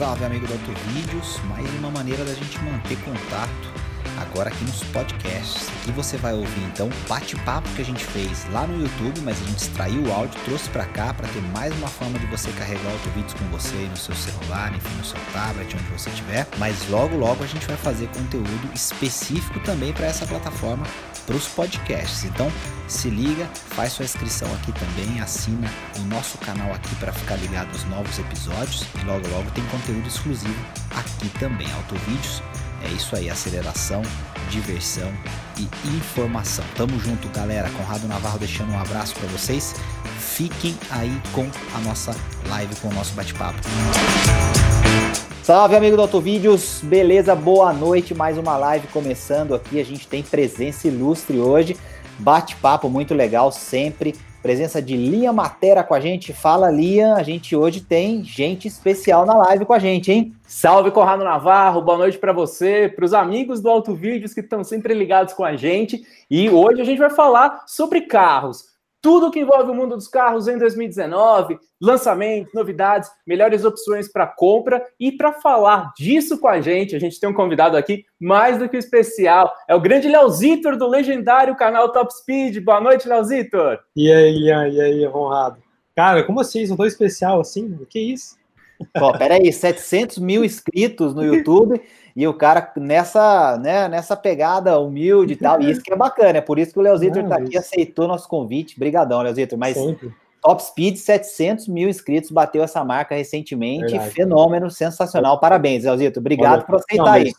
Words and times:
Salve 0.00 0.24
amigo 0.24 0.46
do 0.46 0.54
Autovídeos, 0.54 1.38
mais 1.44 1.68
uma 1.74 1.90
maneira 1.90 2.24
da 2.24 2.32
gente 2.32 2.58
manter 2.60 2.96
contato 3.02 3.70
agora 4.18 4.48
aqui 4.48 4.64
nos 4.64 4.82
podcasts. 4.84 5.68
E 5.86 5.92
você 5.92 6.16
vai 6.16 6.32
ouvir 6.32 6.62
então 6.72 6.88
o 6.88 7.08
bate-papo 7.08 7.68
que 7.76 7.82
a 7.82 7.84
gente 7.84 8.02
fez 8.02 8.50
lá 8.50 8.66
no 8.66 8.80
YouTube, 8.80 9.20
mas 9.20 9.38
a 9.38 9.44
gente 9.44 9.58
extraiu 9.58 10.02
o 10.04 10.10
áudio, 10.10 10.40
trouxe 10.46 10.70
para 10.70 10.86
cá 10.86 11.12
para 11.12 11.28
ter 11.28 11.42
mais 11.52 11.76
uma 11.76 11.88
forma 11.88 12.18
de 12.18 12.24
você 12.28 12.50
carregar 12.52 12.90
autovídeos 12.90 13.34
com 13.34 13.44
você 13.50 13.76
no 13.90 13.96
seu 13.98 14.14
celular, 14.14 14.74
enfim, 14.74 14.96
no 14.96 15.04
seu 15.04 15.20
tablet, 15.34 15.76
onde 15.76 15.92
você 15.92 16.08
estiver. 16.08 16.48
Mas 16.56 16.88
logo 16.88 17.14
logo 17.18 17.44
a 17.44 17.46
gente 17.46 17.66
vai 17.66 17.76
fazer 17.76 18.06
conteúdo 18.06 18.70
específico 18.74 19.60
também 19.60 19.92
para 19.92 20.06
essa 20.06 20.24
plataforma 20.24 20.86
para 21.30 21.36
os 21.36 21.46
podcasts. 21.46 22.24
Então 22.24 22.50
se 22.88 23.08
liga, 23.08 23.46
faz 23.54 23.92
sua 23.92 24.04
inscrição 24.04 24.52
aqui 24.54 24.72
também, 24.72 25.20
assina 25.20 25.70
o 25.96 26.00
nosso 26.12 26.36
canal 26.38 26.72
aqui 26.74 26.92
para 26.96 27.12
ficar 27.12 27.36
ligado 27.36 27.68
aos 27.68 27.84
novos 27.84 28.18
episódios 28.18 28.84
e 29.00 29.04
logo 29.04 29.26
logo 29.28 29.48
tem 29.52 29.64
conteúdo 29.66 30.08
exclusivo 30.08 30.58
aqui 30.90 31.28
também. 31.38 31.70
Autovídeos 31.72 32.42
é 32.82 32.88
isso 32.88 33.14
aí, 33.14 33.30
aceleração, 33.30 34.02
diversão 34.50 35.12
e 35.56 35.68
informação. 35.96 36.64
Tamo 36.74 36.98
junto, 36.98 37.28
galera. 37.28 37.70
Conrado 37.70 38.08
Navarro 38.08 38.40
deixando 38.40 38.72
um 38.72 38.80
abraço 38.80 39.14
para 39.14 39.28
vocês. 39.28 39.76
Fiquem 40.18 40.76
aí 40.90 41.22
com 41.32 41.48
a 41.76 41.78
nossa 41.82 42.16
live, 42.48 42.74
com 42.76 42.88
o 42.88 42.94
nosso 42.94 43.14
bate-papo. 43.14 43.60
Salve, 45.50 45.74
amigo 45.74 45.96
do 45.96 46.02
Autovídeos, 46.02 46.80
beleza? 46.80 47.34
Boa 47.34 47.72
noite, 47.72 48.14
mais 48.14 48.38
uma 48.38 48.56
live 48.56 48.86
começando 48.86 49.52
aqui. 49.52 49.80
A 49.80 49.84
gente 49.84 50.06
tem 50.06 50.22
presença 50.22 50.86
ilustre 50.86 51.40
hoje, 51.40 51.76
bate-papo 52.20 52.88
muito 52.88 53.14
legal 53.14 53.50
sempre. 53.50 54.14
Presença 54.40 54.80
de 54.80 54.96
Lia 54.96 55.32
Matera 55.32 55.82
com 55.82 55.92
a 55.92 55.98
gente. 55.98 56.32
Fala, 56.32 56.70
Lia. 56.70 57.14
A 57.14 57.24
gente 57.24 57.56
hoje 57.56 57.80
tem 57.80 58.22
gente 58.22 58.68
especial 58.68 59.26
na 59.26 59.34
live 59.38 59.64
com 59.64 59.72
a 59.72 59.80
gente, 59.80 60.12
hein? 60.12 60.32
Salve, 60.46 60.92
Corrado 60.92 61.24
Navarro. 61.24 61.82
Boa 61.82 61.98
noite 61.98 62.16
para 62.16 62.32
você, 62.32 62.88
para 62.88 63.04
os 63.04 63.12
amigos 63.12 63.60
do 63.60 63.68
Auto 63.68 63.92
Vídeos 63.92 64.32
que 64.32 64.40
estão 64.40 64.62
sempre 64.62 64.94
ligados 64.94 65.34
com 65.34 65.44
a 65.44 65.56
gente. 65.56 66.00
E 66.30 66.48
hoje 66.48 66.80
a 66.80 66.84
gente 66.84 66.98
vai 67.00 67.10
falar 67.10 67.64
sobre 67.66 68.02
carros 68.02 68.69
tudo 69.02 69.30
que 69.30 69.40
envolve 69.40 69.70
o 69.70 69.74
mundo 69.74 69.96
dos 69.96 70.08
carros 70.08 70.46
em 70.46 70.58
2019, 70.58 71.58
lançamentos, 71.80 72.52
novidades, 72.52 73.10
melhores 73.26 73.64
opções 73.64 74.10
para 74.10 74.26
compra 74.26 74.84
e 74.98 75.10
para 75.12 75.32
falar 75.32 75.92
disso 75.96 76.38
com 76.38 76.48
a 76.48 76.60
gente, 76.60 76.94
a 76.94 76.98
gente 76.98 77.18
tem 77.18 77.28
um 77.28 77.34
convidado 77.34 77.76
aqui 77.76 78.04
mais 78.20 78.58
do 78.58 78.68
que 78.68 78.76
especial, 78.76 79.52
é 79.66 79.74
o 79.74 79.80
grande 79.80 80.08
Leozitor 80.08 80.76
do 80.76 80.86
legendário 80.86 81.56
canal 81.56 81.90
Top 81.92 82.12
Speed. 82.12 82.62
Boa 82.62 82.80
noite, 82.80 83.08
Leozitor. 83.08 83.78
E 83.96 84.12
aí, 84.12 84.46
Ian, 84.46 84.68
e 84.68 84.80
aí, 84.80 85.08
honrado. 85.08 85.62
Cara, 85.96 86.22
como 86.22 86.40
assim? 86.40 86.66
Não 86.66 86.76
tão 86.76 86.86
especial 86.86 87.40
assim? 87.40 87.66
O 87.80 87.86
que 87.86 87.98
é 87.98 88.02
isso? 88.02 88.38
Pô, 88.98 89.12
peraí, 89.16 89.52
700 89.52 90.18
mil 90.18 90.44
inscritos 90.44 91.14
no 91.14 91.22
YouTube 91.22 91.80
e 92.14 92.26
o 92.26 92.34
cara 92.34 92.72
nessa, 92.76 93.56
né, 93.58 93.88
nessa 93.88 94.16
pegada 94.16 94.78
humilde 94.78 95.34
e 95.34 95.36
tal, 95.36 95.60
e 95.60 95.70
isso 95.70 95.82
que 95.82 95.92
é 95.92 95.96
bacana, 95.96 96.38
é 96.38 96.40
por 96.40 96.58
isso 96.58 96.72
que 96.72 96.78
o 96.78 96.82
Leozito 96.82 97.20
está 97.20 97.36
aqui, 97.36 97.56
aceitou 97.56 98.08
nosso 98.08 98.28
convite, 98.28 98.78
brigadão, 98.78 99.22
Leozito, 99.22 99.56
mas 99.56 99.76
Sempre. 99.76 100.12
Top 100.42 100.62
Speed, 100.62 100.96
700 100.96 101.68
mil 101.68 101.88
inscritos, 101.88 102.30
bateu 102.30 102.62
essa 102.62 102.82
marca 102.82 103.14
recentemente, 103.14 103.92
Verdade. 103.92 104.10
fenômeno, 104.10 104.70
sensacional, 104.70 105.38
parabéns, 105.38 105.84
Leozito, 105.84 106.18
obrigado 106.18 106.58
Olha, 106.58 106.62
por 106.64 106.76
aceitar 106.76 107.04
não, 107.04 107.10
mas, 107.10 107.26
aí. 107.26 107.32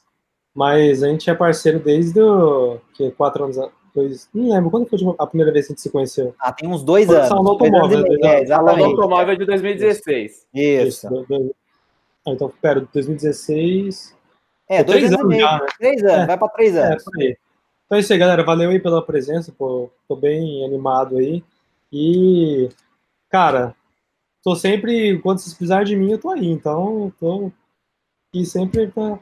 Mas 0.53 1.03
a 1.03 1.07
gente 1.07 1.29
é 1.29 1.33
parceiro 1.33 1.79
desde 1.79 2.21
o, 2.21 2.77
que, 2.93 3.09
quatro 3.11 3.45
anos, 3.45 3.57
dois, 3.93 4.29
não 4.33 4.49
lembro, 4.53 4.69
quando 4.69 4.87
foi 4.87 4.99
a 5.17 5.27
primeira 5.27 5.51
vez 5.51 5.65
que 5.65 5.73
a 5.73 5.75
gente 5.75 5.81
se 5.81 5.89
conheceu? 5.89 6.35
Ah, 6.39 6.51
tem 6.51 6.69
uns 6.69 6.83
dois 6.83 7.09
anos. 7.09 7.27
Salão 7.27 7.47
automóvel, 7.47 8.05
é, 8.23 8.41
exatamente. 8.41 8.85
automóvel 8.85 9.35
de 9.35 9.45
2016. 9.45 10.31
Isso. 10.31 10.47
Isso. 10.53 11.07
Isso. 11.07 11.55
Então, 12.27 12.53
pera, 12.61 12.87
2016... 12.93 14.20
É, 14.71 14.85
dois 14.85 14.99
três 14.99 15.13
anos, 15.13 15.37
já, 15.37 15.59
né? 15.59 15.65
Três 15.77 16.01
anos, 16.01 16.23
é, 16.23 16.25
vai 16.27 16.37
para 16.37 16.47
três 16.47 16.75
é, 16.77 16.81
anos. 16.81 17.03
É, 17.19 17.37
então 17.85 17.97
é 17.97 17.99
isso 17.99 18.13
aí, 18.13 18.17
galera. 18.17 18.41
Valeu 18.41 18.69
aí 18.69 18.79
pela 18.79 19.05
presença, 19.05 19.51
pô. 19.51 19.91
Tô 20.07 20.15
bem 20.15 20.63
animado 20.63 21.17
aí. 21.17 21.43
E, 21.91 22.69
cara, 23.29 23.75
tô 24.41 24.55
sempre, 24.55 25.19
quando 25.19 25.39
vocês 25.39 25.53
precisarem 25.53 25.85
de 25.87 25.95
mim, 25.97 26.11
eu 26.11 26.17
tô 26.17 26.29
aí. 26.29 26.47
Então, 26.47 27.11
tô 27.19 27.51
aqui 28.29 28.45
sempre 28.45 28.87
pra, 28.87 29.19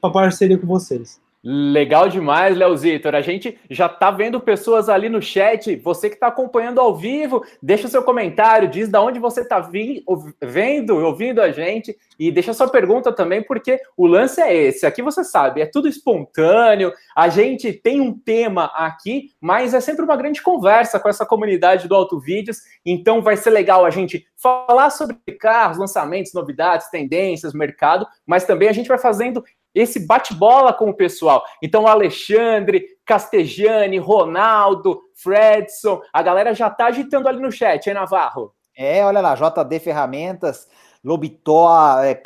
pra 0.00 0.10
parceria 0.10 0.56
com 0.56 0.66
vocês. 0.68 1.20
Legal 1.42 2.08
demais, 2.08 2.56
Leozitor. 2.56 3.14
A 3.14 3.20
gente 3.20 3.56
já 3.70 3.88
tá 3.88 4.10
vendo 4.10 4.40
pessoas 4.40 4.88
ali 4.88 5.08
no 5.08 5.22
chat. 5.22 5.76
Você 5.76 6.08
que 6.08 6.16
está 6.16 6.26
acompanhando 6.26 6.80
ao 6.80 6.96
vivo, 6.96 7.44
deixa 7.62 7.86
o 7.86 7.90
seu 7.90 8.02
comentário, 8.02 8.68
diz 8.68 8.88
da 8.88 9.00
onde 9.00 9.20
você 9.20 9.42
está 9.42 9.60
vendo, 9.60 10.96
ouvindo 10.96 11.40
a 11.40 11.52
gente 11.52 11.96
e 12.18 12.32
deixa 12.32 12.52
sua 12.52 12.68
pergunta 12.68 13.12
também, 13.12 13.40
porque 13.40 13.80
o 13.96 14.04
lance 14.04 14.40
é 14.40 14.52
esse. 14.52 14.84
Aqui 14.84 15.00
você 15.00 15.22
sabe, 15.22 15.60
é 15.60 15.66
tudo 15.66 15.86
espontâneo. 15.86 16.92
A 17.14 17.28
gente 17.28 17.72
tem 17.72 18.00
um 18.00 18.12
tema 18.12 18.72
aqui, 18.74 19.30
mas 19.40 19.74
é 19.74 19.80
sempre 19.80 20.04
uma 20.04 20.16
grande 20.16 20.42
conversa 20.42 20.98
com 20.98 21.08
essa 21.08 21.24
comunidade 21.24 21.86
do 21.86 21.94
Auto 21.94 22.18
Vídeos. 22.18 22.58
Então 22.84 23.22
vai 23.22 23.36
ser 23.36 23.50
legal 23.50 23.84
a 23.84 23.90
gente 23.90 24.26
falar 24.36 24.90
sobre 24.90 25.16
carros, 25.38 25.78
lançamentos, 25.78 26.32
novidades, 26.32 26.90
tendências, 26.90 27.52
mercado, 27.52 28.06
mas 28.26 28.44
também 28.44 28.68
a 28.68 28.72
gente 28.72 28.88
vai 28.88 28.98
fazendo 28.98 29.44
esse 29.74 30.06
bate-bola 30.06 30.72
com 30.72 30.90
o 30.90 30.94
pessoal. 30.94 31.44
Então, 31.62 31.86
Alexandre, 31.86 32.84
Castegiani, 33.04 33.98
Ronaldo, 33.98 35.00
Fredson, 35.14 36.00
a 36.12 36.22
galera 36.22 36.54
já 36.54 36.68
tá 36.68 36.86
agitando 36.86 37.28
ali 37.28 37.40
no 37.40 37.50
chat, 37.50 37.86
hein, 37.86 37.94
Navarro? 37.94 38.52
É, 38.76 39.04
olha 39.04 39.20
lá, 39.20 39.34
JD 39.34 39.80
Ferramentas, 39.80 40.68
Lobitó, 41.04 41.68
é, 42.00 42.20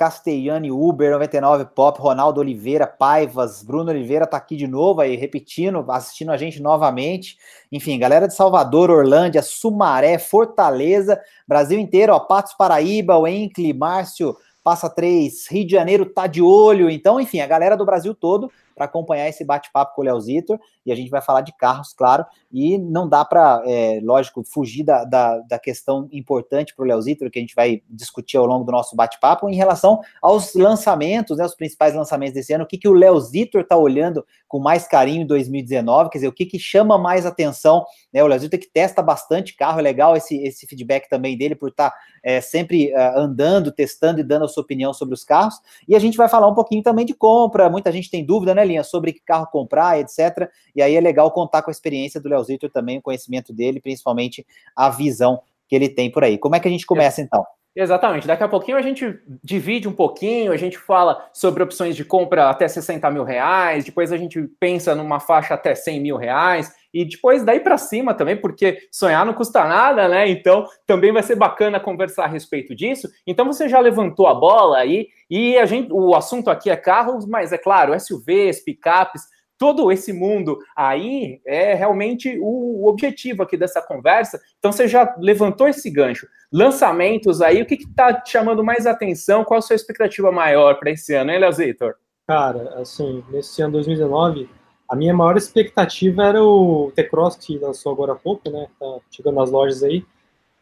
Uber, 0.70 1.12
99 1.12 1.66
Pop, 1.74 2.00
Ronaldo 2.00 2.40
Oliveira, 2.40 2.86
Paivas, 2.86 3.62
Bruno 3.62 3.90
Oliveira 3.90 4.26
tá 4.26 4.36
aqui 4.36 4.56
de 4.56 4.66
novo 4.66 5.00
aí, 5.00 5.14
repetindo, 5.14 5.84
assistindo 5.90 6.32
a 6.32 6.36
gente 6.36 6.60
novamente. 6.60 7.36
Enfim, 7.70 7.98
galera 7.98 8.26
de 8.26 8.34
Salvador, 8.34 8.90
Orlândia, 8.90 9.42
Sumaré, 9.42 10.18
Fortaleza, 10.18 11.20
Brasil 11.46 11.78
inteiro, 11.78 12.14
ó, 12.14 12.20
Patos 12.20 12.54
Paraíba, 12.54 13.16
o 13.16 13.26
Enkle, 13.26 13.72
Márcio, 13.72 14.36
passa 14.62 14.88
três, 14.88 15.46
Rio 15.48 15.66
de 15.66 15.72
Janeiro 15.72 16.06
tá 16.06 16.26
de 16.26 16.40
olho. 16.40 16.88
Então, 16.90 17.20
enfim, 17.20 17.40
a 17.40 17.46
galera 17.46 17.76
do 17.76 17.84
Brasil 17.84 18.14
todo 18.14 18.50
para 18.74 18.86
acompanhar 18.86 19.28
esse 19.28 19.44
bate-papo 19.44 19.94
com 19.94 20.02
o 20.02 20.04
Leozito 20.04 20.58
e 20.84 20.92
a 20.92 20.94
gente 20.94 21.10
vai 21.10 21.22
falar 21.22 21.42
de 21.42 21.52
carros, 21.56 21.92
claro, 21.92 22.24
e 22.50 22.76
não 22.76 23.08
dá 23.08 23.24
para, 23.24 23.62
é, 23.66 24.00
lógico, 24.02 24.42
fugir 24.44 24.82
da, 24.82 25.04
da, 25.04 25.38
da 25.38 25.58
questão 25.58 26.08
importante 26.12 26.74
para 26.74 26.82
o 26.82 26.86
Leozito, 26.86 27.30
que 27.30 27.38
a 27.38 27.42
gente 27.42 27.54
vai 27.54 27.82
discutir 27.88 28.36
ao 28.36 28.46
longo 28.46 28.64
do 28.64 28.72
nosso 28.72 28.96
bate-papo, 28.96 29.48
em 29.48 29.54
relação 29.54 30.00
aos 30.20 30.54
lançamentos, 30.54 31.38
né, 31.38 31.44
os 31.44 31.54
principais 31.54 31.94
lançamentos 31.94 32.34
desse 32.34 32.52
ano, 32.52 32.64
o 32.64 32.66
que, 32.66 32.78
que 32.78 32.88
o 32.88 32.92
Leozito 32.92 33.58
está 33.58 33.76
olhando 33.76 34.24
com 34.48 34.58
mais 34.58 34.86
carinho 34.86 35.22
em 35.22 35.26
2019, 35.26 36.10
quer 36.10 36.18
dizer, 36.18 36.28
o 36.28 36.32
que, 36.32 36.44
que 36.44 36.58
chama 36.58 36.98
mais 36.98 37.24
atenção, 37.24 37.84
né, 38.12 38.22
o 38.22 38.26
Leozito 38.26 38.58
que 38.58 38.68
testa 38.68 39.02
bastante 39.02 39.56
carro, 39.56 39.78
é 39.78 39.82
legal 39.82 40.16
esse, 40.16 40.36
esse 40.42 40.66
feedback 40.66 41.08
também 41.08 41.38
dele, 41.38 41.54
por 41.54 41.70
estar 41.70 41.90
tá, 41.90 41.96
é, 42.22 42.40
sempre 42.40 42.92
uh, 42.92 43.18
andando, 43.18 43.72
testando 43.72 44.20
e 44.20 44.24
dando 44.24 44.44
a 44.44 44.48
sua 44.48 44.62
opinião 44.62 44.92
sobre 44.92 45.14
os 45.14 45.24
carros, 45.24 45.54
e 45.88 45.94
a 45.94 45.98
gente 45.98 46.16
vai 46.16 46.28
falar 46.28 46.48
um 46.48 46.54
pouquinho 46.54 46.82
também 46.82 47.06
de 47.06 47.14
compra, 47.14 47.70
muita 47.70 47.90
gente 47.92 48.10
tem 48.10 48.24
dúvida, 48.24 48.54
né, 48.54 48.61
Linha, 48.64 48.84
sobre 48.84 49.12
que 49.12 49.20
carro 49.20 49.46
comprar, 49.50 49.98
etc., 49.98 50.48
e 50.74 50.82
aí 50.82 50.94
é 50.94 51.00
legal 51.00 51.30
contar 51.30 51.62
com 51.62 51.70
a 51.70 51.72
experiência 51.72 52.20
do 52.20 52.28
Leozito 52.28 52.68
também, 52.68 52.98
o 52.98 53.02
conhecimento 53.02 53.52
dele, 53.52 53.80
principalmente 53.80 54.46
a 54.76 54.88
visão 54.88 55.40
que 55.68 55.74
ele 55.74 55.88
tem 55.88 56.10
por 56.10 56.24
aí. 56.24 56.38
Como 56.38 56.54
é 56.54 56.60
que 56.60 56.68
a 56.68 56.70
gente 56.70 56.86
começa 56.86 57.20
então? 57.20 57.44
Exatamente. 57.74 58.26
Daqui 58.26 58.42
a 58.42 58.48
pouquinho 58.48 58.76
a 58.76 58.82
gente 58.82 59.18
divide 59.42 59.88
um 59.88 59.92
pouquinho, 59.92 60.52
a 60.52 60.56
gente 60.56 60.76
fala 60.76 61.26
sobre 61.32 61.62
opções 61.62 61.96
de 61.96 62.04
compra 62.04 62.50
até 62.50 62.68
60 62.68 63.10
mil 63.10 63.24
reais, 63.24 63.84
depois 63.84 64.12
a 64.12 64.16
gente 64.18 64.42
pensa 64.60 64.94
numa 64.94 65.18
faixa 65.18 65.54
até 65.54 65.74
100 65.74 66.00
mil 66.00 66.16
reais, 66.18 66.70
e 66.92 67.04
depois 67.04 67.44
daí 67.44 67.60
para 67.60 67.78
cima 67.78 68.14
também, 68.14 68.36
porque 68.36 68.78
sonhar 68.90 69.24
não 69.24 69.32
custa 69.32 69.64
nada, 69.64 70.08
né? 70.08 70.28
Então 70.28 70.66
também 70.86 71.12
vai 71.12 71.22
ser 71.22 71.36
bacana 71.36 71.80
conversar 71.80 72.24
a 72.24 72.28
respeito 72.28 72.74
disso. 72.74 73.08
Então 73.26 73.46
você 73.46 73.68
já 73.68 73.78
levantou 73.80 74.26
a 74.26 74.34
bola 74.34 74.78
aí, 74.78 75.08
e 75.30 75.56
a 75.56 75.66
gente, 75.66 75.92
o 75.92 76.14
assunto 76.14 76.50
aqui 76.50 76.70
é 76.70 76.76
carros, 76.76 77.26
mas 77.26 77.52
é 77.52 77.58
claro, 77.58 77.98
SUVs, 77.98 78.60
picapes, 78.60 79.22
todo 79.62 79.92
esse 79.92 80.12
mundo 80.12 80.58
aí 80.76 81.40
é 81.46 81.72
realmente 81.72 82.36
o 82.40 82.88
objetivo 82.88 83.44
aqui 83.44 83.56
dessa 83.56 83.80
conversa. 83.80 84.40
Então 84.58 84.72
você 84.72 84.88
já 84.88 85.14
levantou 85.18 85.68
esse 85.68 85.88
gancho. 85.88 86.26
Lançamentos 86.52 87.40
aí, 87.40 87.62
o 87.62 87.66
que 87.66 87.74
está 87.74 88.22
chamando 88.26 88.64
mais 88.64 88.88
atenção? 88.88 89.44
Qual 89.44 89.58
a 89.58 89.62
sua 89.62 89.76
expectativa 89.76 90.32
maior 90.32 90.80
para 90.80 90.90
esse 90.90 91.14
ano, 91.14 91.30
hein, 91.30 91.38
Leozitor? 91.38 91.94
Cara, 92.26 92.74
assim, 92.80 93.22
nesse 93.30 93.62
ano 93.62 93.74
2019, 93.74 94.48
a 94.92 94.94
minha 94.94 95.14
maior 95.14 95.38
expectativa 95.38 96.22
era 96.22 96.44
o 96.44 96.92
T-Cross 96.94 97.36
que 97.36 97.56
lançou 97.56 97.90
agora 97.90 98.12
há 98.12 98.14
pouco, 98.14 98.50
né? 98.50 98.66
Tá 98.78 98.98
chegando 99.10 99.36
nas 99.36 99.50
lojas 99.50 99.82
aí. 99.82 100.04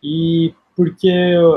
E 0.00 0.54
porque 0.76 1.12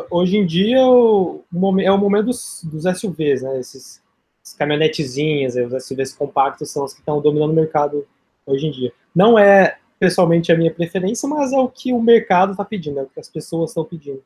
hoje 0.10 0.38
em 0.38 0.46
dia 0.46 0.80
é 0.80 0.84
o 0.84 1.44
momento 1.52 2.26
dos, 2.26 2.64
SUVs, 2.98 3.44
né? 3.44 3.60
Esses 3.60 4.02
as 4.44 4.56
caminhonetezinhas, 4.56 5.56
os 5.56 5.86
SUVs 5.86 6.16
compactos 6.16 6.72
são 6.72 6.84
os 6.84 6.94
que 6.94 7.00
estão 7.00 7.22
dominando 7.22 7.52
o 7.52 7.54
mercado 7.54 8.08
hoje 8.44 8.66
em 8.66 8.72
dia. 8.72 8.92
Não 9.14 9.38
é 9.38 9.78
pessoalmente 10.00 10.52
a 10.52 10.58
minha 10.58 10.74
preferência, 10.74 11.30
mas 11.30 11.54
é 11.54 11.60
o 11.60 11.70
que 11.70 11.94
o 11.94 12.02
mercado 12.02 12.54
está 12.54 12.66
pedindo, 12.66 13.00
é 13.00 13.04
o 13.04 13.08
que 13.08 13.20
as 13.20 13.30
pessoas 13.30 13.70
estão 13.70 13.86
pedindo. 13.86 14.24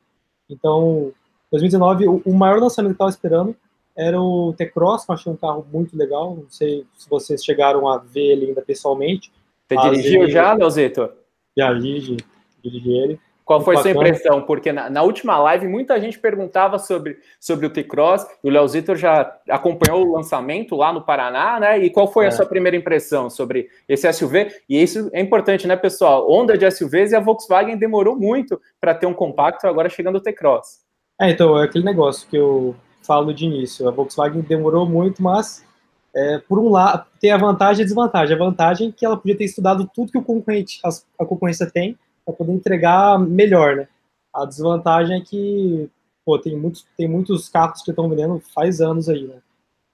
Então, 0.50 1.12
2019, 1.52 2.08
o, 2.08 2.22
o 2.26 2.34
maior 2.34 2.62
lançamento 2.62 2.96
que 2.96 3.02
eu 3.02 3.08
estava 3.08 3.10
esperando 3.10 3.54
era 3.98 4.22
o 4.22 4.54
T-Cross, 4.54 5.06
que 5.06 5.12
eu 5.12 5.16
achei 5.16 5.32
um 5.32 5.36
carro 5.36 5.66
muito 5.74 5.98
legal. 5.98 6.36
Não 6.36 6.50
sei 6.50 6.86
se 6.96 7.10
vocês 7.10 7.44
chegaram 7.44 7.88
a 7.88 7.98
ver 7.98 8.32
ele 8.32 8.46
ainda 8.48 8.62
pessoalmente. 8.62 9.32
Você 9.68 9.90
dirigiu 9.90 10.24
ele... 10.24 10.32
já, 10.32 10.54
Leozito? 10.54 11.10
Já 11.58 11.74
dirigi, 11.74 12.18
dirigi 12.64 12.92
ele. 12.92 13.20
Qual 13.44 13.62
foi 13.62 13.78
a 13.78 13.80
sua 13.80 13.92
impressão? 13.92 14.42
Porque 14.42 14.74
na, 14.74 14.90
na, 14.90 15.02
última 15.02 15.40
live 15.40 15.70
muita 15.70 16.00
gente 16.02 16.20
perguntava 16.20 16.78
sobre, 16.78 17.18
sobre 17.40 17.66
o 17.66 17.70
T-Cross, 17.70 18.28
o 18.44 18.50
Leozito 18.50 18.94
já 18.94 19.34
acompanhou 19.50 20.06
o 20.06 20.12
lançamento 20.12 20.76
lá 20.76 20.92
no 20.92 21.02
Paraná, 21.02 21.58
né? 21.58 21.80
E 21.80 21.90
qual 21.90 22.12
foi 22.12 22.26
é. 22.26 22.28
a 22.28 22.32
sua 22.32 22.46
primeira 22.46 22.76
impressão 22.76 23.30
sobre 23.30 23.70
esse 23.88 24.12
SUV? 24.12 24.52
E 24.68 24.84
isso 24.84 25.10
é 25.14 25.22
importante, 25.22 25.66
né, 25.66 25.78
pessoal? 25.78 26.30
Onda 26.30 26.58
de 26.58 26.70
SUVs 26.70 27.14
e 27.14 27.16
a 27.16 27.22
Volkswagen 27.22 27.78
demorou 27.78 28.18
muito 28.18 28.62
para 28.82 28.94
ter 28.94 29.06
um 29.06 29.14
compacto, 29.14 29.66
agora 29.66 29.88
chegando 29.88 30.18
o 30.18 30.22
T-Cross. 30.22 30.86
É, 31.20 31.32
então, 31.32 31.58
é 31.58 31.64
aquele 31.64 31.86
negócio 31.86 32.28
que 32.28 32.36
eu 32.36 32.76
falo 33.08 33.34
de 33.34 33.46
início. 33.46 33.88
A 33.88 33.92
Volkswagen 33.92 34.42
demorou 34.42 34.88
muito, 34.88 35.24
mas 35.24 35.66
é, 36.14 36.40
por 36.40 36.60
um 36.60 36.70
lado, 36.70 37.06
tem 37.20 37.32
a 37.32 37.38
vantagem 37.38 37.82
e 37.82 37.84
a 37.84 37.86
desvantagem. 37.86 38.36
A 38.36 38.40
vantagem 38.40 38.90
é 38.90 38.92
que 38.92 39.06
ela 39.06 39.16
podia 39.18 39.38
ter 39.38 39.46
estudado 39.46 39.90
tudo 39.94 40.12
que 40.12 40.18
o 40.18 40.24
concorrente, 40.24 40.80
a 41.18 41.26
concorrência 41.26 41.70
tem 41.70 41.98
para 42.26 42.34
poder 42.34 42.52
entregar 42.52 43.18
melhor, 43.20 43.78
né? 43.78 43.88
A 44.34 44.46
desvantagem 44.46 45.18
é 45.18 45.22
que, 45.22 45.90
pô, 46.26 46.38
tem 46.38 46.56
muitos, 46.56 46.86
tem 46.98 47.08
muitos 47.08 47.48
carros 47.50 47.82
que 47.82 47.92
estão 47.92 48.10
vendendo 48.10 48.42
faz 48.54 48.82
anos 48.82 49.08
aí, 49.08 49.24
né? 49.24 49.38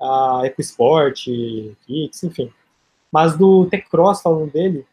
A 0.02 0.42
EcoSport, 0.46 1.26
Kicks, 1.86 2.24
enfim. 2.24 2.52
Mas 3.12 3.38
do 3.38 3.68
T-Cross, 3.68 4.22
falando 4.22 4.52
dele, 4.52 4.86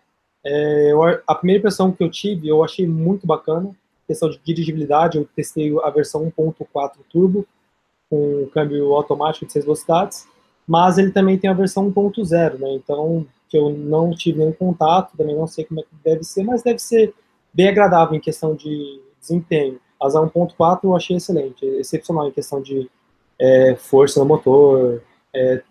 é, 0.44 0.92
eu, 0.92 1.02
a 1.26 1.34
primeira 1.34 1.60
impressão 1.60 1.90
que 1.90 2.02
eu 2.02 2.10
tive, 2.10 2.48
eu 2.48 2.62
achei 2.62 2.86
muito 2.86 3.26
bacana, 3.26 3.74
questão 4.06 4.28
de 4.28 4.40
dirigibilidade, 4.44 5.16
eu 5.16 5.28
testei 5.36 5.72
a 5.82 5.90
versão 5.90 6.30
1.4 6.36 6.98
Turbo, 7.08 7.46
com 8.10 8.48
câmbio 8.52 8.92
automático 8.92 9.46
de 9.46 9.52
6 9.52 9.64
velocidades, 9.64 10.26
mas 10.66 10.98
ele 10.98 11.12
também 11.12 11.38
tem 11.38 11.48
a 11.48 11.54
versão 11.54 11.90
1.0, 11.90 12.58
né, 12.58 12.72
então, 12.74 13.24
que 13.48 13.56
eu 13.56 13.70
não 13.70 14.10
tive 14.10 14.40
nenhum 14.40 14.52
contato, 14.52 15.16
também 15.16 15.36
não 15.36 15.46
sei 15.46 15.64
como 15.64 15.80
é 15.80 15.82
que 15.84 15.88
deve 16.04 16.24
ser, 16.24 16.42
mas 16.42 16.62
deve 16.62 16.78
ser 16.78 17.14
bem 17.54 17.68
agradável 17.68 18.14
em 18.14 18.20
questão 18.20 18.54
de 18.54 19.00
desempenho. 19.20 19.80
A 20.00 20.08
1.4 20.08 20.80
eu 20.84 20.96
achei 20.96 21.16
excelente, 21.16 21.64
excepcional 21.64 22.28
em 22.28 22.32
questão 22.32 22.60
de 22.60 22.90
é, 23.38 23.74
força 23.76 24.20
no 24.20 24.26
motor, 24.26 25.02
é, 25.34 25.62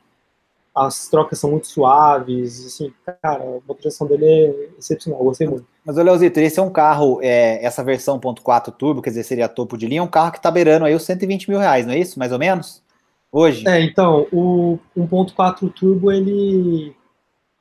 as 0.87 1.07
trocas 1.07 1.39
são 1.39 1.51
muito 1.51 1.67
suaves, 1.67 2.65
assim, 2.65 2.93
cara, 3.05 3.43
a 3.43 3.59
motorização 3.67 4.07
dele 4.07 4.25
é 4.25 4.69
excepcional, 4.77 5.23
gostei 5.23 5.47
muito. 5.47 5.65
Mas, 5.85 5.97
o 5.97 6.03
Leozito, 6.03 6.39
esse 6.39 6.59
é 6.59 6.63
um 6.63 6.69
carro, 6.69 7.19
é, 7.21 7.63
essa 7.63 7.83
versão 7.83 8.19
1.4 8.19 8.71
turbo, 8.71 9.01
quer 9.01 9.09
dizer, 9.09 9.23
seria 9.23 9.49
topo 9.49 9.77
de 9.77 9.87
linha, 9.87 9.99
é 9.99 10.03
um 10.03 10.07
carro 10.07 10.31
que 10.31 10.41
tá 10.41 10.49
beirando 10.49 10.85
aí 10.85 10.95
os 10.95 11.03
120 11.03 11.49
mil 11.49 11.59
reais, 11.59 11.85
não 11.85 11.93
é 11.93 11.99
isso, 11.99 12.17
mais 12.17 12.31
ou 12.31 12.39
menos? 12.39 12.83
Hoje? 13.31 13.67
É, 13.67 13.81
então, 13.81 14.27
o 14.31 14.79
1.4 14.97 15.71
turbo, 15.71 16.11
ele 16.11 16.95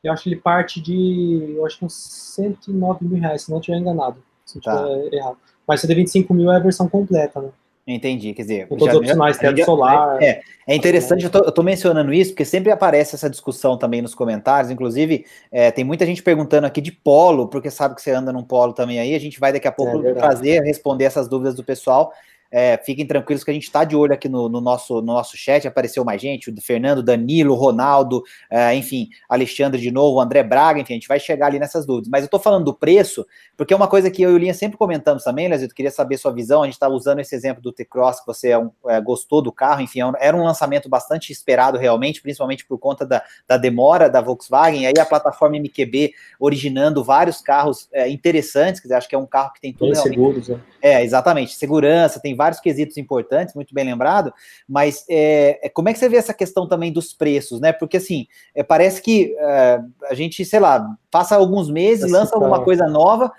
eu 0.03 0.13
acho 0.13 0.23
que 0.23 0.29
ele 0.31 0.41
parte 0.41 0.81
de, 0.81 1.55
eu 1.57 1.67
acho 1.67 1.79
que 1.79 1.85
uns 1.85 1.95
109 1.95 3.05
mil 3.05 3.21
reais, 3.21 3.43
se 3.43 3.51
não 3.51 3.59
estiver 3.59 3.79
enganado, 3.79 4.23
se 4.45 4.57
não 4.57 4.61
estiver 4.61 5.11
tá. 5.11 5.17
errado. 5.17 5.39
Mas 5.67 5.81
125 5.81 6.33
mil 6.33 6.51
é 6.53 6.57
a 6.57 6.61
versão 6.61 6.89
completa, 6.89 7.41
né? 7.41 7.51
Entendi, 7.91 8.35
quer 8.35 8.43
dizer... 8.43 8.69
Todos 8.69 8.87
os 8.87 8.95
opcionais, 8.97 9.39
teto 9.39 9.65
solar... 9.65 10.23
É, 10.23 10.43
é 10.67 10.77
interessante, 10.77 11.25
eu 11.25 11.31
tô, 11.31 11.39
eu 11.39 11.51
tô, 11.51 11.63
mencionando 11.63 12.13
isso, 12.13 12.33
porque 12.33 12.45
sempre 12.45 12.71
aparece 12.71 13.15
essa 13.15 13.31
discussão 13.31 13.79
também 13.79 14.03
nos 14.03 14.15
comentários, 14.15 14.71
inclusive 14.71 15.25
é, 15.51 15.71
tem 15.71 15.83
muita 15.83 16.05
gente 16.05 16.23
perguntando 16.23 16.67
aqui 16.67 16.83
de 16.83 16.93
polo, 16.93 17.49
porque 17.49 17.71
sabe 17.71 17.95
que 17.95 18.03
você 18.03 18.11
anda 18.11 18.31
num 18.31 18.45
polo 18.45 18.75
também 18.75 19.01
aí, 19.01 19.15
a 19.15 19.19
gente 19.19 19.41
vai 19.41 19.55
daqui 19.55 19.67
a 19.67 19.73
pouco 19.73 20.07
é, 20.07 20.15
fazer, 20.17 20.61
responder 20.61 21.05
essas 21.05 21.27
dúvidas 21.27 21.55
do 21.55 21.65
pessoal, 21.65 22.13
é, 22.51 22.79
fiquem 22.79 23.07
tranquilos 23.07 23.45
que 23.45 23.51
a 23.51 23.55
gente 23.55 23.65
está 23.65 23.85
de 23.85 23.95
olho 23.95 24.15
aqui 24.15 24.29
no, 24.29 24.49
no, 24.49 24.61
nosso, 24.61 24.97
no 24.97 25.13
nosso 25.13 25.37
chat. 25.37 25.67
Apareceu 25.69 26.05
mais 26.05 26.21
gente: 26.21 26.51
o 26.51 26.63
Fernando, 26.63 27.03
Danilo, 27.03 27.55
Ronaldo, 27.55 28.23
é, 28.51 28.75
enfim, 28.75 29.09
Alexandre 29.29 29.81
de 29.81 29.91
novo, 29.91 30.21
André 30.21 30.43
Braga, 30.43 30.81
enfim, 30.81 30.95
a 30.95 30.97
gente 30.97 31.09
vai 31.09 31.21
chegar 31.21 31.47
ali 31.47 31.59
nessas 31.59 31.85
dúvidas. 31.85 32.09
Mas 32.11 32.23
eu 32.23 32.27
estou 32.27 32.41
falando 32.41 32.65
do 32.65 32.75
preço, 32.75 33.27
porque 33.57 33.75
é 33.75 33.77
uma 33.77 33.89
coisa 33.89 34.11
que 34.11 34.23
eu 34.23 34.31
e 34.31 34.35
o 34.35 34.39
Linha 34.39 34.55
sempre 34.55 34.79
comentamos 34.79 35.23
também, 35.25 35.49
Lesito, 35.49 35.75
queria 35.75 35.91
saber 35.91 36.17
sua 36.17 36.33
visão. 36.33 36.63
A 36.63 36.67
gente 36.67 36.75
está 36.75 36.89
usando 36.89 37.21
esse 37.21 37.35
exemplo 37.35 37.63
do 37.63 37.73
T-Cross, 37.73 38.21
que 38.21 38.27
você 38.27 38.51
é 38.51 38.59
um, 38.59 38.71
é, 38.89 39.01
gostou 39.01 39.43
do 39.43 39.53
carro, 39.53 39.83
enfim, 39.83 40.01
é 40.01 40.09
era 40.21 40.37
um 40.37 40.45
lançamento 40.45 40.89
bastante 40.89 41.33
esperado 41.33 41.77
realmente, 41.77 42.23
principalmente 42.23 42.65
por 42.65 42.79
conta 42.79 43.05
da, 43.05 43.23
da 43.47 43.57
demora 43.57 44.09
da 44.09 44.21
Volkswagen. 44.21 44.83
E 44.83 44.87
aí 44.87 44.95
a 44.99 45.05
plataforma 45.05 45.59
MQB 45.59 46.13
originando 46.41 47.05
vários 47.05 47.41
carros 47.41 47.89
é, 47.93 48.09
interessantes, 48.09 48.81
quer 48.81 48.89
dizer, 48.89 48.95
acho 48.95 49.09
que 49.09 49.15
é 49.15 49.19
um 49.19 49.27
carro 49.27 49.53
que 49.53 49.61
tem 49.61 49.73
tudo. 49.73 49.95
Seguros, 49.95 50.49
né? 50.49 50.61
É, 50.81 51.03
exatamente. 51.03 51.55
Segurança, 51.55 52.21
tem 52.21 52.35
vários 52.39 52.61
quesitos 52.61 52.97
importantes, 52.97 53.55
muito 53.55 53.75
bem 53.75 53.85
lembrado, 53.85 54.33
mas 54.67 55.05
é, 55.11 55.67
é, 55.67 55.69
como 55.69 55.91
é 55.91 55.93
que 55.93 55.99
você 55.99 56.09
vê 56.09 56.17
essa 56.17 56.33
questão 56.33 56.67
também 56.67 56.93
dos 56.93 57.13
preços, 57.13 57.61
né? 57.61 57.73
Porque 57.73 57.99
assim, 57.99 58.27
é, 58.55 58.63
parece 58.63 59.03
que 59.03 59.37
é, 59.39 59.81
a 60.09 60.15
gente, 60.15 60.45
sei 60.45 60.61
lá, 60.61 60.89
passa 61.11 61.37
alguns 61.37 61.69
meses, 61.69 62.11
lança 62.11 62.35
alguma 62.35 62.63
coisa 62.63 62.87
nova, 62.87 63.31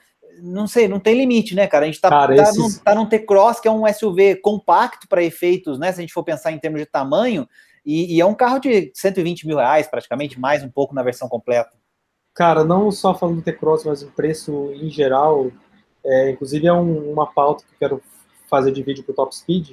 não 0.42 0.68
sei, 0.68 0.88
não 0.88 1.00
tem 1.00 1.16
limite, 1.16 1.56
né, 1.56 1.68
cara? 1.68 1.86
A 1.86 1.88
gente 1.88 2.02
tá, 2.02 2.10
cara, 2.10 2.36
tá, 2.36 2.44
esses... 2.44 2.58
num, 2.58 2.84
tá 2.84 2.96
num 2.96 3.06
T-Cross, 3.06 3.60
que 3.60 3.68
é 3.68 3.72
um 3.72 3.92
SUV 3.92 4.36
compacto 4.36 5.08
para 5.08 5.24
efeitos, 5.24 5.80
né? 5.80 5.92
Se 5.92 6.00
a 6.00 6.02
gente 6.02 6.14
for 6.14 6.24
pensar 6.24 6.52
em 6.52 6.60
termos 6.60 6.80
de 6.80 6.86
tamanho, 6.86 7.48
e, 7.86 8.18
e, 8.18 8.22
é 8.22 8.26
um 8.26 8.36
carro 8.36 8.60
de 8.60 8.92
120 8.94 9.48
mil 9.48 9.58
reais, 9.58 9.88
praticamente, 9.88 10.40
mais 10.40 10.64
um 10.64 10.70
pouco 10.70 10.94
na 10.94 11.02
versão 11.02 11.28
completa. 11.28 11.72
Cara, 12.34 12.64
não 12.64 12.92
só 12.92 13.14
falando 13.14 13.38
do 13.38 13.42
T-Cross, 13.42 13.86
mas 13.86 14.04
o 14.04 14.08
preço 14.12 14.72
em 14.74 14.90
geral, 14.90 15.52
é, 16.06 16.32
inclusive 16.32 16.68
é 16.68 16.74
um, 16.74 17.12
uma 17.12 17.28
pauta 17.28 17.64
que 17.64 17.74
eu 17.74 17.80
quero 17.80 18.02
fazer 18.50 18.72
de 18.72 18.84
vídeo 18.84 19.04
pro 19.04 19.14
Top 19.14 19.36
Speed, 19.36 19.72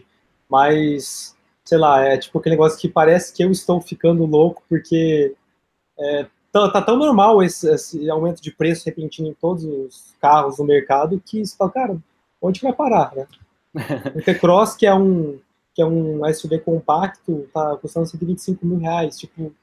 mas, 0.49 1.37
sei 1.65 1.79
lá, 1.79 2.05
é 2.05 2.17
tipo 2.17 2.39
aquele 2.39 2.55
negócio 2.55 2.79
que 2.79 2.89
parece 2.89 3.33
que 3.33 3.43
eu 3.43 3.51
estou 3.51 3.81
ficando 3.81 4.25
louco 4.25 4.63
porque 4.69 5.35
é, 5.99 6.27
tá, 6.53 6.71
tá, 6.71 6.83
tão 6.83 6.97
normal 6.97 7.43
esse, 7.43 7.69
esse, 7.73 8.09
aumento 8.11 8.41
de 8.43 8.53
preço 8.53 8.87
repentino 8.87 9.29
em 9.29 9.35
todos 9.35 9.65
os 9.65 10.15
carros 10.21 10.59
no 10.59 10.65
mercado 10.65 11.21
que 11.25 11.45
você 11.45 11.57
fala, 11.57 11.71
cara, 11.71 11.97
onde 12.41 12.61
vai 12.61 12.73
parar, 12.73 13.13
né? 13.15 13.27
O 14.17 14.23
T-Cross, 14.23 14.77
que 14.77 14.87
é 14.87 14.95
um 14.95 15.39
que 15.75 15.83
é 15.83 15.87
um 15.87 16.23
SUV 16.33 16.61
compacto, 16.61 17.47
tá 17.53 17.77
custando 17.77 18.07
125 18.07 18.65
mil 18.65 18.79
reais, 18.79 19.19
tipo, 19.19 19.55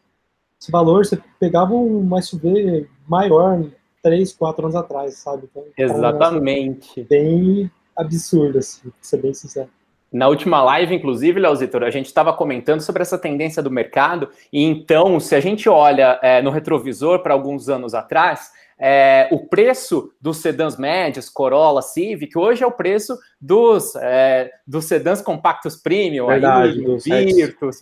esse 0.62 0.72
valor, 0.72 1.04
você 1.04 1.20
pegava 1.40 1.74
um 1.74 2.22
SUV 2.22 2.88
maior 3.08 3.66
três, 4.04 4.32
quatro 4.32 4.66
anos 4.66 4.76
atrás, 4.76 5.16
sabe? 5.16 5.50
Então, 5.50 5.66
Exatamente. 5.76 7.04
Bem 7.04 7.72
absurdo, 7.96 8.58
assim, 8.58 8.82
pra 8.82 8.92
ser 9.02 9.18
bem 9.22 9.34
sincero. 9.34 9.70
Na 10.12 10.28
última 10.28 10.62
live, 10.62 10.94
inclusive, 10.94 11.40
Leozitor, 11.40 11.82
a 11.82 11.90
gente 11.90 12.06
estava 12.06 12.32
comentando 12.34 12.82
sobre 12.82 13.02
essa 13.02 13.18
tendência 13.18 13.64
do 13.64 13.72
mercado, 13.72 14.30
e 14.52 14.64
então, 14.64 15.20
se 15.20 15.34
a 15.34 15.40
gente 15.40 15.68
olha 15.68 16.20
é, 16.22 16.40
no 16.42 16.52
retrovisor 16.52 17.24
para 17.24 17.34
alguns 17.34 17.68
anos 17.68 17.96
atrás, 17.96 18.52
é, 18.78 19.28
o 19.32 19.48
preço 19.48 20.14
dos 20.22 20.38
sedãs 20.38 20.78
médios, 20.78 21.30
Corolla, 21.30 21.82
Civic, 21.82 22.38
hoje 22.38 22.64
é 22.64 22.68
o 22.68 22.72
preço 22.72 23.18
dos, 23.40 23.96
é, 23.96 24.52
dos 24.68 24.86
sedãs 24.86 25.22
compactos 25.22 25.76
premium, 25.76 26.28
Verdade, 26.28 26.80
aí, 26.80 26.86
dos 26.86 27.04
Virtus. 27.06 27.80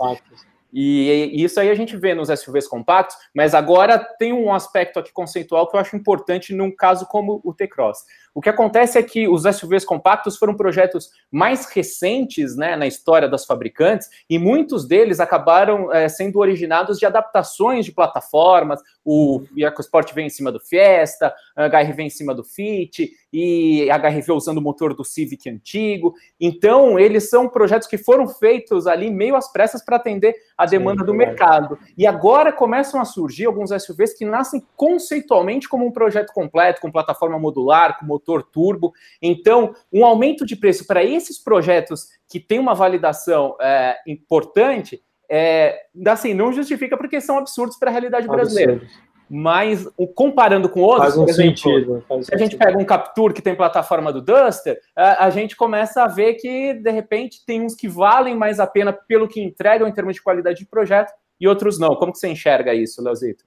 E 0.74 1.44
isso 1.44 1.60
aí 1.60 1.70
a 1.70 1.76
gente 1.76 1.98
vê 1.98 2.16
nos 2.16 2.30
SUVs 2.30 2.66
compactos, 2.66 3.18
mas 3.36 3.54
agora 3.54 4.00
tem 4.00 4.32
um 4.32 4.54
aspecto 4.54 5.00
aqui 5.00 5.12
conceitual 5.12 5.68
que 5.68 5.76
eu 5.76 5.80
acho 5.82 5.98
importante 5.98 6.54
num 6.54 6.74
caso 6.74 7.06
como 7.08 7.42
o 7.44 7.54
T-Cross. 7.54 8.06
O 8.34 8.42
que 8.42 8.50
acontece 8.50 8.98
é 8.98 9.04
que 9.04 9.28
os 9.28 9.44
SUVs 9.44 9.84
compactos 9.84 10.38
foram 10.38 10.56
projetos 10.56 11.10
mais 11.30 11.66
recentes 11.66 12.56
né, 12.56 12.78
na 12.78 12.88
história 12.88 13.28
das 13.28 13.46
fabricantes 13.46 14.08
e 14.30 14.40
muitos 14.40 14.88
deles 14.88 15.20
acabaram 15.20 15.94
é, 15.94 16.08
sendo 16.08 16.40
originados 16.40 16.98
de 16.98 17.06
adaptações 17.06 17.86
de 17.86 17.92
plataformas. 17.92 18.80
O 19.04 19.44
EcoSport 19.58 20.14
vem 20.14 20.28
em 20.28 20.30
cima 20.30 20.52
do 20.52 20.62
Fiesta, 20.62 21.34
a 21.56 21.66
HR 21.66 21.94
vem 21.94 22.08
em 22.08 22.12
cima 22.12 22.34
do 22.34 22.44
Fit 22.44 23.12
e 23.32 23.90
a 23.90 23.98
HRV 23.98 24.32
usando 24.34 24.58
o 24.58 24.62
motor 24.62 24.94
do 24.94 25.04
Civic 25.04 25.50
antigo. 25.50 26.14
Então, 26.40 27.00
eles 27.00 27.30
são 27.30 27.48
projetos 27.48 27.88
que 27.88 27.98
foram 27.98 28.28
feitos 28.28 28.88
ali 28.88 29.10
meio 29.10 29.36
às 29.36 29.52
pressas 29.52 29.84
para 29.84 29.98
atender 29.98 30.36
a 30.58 30.66
demanda 30.66 31.02
Sim, 31.02 31.06
do 31.06 31.14
mercado. 31.14 31.78
E 31.98 32.06
agora 32.06 32.52
começam 32.52 33.00
a 33.00 33.06
surgir 33.06 33.46
alguns 33.46 33.70
SUVs 33.70 34.14
que 34.14 34.26
nascem 34.26 34.66
conceitualmente 34.76 35.70
como 35.70 35.86
um 35.86 35.92
projeto 35.92 36.34
completo, 36.34 36.82
com 36.82 36.92
plataforma 36.92 37.40
modular, 37.40 37.98
com 38.00 38.06
motor 38.06 38.44
turbo. 38.44 38.92
Então, 39.22 39.74
um 39.92 40.06
aumento 40.06 40.46
de 40.46 40.56
preço 40.56 40.86
para 40.86 41.04
esses 41.04 41.40
projetos 41.40 42.10
que 42.28 42.40
têm 42.40 42.60
uma 42.60 42.74
validação 42.74 43.56
é, 43.60 43.98
importante, 44.08 45.02
é, 45.30 45.84
assim, 46.08 46.34
não 46.34 46.52
justifica 46.52 46.98
porque 46.98 47.22
são 47.22 47.38
absurdos 47.38 47.78
para 47.78 47.90
a 47.90 47.92
realidade 47.92 48.28
brasileira. 48.28 48.74
Absurdo. 48.74 49.11
Mas 49.34 49.88
comparando 50.14 50.68
com 50.68 50.82
outros, 50.82 51.14
faz 51.14 51.18
um 51.18 51.24
exemplo, 51.24 51.58
sentido, 51.58 52.04
faz 52.06 52.26
se 52.26 52.36
a 52.36 52.38
gente 52.38 52.58
pega 52.58 52.78
um 52.78 52.84
Capture 52.84 53.34
que 53.34 53.42
tem 53.42 53.56
plataforma 53.56 54.12
do 54.12 54.22
Duster, 54.22 54.78
a, 54.94 55.28
a, 55.28 55.30
gente 55.30 55.56
começa 55.56 56.04
a 56.04 56.08
ver 56.08 56.34
que, 56.34 56.74
de 56.74 56.92
repente, 56.92 57.46
tem 57.46 57.62
uns 57.62 57.74
que 57.74 57.88
valem 57.88 58.36
mais 58.36 58.60
a 58.60 58.68
pena 58.68 58.92
pelo 58.92 59.30
que 59.30 59.42
entregam 59.42 59.88
em 59.88 59.94
termos 59.94 60.16
de 60.16 60.22
qualidade 60.22 60.60
de 60.60 60.66
projeto 60.66 61.14
e 61.40 61.48
outros 61.48 61.80
não. 61.80 61.96
Como 61.96 62.12
que 62.12 62.18
você 62.18 62.28
enxerga 62.28 62.74
isso, 62.74 63.02
Leozito? 63.02 63.46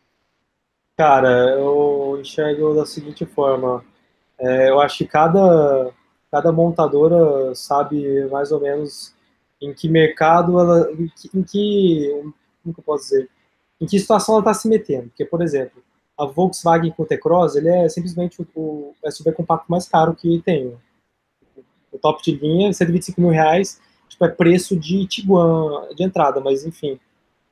Cara, 0.97 1.51
eu 1.59 2.17
enxergo 2.19 2.75
da 2.75 2.87
seguinte 2.87 3.27
forma. 3.27 3.85
É, 4.39 4.71
eu 4.71 4.81
acho 4.81 4.97
que 4.97 5.07
cada, 5.07 5.91
cada 6.31 6.51
montadora 6.51 7.55
sabe 7.55 8.27
mais 8.31 8.51
ou 8.53 8.61
menos 8.61 9.15
em 9.61 9.75
que 9.75 9.87
mercado 9.87 10.59
ela, 10.59 10.91
em 10.93 11.09
que, 11.09 11.31
em 11.35 11.43
que 11.43 12.33
como 12.63 12.75
que 12.75 12.81
eu 12.81 12.85
posso 12.85 13.05
dizer, 13.05 13.29
em 13.85 13.87
que 13.87 13.99
situação 13.99 14.35
ela 14.35 14.41
está 14.41 14.55
se 14.55 14.67
metendo. 14.67 15.09
Porque, 15.09 15.25
por 15.25 15.43
exemplo, 15.43 15.83
a 16.19 16.25
Volkswagen 16.25 16.91
com 16.91 17.03
o 17.03 17.07
T-Cross, 17.07 17.55
ele 17.57 17.69
é 17.69 17.89
simplesmente 17.89 18.41
o, 18.41 18.95
o 19.03 19.11
SUV 19.11 19.33
compacto 19.33 19.71
mais 19.71 19.87
caro 19.87 20.15
que 20.15 20.41
tem. 20.45 20.75
O 21.93 21.99
top 21.99 22.23
de 22.23 22.33
linha, 22.33 22.73
125 22.73 23.21
mil 23.21 23.31
reais, 23.31 23.81
tipo, 24.09 24.25
é 24.25 24.29
preço 24.29 24.77
de 24.77 25.07
Tiguan 25.07 25.89
de 25.95 26.03
entrada, 26.03 26.41
mas 26.41 26.65
enfim. 26.65 26.99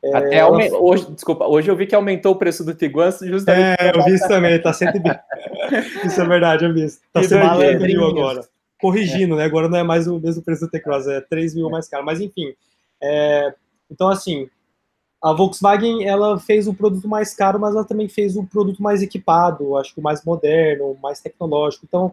É, 0.02 0.16
Até 0.16 0.36
ela... 0.36 0.58
hoje, 0.80 1.08
desculpa, 1.12 1.46
hoje 1.46 1.70
eu 1.70 1.76
vi 1.76 1.86
que 1.86 1.94
aumentou 1.94 2.32
o 2.32 2.36
preço 2.36 2.64
do 2.64 2.74
Tiguan 2.74 3.10
justamente. 3.22 3.76
É, 3.80 3.92
eu 3.94 4.04
vi 4.04 4.14
isso 4.14 4.26
também, 4.26 4.60
tá 4.60 4.72
120. 4.72 5.20
isso 6.04 6.20
é 6.20 6.26
verdade, 6.26 6.64
eu 6.64 6.74
vi. 6.74 6.86
Tá 7.12 7.22
120 7.22 7.86
mil 7.86 8.04
agora. 8.04 8.40
Corrigindo, 8.80 9.34
é. 9.34 9.38
né? 9.38 9.44
Agora 9.44 9.68
não 9.68 9.78
é 9.78 9.82
mais 9.84 10.08
o 10.08 10.18
mesmo 10.18 10.42
preço 10.42 10.62
do 10.62 10.70
T-Cross, 10.70 11.06
é 11.06 11.20
3 11.20 11.54
mil 11.54 11.70
mais 11.70 11.88
caro. 11.88 12.04
Mas 12.04 12.20
enfim. 12.20 12.52
É... 13.00 13.54
Então, 13.88 14.08
assim, 14.08 14.48
a 15.22 15.32
Volkswagen 15.32 16.04
ela 16.04 16.38
fez 16.38 16.66
o 16.66 16.74
produto 16.74 17.06
mais 17.06 17.32
caro, 17.32 17.60
mas 17.60 17.74
ela 17.74 17.84
também 17.84 18.08
fez 18.08 18.36
o 18.36 18.44
produto 18.44 18.82
mais 18.82 19.02
equipado, 19.02 19.76
acho 19.76 19.94
que 19.94 20.00
mais 20.00 20.24
moderno, 20.24 20.96
mais 21.00 21.20
tecnológico. 21.20 21.84
Então, 21.86 22.12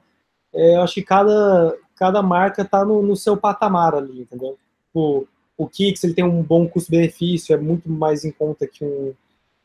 é, 0.53 0.75
eu 0.75 0.81
acho 0.81 0.93
que 0.93 1.01
cada, 1.01 1.75
cada 1.95 2.21
marca 2.21 2.61
está 2.61 2.85
no, 2.85 3.01
no, 3.01 3.15
seu 3.15 3.35
patamar 3.35 3.95
ali, 3.95 4.21
entendeu? 4.21 4.57
O, 4.93 5.25
o 5.57 5.67
Kicks 5.67 6.03
ele 6.03 6.13
tem 6.13 6.23
um 6.23 6.43
bom 6.43 6.67
custo-benefício, 6.67 7.53
é 7.53 7.57
muito 7.57 7.89
mais 7.89 8.23
em 8.23 8.31
conta 8.31 8.67
que 8.67 8.85
um, 8.85 9.13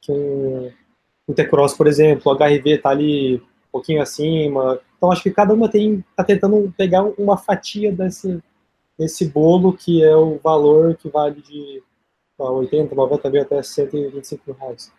que 0.01 0.11
um, 0.11 0.71
um 1.29 1.35
T-Cross, 1.35 1.75
por 1.75 1.87
exemplo. 1.87 2.33
O 2.33 2.37
HRV 2.37 2.71
está 2.71 2.91
ali 2.91 3.37
um 3.37 3.71
pouquinho 3.73 4.01
acima. 4.01 4.81
Então, 4.97 5.13
acho 5.13 5.23
que 5.23 5.31
cada 5.31 5.53
uma 5.53 5.67
está 5.67 6.25
tentando 6.25 6.73
pegar 6.79 7.03
uma 7.19 7.37
fatia 7.37 7.93
desse, 7.93 8.43
desse 8.99 9.27
bolo 9.27 9.75
que 9.75 10.03
é 10.03 10.17
o 10.17 10.39
valor 10.43 10.97
que 10.97 11.11
vale 11.11 11.43
de 11.43 11.83
80, 12.39 12.95
90 12.95 13.31
mil 13.31 13.43
até 13.43 13.63
125 13.63 14.43
mil 14.47 14.57
reais. 14.59 14.93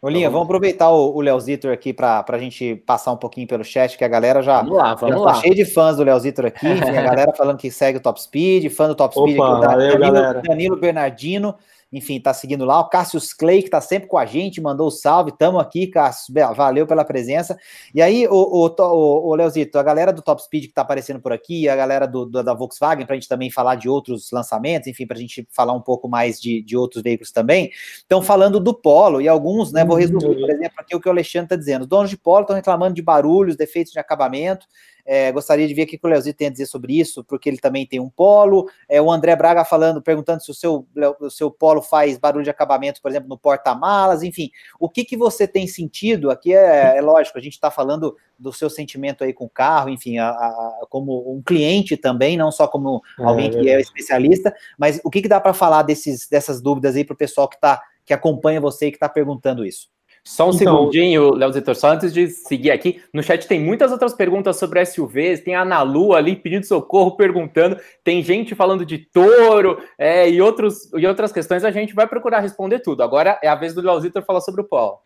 Olinha, 0.00 0.28
então, 0.28 0.32
vamos 0.32 0.46
aproveitar 0.46 0.90
o, 0.90 1.16
o 1.16 1.20
Leozitor 1.20 1.72
aqui 1.72 1.92
para 1.92 2.24
a 2.28 2.38
gente 2.38 2.76
passar 2.86 3.10
um 3.10 3.16
pouquinho 3.16 3.48
pelo 3.48 3.64
chat, 3.64 3.98
que 3.98 4.04
a 4.04 4.08
galera 4.08 4.40
já, 4.42 4.62
vamos 4.62 4.78
lá, 4.78 4.94
vamos 4.94 5.16
já 5.16 5.20
tá 5.20 5.32
lá. 5.32 5.34
cheio 5.34 5.54
de 5.56 5.64
fãs 5.64 5.96
do 5.96 6.04
Leozitor 6.04 6.46
aqui, 6.46 6.66
a 6.70 7.02
galera 7.02 7.32
falando 7.34 7.58
que 7.58 7.68
segue 7.68 7.98
o 7.98 8.00
Top 8.00 8.22
Speed, 8.22 8.70
fã 8.70 8.86
do 8.86 8.94
Top 8.94 9.12
Speed 9.12 9.36
Opa, 9.36 9.56
aqui, 9.56 9.66
valeu, 9.66 9.98
Danilo, 9.98 10.42
Danilo 10.42 10.76
Bernardino, 10.76 11.56
enfim, 11.90 12.20
tá 12.20 12.34
seguindo 12.34 12.64
lá. 12.64 12.80
O 12.80 12.88
Cássio 12.88 13.18
Clay, 13.38 13.62
que 13.62 13.70
tá 13.70 13.80
sempre 13.80 14.08
com 14.08 14.18
a 14.18 14.26
gente, 14.26 14.60
mandou 14.60 14.88
o 14.88 14.90
salve. 14.90 15.32
Tamo 15.32 15.58
aqui, 15.58 15.86
Cássio. 15.86 16.34
Valeu 16.54 16.86
pela 16.86 17.04
presença. 17.04 17.58
E 17.94 18.02
aí, 18.02 18.26
o, 18.28 18.34
o, 18.34 19.30
o, 19.30 19.34
Leozito, 19.34 19.78
a 19.78 19.82
galera 19.82 20.12
do 20.12 20.20
Top 20.20 20.42
Speed 20.42 20.66
que 20.66 20.72
tá 20.72 20.82
aparecendo 20.82 21.20
por 21.20 21.32
aqui, 21.32 21.68
a 21.68 21.74
galera 21.74 22.06
do, 22.06 22.26
do 22.26 22.42
da 22.42 22.52
Volkswagen, 22.52 23.06
pra 23.06 23.14
gente 23.14 23.28
também 23.28 23.50
falar 23.50 23.76
de 23.76 23.88
outros 23.88 24.30
lançamentos, 24.30 24.86
enfim, 24.86 25.06
pra 25.06 25.16
gente 25.16 25.48
falar 25.50 25.72
um 25.72 25.80
pouco 25.80 26.08
mais 26.08 26.38
de, 26.40 26.62
de 26.62 26.76
outros 26.76 27.02
veículos 27.02 27.32
também, 27.32 27.70
estão 27.96 28.20
falando 28.20 28.60
do 28.60 28.74
Polo, 28.74 29.20
e 29.20 29.28
alguns, 29.28 29.72
né, 29.72 29.84
vou 29.84 29.94
uhum. 29.94 30.00
resumir, 30.00 30.40
por 30.40 30.50
exemplo, 30.50 30.74
aqui 30.78 30.94
o 30.94 31.00
que 31.00 31.08
o 31.08 31.12
Alexandre 31.12 31.48
tá 31.48 31.56
dizendo. 31.56 31.82
Os 31.82 31.88
donos 31.88 32.10
de 32.10 32.16
Polo 32.18 32.42
estão 32.42 32.56
reclamando 32.56 32.94
de 32.94 33.02
barulhos, 33.02 33.56
defeitos 33.56 33.92
de 33.92 33.98
acabamento. 33.98 34.66
É, 35.10 35.32
gostaria 35.32 35.66
de 35.66 35.72
ver 35.72 35.84
o 35.84 35.86
que 35.86 35.98
o 36.02 36.06
Leozito 36.06 36.36
tem 36.36 36.48
a 36.48 36.50
dizer 36.50 36.66
sobre 36.66 37.00
isso, 37.00 37.24
porque 37.24 37.48
ele 37.48 37.56
também 37.56 37.86
tem 37.86 37.98
um 37.98 38.10
polo. 38.10 38.68
É, 38.86 39.00
o 39.00 39.10
André 39.10 39.34
Braga 39.34 39.64
falando, 39.64 40.02
perguntando 40.02 40.42
se 40.42 40.50
o 40.50 40.54
seu, 40.54 40.86
o 41.18 41.30
seu 41.30 41.50
polo 41.50 41.80
faz 41.80 42.18
barulho 42.18 42.44
de 42.44 42.50
acabamento, 42.50 43.00
por 43.00 43.10
exemplo, 43.10 43.26
no 43.26 43.38
porta-malas, 43.38 44.22
enfim. 44.22 44.50
O 44.78 44.86
que, 44.86 45.06
que 45.06 45.16
você 45.16 45.48
tem 45.48 45.66
sentido? 45.66 46.30
Aqui 46.30 46.52
é, 46.52 46.98
é 46.98 47.00
lógico, 47.00 47.38
a 47.38 47.40
gente 47.40 47.54
está 47.54 47.70
falando 47.70 48.18
do 48.38 48.52
seu 48.52 48.68
sentimento 48.68 49.24
aí 49.24 49.32
com 49.32 49.46
o 49.46 49.50
carro, 49.50 49.88
enfim, 49.88 50.18
a, 50.18 50.28
a, 50.28 50.86
como 50.90 51.34
um 51.34 51.42
cliente 51.42 51.96
também, 51.96 52.36
não 52.36 52.52
só 52.52 52.68
como 52.68 53.02
é, 53.18 53.24
alguém 53.24 53.50
que 53.50 53.66
é 53.66 53.80
especialista, 53.80 54.54
mas 54.76 55.00
o 55.02 55.08
que, 55.08 55.22
que 55.22 55.28
dá 55.28 55.40
para 55.40 55.54
falar 55.54 55.84
desses, 55.84 56.28
dessas 56.28 56.60
dúvidas 56.60 56.94
aí 56.94 57.02
para 57.02 57.14
o 57.14 57.16
pessoal 57.16 57.48
que, 57.48 57.58
tá, 57.58 57.82
que 58.04 58.12
acompanha 58.12 58.60
você 58.60 58.88
e 58.88 58.90
que 58.90 58.96
está 58.96 59.08
perguntando 59.08 59.64
isso? 59.64 59.88
Só 60.28 60.44
um 60.44 60.52
então, 60.52 60.58
segundinho, 60.58 61.32
Léo 61.32 61.50
Zitor, 61.50 61.74
só 61.74 61.90
antes 61.90 62.12
de 62.12 62.28
seguir 62.28 62.70
aqui, 62.70 63.00
no 63.14 63.22
chat 63.22 63.48
tem 63.48 63.58
muitas 63.58 63.90
outras 63.90 64.12
perguntas 64.12 64.58
sobre 64.58 64.84
SUVs, 64.84 65.40
tem 65.40 65.54
a 65.54 65.62
Ana 65.62 65.80
Lu 65.80 66.14
ali 66.14 66.36
pedindo 66.36 66.66
socorro, 66.66 67.16
perguntando, 67.16 67.78
tem 68.04 68.22
gente 68.22 68.54
falando 68.54 68.84
de 68.84 68.98
touro 68.98 69.82
é, 69.96 70.28
e, 70.28 70.42
outros, 70.42 70.92
e 70.92 71.06
outras 71.06 71.32
questões, 71.32 71.64
a 71.64 71.70
gente 71.70 71.94
vai 71.94 72.06
procurar 72.06 72.40
responder 72.40 72.80
tudo. 72.80 73.02
Agora 73.02 73.40
é 73.42 73.48
a 73.48 73.54
vez 73.54 73.72
do 73.72 73.80
Léo 73.80 73.98
Zitor 74.02 74.22
falar 74.22 74.42
sobre 74.42 74.60
o 74.60 74.64
polo. 74.64 74.98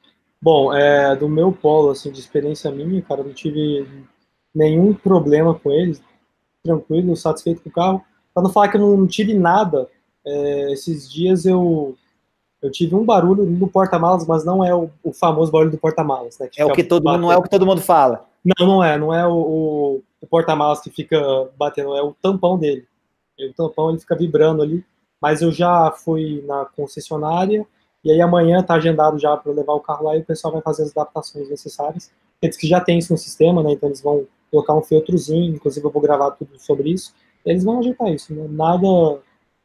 Bom, 0.42 0.74
é, 0.74 1.14
do 1.14 1.28
meu 1.28 1.52
polo, 1.52 1.90
assim, 1.90 2.10
de 2.10 2.18
experiência 2.18 2.68
minha, 2.72 3.00
cara, 3.00 3.22
não 3.22 3.32
tive 3.32 3.86
nenhum 4.52 4.92
problema 4.92 5.54
com 5.54 5.70
ele, 5.70 5.96
tranquilo, 6.64 7.16
satisfeito 7.16 7.62
com 7.62 7.68
o 7.70 7.72
carro. 7.72 8.04
Para 8.34 8.42
não 8.42 8.50
falar 8.50 8.70
que 8.70 8.76
eu 8.76 8.80
não 8.80 9.06
tive 9.06 9.34
nada, 9.34 9.88
é, 10.26 10.72
esses 10.72 11.08
dias 11.10 11.46
eu 11.46 11.96
eu 12.62 12.70
tive 12.70 12.94
um 12.94 13.04
barulho 13.04 13.44
no 13.44 13.66
porta-malas, 13.66 14.26
mas 14.26 14.44
não 14.44 14.64
é 14.64 14.74
o, 14.74 14.88
o 15.02 15.12
famoso 15.12 15.50
barulho 15.50 15.72
do 15.72 15.78
porta-malas, 15.78 16.38
né? 16.38 16.48
É 16.56 16.64
o 16.64 16.72
que 16.72 16.84
todo 16.84 17.04
mundo, 17.04 17.20
não 17.20 17.32
é 17.32 17.36
o 17.36 17.42
que 17.42 17.50
todo 17.50 17.66
mundo 17.66 17.80
fala. 17.80 18.24
Não, 18.44 18.66
não 18.66 18.84
é, 18.84 18.96
não 18.96 19.12
é 19.12 19.26
o, 19.26 19.32
o, 19.32 20.02
o 20.20 20.26
porta-malas 20.26 20.80
que 20.80 20.90
fica 20.90 21.20
batendo, 21.56 21.96
é 21.96 22.02
o 22.02 22.14
tampão 22.22 22.56
dele. 22.56 22.86
O 23.38 23.52
tampão 23.52 23.90
ele 23.90 23.98
fica 23.98 24.16
vibrando 24.16 24.62
ali. 24.62 24.84
Mas 25.20 25.40
eu 25.40 25.52
já 25.52 25.90
fui 25.90 26.42
na 26.46 26.64
concessionária 26.64 27.64
e 28.04 28.10
aí 28.10 28.20
amanhã 28.20 28.62
tá 28.62 28.74
agendado 28.74 29.18
já 29.18 29.36
para 29.36 29.52
levar 29.52 29.74
o 29.74 29.80
carro 29.80 30.06
lá 30.06 30.16
e 30.16 30.20
o 30.20 30.24
pessoal 30.24 30.52
vai 30.52 30.62
fazer 30.62 30.82
as 30.82 30.96
adaptações 30.96 31.48
necessárias. 31.48 32.10
Eles 32.40 32.56
que 32.56 32.66
já 32.66 32.80
têm 32.80 32.98
isso 32.98 33.12
no 33.12 33.18
sistema, 33.18 33.62
né? 33.62 33.72
Então 33.72 33.88
eles 33.88 34.02
vão 34.02 34.26
colocar 34.50 34.74
um 34.74 34.82
filtrozinho, 34.82 35.54
inclusive 35.54 35.86
eu 35.86 35.90
vou 35.90 36.02
gravar 36.02 36.32
tudo 36.32 36.58
sobre 36.58 36.90
isso. 36.90 37.14
Eles 37.46 37.62
vão 37.62 37.78
ajeitar 37.78 38.12
isso, 38.12 38.34
né? 38.34 38.46
Nada 38.50 39.20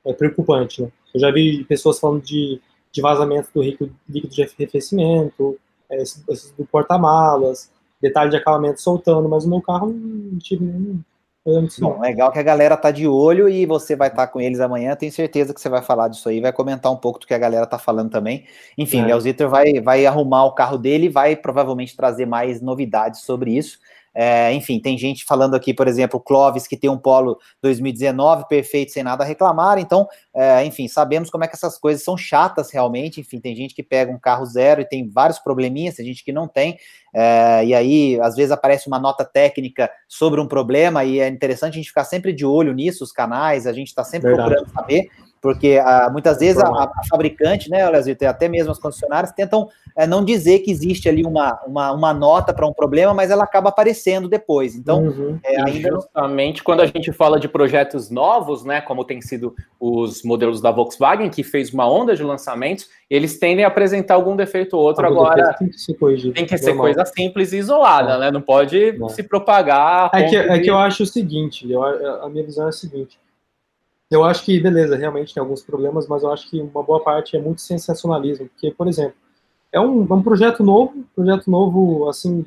é 0.05 0.13
preocupante, 0.13 0.83
né? 0.83 0.91
Eu 1.13 1.19
já 1.19 1.31
vi 1.31 1.63
pessoas 1.63 1.99
falando 1.99 2.21
de 2.21 2.61
de 2.91 3.01
vazamento 3.01 3.49
do 3.53 3.61
líquido, 3.61 3.95
líquido 4.07 4.33
de 4.33 4.43
arrefecimento, 4.43 5.57
é, 5.89 6.03
do 6.57 6.65
porta-malas, 6.65 7.71
detalhe 8.01 8.29
de 8.29 8.37
acabamento 8.37 8.81
soltando, 8.81 9.27
mas 9.29 9.45
o 9.45 9.49
meu 9.49 9.61
carro 9.61 9.87
não 9.89 10.37
tive 10.39 10.65
nenhum 10.65 11.01
Bom, 11.79 12.01
legal 12.01 12.29
que 12.29 12.39
a 12.39 12.43
galera 12.43 12.75
tá 12.75 12.91
de 12.91 13.07
olho 13.07 13.47
e 13.47 13.65
você 13.65 13.95
vai 13.95 14.09
estar 14.09 14.27
tá 14.27 14.31
com 14.31 14.41
eles 14.41 14.59
amanhã. 14.59 14.97
Tenho 14.97 15.13
certeza 15.13 15.53
que 15.53 15.61
você 15.61 15.69
vai 15.69 15.81
falar 15.81 16.09
disso 16.09 16.27
aí, 16.27 16.41
vai 16.41 16.51
comentar 16.51 16.91
um 16.91 16.97
pouco 16.97 17.19
do 17.19 17.25
que 17.25 17.33
a 17.33 17.37
galera 17.37 17.65
tá 17.65 17.79
falando 17.79 18.11
também. 18.11 18.43
Enfim, 18.77 18.99
é. 18.99 19.05
Léo 19.05 19.49
vai, 19.49 19.79
vai 19.79 20.05
arrumar 20.05 20.43
o 20.43 20.51
carro 20.51 20.77
dele 20.77 21.05
e 21.05 21.09
vai 21.09 21.37
provavelmente 21.37 21.95
trazer 21.95 22.25
mais 22.25 22.61
novidades 22.61 23.21
sobre 23.21 23.55
isso. 23.55 23.79
É, 24.19 24.51
enfim, 24.51 24.79
tem 24.79 24.97
gente 24.97 25.23
falando 25.23 25.55
aqui, 25.55 25.75
por 25.75 25.87
exemplo, 25.87 26.19
o 26.19 26.23
Clóvis, 26.23 26.65
que 26.65 26.75
tem 26.75 26.89
um 26.89 26.97
Polo 26.97 27.37
2019 27.61 28.47
perfeito, 28.47 28.91
sem 28.91 29.03
nada 29.03 29.23
a 29.23 29.27
reclamar. 29.27 29.77
Então, 29.77 30.07
é, 30.35 30.65
enfim, 30.65 30.87
sabemos 30.87 31.29
como 31.29 31.43
é 31.43 31.47
que 31.47 31.55
essas 31.55 31.77
coisas 31.77 32.03
são 32.03 32.17
chatas 32.17 32.71
realmente. 32.71 33.21
Enfim, 33.21 33.39
tem 33.39 33.55
gente 33.55 33.75
que 33.75 33.83
pega 33.83 34.11
um 34.11 34.17
carro 34.17 34.43
zero 34.47 34.81
e 34.81 34.85
tem 34.85 35.07
vários 35.07 35.37
probleminhas, 35.37 35.93
tem 35.93 36.05
gente 36.07 36.25
que 36.25 36.31
não 36.31 36.47
tem. 36.47 36.79
É, 37.13 37.63
e 37.63 37.75
aí, 37.75 38.19
às 38.19 38.35
vezes, 38.35 38.51
aparece 38.51 38.87
uma 38.87 38.97
nota 38.97 39.23
técnica 39.23 39.87
sobre 40.07 40.41
um 40.41 40.47
problema 40.47 41.05
e 41.05 41.19
é 41.19 41.27
interessante 41.27 41.73
a 41.73 41.77
gente 41.77 41.89
ficar 41.89 42.03
sempre 42.03 42.33
de 42.33 42.43
olho 42.43 42.73
nisso, 42.73 43.03
os 43.03 43.11
canais, 43.11 43.67
a 43.67 43.73
gente 43.73 43.89
está 43.89 44.03
sempre 44.03 44.29
Verdade. 44.29 44.55
procurando 44.55 44.73
saber 44.73 45.11
porque 45.41 45.79
ah, 45.83 46.09
muitas 46.11 46.39
vezes 46.39 46.61
a, 46.61 46.67
a, 46.67 46.91
fabricante, 47.09 47.69
né, 47.69 47.87
Lesito, 47.89 48.25
até 48.25 48.47
mesmo 48.47 48.71
as 48.71 48.79
concessionárias 48.79 49.31
tentam 49.31 49.69
é, 49.95 50.05
não 50.05 50.23
dizer 50.23 50.59
que 50.59 50.71
existe 50.71 51.09
ali 51.09 51.23
uma, 51.23 51.59
uma, 51.65 51.91
uma 51.91 52.13
nota 52.13 52.53
para 52.53 52.67
um 52.67 52.73
problema, 52.73 53.13
mas 53.13 53.31
ela 53.31 53.43
acaba 53.43 53.69
aparecendo 53.69 54.27
depois. 54.27 54.75
Então, 54.75 55.03
uhum. 55.03 55.39
é, 55.43 55.61
ainda 55.61 55.89
justamente 55.89 56.63
quando 56.63 56.81
a 56.81 56.85
gente 56.85 57.11
fala 57.11 57.39
de 57.39 57.47
projetos 57.47 58.09
novos, 58.09 58.63
né, 58.63 58.81
como 58.81 59.03
tem 59.03 59.21
sido 59.21 59.55
os 59.79 60.23
modelos 60.23 60.61
da 60.61 60.71
Volkswagen, 60.71 61.29
que 61.29 61.43
fez 61.43 61.73
uma 61.73 61.89
onda 61.89 62.15
de 62.15 62.23
lançamentos, 62.23 62.89
eles 63.09 63.39
tendem 63.39 63.63
a 63.63 63.69
apresentar 63.69 64.15
algum 64.15 64.35
defeito 64.35 64.75
ou 64.75 64.83
outro. 64.83 65.05
Algum 65.05 65.21
agora 65.21 65.53
tem 65.53 65.69
que 65.69 65.79
ser, 65.79 65.93
corrigido, 65.95 66.33
tem 66.33 66.45
que 66.45 66.57
ser 66.57 66.75
coisa 66.75 67.05
simples 67.05 67.53
e 67.53 67.57
isolada, 67.57 68.13
é. 68.13 68.19
né? 68.19 68.31
Não 68.31 68.41
pode 68.41 68.93
não. 68.93 69.09
se 69.09 69.23
propagar. 69.23 70.09
É 70.13 70.23
que, 70.23 70.35
é 70.35 70.59
que 70.59 70.69
eu 70.69 70.77
acho 70.77 71.03
o 71.03 71.07
seguinte, 71.07 71.69
eu, 71.71 71.83
a 71.83 72.29
minha 72.29 72.43
visão 72.43 72.65
é 72.65 72.69
a 72.69 72.71
seguinte 72.71 73.17
eu 74.09 74.23
acho 74.23 74.45
que, 74.45 74.59
beleza, 74.59 74.95
realmente 74.95 75.33
tem 75.33 75.41
alguns 75.41 75.63
problemas, 75.63 76.07
mas 76.07 76.23
eu 76.23 76.31
acho 76.31 76.49
que 76.49 76.61
uma 76.61 76.83
boa 76.83 77.03
parte 77.03 77.35
é 77.35 77.41
muito 77.41 77.61
sensacionalismo, 77.61 78.47
porque, 78.47 78.71
por 78.71 78.87
exemplo, 78.87 79.15
é 79.71 79.79
um, 79.79 80.07
é 80.09 80.13
um 80.13 80.23
projeto 80.23 80.63
novo, 80.63 81.05
projeto 81.15 81.51
novo, 81.51 82.07
assim, 82.09 82.45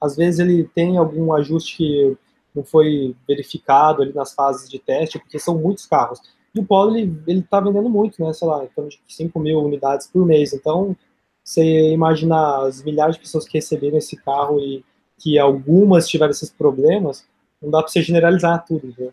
às 0.00 0.16
vezes 0.16 0.40
ele 0.40 0.64
tem 0.74 0.96
algum 0.96 1.32
ajuste 1.32 1.76
que 1.76 2.16
não 2.54 2.64
foi 2.64 3.14
verificado 3.28 4.02
ali 4.02 4.12
nas 4.12 4.34
fases 4.34 4.68
de 4.68 4.78
teste, 4.78 5.18
porque 5.18 5.38
são 5.38 5.58
muitos 5.58 5.86
carros. 5.86 6.20
E 6.54 6.60
o 6.60 6.64
Polo, 6.64 6.96
ele, 6.96 7.22
ele 7.26 7.42
tá 7.42 7.60
vendendo 7.60 7.88
muito, 7.88 8.22
né, 8.24 8.32
sei 8.32 8.48
lá, 8.48 8.64
em 8.64 8.88
de 8.88 8.98
5 9.08 9.38
mil 9.38 9.60
unidades 9.60 10.06
por 10.06 10.24
mês, 10.26 10.52
então, 10.52 10.96
você 11.44 11.92
imaginar 11.92 12.66
as 12.66 12.82
milhares 12.82 13.14
de 13.14 13.22
pessoas 13.22 13.46
que 13.46 13.58
receberam 13.58 13.98
esse 13.98 14.16
carro 14.16 14.58
e 14.58 14.84
que 15.18 15.38
algumas 15.38 16.08
tiveram 16.08 16.32
esses 16.32 16.50
problemas, 16.50 17.24
não 17.62 17.70
dá 17.70 17.78
para 17.78 17.88
você 17.88 18.02
generalizar 18.02 18.64
tudo, 18.66 18.92
né? 18.98 19.10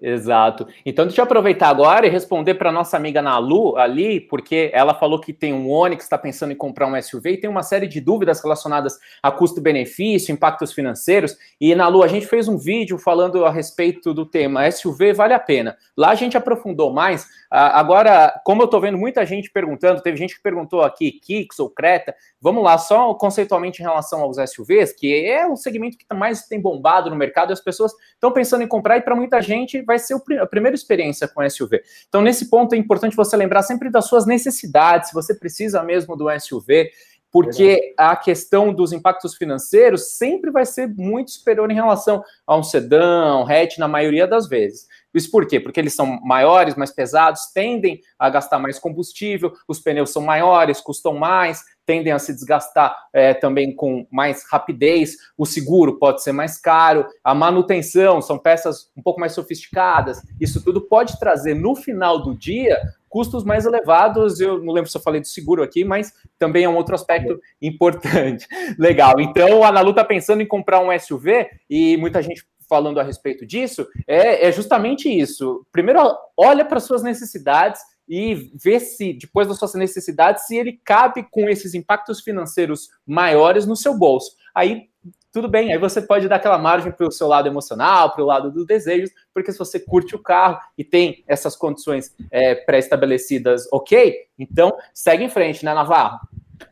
Exato. 0.00 0.66
Então, 0.84 1.06
deixa 1.06 1.20
eu 1.20 1.24
aproveitar 1.24 1.68
agora 1.68 2.06
e 2.06 2.10
responder 2.10 2.54
para 2.54 2.72
nossa 2.72 2.96
amiga 2.96 3.22
Nalu 3.22 3.76
ali, 3.76 4.20
porque 4.20 4.68
ela 4.72 4.94
falou 4.94 5.20
que 5.20 5.32
tem 5.32 5.52
um 5.52 5.70
Onix, 5.70 6.02
está 6.02 6.18
pensando 6.18 6.52
em 6.52 6.56
comprar 6.56 6.88
um 6.88 7.00
SUV 7.00 7.32
e 7.32 7.36
tem 7.36 7.48
uma 7.48 7.62
série 7.62 7.86
de 7.86 8.00
dúvidas 8.00 8.42
relacionadas 8.42 8.98
a 9.22 9.30
custo-benefício, 9.30 10.32
impactos 10.32 10.72
financeiros. 10.72 11.36
E, 11.60 11.72
Nalu, 11.74 12.02
a 12.02 12.08
gente 12.08 12.26
fez 12.26 12.48
um 12.48 12.58
vídeo 12.58 12.98
falando 12.98 13.44
a 13.44 13.50
respeito 13.50 14.12
do 14.12 14.26
tema 14.26 14.68
SUV 14.70 15.12
vale 15.12 15.34
a 15.34 15.38
pena. 15.38 15.76
Lá 15.96 16.10
a 16.10 16.16
gente 16.16 16.36
aprofundou 16.36 16.92
mais. 16.92 17.26
Agora, 17.54 18.40
como 18.46 18.62
eu 18.62 18.64
estou 18.64 18.80
vendo 18.80 18.96
muita 18.96 19.26
gente 19.26 19.50
perguntando, 19.50 20.00
teve 20.00 20.16
gente 20.16 20.34
que 20.34 20.42
perguntou 20.42 20.80
aqui, 20.80 21.12
Kicks 21.12 21.58
ou 21.60 21.68
Creta, 21.68 22.14
vamos 22.40 22.64
lá, 22.64 22.78
só 22.78 23.12
conceitualmente 23.12 23.82
em 23.82 23.84
relação 23.84 24.22
aos 24.22 24.38
SUVs, 24.50 24.94
que 24.94 25.26
é 25.26 25.46
o 25.46 25.54
segmento 25.54 25.98
que 25.98 26.06
mais 26.14 26.46
tem 26.46 26.58
bombado 26.58 27.10
no 27.10 27.16
mercado 27.16 27.50
e 27.50 27.52
as 27.52 27.60
pessoas 27.60 27.92
estão 28.14 28.32
pensando 28.32 28.62
em 28.62 28.66
comprar 28.66 28.96
e 28.96 29.02
para 29.02 29.14
muita 29.14 29.42
gente 29.42 29.82
vai 29.82 29.98
ser 29.98 30.16
a 30.40 30.46
primeira 30.46 30.74
experiência 30.74 31.28
com 31.28 31.46
SUV. 31.48 31.82
Então, 32.08 32.22
nesse 32.22 32.48
ponto 32.48 32.74
é 32.74 32.78
importante 32.78 33.14
você 33.14 33.36
lembrar 33.36 33.62
sempre 33.62 33.90
das 33.90 34.06
suas 34.06 34.24
necessidades, 34.24 35.10
se 35.10 35.14
você 35.14 35.34
precisa 35.34 35.82
mesmo 35.82 36.16
do 36.16 36.28
SUV, 36.40 36.90
porque 37.32 37.94
a 37.96 38.14
questão 38.14 38.74
dos 38.74 38.92
impactos 38.92 39.34
financeiros 39.34 40.16
sempre 40.16 40.50
vai 40.50 40.66
ser 40.66 40.86
muito 40.86 41.30
superior 41.30 41.70
em 41.70 41.74
relação 41.74 42.22
a 42.46 42.54
um 42.54 42.62
sedã, 42.62 43.38
um 43.38 43.46
hatch, 43.50 43.78
na 43.78 43.88
maioria 43.88 44.26
das 44.26 44.46
vezes. 44.46 44.86
Isso 45.14 45.30
por 45.30 45.46
quê? 45.46 45.60
Porque 45.60 45.80
eles 45.80 45.94
são 45.94 46.20
maiores, 46.22 46.74
mais 46.74 46.92
pesados, 46.92 47.52
tendem 47.52 48.00
a 48.18 48.30
gastar 48.30 48.58
mais 48.58 48.78
combustível, 48.78 49.52
os 49.68 49.80
pneus 49.80 50.10
são 50.10 50.22
maiores, 50.22 50.80
custam 50.80 51.14
mais, 51.14 51.62
tendem 51.84 52.12
a 52.12 52.18
se 52.18 52.32
desgastar 52.32 52.96
é, 53.12 53.34
também 53.34 53.74
com 53.74 54.06
mais 54.10 54.44
rapidez, 54.50 55.16
o 55.36 55.44
seguro 55.44 55.98
pode 55.98 56.22
ser 56.22 56.32
mais 56.32 56.58
caro, 56.58 57.06
a 57.24 57.34
manutenção 57.34 58.22
são 58.22 58.38
peças 58.38 58.90
um 58.96 59.02
pouco 59.02 59.20
mais 59.20 59.32
sofisticadas, 59.32 60.22
isso 60.40 60.62
tudo 60.62 60.80
pode 60.80 61.18
trazer 61.18 61.54
no 61.54 61.74
final 61.74 62.22
do 62.22 62.34
dia 62.34 62.78
custos 63.12 63.44
mais 63.44 63.66
elevados. 63.66 64.40
Eu 64.40 64.58
não 64.64 64.72
lembro 64.72 64.90
se 64.90 64.96
eu 64.96 65.02
falei 65.02 65.20
do 65.20 65.26
seguro 65.26 65.62
aqui, 65.62 65.84
mas 65.84 66.14
também 66.38 66.64
é 66.64 66.68
um 66.68 66.76
outro 66.76 66.94
aspecto 66.94 67.38
importante. 67.60 68.48
Legal. 68.78 69.20
Então, 69.20 69.62
a 69.62 69.70
Nalu 69.70 69.90
está 69.90 70.02
pensando 70.02 70.40
em 70.40 70.46
comprar 70.46 70.80
um 70.80 70.98
SUV 70.98 71.46
e 71.68 71.98
muita 71.98 72.22
gente 72.22 72.46
falando 72.72 72.98
a 72.98 73.02
respeito 73.02 73.44
disso, 73.44 73.86
é, 74.06 74.48
é 74.48 74.50
justamente 74.50 75.06
isso. 75.10 75.66
Primeiro, 75.70 76.00
olha 76.34 76.64
para 76.64 76.80
suas 76.80 77.02
necessidades 77.02 77.82
e 78.08 78.50
vê 78.54 78.80
se, 78.80 79.12
depois 79.12 79.46
das 79.46 79.58
suas 79.58 79.74
necessidades, 79.74 80.46
se 80.46 80.56
ele 80.56 80.80
cabe 80.82 81.22
com 81.30 81.50
esses 81.50 81.74
impactos 81.74 82.22
financeiros 82.22 82.88
maiores 83.06 83.66
no 83.66 83.76
seu 83.76 83.92
bolso. 83.94 84.34
Aí 84.54 84.88
tudo 85.30 85.48
bem, 85.48 85.70
aí 85.70 85.78
você 85.78 86.00
pode 86.00 86.28
dar 86.28 86.36
aquela 86.36 86.56
margem 86.56 86.90
para 86.90 87.06
o 87.06 87.12
seu 87.12 87.28
lado 87.28 87.46
emocional, 87.46 88.14
para 88.14 88.22
o 88.22 88.26
lado 88.26 88.50
dos 88.50 88.66
desejos, 88.66 89.10
porque 89.34 89.52
se 89.52 89.58
você 89.58 89.78
curte 89.78 90.16
o 90.16 90.18
carro 90.18 90.58
e 90.78 90.82
tem 90.82 91.22
essas 91.26 91.54
condições 91.54 92.14
é, 92.30 92.54
pré-estabelecidas, 92.54 93.68
ok, 93.70 94.14
então 94.38 94.74
segue 94.94 95.24
em 95.24 95.28
frente, 95.30 95.62
né, 95.62 95.74
Navarro? 95.74 96.20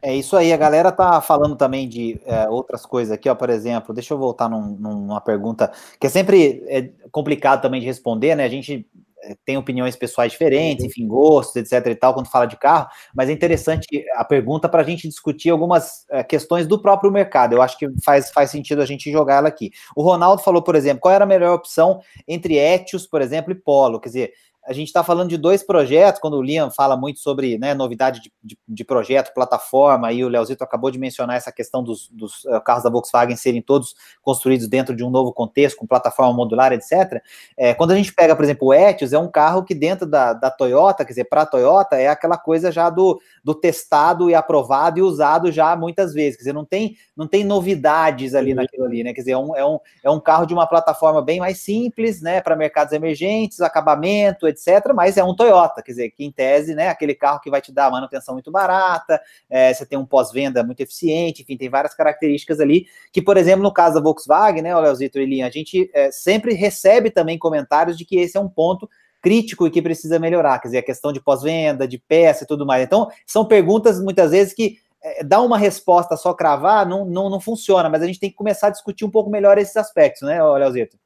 É 0.03 0.15
isso 0.15 0.37
aí, 0.37 0.53
a 0.53 0.57
galera 0.57 0.93
tá 0.93 1.21
falando 1.21 1.57
também 1.57 1.89
de 1.89 2.21
é, 2.25 2.49
outras 2.49 2.85
coisas 2.87 3.13
aqui, 3.13 3.29
ó, 3.29 3.35
por 3.35 3.51
exemplo, 3.51 3.95
deixa 3.95 4.15
eu 4.15 4.19
voltar 4.19 4.49
num, 4.49 4.77
numa 4.79 5.21
pergunta 5.21 5.71
que 5.99 6.07
é 6.07 6.11
sempre 6.11 6.63
é 6.69 6.91
complicado 7.11 7.63
também 7.63 7.81
de 7.81 7.87
responder, 7.87 8.35
né? 8.35 8.45
A 8.45 8.49
gente 8.49 8.87
é, 9.23 9.37
tem 9.45 9.57
opiniões 9.57 9.97
pessoais 9.97 10.33
diferentes, 10.33 10.85
enfim, 10.85 11.07
gostos, 11.07 11.57
etc 11.57 11.87
e 11.87 11.95
tal, 11.95 12.15
quando 12.15 12.31
fala 12.31 12.47
de 12.47 12.57
carro, 12.57 12.89
mas 13.15 13.29
é 13.29 13.33
interessante 13.33 13.87
a 14.15 14.25
pergunta 14.25 14.69
para 14.69 14.81
a 14.81 14.85
gente 14.85 15.07
discutir 15.07 15.51
algumas 15.51 16.07
é, 16.11 16.23
questões 16.23 16.67
do 16.67 16.81
próprio 16.81 17.13
mercado. 17.13 17.55
Eu 17.55 17.63
acho 17.63 17.79
que 17.79 17.87
faz, 18.03 18.31
faz 18.31 18.51
sentido 18.51 18.81
a 18.81 18.87
gente 18.87 19.11
jogar 19.13 19.37
ela 19.37 19.49
aqui. 19.49 19.71
O 19.95 20.03
Ronaldo 20.03 20.43
falou, 20.43 20.63
por 20.63 20.75
exemplo, 20.75 21.01
qual 21.01 21.15
era 21.15 21.25
a 21.25 21.29
melhor 21.29 21.55
opção 21.55 22.01
entre 22.27 22.57
Etios, 22.57 23.07
por 23.07 23.21
exemplo, 23.21 23.53
e 23.53 23.55
Polo? 23.55 24.01
Quer 24.01 24.09
dizer, 24.09 24.33
a 24.71 24.73
gente 24.73 24.87
está 24.87 25.03
falando 25.03 25.29
de 25.29 25.37
dois 25.37 25.65
projetos, 25.65 26.21
quando 26.21 26.35
o 26.35 26.43
Liam 26.43 26.71
fala 26.71 26.97
muito 26.97 27.19
sobre 27.19 27.59
né, 27.59 27.75
novidade 27.75 28.21
de, 28.21 28.33
de, 28.41 28.57
de 28.69 28.85
projeto, 28.85 29.35
plataforma, 29.35 30.13
e 30.13 30.25
o 30.25 30.29
Leozito 30.29 30.63
acabou 30.63 30.93
de 30.93 30.99
mencionar 30.99 31.37
essa 31.37 31.51
questão 31.51 31.83
dos, 31.83 32.09
dos 32.09 32.45
uh, 32.45 32.61
carros 32.65 32.85
da 32.85 32.89
Volkswagen 32.89 33.35
serem 33.35 33.61
todos 33.61 33.97
construídos 34.23 34.69
dentro 34.69 34.95
de 34.95 35.03
um 35.03 35.11
novo 35.11 35.33
contexto, 35.33 35.77
com 35.77 35.89
plataforma 35.89 36.33
modular, 36.33 36.73
etc. 36.73 37.21
É, 37.57 37.75
quando 37.75 37.91
a 37.91 37.97
gente 37.97 38.15
pega, 38.15 38.37
por 38.37 38.45
exemplo, 38.45 38.69
o 38.69 38.73
Etios, 38.73 39.13
é 39.13 39.19
um 39.19 39.29
carro 39.29 39.65
que 39.65 39.75
dentro 39.75 40.07
da, 40.07 40.35
da 40.35 40.53
Toyota, 40.53 41.05
quer 41.05 41.11
dizer, 41.11 41.25
para 41.25 41.43
a 41.43 41.47
Toyota, 41.47 41.97
é 41.97 42.07
aquela 42.07 42.39
coisa 42.39 42.71
já 42.71 42.89
do, 42.89 43.21
do 43.43 43.57
testado 43.57 44.31
e 44.31 44.37
aprovado 44.37 45.01
e 45.01 45.03
usado 45.03 45.51
já 45.51 45.75
muitas 45.75 46.15
vezes, 46.15 46.37
quer 46.37 46.43
dizer, 46.43 46.53
não 46.53 46.65
tem, 46.65 46.95
não 47.17 47.27
tem 47.27 47.43
novidades 47.43 48.37
ali 48.37 48.51
uhum. 48.51 48.59
naquilo 48.59 48.85
ali, 48.85 49.03
né? 49.03 49.13
Quer 49.13 49.23
dizer, 49.23 49.33
é 49.33 49.39
um, 49.39 49.57
é, 49.57 49.67
um, 49.67 49.81
é 50.05 50.11
um 50.11 50.21
carro 50.21 50.47
de 50.47 50.55
uma 50.55 50.69
plataforma 50.69 51.21
bem 51.21 51.41
mais 51.41 51.59
simples, 51.59 52.23
né, 52.23 52.41
para 52.41 52.55
mercados 52.55 52.93
emergentes, 52.93 53.61
acabamento, 53.61 54.47
etc., 54.47 54.60
mas 54.95 55.17
é 55.17 55.25
um 55.25 55.35
Toyota, 55.35 55.83
quer 55.83 55.93
dizer, 55.93 56.11
que 56.11 56.25
em 56.25 56.31
tese, 56.31 56.75
né, 56.75 56.89
aquele 56.89 57.15
carro 57.15 57.41
que 57.41 57.51
vai 57.51 57.61
te 57.61 57.73
dar 57.73 57.91
manutenção 57.91 58.35
muito 58.35 58.51
barata, 58.51 59.21
é, 59.49 59.73
você 59.73 59.87
tem 59.87 59.99
um 59.99 60.07
pós-venda 60.07 60.63
muito 60.63 60.81
eficiente, 60.81 61.43
enfim, 61.43 61.57
tem 61.57 61.69
várias 61.69 61.95
características 61.95 62.61
ali, 62.61 62.87
que, 63.13 63.23
por 63.23 63.37
exemplo, 63.37 63.63
no 63.63 63.73
caso 63.73 63.95
da 63.95 64.01
Volkswagen, 64.01 64.63
né, 64.63 64.77
Leozito 64.77 65.19
e 65.19 65.27
Linha, 65.27 65.47
a 65.47 65.51
gente 65.51 65.91
é, 65.95 66.11
sempre 66.11 66.55
recebe 66.55 67.11
também 67.11 67.39
comentários 67.39 67.97
de 67.97 68.05
que 68.05 68.19
esse 68.19 68.37
é 68.37 68.41
um 68.41 68.49
ponto 68.49 68.89
crítico 69.23 69.67
e 69.67 69.71
que 69.71 69.83
precisa 69.83 70.19
melhorar, 70.19 70.59
quer 70.59 70.69
dizer, 70.69 70.79
a 70.79 70.83
questão 70.83 71.13
de 71.13 71.21
pós-venda, 71.21 71.87
de 71.87 71.99
peça 71.99 72.45
e 72.45 72.47
tudo 72.47 72.67
mais. 72.67 72.85
Então, 72.85 73.11
são 73.27 73.45
perguntas 73.45 74.01
muitas 74.01 74.31
vezes 74.31 74.55
que 74.55 74.79
é, 75.03 75.25
dar 75.25 75.41
uma 75.41 75.57
resposta 75.57 76.17
só 76.17 76.35
cravar 76.35 76.87
não, 76.87 77.05
não, 77.05 77.31
não 77.31 77.41
funciona, 77.41 77.89
mas 77.89 78.03
a 78.03 78.07
gente 78.07 78.21
tem 78.21 78.31
que 78.31 78.37
começar 78.37 78.69
a 78.69 78.71
discutir 78.71 79.05
um 79.05 79.11
pouco 79.11 79.31
melhor 79.31 79.59
esses 79.59 79.77
aspectos, 79.77 80.23
né, 80.23 80.43
Leozito? 80.43 80.99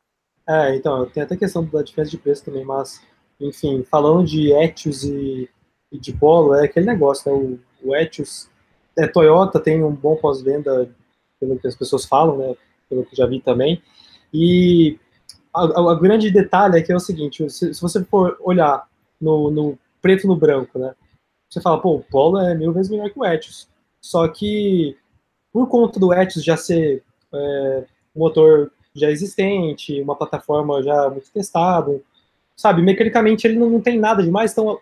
É, 0.49 0.77
então, 0.77 1.07
tem 1.07 1.23
até 1.23 1.35
a 1.35 1.39
questão 1.39 1.65
da 1.65 1.83
diferença 1.83 2.11
de 2.11 2.19
preço 2.19 2.45
também, 2.45 2.65
mas, 2.65 3.01
enfim, 3.41 3.85
falando 3.91 4.27
de 4.27 4.53
Etios 4.53 5.05
e, 5.05 5.49
e 5.91 5.99
de 5.99 6.13
Polo, 6.13 6.55
é 6.55 6.65
aquele 6.65 6.87
negócio, 6.87 7.31
né, 7.31 7.59
o, 7.83 7.89
o 7.89 7.97
Etios, 7.97 8.49
é, 8.97 9.07
Toyota 9.07 9.61
tem 9.61 9.83
um 9.83 9.93
bom 9.93 10.17
pós-venda, 10.17 10.89
pelo 11.41 11.59
que 11.59 11.67
as 11.67 11.75
pessoas 11.75 12.05
falam, 12.05 12.37
né, 12.39 12.55
pelo 12.89 13.05
que 13.05 13.17
já 13.17 13.27
vi 13.27 13.41
também, 13.41 13.83
e 14.33 14.99
o 15.55 15.97
grande 15.97 16.31
detalhe 16.31 16.79
é 16.79 16.83
que 16.83 16.93
é 16.93 16.97
o 16.97 17.01
seguinte, 17.01 17.49
se, 17.49 17.73
se 17.73 17.81
você 17.81 18.03
for 18.05 18.37
olhar 18.41 18.89
no, 19.21 19.51
no, 19.51 19.79
preto 20.03 20.27
no 20.27 20.37
branco, 20.37 20.79
né, 20.79 20.95
você 21.49 21.61
fala, 21.61 21.81
pô, 21.81 21.97
o 21.97 22.03
Polo 22.03 22.39
é 22.41 22.55
mil 22.55 22.73
vezes 22.73 22.91
melhor 22.91 23.11
que 23.11 23.19
o 23.19 23.25
Etios. 23.25 23.69
Só 24.01 24.27
que, 24.27 24.97
por 25.53 25.69
conta 25.69 26.01
do 26.01 26.13
Etios 26.13 26.45
já 26.45 26.57
ser 26.57 27.05
é, 27.33 27.85
um 28.15 28.21
motor 28.21 28.73
já 28.95 29.11
existente, 29.11 30.01
uma 30.01 30.17
plataforma 30.17 30.83
já 30.83 31.09
muito 31.09 31.31
testada, 31.33 32.01
sabe, 32.57 32.83
mecanicamente 32.83 33.47
ele 33.47 33.59
não, 33.59 33.69
não 33.69 33.81
tem 33.81 33.99
nada 33.99 34.23
demais, 34.23 34.53
então 34.53 34.79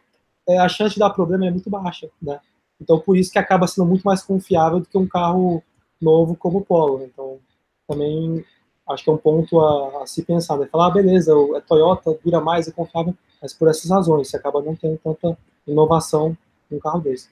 é, 0.48 0.58
a 0.58 0.68
chance 0.68 0.94
de 0.94 1.00
dar 1.00 1.10
problema 1.10 1.46
é 1.46 1.50
muito 1.50 1.70
baixa, 1.70 2.10
né? 2.20 2.40
Então, 2.80 2.98
por 2.98 3.16
isso 3.16 3.30
que 3.30 3.38
acaba 3.38 3.66
sendo 3.66 3.86
muito 3.86 4.02
mais 4.02 4.22
confiável 4.22 4.80
do 4.80 4.86
que 4.86 4.98
um 4.98 5.06
carro 5.06 5.62
novo 6.00 6.34
como 6.34 6.58
o 6.58 6.64
Polo. 6.64 7.04
Então, 7.04 7.38
também 7.86 8.44
acho 8.88 9.04
que 9.04 9.10
é 9.10 9.12
um 9.12 9.16
ponto 9.16 9.60
a, 9.60 10.02
a 10.02 10.06
se 10.06 10.22
pensar, 10.24 10.56
né? 10.58 10.66
Falar, 10.66 10.88
ah, 10.88 10.90
beleza, 10.90 11.34
o 11.34 11.60
Toyota 11.60 12.18
dura 12.24 12.40
mais, 12.40 12.66
é 12.66 12.72
confiável, 12.72 13.14
mas 13.40 13.54
por 13.54 13.68
essas 13.68 13.88
razões, 13.88 14.28
você 14.28 14.36
acaba 14.36 14.60
não 14.60 14.74
tendo 14.74 14.98
tanta 14.98 15.38
inovação 15.66 16.36
num 16.70 16.80
carro 16.80 17.00
desse. 17.00 17.28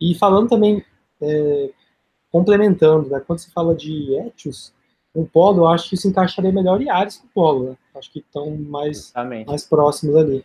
E 0.00 0.14
falando 0.16 0.48
também, 0.48 0.84
é, 1.20 1.70
complementando, 2.30 3.08
né? 3.08 3.20
Quando 3.20 3.38
se 3.38 3.50
fala 3.52 3.74
de 3.74 4.14
Etios, 4.14 4.72
um 5.14 5.24
Polo, 5.24 5.62
eu 5.62 5.68
acho 5.68 5.88
que 5.88 5.94
isso 5.94 6.08
encaixaria 6.08 6.52
melhor 6.52 6.80
em 6.80 6.90
Ares 6.90 7.16
que 7.16 7.26
o 7.26 7.30
Polo, 7.34 7.70
né? 7.70 7.76
Acho 7.96 8.12
que 8.12 8.20
estão 8.20 8.56
mais, 8.56 9.12
mais 9.46 9.64
próximos 9.64 10.16
ali. 10.16 10.44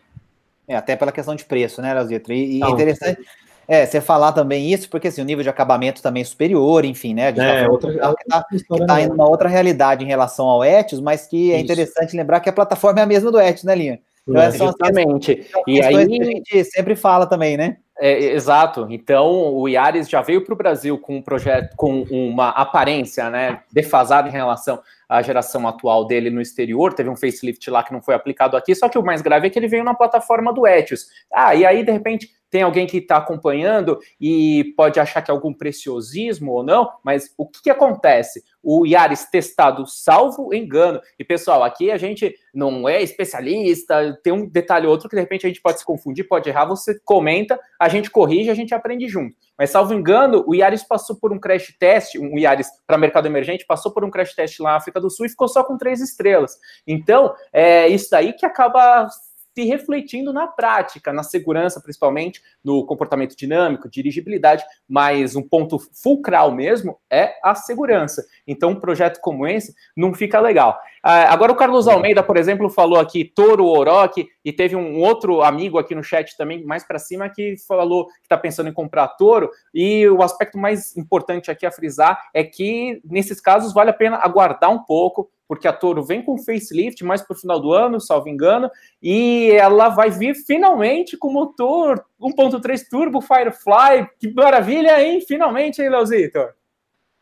É, 0.68 0.76
até 0.76 0.96
pela 0.96 1.12
questão 1.12 1.36
de 1.36 1.46
preço, 1.46 1.82
né, 1.82 1.94
Leozito? 1.94 2.32
E, 2.32 2.60
e 2.60 2.64
é 2.64 2.70
interessante... 2.70 3.22
É, 3.66 3.86
você 3.86 4.02
falar 4.02 4.34
também 4.34 4.74
isso, 4.74 4.90
porque 4.90 5.08
assim, 5.08 5.22
o 5.22 5.26
nível 5.26 5.42
de 5.42 5.50
acabamento 5.50 6.02
também 6.02 6.22
é 6.22 6.26
superior, 6.26 6.84
enfim, 6.84 7.14
né? 7.14 7.28
A 7.28 7.30
gente 7.30 7.38
tá 7.38 7.46
é, 7.46 7.64
tá 7.64 7.72
outra, 7.72 7.92
que 7.92 8.26
tá, 8.28 8.46
que 8.50 8.86
tá 8.86 9.02
em 9.02 9.10
uma 9.10 9.28
outra 9.28 9.48
realidade 9.48 10.04
em 10.04 10.08
relação 10.08 10.48
ao 10.48 10.66
Etios, 10.66 11.00
mas 11.00 11.26
que 11.28 11.52
é 11.52 11.56
isso. 11.56 11.64
interessante 11.64 12.18
lembrar 12.18 12.42
que 12.42 12.50
a 12.50 12.54
plataforma 12.54 13.00
é 13.00 13.04
a 13.04 13.06
mesma 13.06 13.32
do 13.32 13.40
Etios, 13.40 13.64
né, 13.64 13.74
Linha? 13.74 14.02
Então, 14.28 14.42
é, 14.42 14.48
exatamente. 14.48 15.48
e 15.68 15.82
aí 15.82 15.96
a 15.96 16.06
gente 16.06 16.64
sempre 16.66 16.96
fala 16.96 17.26
também, 17.26 17.58
né? 17.58 17.78
É, 18.00 18.34
exato. 18.34 18.88
Então, 18.90 19.54
o 19.54 19.68
Iares 19.70 20.10
já 20.10 20.22
veio 20.22 20.44
para 20.44 20.54
o 20.54 20.58
Brasil 20.58 20.98
com 20.98 21.18
um 21.18 21.22
projeto, 21.22 21.76
com 21.76 22.04
uma 22.10 22.50
aparência, 22.50 23.30
né, 23.30 23.62
defasada 23.72 24.28
em 24.28 24.32
relação 24.32 24.82
à 25.14 25.22
geração 25.22 25.68
atual 25.68 26.08
dele 26.08 26.32
no 26.32 26.42
exterior. 26.42 26.94
Teve 26.94 27.10
um 27.10 27.16
facelift 27.16 27.70
lá 27.70 27.84
que 27.84 27.94
não 27.94 28.02
foi 28.02 28.16
aplicado 28.16 28.58
aqui. 28.58 28.74
Só 28.74 28.90
que 28.90 28.98
o 28.98 29.04
mais 29.04 29.22
grave 29.22 29.46
é 29.46 29.50
que 29.50 29.60
ele 29.60 29.68
veio 29.68 29.84
na 29.84 29.94
plataforma 29.94 30.52
do 30.52 30.66
Etios. 30.66 31.06
Ah, 31.32 31.54
e 31.54 31.64
aí 31.66 31.86
de 31.86 31.92
repente 31.92 32.30
tem 32.54 32.62
alguém 32.62 32.86
que 32.86 32.98
está 32.98 33.18
acompanhando 33.18 33.98
e 34.22 34.74
pode 34.78 35.00
achar 35.00 35.24
que 35.24 35.32
é 35.32 35.34
algum 35.34 35.52
preciosismo 35.52 36.52
ou 36.52 36.64
não, 36.64 36.88
mas 37.04 37.34
o 37.36 37.48
que, 37.48 37.64
que 37.64 37.70
acontece? 37.72 38.44
O 38.62 38.86
Yaris 38.86 39.26
testado, 39.26 39.88
salvo 39.88 40.54
engano. 40.54 41.02
E 41.18 41.24
pessoal, 41.24 41.64
aqui 41.64 41.90
a 41.90 41.98
gente 41.98 42.32
não 42.54 42.88
é 42.88 43.02
especialista, 43.02 44.16
tem 44.24 44.32
um 44.32 44.48
detalhe 44.48 44.86
ou 44.86 44.92
outro 44.92 45.10
que 45.10 45.16
de 45.16 45.22
repente 45.22 45.48
a 45.48 45.50
gente 45.50 45.64
pode 45.64 45.80
se 45.80 45.86
confundir, 45.86 46.28
pode 46.28 46.48
errar, 46.48 46.66
você 46.66 47.00
comenta, 47.04 47.60
a 47.80 47.90
gente 47.90 48.12
corrige, 48.12 48.52
a 48.52 48.56
gente 48.56 48.72
aprende 48.72 49.08
junto. 49.08 49.36
Mas 49.58 49.70
salvo 49.70 49.94
engano, 49.94 50.44
o 50.48 50.56
Yaris 50.56 50.84
passou 50.84 51.16
por 51.16 51.32
um 51.32 51.40
crash 51.40 51.76
test, 51.80 52.16
um 52.16 52.38
Yaris 52.38 52.68
para 52.88 52.98
mercado 52.98 53.28
emergente, 53.28 53.66
passou 53.66 53.92
por 53.92 54.04
um 54.04 54.10
crash 54.10 54.34
test 54.34 54.60
lá 54.60 54.72
na 54.72 54.78
África 54.78 55.00
do 55.00 55.10
Sul 55.10 55.26
e 55.26 55.30
ficou 55.30 55.48
só 55.48 55.64
com 55.64 55.78
três 55.78 56.02
estrelas. 56.02 56.58
Então, 56.88 57.34
é 57.52 57.88
isso 57.88 58.10
daí 58.10 58.34
que 58.34 58.46
acaba 58.46 59.08
se 59.56 59.64
refletindo 59.66 60.34
na 60.34 60.48
prática, 60.48 61.14
na 61.14 61.24
segurança, 61.24 61.80
principalmente, 61.80 62.42
no 62.64 62.86
comportamento 62.86 63.36
dinâmico, 63.36 63.90
dirigibilidade, 63.90 64.64
mas 64.90 65.36
um 65.36 65.42
ponto 65.42 65.78
fulcral 65.80 66.52
mesmo 66.52 67.00
é 67.10 67.36
a 67.44 67.54
segurança. 67.54 68.26
Então, 68.48 68.72
um 68.72 68.80
projeto 68.80 69.20
como 69.22 69.48
esse 69.48 69.74
não 69.96 70.14
fica 70.14 70.40
legal. 70.40 70.80
Ah, 71.04 71.32
agora, 71.32 71.52
o 71.52 71.56
Carlos 71.56 71.88
Almeida, 71.88 72.24
por 72.24 72.38
exemplo, 72.38 72.70
falou 72.70 73.00
aqui 73.00 73.26
Toro 73.26 73.66
Orochi, 73.66 74.28
e 74.44 74.52
teve 74.52 74.76
um 74.76 75.00
outro 75.00 75.42
amigo 75.42 75.78
aqui 75.78 75.94
no 75.94 76.04
chat 76.04 76.36
também, 76.36 76.64
mais 76.66 76.84
para 76.84 77.00
cima, 77.00 77.30
que 77.30 77.56
falou 77.68 78.08
que 78.08 78.24
está 78.24 78.38
pensando 78.38 78.70
em 78.70 78.74
comprar 78.74 79.08
Toro, 79.10 79.52
e 79.74 80.08
o 80.08 80.24
aspecto 80.24 80.58
mais 80.58 80.98
importante 80.98 81.52
aqui 81.52 81.66
a 81.66 81.72
frisar 81.72 82.20
é 82.34 82.44
que, 82.44 83.02
nesses 83.06 83.40
casos, 83.40 83.74
vale 83.74 83.92
a 83.92 83.94
pena 83.94 84.18
aguardar 84.18 84.72
um 84.72 84.84
pouco, 84.84 85.30
porque 85.54 85.68
a 85.68 85.74
Toro 85.74 86.04
vem 86.04 86.24
com 86.24 86.38
facelift 86.38 87.04
mais 87.04 87.22
para 87.22 87.36
o 87.36 87.40
final 87.40 87.60
do 87.60 87.74
ano, 87.74 88.02
salvo 88.02 88.28
engano, 88.28 88.72
e 89.02 89.52
ela 89.52 89.90
vai 89.90 90.10
vir 90.10 90.34
finalmente 90.34 91.16
com 91.16 91.32
motor 91.32 92.04
1.3 92.20 92.82
turbo 92.90 93.22
Firefly. 93.22 94.10
Que 94.20 94.34
maravilha, 94.34 95.00
hein? 95.00 95.22
Finalmente, 95.22 95.80
hein, 95.80 95.90
Leozito? 95.90 96.40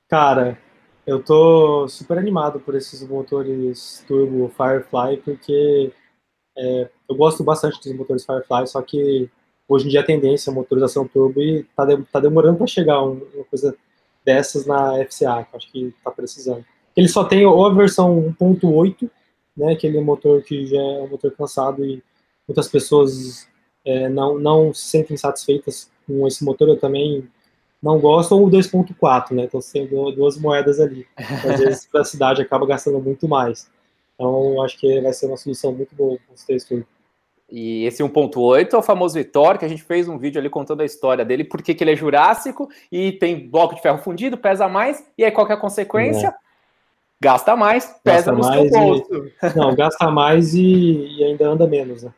Cara, 0.07 0.57
eu 1.05 1.21
tô 1.21 1.89
super 1.89 2.17
animado 2.17 2.59
por 2.61 2.73
esses 2.73 3.05
motores 3.05 4.01
turbo 4.07 4.49
Firefly, 4.55 5.17
porque 5.17 5.91
é, 6.57 6.89
eu 7.09 7.15
gosto 7.15 7.43
bastante 7.43 7.81
dos 7.83 7.93
motores 7.93 8.25
Firefly, 8.25 8.67
só 8.67 8.81
que 8.81 9.29
hoje 9.67 9.87
em 9.87 9.89
dia 9.89 9.99
a 9.99 10.05
tendência 10.05 10.51
é 10.51 10.53
motorização 10.53 11.05
turbo 11.05 11.41
e 11.41 11.63
tá, 11.75 11.83
de, 11.83 12.01
tá 12.05 12.21
demorando 12.21 12.59
para 12.59 12.67
chegar 12.67 13.01
uma 13.01 13.43
coisa 13.49 13.75
dessas 14.23 14.65
na 14.65 15.03
FCA, 15.05 15.43
que 15.43 15.53
eu 15.53 15.57
acho 15.57 15.71
que 15.71 15.93
tá 16.01 16.11
precisando. 16.11 16.63
Ele 16.95 17.07
só 17.07 17.23
tem 17.23 17.45
ou 17.45 17.65
a 17.65 17.73
versão 17.73 18.35
1.8, 18.39 19.09
né, 19.55 19.73
aquele 19.73 19.99
motor 20.01 20.41
que 20.41 20.65
já 20.65 20.81
é 20.81 21.01
um 21.01 21.07
motor 21.07 21.31
cansado 21.31 21.83
e 21.85 22.03
muitas 22.47 22.67
pessoas 22.67 23.47
é, 23.85 24.09
não, 24.09 24.37
não 24.37 24.73
se 24.73 24.85
sentem 24.85 25.17
satisfeitas 25.17 25.89
com 26.05 26.27
esse 26.27 26.43
motor, 26.43 26.67
eu 26.67 26.79
também 26.79 27.27
não 27.81 27.99
gosto, 27.99 28.33
ou 28.33 28.45
o 28.45 28.51
2.4, 28.51 29.31
né, 29.31 29.43
então 29.43 29.59
tem 29.59 29.87
duas 29.87 30.37
moedas 30.37 30.79
ali. 30.79 31.05
Às 31.17 31.59
vezes 31.59 31.87
para 31.87 32.01
a 32.01 32.05
cidade 32.05 32.41
acaba 32.41 32.65
gastando 32.65 32.99
muito 32.99 33.27
mais. 33.27 33.69
Então 34.13 34.61
acho 34.61 34.77
que 34.77 35.01
vai 35.01 35.13
ser 35.13 35.27
uma 35.27 35.37
solução 35.37 35.71
muito 35.71 35.95
boa 35.95 36.17
com 36.27 36.33
os 36.33 36.43
três 36.43 36.67
E 37.49 37.85
esse 37.85 38.03
1.8 38.03 38.73
é 38.73 38.77
o 38.77 38.83
famoso 38.83 39.15
Vitor, 39.15 39.57
que 39.57 39.65
a 39.65 39.67
gente 39.67 39.81
fez 39.81 40.07
um 40.07 40.17
vídeo 40.17 40.39
ali 40.39 40.49
contando 40.49 40.81
a 40.81 40.85
história 40.85 41.25
dele, 41.25 41.43
porque 41.43 41.73
que 41.73 41.83
ele 41.83 41.93
é 41.93 41.95
jurássico 41.95 42.69
e 42.91 43.13
tem 43.13 43.49
bloco 43.49 43.73
de 43.73 43.81
ferro 43.81 43.97
fundido, 43.97 44.37
pesa 44.37 44.67
mais, 44.67 45.03
e 45.17 45.23
aí 45.23 45.31
qual 45.31 45.47
é 45.47 45.53
a 45.53 45.57
consequência? 45.57 46.27
É 46.27 46.50
Gasta 47.21 47.55
mais, 47.55 47.85
pesa 48.03 48.15
gasta 48.15 48.31
no 48.31 48.39
mais 48.39 48.71
seu 48.71 48.81
bolso. 48.81 49.25
E... 49.25 49.33
Não, 49.55 49.75
gasta 49.75 50.09
mais 50.09 50.55
e, 50.55 51.19
e, 51.19 51.23
ainda 51.23 51.47
anda 51.47 51.67
menos, 51.67 52.01
né? 52.01 52.11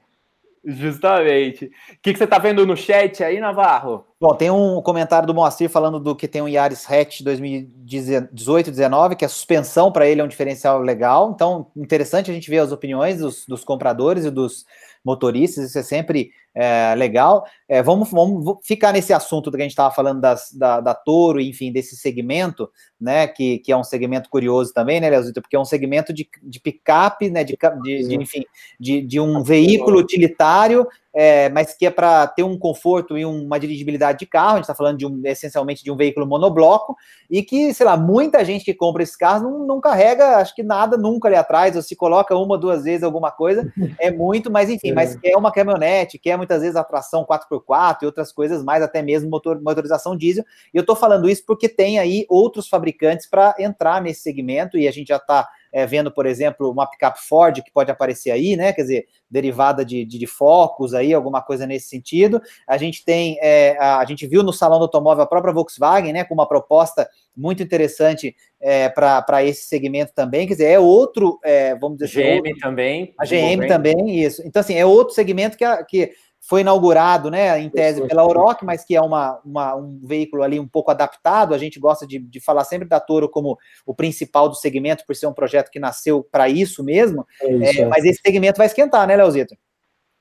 Justamente. 0.63 1.65
O 1.65 1.69
que, 2.01 2.13
que 2.13 2.17
você 2.17 2.23
está 2.23 2.39
vendo 2.39 2.65
no 2.65 2.77
chat 2.77 3.21
aí, 3.21 3.37
Navarro? 3.41 4.05
Bom, 4.23 4.33
tem 4.33 4.49
um 4.49 4.81
comentário 4.81 5.27
do 5.27 5.33
Moacir 5.33 5.69
falando 5.69 5.99
do 5.99 6.15
que 6.15 6.29
tem 6.29 6.41
um 6.41 6.47
Yaris 6.47 6.89
Hatch 6.89 7.19
2018-19, 7.23 9.17
que 9.17 9.25
a 9.25 9.27
suspensão 9.27 9.91
para 9.91 10.07
ele 10.07 10.21
é 10.21 10.23
um 10.23 10.29
diferencial 10.29 10.79
legal. 10.79 11.33
Então, 11.35 11.67
interessante 11.75 12.31
a 12.31 12.33
gente 12.33 12.49
ver 12.49 12.59
as 12.59 12.71
opiniões 12.71 13.17
dos, 13.17 13.45
dos 13.45 13.65
compradores 13.65 14.23
e 14.23 14.31
dos 14.31 14.65
motoristas, 15.03 15.65
isso 15.65 15.77
é 15.77 15.83
sempre 15.83 16.31
é, 16.55 16.95
legal. 16.95 17.43
É, 17.67 17.83
vamos, 17.83 18.09
vamos 18.11 18.59
ficar 18.63 18.93
nesse 18.93 19.11
assunto 19.11 19.51
que 19.51 19.57
a 19.57 19.59
gente 19.59 19.71
estava 19.71 19.93
falando 19.93 20.21
das, 20.21 20.53
da, 20.53 20.79
da 20.79 20.95
Toro, 20.95 21.41
enfim, 21.41 21.69
desse 21.73 21.97
segmento, 21.97 22.69
né, 23.01 23.27
que, 23.27 23.59
que 23.59 23.73
é 23.73 23.75
um 23.75 23.83
segmento 23.83 24.29
curioso 24.29 24.73
também, 24.73 25.01
né, 25.01 25.09
Leozito, 25.09 25.41
porque 25.41 25.57
é 25.57 25.59
um 25.59 25.65
segmento 25.65 26.13
de, 26.13 26.29
de 26.41 26.61
picape, 26.61 27.29
né, 27.29 27.43
de, 27.43 27.57
de, 27.83 28.07
de 28.07 28.15
enfim, 28.15 28.45
de, 28.79 29.01
de 29.01 29.19
um 29.19 29.43
veículo 29.43 29.99
utilitário 29.99 30.87
é, 31.13 31.47
mas 31.49 31.73
que 31.73 31.85
é 31.85 31.91
para 31.91 32.25
ter 32.27 32.43
um 32.43 32.57
conforto 32.57 33.17
e 33.17 33.23
uma 33.23 33.59
dirigibilidade 33.59 34.19
de 34.19 34.25
carro. 34.25 34.53
A 34.53 34.55
gente 34.55 34.63
está 34.63 34.75
falando 34.75 34.97
de 34.97 35.05
um, 35.05 35.21
essencialmente 35.25 35.83
de 35.83 35.91
um 35.91 35.95
veículo 35.95 36.25
monobloco 36.25 36.95
e 37.29 37.43
que, 37.43 37.73
sei 37.73 37.85
lá, 37.85 37.95
muita 37.95 38.43
gente 38.43 38.65
que 38.65 38.73
compra 38.73 39.03
esses 39.03 39.15
carros 39.15 39.43
não, 39.43 39.65
não 39.65 39.79
carrega, 39.79 40.37
acho 40.37 40.55
que 40.55 40.63
nada 40.63 40.97
nunca 40.97 41.27
ali 41.27 41.37
atrás, 41.37 41.75
ou 41.75 41.81
se 41.81 41.95
coloca 41.95 42.35
uma, 42.35 42.57
duas 42.57 42.83
vezes 42.83 43.03
alguma 43.03 43.31
coisa, 43.31 43.71
é 43.99 44.09
muito, 44.09 44.51
mas 44.51 44.69
enfim, 44.69 44.89
é. 44.89 44.93
mas 44.93 45.15
quer 45.15 45.37
uma 45.37 45.51
caminhonete, 45.51 46.17
quer 46.17 46.35
muitas 46.37 46.61
vezes 46.61 46.75
atração 46.75 47.25
4x4 47.25 47.97
e 48.01 48.05
outras 48.05 48.31
coisas 48.31 48.63
mais, 48.63 48.81
até 48.81 49.01
mesmo 49.01 49.29
motor, 49.29 49.61
motorização 49.61 50.15
diesel. 50.15 50.43
E 50.73 50.77
eu 50.77 50.81
estou 50.81 50.95
falando 50.95 51.29
isso 51.29 51.43
porque 51.45 51.69
tem 51.69 51.99
aí 51.99 52.25
outros 52.27 52.67
fabricantes 52.67 53.27
para 53.27 53.55
entrar 53.59 54.01
nesse 54.01 54.21
segmento 54.21 54.77
e 54.77 54.87
a 54.87 54.91
gente 54.91 55.09
já 55.09 55.17
está 55.17 55.47
é, 55.73 55.87
vendo, 55.87 56.11
por 56.11 56.27
exemplo, 56.27 56.69
uma 56.69 56.85
picape 56.85 57.19
Ford 57.27 57.61
que 57.63 57.71
pode 57.73 57.89
aparecer 57.89 58.29
aí, 58.29 58.55
né? 58.55 58.71
Quer 58.71 58.83
dizer, 58.83 59.05
derivada 59.29 59.83
de, 59.83 60.05
de, 60.05 60.19
de 60.19 60.27
focos 60.27 60.93
aí, 60.93 61.13
alguma 61.13 61.41
coisa 61.41 61.65
nesse 61.65 61.89
sentido. 61.89 62.39
A 62.67 62.77
gente 62.77 63.03
tem, 63.03 63.39
é, 63.41 63.75
a, 63.79 63.97
a, 63.97 64.05
gente 64.05 64.27
viu 64.27 64.43
no 64.43 64.53
salão 64.53 64.77
do 64.77 64.83
automóvel 64.83 65.23
a 65.23 65.27
própria 65.27 65.51
Volkswagen, 65.51 66.13
né? 66.13 66.23
Com 66.23 66.35
uma 66.35 66.47
proposta 66.47 67.09
muito 67.35 67.63
interessante 67.63 68.35
é, 68.61 68.87
para 68.87 69.43
esse 69.43 69.65
segmento 69.65 70.13
também. 70.13 70.47
Quer 70.47 70.53
dizer, 70.53 70.67
é 70.67 70.79
outro, 70.79 71.39
é, 71.43 71.75
vamos 71.75 71.97
dizer 71.97 72.13
GM 72.13 72.21
assim, 72.21 72.37
outro, 72.37 72.59
também. 72.61 73.13
A 73.17 73.25
GM 73.25 73.67
também, 73.67 74.23
isso. 74.23 74.43
Então, 74.45 74.59
assim, 74.59 74.75
é 74.75 74.85
outro 74.85 75.15
segmento 75.15 75.57
que, 75.57 75.65
a, 75.65 75.83
que 75.83 76.11
foi 76.45 76.59
inaugurado, 76.59 77.31
né, 77.31 77.57
em 77.57 77.69
tese 77.69 78.05
pela 78.05 78.25
Oroc, 78.25 78.63
mas 78.63 78.83
que 78.83 78.93
é 78.93 79.01
uma, 79.01 79.39
uma, 79.45 79.75
um 79.75 79.97
veículo 80.03 80.43
ali 80.43 80.59
um 80.59 80.67
pouco 80.67 80.91
adaptado. 80.91 81.53
A 81.53 81.57
gente 81.57 81.79
gosta 81.79 82.05
de, 82.05 82.19
de 82.19 82.39
falar 82.41 82.65
sempre 82.65 82.85
da 82.87 82.99
Toro 82.99 83.29
como 83.29 83.57
o 83.85 83.95
principal 83.95 84.49
do 84.49 84.55
segmento, 84.55 85.05
por 85.07 85.15
ser 85.15 85.25
um 85.25 85.33
projeto 85.33 85.71
que 85.71 85.79
nasceu 85.79 86.21
para 86.29 86.49
isso 86.49 86.83
mesmo. 86.83 87.25
É 87.41 87.49
isso, 87.49 87.81
é, 87.81 87.85
mas 87.85 88.03
esse 88.03 88.19
segmento 88.21 88.57
vai 88.57 88.67
esquentar, 88.67 89.07
né, 89.07 89.15
Leozito? 89.15 89.55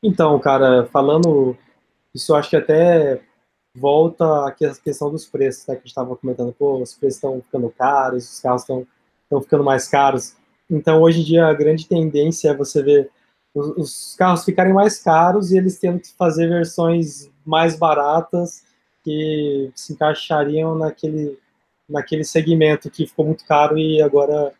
Então, 0.00 0.38
cara, 0.38 0.86
falando 0.92 1.56
isso, 2.14 2.34
acho 2.36 2.50
que 2.50 2.56
até 2.56 3.20
volta 3.74 4.46
aqui 4.46 4.64
a 4.64 4.72
questão 4.76 5.10
dos 5.10 5.26
preços, 5.26 5.66
né, 5.66 5.74
que 5.74 5.80
a 5.80 5.82
gente 5.82 5.88
estava 5.88 6.14
comentando. 6.14 6.52
Pô, 6.52 6.80
os 6.80 6.94
preços 6.94 7.16
estão 7.16 7.42
ficando 7.42 7.68
caros, 7.76 8.32
os 8.32 8.40
carros 8.40 8.62
estão 8.62 8.86
ficando 9.42 9.64
mais 9.64 9.88
caros. 9.88 10.36
Então, 10.70 11.02
hoje 11.02 11.20
em 11.20 11.24
dia, 11.24 11.46
a 11.46 11.52
grande 11.52 11.88
tendência 11.88 12.50
é 12.50 12.56
você 12.56 12.80
ver 12.80 13.10
os, 13.54 13.66
os, 13.76 14.14
carros 14.16 14.44
ficarem 14.44 14.72
mais 14.72 14.98
caros 14.98 15.52
e 15.52 15.58
eles 15.58 15.78
tendo 15.78 16.00
que 16.00 16.12
fazer 16.14 16.48
versões 16.48 17.30
mais 17.44 17.76
baratas 17.76 18.64
que 19.04 19.70
se 19.74 19.92
encaixariam 19.92 20.76
naquele, 20.76 21.38
naquele 21.88 22.24
segmento 22.24 22.90
que 22.90 23.06
ficou 23.06 23.26
muito 23.26 23.44
caro 23.44 23.76
e 23.76 24.00
agora 24.00 24.52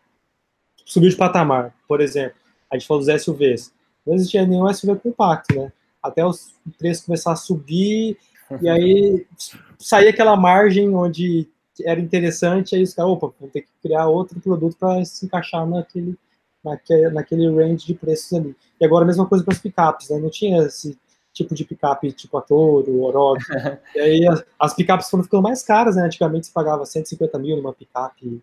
subiu 0.84 1.10
de 1.10 1.16
patamar. 1.16 1.74
Por 1.86 2.00
exemplo, 2.00 2.36
a 2.70 2.76
gente 2.76 2.86
falou 2.86 3.04
dos 3.04 3.22
SUVs. 3.22 3.72
Não 4.06 4.14
existia 4.14 4.46
nenhum 4.46 4.72
SUV 4.72 4.98
compacto, 4.98 5.54
né? 5.54 5.72
Até 6.02 6.26
os 6.26 6.54
preços 6.78 7.06
começar 7.06 7.32
a 7.32 7.36
subir 7.36 8.18
e 8.60 8.68
aí 8.68 9.26
sair 9.78 10.08
aquela 10.08 10.36
margem 10.36 10.94
onde 10.94 11.48
era 11.84 12.00
interessante, 12.00 12.74
aí 12.74 12.82
os 12.82 12.92
caras, 12.92 13.12
opa, 13.12 13.32
vão 13.40 13.48
ter 13.48 13.62
que 13.62 13.68
criar 13.82 14.06
outro 14.06 14.38
produto 14.40 14.76
para 14.76 15.04
se 15.04 15.24
encaixar 15.24 15.66
naquele, 15.66 16.18
naquele, 16.64 17.10
naquele 17.10 17.48
range 17.48 17.86
de 17.86 17.94
preços 17.94 18.32
ali. 18.32 18.56
E 18.80 18.84
agora 18.84 19.04
a 19.04 19.06
mesma 19.06 19.26
coisa 19.26 19.44
para 19.44 19.54
as 19.54 19.60
picapes, 19.60 20.10
né? 20.10 20.18
Não 20.18 20.30
tinha 20.30 20.62
esse 20.62 20.98
tipo 21.32 21.54
de 21.54 21.64
picape 21.64 22.12
tipo 22.12 22.36
a 22.36 22.42
Toro, 22.42 23.00
Orochi. 23.02 23.46
e 23.96 24.00
aí 24.00 24.28
as, 24.28 24.44
as 24.58 24.74
picapes 24.74 25.08
foram 25.08 25.24
ficando 25.24 25.42
mais 25.42 25.62
caras, 25.62 25.96
né? 25.96 26.04
Antigamente 26.04 26.46
se 26.46 26.52
pagava 26.52 26.84
150 26.84 27.38
mil 27.38 27.56
numa 27.56 27.72
picape 27.72 28.42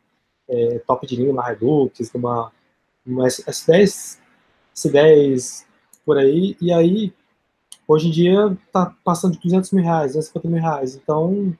é, 0.49 0.79
top 0.79 1.05
de 1.05 1.15
linha, 1.15 1.31
uma 1.31 1.45
Redux, 1.45 2.11
numa, 2.13 2.51
uma 3.05 3.27
S10, 3.27 4.17
S10 4.75 5.65
por 6.05 6.17
aí, 6.17 6.57
e 6.59 6.73
aí 6.73 7.13
hoje 7.87 8.07
em 8.07 8.11
dia 8.11 8.57
tá 8.73 8.95
passando 9.03 9.33
de 9.33 9.39
200 9.39 9.71
mil 9.71 9.83
reais, 9.83 10.13
250 10.13 10.47
mil 10.47 10.61
reais. 10.61 10.95
Então 10.95 11.55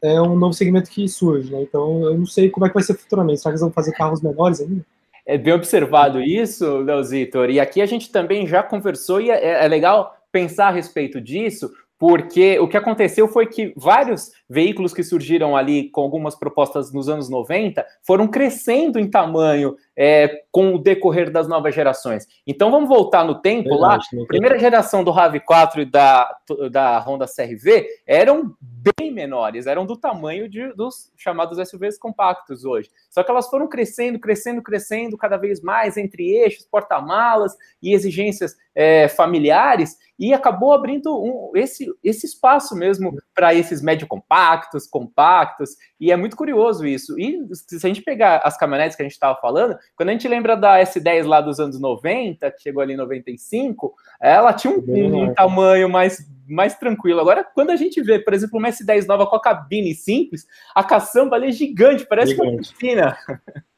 é 0.00 0.20
um 0.20 0.36
novo 0.36 0.54
segmento 0.54 0.90
que 0.90 1.08
surge, 1.08 1.50
né? 1.50 1.62
Então 1.62 2.04
eu 2.04 2.16
não 2.16 2.26
sei 2.26 2.50
como 2.50 2.66
é 2.66 2.68
que 2.68 2.74
vai 2.74 2.82
ser 2.84 2.94
futuramente. 2.94 3.40
Será 3.40 3.50
que 3.50 3.54
eles 3.54 3.62
vão 3.62 3.72
fazer 3.72 3.92
carros 3.92 4.22
menores 4.22 4.60
ainda? 4.60 4.84
É 5.26 5.38
bem 5.38 5.54
observado 5.54 6.20
isso, 6.20 6.78
Leozitor. 6.78 7.48
E 7.48 7.58
aqui 7.58 7.80
a 7.80 7.86
gente 7.86 8.10
também 8.10 8.46
já 8.46 8.62
conversou 8.62 9.20
e 9.20 9.30
é, 9.30 9.64
é 9.64 9.68
legal 9.68 10.14
pensar 10.30 10.68
a 10.68 10.70
respeito 10.70 11.20
disso, 11.20 11.70
porque 11.98 12.58
o 12.58 12.68
que 12.68 12.76
aconteceu 12.76 13.26
foi 13.28 13.46
que 13.46 13.72
vários 13.76 14.32
veículos 14.48 14.92
que 14.92 15.02
surgiram 15.02 15.56
ali 15.56 15.88
com 15.90 16.02
algumas 16.02 16.34
propostas 16.34 16.92
nos 16.92 17.08
anos 17.08 17.30
90 17.30 17.86
foram 18.02 18.28
crescendo 18.28 18.98
em 18.98 19.08
tamanho 19.08 19.76
é, 19.96 20.42
com 20.50 20.74
o 20.74 20.78
decorrer 20.78 21.30
das 21.30 21.48
novas 21.48 21.74
gerações. 21.74 22.26
Então 22.46 22.70
vamos 22.70 22.88
voltar 22.88 23.24
no 23.24 23.40
tempo 23.40 23.74
lá. 23.74 23.96
A 23.96 24.26
primeira 24.26 24.58
geração 24.58 25.04
do 25.04 25.12
RAV4 25.12 25.78
e 25.78 25.84
da, 25.84 26.36
da 26.70 26.98
Honda 26.98 27.26
CRV 27.26 27.86
eram 28.06 28.54
bem 28.60 29.12
menores, 29.12 29.66
eram 29.66 29.86
do 29.86 29.96
tamanho 29.96 30.48
de, 30.48 30.72
dos 30.74 31.12
chamados 31.16 31.68
SUVs 31.68 31.98
compactos 31.98 32.64
hoje. 32.64 32.90
Só 33.10 33.22
que 33.22 33.30
elas 33.30 33.48
foram 33.48 33.68
crescendo, 33.68 34.18
crescendo, 34.18 34.62
crescendo 34.62 35.16
cada 35.16 35.36
vez 35.36 35.60
mais 35.60 35.96
entre 35.96 36.30
eixos, 36.30 36.66
porta-malas 36.66 37.56
e 37.82 37.94
exigências 37.94 38.56
é, 38.74 39.08
familiares 39.08 39.96
e 40.18 40.32
acabou 40.32 40.72
abrindo 40.72 41.16
um, 41.20 41.50
esse, 41.56 41.86
esse 42.02 42.26
espaço 42.26 42.76
mesmo 42.76 43.16
para 43.34 43.54
esses 43.54 43.82
médio 43.82 44.06
compactos, 44.06 44.86
compactos, 44.86 45.70
e 45.98 46.12
é 46.12 46.16
muito 46.16 46.36
curioso 46.36 46.86
isso. 46.86 47.18
E 47.18 47.40
se 47.52 47.76
a 47.76 47.88
gente 47.88 48.02
pegar 48.02 48.38
as 48.44 48.56
caminhonetes 48.56 48.96
que 48.96 49.02
a 49.02 49.04
gente 49.04 49.12
estava 49.12 49.38
falando, 49.40 49.76
quando 49.96 50.08
a 50.08 50.12
gente 50.12 50.26
lembra 50.26 50.56
da 50.56 50.78
S10 50.80 51.24
lá 51.26 51.40
dos 51.40 51.60
anos 51.60 51.80
90, 51.80 52.50
que 52.50 52.62
chegou 52.62 52.82
ali 52.82 52.94
em 52.94 52.96
95, 52.96 53.94
ela 54.20 54.52
tinha 54.52 54.72
um, 54.72 54.82
um, 54.86 55.22
um 55.24 55.34
tamanho 55.34 55.88
mais, 55.88 56.28
mais 56.48 56.76
tranquilo. 56.76 57.20
Agora, 57.20 57.44
quando 57.44 57.70
a 57.70 57.76
gente 57.76 58.00
vê, 58.02 58.18
por 58.18 58.34
exemplo, 58.34 58.58
uma 58.58 58.68
S10 58.68 59.06
nova 59.06 59.26
com 59.26 59.36
a 59.36 59.40
cabine 59.40 59.94
simples, 59.94 60.46
a 60.74 60.82
caçamba 60.82 61.36
ali 61.36 61.48
é 61.48 61.52
gigante, 61.52 62.06
parece 62.06 62.32
gigante. 62.32 62.50
uma 62.50 62.58
piscina. 62.58 63.16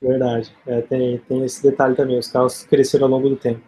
Verdade, 0.00 0.54
é, 0.66 0.80
tem, 0.82 1.18
tem 1.18 1.44
esse 1.44 1.62
detalhe 1.62 1.94
também, 1.94 2.18
os 2.18 2.30
carros 2.30 2.64
cresceram 2.64 3.06
ao 3.06 3.10
longo 3.10 3.28
do 3.28 3.36
tempo. 3.36 3.62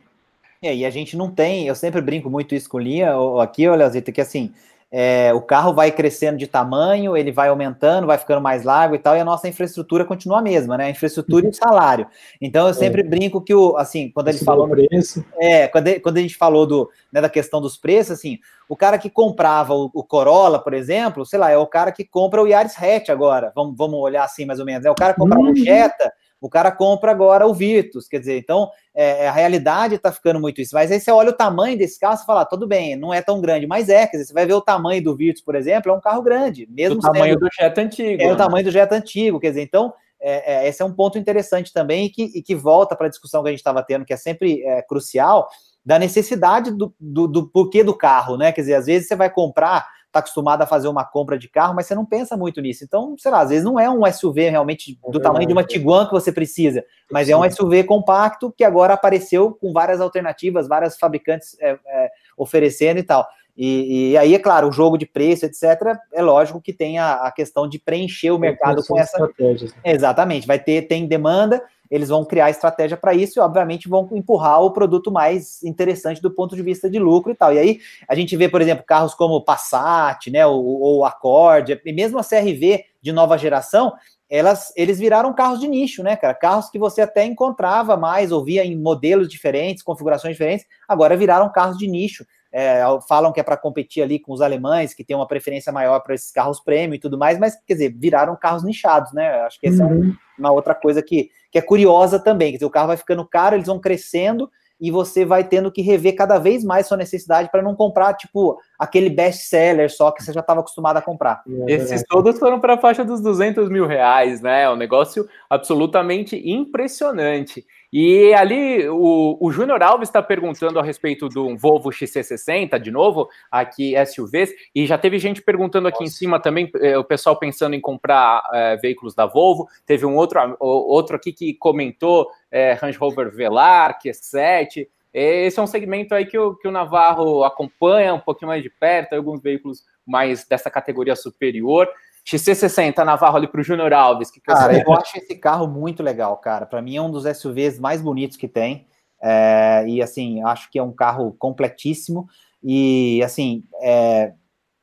É, 0.60 0.74
e 0.74 0.84
a 0.84 0.90
gente 0.90 1.16
não 1.16 1.30
tem, 1.30 1.68
eu 1.68 1.74
sempre 1.74 2.00
brinco 2.00 2.28
muito 2.28 2.54
isso 2.54 2.68
com 2.68 2.80
linha 2.80 3.14
aqui, 3.40 3.68
olha, 3.68 3.88
Zita, 3.88 4.10
que 4.10 4.20
assim, 4.20 4.52
é, 4.90 5.34
o 5.34 5.40
carro 5.42 5.74
vai 5.74 5.92
crescendo 5.92 6.38
de 6.38 6.46
tamanho, 6.46 7.16
ele 7.16 7.30
vai 7.30 7.48
aumentando, 7.48 8.06
vai 8.06 8.16
ficando 8.16 8.40
mais 8.40 8.64
largo 8.64 8.94
e 8.94 8.98
tal, 8.98 9.14
e 9.14 9.20
a 9.20 9.24
nossa 9.24 9.46
infraestrutura 9.46 10.04
continua 10.04 10.38
a 10.38 10.42
mesma, 10.42 10.78
né? 10.78 10.86
A 10.86 10.90
infraestrutura 10.90 11.46
e 11.46 11.50
o 11.50 11.54
salário. 11.54 12.06
Então 12.40 12.66
eu 12.66 12.74
sempre 12.74 13.02
é. 13.02 13.04
brinco 13.04 13.40
que 13.42 13.54
o, 13.54 13.76
assim, 13.76 14.10
quando 14.10 14.28
ele 14.28 14.38
falou. 14.38 14.68
Preço. 14.68 15.24
É, 15.38 15.68
quando, 15.68 16.00
quando 16.00 16.16
a 16.16 16.20
gente 16.20 16.36
falou 16.36 16.66
do, 16.66 16.90
né, 17.12 17.20
da 17.20 17.28
questão 17.28 17.60
dos 17.60 17.76
preços, 17.76 18.12
assim, 18.12 18.38
o 18.68 18.76
cara 18.76 18.98
que 18.98 19.10
comprava 19.10 19.74
o, 19.74 19.90
o, 19.92 20.02
Corolla, 20.02 20.58
por 20.58 20.72
exemplo, 20.72 21.24
sei 21.26 21.38
lá, 21.38 21.50
é 21.50 21.58
o 21.58 21.66
cara 21.66 21.92
que 21.92 22.04
compra 22.04 22.42
o 22.42 22.46
Yaris 22.46 22.76
Hatch 22.76 23.10
agora. 23.10 23.52
Vamos, 23.54 23.76
vamos 23.76 24.00
olhar 24.00 24.24
assim 24.24 24.46
mais 24.46 24.58
ou 24.58 24.64
menos. 24.64 24.86
É 24.86 24.90
o 24.90 24.94
cara 24.94 25.12
que 25.12 25.20
compra 25.20 25.38
uhum. 25.38 25.52
o 25.52 25.56
Jetta 25.56 26.12
o 26.40 26.48
cara 26.48 26.70
compra 26.70 27.10
agora 27.10 27.46
o 27.46 27.54
Virtus, 27.54 28.06
quer 28.06 28.20
dizer, 28.20 28.38
então 28.38 28.70
é, 28.94 29.24
é 29.24 29.28
a 29.28 29.32
realidade 29.32 29.94
está 29.94 30.12
ficando 30.12 30.40
muito 30.40 30.60
isso. 30.60 30.74
Mas 30.74 30.90
aí 30.90 31.00
você 31.00 31.10
olha 31.10 31.30
o 31.30 31.36
tamanho 31.36 31.76
desse 31.76 31.98
carro, 31.98 32.16
você 32.16 32.24
fala, 32.24 32.42
ah, 32.42 32.46
tudo 32.46 32.66
bem, 32.66 32.96
não 32.96 33.12
é 33.12 33.20
tão 33.20 33.40
grande, 33.40 33.66
mas 33.66 33.88
é, 33.88 34.06
quer 34.06 34.18
dizer, 34.18 34.26
você 34.26 34.34
vai 34.34 34.46
ver 34.46 34.54
o 34.54 34.60
tamanho 34.60 35.02
do 35.02 35.16
Virtus, 35.16 35.42
por 35.42 35.54
exemplo, 35.54 35.90
é 35.90 35.94
um 35.94 36.00
carro 36.00 36.22
grande, 36.22 36.68
mesmo 36.70 36.98
o 36.98 37.00
tamanho 37.00 37.34
sendo, 37.34 37.40
do 37.40 37.48
Jetta 37.52 37.80
antigo. 37.80 38.22
É 38.22 38.26
né? 38.26 38.32
o 38.32 38.36
tamanho 38.36 38.64
do 38.64 38.70
Jetta 38.70 38.94
antigo, 38.94 39.40
quer 39.40 39.48
dizer, 39.48 39.62
então 39.62 39.92
é, 40.20 40.54
é, 40.54 40.68
esse 40.68 40.82
é 40.82 40.84
um 40.84 40.92
ponto 40.92 41.18
interessante 41.18 41.72
também 41.72 42.06
e 42.06 42.10
que, 42.10 42.24
e 42.34 42.42
que 42.42 42.54
volta 42.54 42.96
para 42.96 43.06
a 43.06 43.10
discussão 43.10 43.42
que 43.42 43.48
a 43.48 43.52
gente 43.52 43.60
estava 43.60 43.82
tendo, 43.82 44.04
que 44.04 44.12
é 44.12 44.16
sempre 44.16 44.62
é, 44.64 44.82
crucial, 44.82 45.48
da 45.84 45.98
necessidade 45.98 46.70
do, 46.70 46.94
do, 47.00 47.26
do 47.26 47.48
porquê 47.48 47.82
do 47.82 47.96
carro, 47.96 48.36
né? 48.36 48.52
Quer 48.52 48.60
dizer, 48.60 48.74
às 48.74 48.86
vezes 48.86 49.08
você 49.08 49.16
vai 49.16 49.30
comprar 49.30 49.86
está 50.08 50.20
acostumado 50.20 50.62
a 50.62 50.66
fazer 50.66 50.88
uma 50.88 51.04
compra 51.04 51.38
de 51.38 51.48
carro, 51.48 51.74
mas 51.74 51.86
você 51.86 51.94
não 51.94 52.04
pensa 52.04 52.36
muito 52.36 52.60
nisso. 52.60 52.82
Então, 52.82 53.14
sei 53.18 53.30
lá, 53.30 53.40
às 53.40 53.50
vezes 53.50 53.64
não 53.64 53.78
é 53.78 53.88
um 53.88 54.10
SUV 54.10 54.50
realmente 54.50 54.98
é 55.06 55.10
do 55.10 55.20
tamanho 55.20 55.46
de 55.46 55.52
uma 55.52 55.62
Tiguan 55.62 56.06
que 56.06 56.12
você 56.12 56.32
precisa, 56.32 56.84
mas 57.10 57.28
é 57.28 57.36
um 57.36 57.48
SUV 57.48 57.84
compacto 57.84 58.52
que 58.56 58.64
agora 58.64 58.94
apareceu 58.94 59.52
com 59.52 59.72
várias 59.72 60.00
alternativas, 60.00 60.66
várias 60.66 60.98
fabricantes 60.98 61.56
é, 61.60 61.78
é, 61.86 62.10
oferecendo 62.36 62.98
e 62.98 63.02
tal. 63.02 63.26
E, 63.56 64.12
e, 64.12 64.16
aí, 64.16 64.36
é 64.36 64.38
claro, 64.38 64.68
o 64.68 64.72
jogo 64.72 64.96
de 64.96 65.04
preço, 65.04 65.44
etc., 65.44 65.98
é 66.12 66.22
lógico 66.22 66.60
que 66.60 66.72
tem 66.72 66.96
a, 67.00 67.14
a 67.14 67.32
questão 67.32 67.68
de 67.68 67.76
preencher 67.76 68.30
o 68.30 68.38
mercado 68.38 68.84
com 68.86 68.96
essa. 68.96 69.16
Estratégias. 69.16 69.74
Exatamente, 69.84 70.46
vai 70.46 70.60
ter, 70.60 70.82
tem 70.82 71.08
demanda, 71.08 71.60
eles 71.90 72.08
vão 72.08 72.24
criar 72.24 72.50
estratégia 72.50 72.96
para 72.96 73.14
isso 73.14 73.38
e, 73.38 73.42
obviamente, 73.42 73.88
vão 73.88 74.08
empurrar 74.12 74.62
o 74.62 74.70
produto 74.70 75.10
mais 75.10 75.62
interessante 75.62 76.20
do 76.20 76.30
ponto 76.30 76.54
de 76.54 76.62
vista 76.62 76.88
de 76.88 76.98
lucro 76.98 77.32
e 77.32 77.34
tal. 77.34 77.52
E 77.52 77.58
aí 77.58 77.80
a 78.08 78.14
gente 78.14 78.36
vê, 78.36 78.48
por 78.48 78.60
exemplo, 78.60 78.84
carros 78.86 79.14
como 79.14 79.44
Passat, 79.44 80.30
né, 80.30 80.46
ou, 80.46 80.64
ou 80.64 81.04
Accord, 81.04 81.80
e 81.84 81.92
mesmo 81.92 82.18
a 82.18 82.24
CRV 82.24 82.84
de 83.00 83.12
nova 83.12 83.38
geração, 83.38 83.92
elas, 84.30 84.72
eles 84.76 84.98
viraram 84.98 85.32
carros 85.32 85.58
de 85.58 85.66
nicho, 85.66 86.02
né, 86.02 86.14
cara? 86.14 86.34
Carros 86.34 86.68
que 86.68 86.78
você 86.78 87.00
até 87.00 87.24
encontrava 87.24 87.96
mais, 87.96 88.30
ouvia 88.30 88.64
em 88.64 88.76
modelos 88.76 89.28
diferentes, 89.28 89.82
configurações 89.82 90.34
diferentes, 90.34 90.66
agora 90.86 91.16
viraram 91.16 91.50
carros 91.50 91.78
de 91.78 91.88
nicho. 91.88 92.26
É, 92.50 92.80
falam 93.06 93.32
que 93.32 93.40
é 93.40 93.42
para 93.42 93.56
competir 93.56 94.02
ali 94.02 94.18
com 94.18 94.32
os 94.32 94.40
alemães, 94.40 94.94
que 94.94 95.04
tem 95.04 95.14
uma 95.14 95.28
preferência 95.28 95.70
maior 95.70 96.00
para 96.00 96.14
esses 96.14 96.30
carros 96.30 96.60
premium 96.60 96.94
e 96.94 96.98
tudo 96.98 97.18
mais, 97.18 97.38
mas 97.38 97.54
quer 97.66 97.74
dizer, 97.74 97.94
viraram 97.96 98.34
carros 98.36 98.64
nichados, 98.64 99.12
né? 99.12 99.28
Acho 99.42 99.60
que 99.60 99.68
essa 99.68 99.84
uhum. 99.84 99.90
é 99.90 99.94
um, 99.94 100.16
uma 100.38 100.50
outra 100.52 100.74
coisa 100.74 101.02
que, 101.02 101.30
que 101.50 101.58
é 101.58 101.62
curiosa 101.62 102.18
também. 102.18 102.50
Quer 102.50 102.56
dizer, 102.56 102.66
o 102.66 102.70
carro 102.70 102.88
vai 102.88 102.96
ficando 102.96 103.26
caro, 103.26 103.54
eles 103.54 103.66
vão 103.66 103.78
crescendo 103.78 104.50
e 104.80 104.90
você 104.90 105.24
vai 105.24 105.42
tendo 105.44 105.72
que 105.72 105.82
rever 105.82 106.14
cada 106.14 106.38
vez 106.38 106.62
mais 106.62 106.86
sua 106.86 106.96
necessidade 106.96 107.50
para 107.50 107.62
não 107.62 107.74
comprar, 107.74 108.14
tipo, 108.14 108.58
aquele 108.78 109.10
best 109.10 109.42
seller 109.42 109.90
só 109.90 110.10
que 110.10 110.22
você 110.22 110.32
já 110.32 110.40
estava 110.40 110.60
acostumado 110.60 110.96
a 110.96 111.02
comprar. 111.02 111.42
É 111.66 111.72
Esses 111.72 112.04
todos 112.08 112.38
foram 112.38 112.60
para 112.60 112.74
a 112.74 112.78
faixa 112.78 113.04
dos 113.04 113.20
200 113.20 113.68
mil 113.68 113.86
reais, 113.86 114.40
né? 114.40 114.62
É 114.62 114.70
um 114.70 114.76
negócio 114.76 115.28
absolutamente 115.50 116.36
impressionante. 116.48 117.66
E 117.92 118.34
ali 118.34 118.86
o, 118.88 119.38
o 119.40 119.50
Júnior 119.50 119.82
Alves 119.82 120.08
está 120.08 120.22
perguntando 120.22 120.78
a 120.78 120.82
respeito 120.82 121.28
do 121.28 121.56
Volvo 121.56 121.90
XC60, 121.90 122.78
de 122.78 122.90
novo, 122.90 123.28
aqui 123.50 123.94
SUVs, 124.06 124.52
e 124.74 124.86
já 124.86 124.98
teve 124.98 125.18
gente 125.18 125.40
perguntando 125.40 125.88
aqui 125.88 126.00
Nossa. 126.00 126.12
em 126.12 126.16
cima 126.16 126.40
também, 126.40 126.70
eh, 126.80 126.98
o 126.98 127.04
pessoal 127.04 127.38
pensando 127.38 127.74
em 127.74 127.80
comprar 127.80 128.42
eh, 128.52 128.76
veículos 128.76 129.14
da 129.14 129.24
Volvo. 129.24 129.68
Teve 129.86 130.04
um 130.04 130.16
outro, 130.16 130.56
outro 130.60 131.16
aqui 131.16 131.32
que 131.32 131.54
comentou 131.54 132.28
eh, 132.50 132.74
Range 132.74 132.98
Rover 132.98 133.30
Velar, 133.34 133.98
Q7. 133.98 134.86
Esse 135.12 135.58
é 135.58 135.62
um 135.62 135.66
segmento 135.66 136.14
aí 136.14 136.26
que 136.26 136.38
o, 136.38 136.54
que 136.54 136.68
o 136.68 136.70
Navarro 136.70 137.42
acompanha 137.42 138.12
um 138.12 138.20
pouquinho 138.20 138.48
mais 138.48 138.62
de 138.62 138.68
perto, 138.68 139.14
alguns 139.14 139.40
veículos 139.40 139.84
mais 140.06 140.46
dessa 140.46 140.70
categoria 140.70 141.16
superior. 141.16 141.88
XC60 142.28 143.04
Navarro 143.04 143.38
ali 143.38 143.48
para 143.48 143.60
o 143.60 143.64
Júnior 143.64 143.92
Alves. 143.94 144.30
Que 144.30 144.40
cara, 144.40 144.78
eu 144.78 144.92
acho 144.92 145.16
esse 145.16 145.34
carro 145.36 145.66
muito 145.66 146.02
legal, 146.02 146.36
cara. 146.36 146.66
Para 146.66 146.82
mim 146.82 146.96
é 146.96 147.00
um 147.00 147.10
dos 147.10 147.24
SUVs 147.24 147.78
mais 147.78 148.02
bonitos 148.02 148.36
que 148.36 148.46
tem. 148.46 148.86
É, 149.22 149.84
e 149.88 150.02
assim, 150.02 150.42
acho 150.42 150.70
que 150.70 150.78
é 150.78 150.82
um 150.82 150.92
carro 150.92 151.34
completíssimo. 151.38 152.28
E 152.62 153.22
assim, 153.24 153.64
é, 153.80 154.34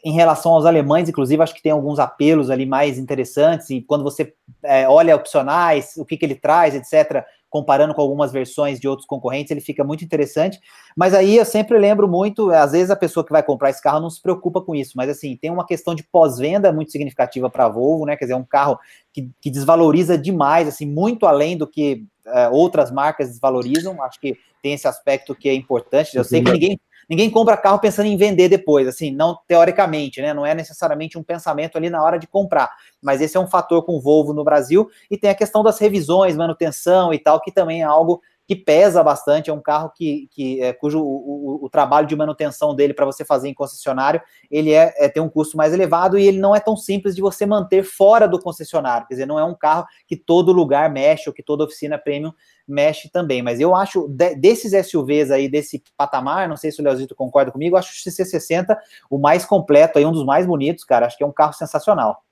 em 0.06 0.12
relação 0.12 0.52
aos 0.52 0.66
alemães, 0.66 1.10
inclusive, 1.10 1.42
acho 1.42 1.56
que 1.56 1.64
tem 1.64 1.72
alguns 1.72 1.98
apelos 1.98 2.52
ali 2.52 2.64
mais 2.64 3.00
interessantes. 3.00 3.72
E 3.72 3.82
quando 3.82 4.04
você 4.04 4.36
é, 4.62 4.88
olha 4.88 5.16
opcionais, 5.16 5.96
o 5.98 6.06
que, 6.06 6.16
que 6.16 6.24
ele 6.24 6.36
traz, 6.36 6.76
etc., 6.76 7.26
comparando 7.50 7.92
com 7.96 8.02
algumas 8.02 8.32
versões 8.32 8.80
de 8.80 8.88
outros 8.88 9.08
concorrentes, 9.08 9.50
ele 9.50 9.62
fica 9.62 9.84
muito 9.84 10.06
interessante. 10.06 10.60
Mas 10.96 11.16
aí 11.16 11.38
eu 11.38 11.46
sempre 11.46 11.80
lembro 11.80 12.08
muito, 12.08 12.52
às 12.52 12.74
vezes 12.74 12.92
a 12.92 12.96
pessoa 12.96 13.26
que 13.26 13.32
vai 13.32 13.42
comprar 13.42 13.72
esse 13.72 13.82
carro 13.82 14.00
não 14.00 14.10
se 14.12 14.22
preocupa 14.22 14.62
com 14.62 14.76
isso, 14.76 14.94
mas 14.96 15.10
assim, 15.10 15.36
tem 15.38 15.50
uma 15.50 15.66
questão 15.66 15.96
de 15.96 16.04
pós-venda 16.04 16.72
muito 16.72 16.92
significativa 16.92 17.50
para 17.50 17.66
a 17.66 17.70
Volvo, 17.70 18.06
né? 18.06 18.16
Quer 18.16 18.26
dizer, 18.26 18.34
é 18.34 18.38
um 18.38 18.46
carro 18.46 18.78
que, 19.12 19.32
que 19.42 19.50
desvaloriza 19.50 20.16
demais, 20.16 20.68
assim, 20.68 20.86
muito 20.86 21.26
além 21.26 21.58
do 21.58 21.66
que 21.66 22.06
uh, 22.28 22.54
outras 22.54 22.92
marcas 22.92 23.30
desvalorizam. 23.30 24.04
Acho 24.04 24.20
que 24.20 24.38
tem 24.62 24.74
esse 24.74 24.88
aspecto 24.88 25.34
que 25.34 25.50
é 25.50 25.54
importante. 25.56 26.16
Eu 26.16 26.24
sei 26.24 26.44
que 26.44 26.52
ninguém 26.52 26.80
ninguém 27.10 27.30
compra 27.30 27.58
carro 27.58 27.80
pensando 27.80 28.08
em 28.08 28.18
vender 28.18 28.50
depois, 28.50 28.88
assim, 28.88 29.12
não 29.12 29.38
teoricamente, 29.48 30.22
né? 30.22 30.34
Não 30.34 30.46
é 30.46 30.54
necessariamente 30.54 31.18
um 31.18 31.24
pensamento 31.24 31.78
ali 31.78 31.90
na 31.90 32.04
hora 32.04 32.18
de 32.18 32.28
comprar, 32.28 32.72
mas 33.02 33.22
esse 33.22 33.38
é 33.38 33.40
um 33.40 33.48
fator 33.48 33.84
com 33.86 34.00
Volvo 34.00 34.34
no 34.34 34.44
Brasil 34.44 34.90
e 35.10 35.18
tem 35.18 35.30
a 35.30 35.36
questão 35.36 35.64
das 35.64 35.80
revisões, 35.80 36.36
manutenção 36.36 37.14
e 37.14 37.20
tal, 37.20 37.42
que 37.42 37.52
também 37.52 37.82
é 37.82 37.86
algo 37.86 38.22
que 38.48 38.56
pesa 38.56 39.04
bastante, 39.04 39.50
é 39.50 39.54
um 39.54 39.62
carro 39.62 39.92
que, 39.96 40.28
que 40.32 40.62
é, 40.62 40.72
cujo 40.72 41.00
o, 41.00 41.04
o, 41.04 41.66
o, 41.66 41.70
trabalho 41.70 42.06
de 42.06 42.16
manutenção 42.16 42.76
dele 42.76 42.94
para 42.94 43.06
você 43.06 43.26
fazer 43.26 43.50
em 43.50 43.54
concessionário, 43.54 44.22
ele 44.52 44.72
é, 44.72 44.94
é 44.98 45.10
tem 45.10 45.22
um 45.22 45.30
custo 45.30 45.58
mais 45.58 45.74
elevado 45.74 46.18
e 46.18 46.28
ele 46.28 46.38
não 46.38 46.56
é 46.56 46.60
tão 46.60 46.78
simples 46.78 47.16
de 47.16 47.22
você 47.22 47.46
manter 47.46 47.84
fora 47.84 48.28
do 48.28 48.40
concessionário, 48.40 49.08
quer 49.08 49.16
dizer, 49.16 49.26
não 49.26 49.40
é 49.40 49.44
um 49.44 49.56
carro 49.56 49.86
que 50.08 50.16
todo 50.16 50.52
lugar 50.52 50.90
mexe 50.92 51.28
ou 51.28 51.34
que 51.34 51.42
toda 51.42 51.64
oficina 51.64 51.98
premium 51.98 52.32
mexe 52.68 53.10
também. 53.10 53.42
Mas 53.42 53.60
eu 53.60 53.76
acho, 53.76 54.08
de, 54.08 54.36
desses 54.36 54.74
SUVs 54.88 55.32
aí, 55.32 55.50
desse 55.50 55.84
patamar, 55.98 56.48
não 56.48 56.58
sei 56.58 56.72
se 56.72 56.82
o 56.82 56.84
Leozito 56.84 57.16
concorda 57.16 57.52
comigo, 57.52 57.76
eu 57.76 57.80
acho 57.80 57.92
o 57.92 58.12
CC60 58.12 58.76
o 59.10 59.18
mais 59.18 59.46
completo, 59.46 59.98
aí, 59.98 60.06
um 60.06 60.12
dos 60.12 60.26
mais 60.26 60.46
bonitos, 60.46 60.84
cara. 60.84 61.06
Acho 61.06 61.18
que 61.18 61.24
é 61.24 61.28
um 61.28 61.32
carro 61.32 61.54
sensacional. 61.54 62.24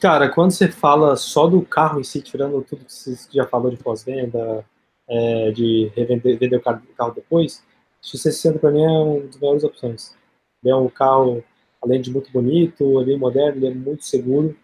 Cara, 0.00 0.28
quando 0.28 0.50
você 0.50 0.68
fala 0.68 1.16
só 1.16 1.46
do 1.46 1.62
carro 1.62 2.00
em 2.00 2.04
si, 2.04 2.20
tirando 2.20 2.60
tudo 2.62 2.84
que 2.84 2.92
você 2.92 3.16
já 3.30 3.46
falou 3.46 3.70
de 3.70 3.76
pós-venda, 3.76 4.64
é, 5.08 5.50
de 5.50 5.90
revender 5.94 6.38
vender 6.38 6.56
o 6.56 6.62
carro, 6.62 7.14
depois, 7.14 7.62
o 8.02 8.06
C60 8.06 8.58
para 8.58 8.70
mim 8.70 8.82
é 8.82 8.88
uma 8.88 9.20
das 9.20 9.38
melhores 9.38 9.64
opções. 9.64 10.14
Ele 10.62 10.72
é 10.72 10.76
um 10.76 10.88
carro, 10.88 11.42
além 11.82 12.00
de 12.00 12.10
muito 12.10 12.30
bonito, 12.32 13.00
é 13.00 13.04
bem 13.04 13.18
moderno, 13.18 13.58
ele 13.58 13.66
é 13.66 13.74
muito 13.74 14.04
seguro. 14.04 14.56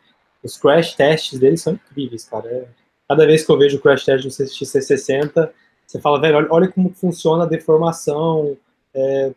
Os 0.42 0.56
crash 0.56 0.94
tests 0.94 1.38
dele 1.38 1.56
são 1.56 1.74
incríveis, 1.74 2.24
cara. 2.24 2.48
É, 2.48 2.68
cada 3.08 3.26
vez 3.26 3.44
que 3.44 3.50
eu 3.50 3.58
vejo 3.58 3.78
o 3.78 3.80
crash 3.80 4.04
test 4.04 4.24
do 4.24 4.30
XC60, 4.30 5.50
você 5.86 6.00
fala, 6.00 6.20
velho, 6.20 6.36
olha, 6.36 6.48
olha 6.50 6.68
como 6.68 6.92
funciona 6.92 7.44
a 7.44 7.48
deformação, 7.48 8.56
é, 8.94 9.32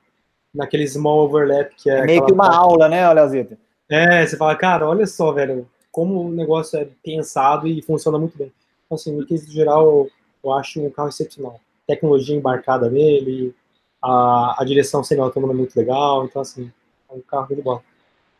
naquele 0.53 0.87
small 0.87 1.25
overlap 1.25 1.71
que 1.75 1.89
é. 1.89 1.99
é 1.99 2.05
meio 2.05 2.25
que 2.25 2.33
uma 2.33 2.53
aula, 2.53 2.89
né, 2.89 3.11
Leozito? 3.13 3.57
É, 3.89 4.25
você 4.25 4.37
fala, 4.37 4.55
cara, 4.55 4.87
olha 4.87 5.05
só, 5.05 5.31
velho, 5.31 5.67
como 5.91 6.21
o 6.21 6.31
negócio 6.31 6.79
é 6.79 6.87
pensado 7.03 7.67
e 7.67 7.81
funciona 7.81 8.17
muito 8.17 8.37
bem. 8.37 8.51
Então, 8.85 8.95
assim, 8.95 9.15
no 9.15 9.25
quesito 9.25 9.51
geral, 9.51 10.07
eu 10.43 10.53
acho 10.53 10.81
um 10.81 10.89
carro 10.89 11.09
excepcional. 11.09 11.59
Tecnologia 11.87 12.35
embarcada 12.35 12.89
nele, 12.89 13.53
a, 14.01 14.55
a 14.61 14.65
direção 14.65 15.03
semi-autônoma 15.03 15.53
é 15.53 15.55
muito 15.55 15.75
legal, 15.75 16.25
então, 16.25 16.41
assim, 16.41 16.71
é 17.09 17.13
um 17.13 17.21
carro 17.21 17.47
muito 17.49 17.63
bom. 17.63 17.81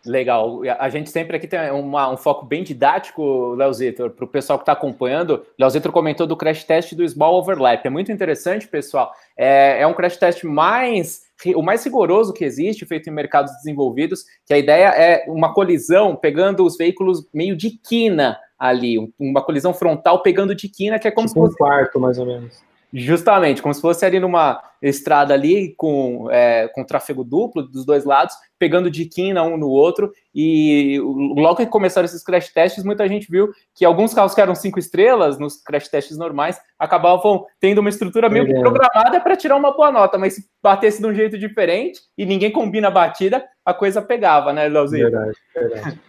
Legal. 0.04 0.62
A 0.80 0.90
gente 0.90 1.12
sempre 1.12 1.38
aqui 1.38 1.48
tem 1.48 1.70
uma, 1.70 2.10
um 2.10 2.18
foco 2.18 2.44
bem 2.44 2.64
didático, 2.64 3.54
Leozito, 3.54 4.10
para 4.10 4.26
o 4.26 4.28
pessoal 4.28 4.58
que 4.58 4.64
está 4.64 4.72
acompanhando. 4.72 5.46
Leozito 5.60 5.92
comentou 5.92 6.26
do 6.26 6.36
crash 6.36 6.64
test 6.64 6.96
do 6.96 7.08
Small 7.08 7.36
Overlap. 7.36 7.86
É 7.86 7.90
muito 7.90 8.12
interessante, 8.12 8.68
pessoal. 8.68 9.14
É, 9.38 9.82
é 9.82 9.86
um 9.86 9.94
crash 9.94 10.18
test 10.18 10.44
mais 10.44 11.22
o 11.56 11.62
mais 11.64 11.84
rigoroso 11.84 12.34
que 12.34 12.46
existe, 12.46 12.86
feito 12.86 13.10
em 13.10 13.14
mercados 13.14 13.52
desenvolvidos, 13.56 14.26
que 14.46 14.54
a 14.54 14.60
ideia 14.60 14.90
é 14.90 15.26
uma 15.28 15.54
colisão 15.54 16.16
pegando 16.16 16.64
os 16.64 16.78
veículos 16.78 17.28
meio 17.34 17.56
de 17.56 17.72
quina 17.72 18.38
ali, 18.62 19.12
uma 19.20 19.42
colisão 19.42 19.74
frontal 19.74 20.22
pegando 20.22 20.54
de 20.54 20.70
quina, 20.70 21.00
que 21.00 21.08
é 21.08 21.12
como 21.12 21.28
tipo 21.28 21.40
se 21.40 21.48
fosse... 21.48 21.56
um 21.56 21.58
quarto, 21.58 22.00
mais 22.00 22.20
ou 22.20 22.28
menos. 22.28 22.64
Justamente, 22.94 23.62
como 23.62 23.74
se 23.74 23.80
fosse 23.80 24.06
ali 24.06 24.20
numa 24.20 24.62
estrada 24.82 25.34
ali 25.34 25.74
com, 25.78 26.28
é, 26.30 26.68
com 26.70 26.84
tráfego 26.84 27.24
duplo 27.24 27.64
dos 27.64 27.86
dois 27.86 28.04
lados, 28.04 28.36
pegando 28.60 28.92
de 28.92 29.06
quina 29.06 29.44
um 29.44 29.56
no 29.56 29.70
outro, 29.70 30.12
e 30.36 31.00
logo 31.36 31.58
que 31.58 31.66
começaram 31.68 32.06
esses 32.06 32.24
crash 32.24 32.50
tests, 32.50 32.84
muita 32.84 33.08
gente 33.08 33.30
viu 33.30 33.50
que 33.74 33.86
alguns 33.86 34.14
carros 34.14 34.34
que 34.34 34.42
eram 34.42 34.56
cinco 34.56 34.78
estrelas 34.78 35.40
nos 35.40 35.62
crash 35.62 35.88
tests 35.88 36.18
normais 36.18 36.60
acabavam 36.78 37.46
tendo 37.60 37.80
uma 37.80 37.90
estrutura 37.90 38.30
meio 38.30 38.46
que 38.46 38.60
programada 38.60 39.22
para 39.22 39.38
tirar 39.38 39.56
uma 39.56 39.72
boa 39.72 39.92
nota, 39.92 40.18
mas 40.18 40.36
se 40.36 40.46
batesse 40.62 41.02
de 41.02 41.08
um 41.08 41.14
jeito 41.14 41.38
diferente 41.38 42.02
e 42.18 42.26
ninguém 42.26 42.52
combina 42.52 42.90
a 42.90 42.92
batida, 42.92 43.44
a 43.64 43.74
coisa 43.74 44.02
pegava, 44.02 44.52
né, 44.52 44.68
Leozinho? 44.68 45.10
Verdade, 45.10 45.38
verdade. 45.56 46.00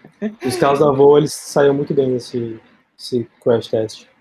Os 0.44 0.56
carros 0.56 0.80
da 0.80 0.90
Volvo, 0.90 1.18
eles 1.18 1.32
saíram 1.32 1.74
muito 1.74 1.94
bem 1.94 2.08
nesse, 2.08 2.58
nesse 2.96 3.28
crash 3.40 3.68
test. 3.68 4.11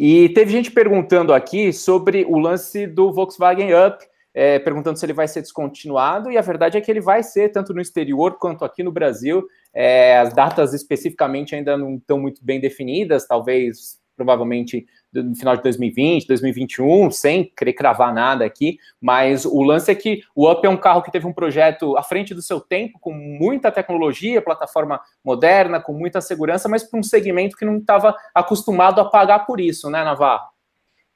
E 0.00 0.28
teve 0.28 0.52
gente 0.52 0.70
perguntando 0.70 1.34
aqui 1.34 1.72
sobre 1.72 2.24
o 2.24 2.38
lance 2.38 2.86
do 2.86 3.12
Volkswagen 3.12 3.70
Up, 3.74 4.06
é, 4.32 4.60
perguntando 4.60 4.96
se 4.96 5.04
ele 5.04 5.12
vai 5.12 5.26
ser 5.26 5.42
descontinuado, 5.42 6.30
e 6.30 6.38
a 6.38 6.40
verdade 6.40 6.78
é 6.78 6.80
que 6.80 6.88
ele 6.88 7.00
vai 7.00 7.20
ser, 7.24 7.48
tanto 7.48 7.74
no 7.74 7.80
exterior 7.80 8.38
quanto 8.38 8.64
aqui 8.64 8.84
no 8.84 8.92
Brasil. 8.92 9.44
É, 9.74 10.16
as 10.18 10.32
datas 10.32 10.72
especificamente 10.72 11.56
ainda 11.56 11.76
não 11.76 11.96
estão 11.96 12.16
muito 12.16 12.44
bem 12.44 12.60
definidas, 12.60 13.26
talvez, 13.26 13.98
provavelmente, 14.16 14.86
no 15.12 15.34
final 15.34 15.56
de 15.56 15.62
2020, 15.62 16.26
2021, 16.26 17.10
sem 17.10 17.44
querer 17.56 17.72
cravar 17.72 18.12
nada 18.12 18.44
aqui, 18.44 18.78
mas 19.00 19.44
o 19.44 19.62
lance 19.62 19.90
é 19.90 19.94
que 19.94 20.22
o 20.34 20.50
Up 20.50 20.66
é 20.66 20.70
um 20.70 20.76
carro 20.76 21.02
que 21.02 21.10
teve 21.10 21.26
um 21.26 21.32
projeto 21.32 21.96
à 21.96 22.02
frente 22.02 22.34
do 22.34 22.42
seu 22.42 22.60
tempo, 22.60 22.98
com 23.00 23.12
muita 23.12 23.72
tecnologia, 23.72 24.42
plataforma 24.42 25.00
moderna, 25.24 25.80
com 25.80 25.92
muita 25.92 26.20
segurança, 26.20 26.68
mas 26.68 26.84
para 26.84 27.00
um 27.00 27.02
segmento 27.02 27.56
que 27.56 27.64
não 27.64 27.78
estava 27.78 28.14
acostumado 28.34 29.00
a 29.00 29.04
pagar 29.04 29.46
por 29.46 29.60
isso, 29.60 29.90
né, 29.90 30.04
Navarro? 30.04 30.48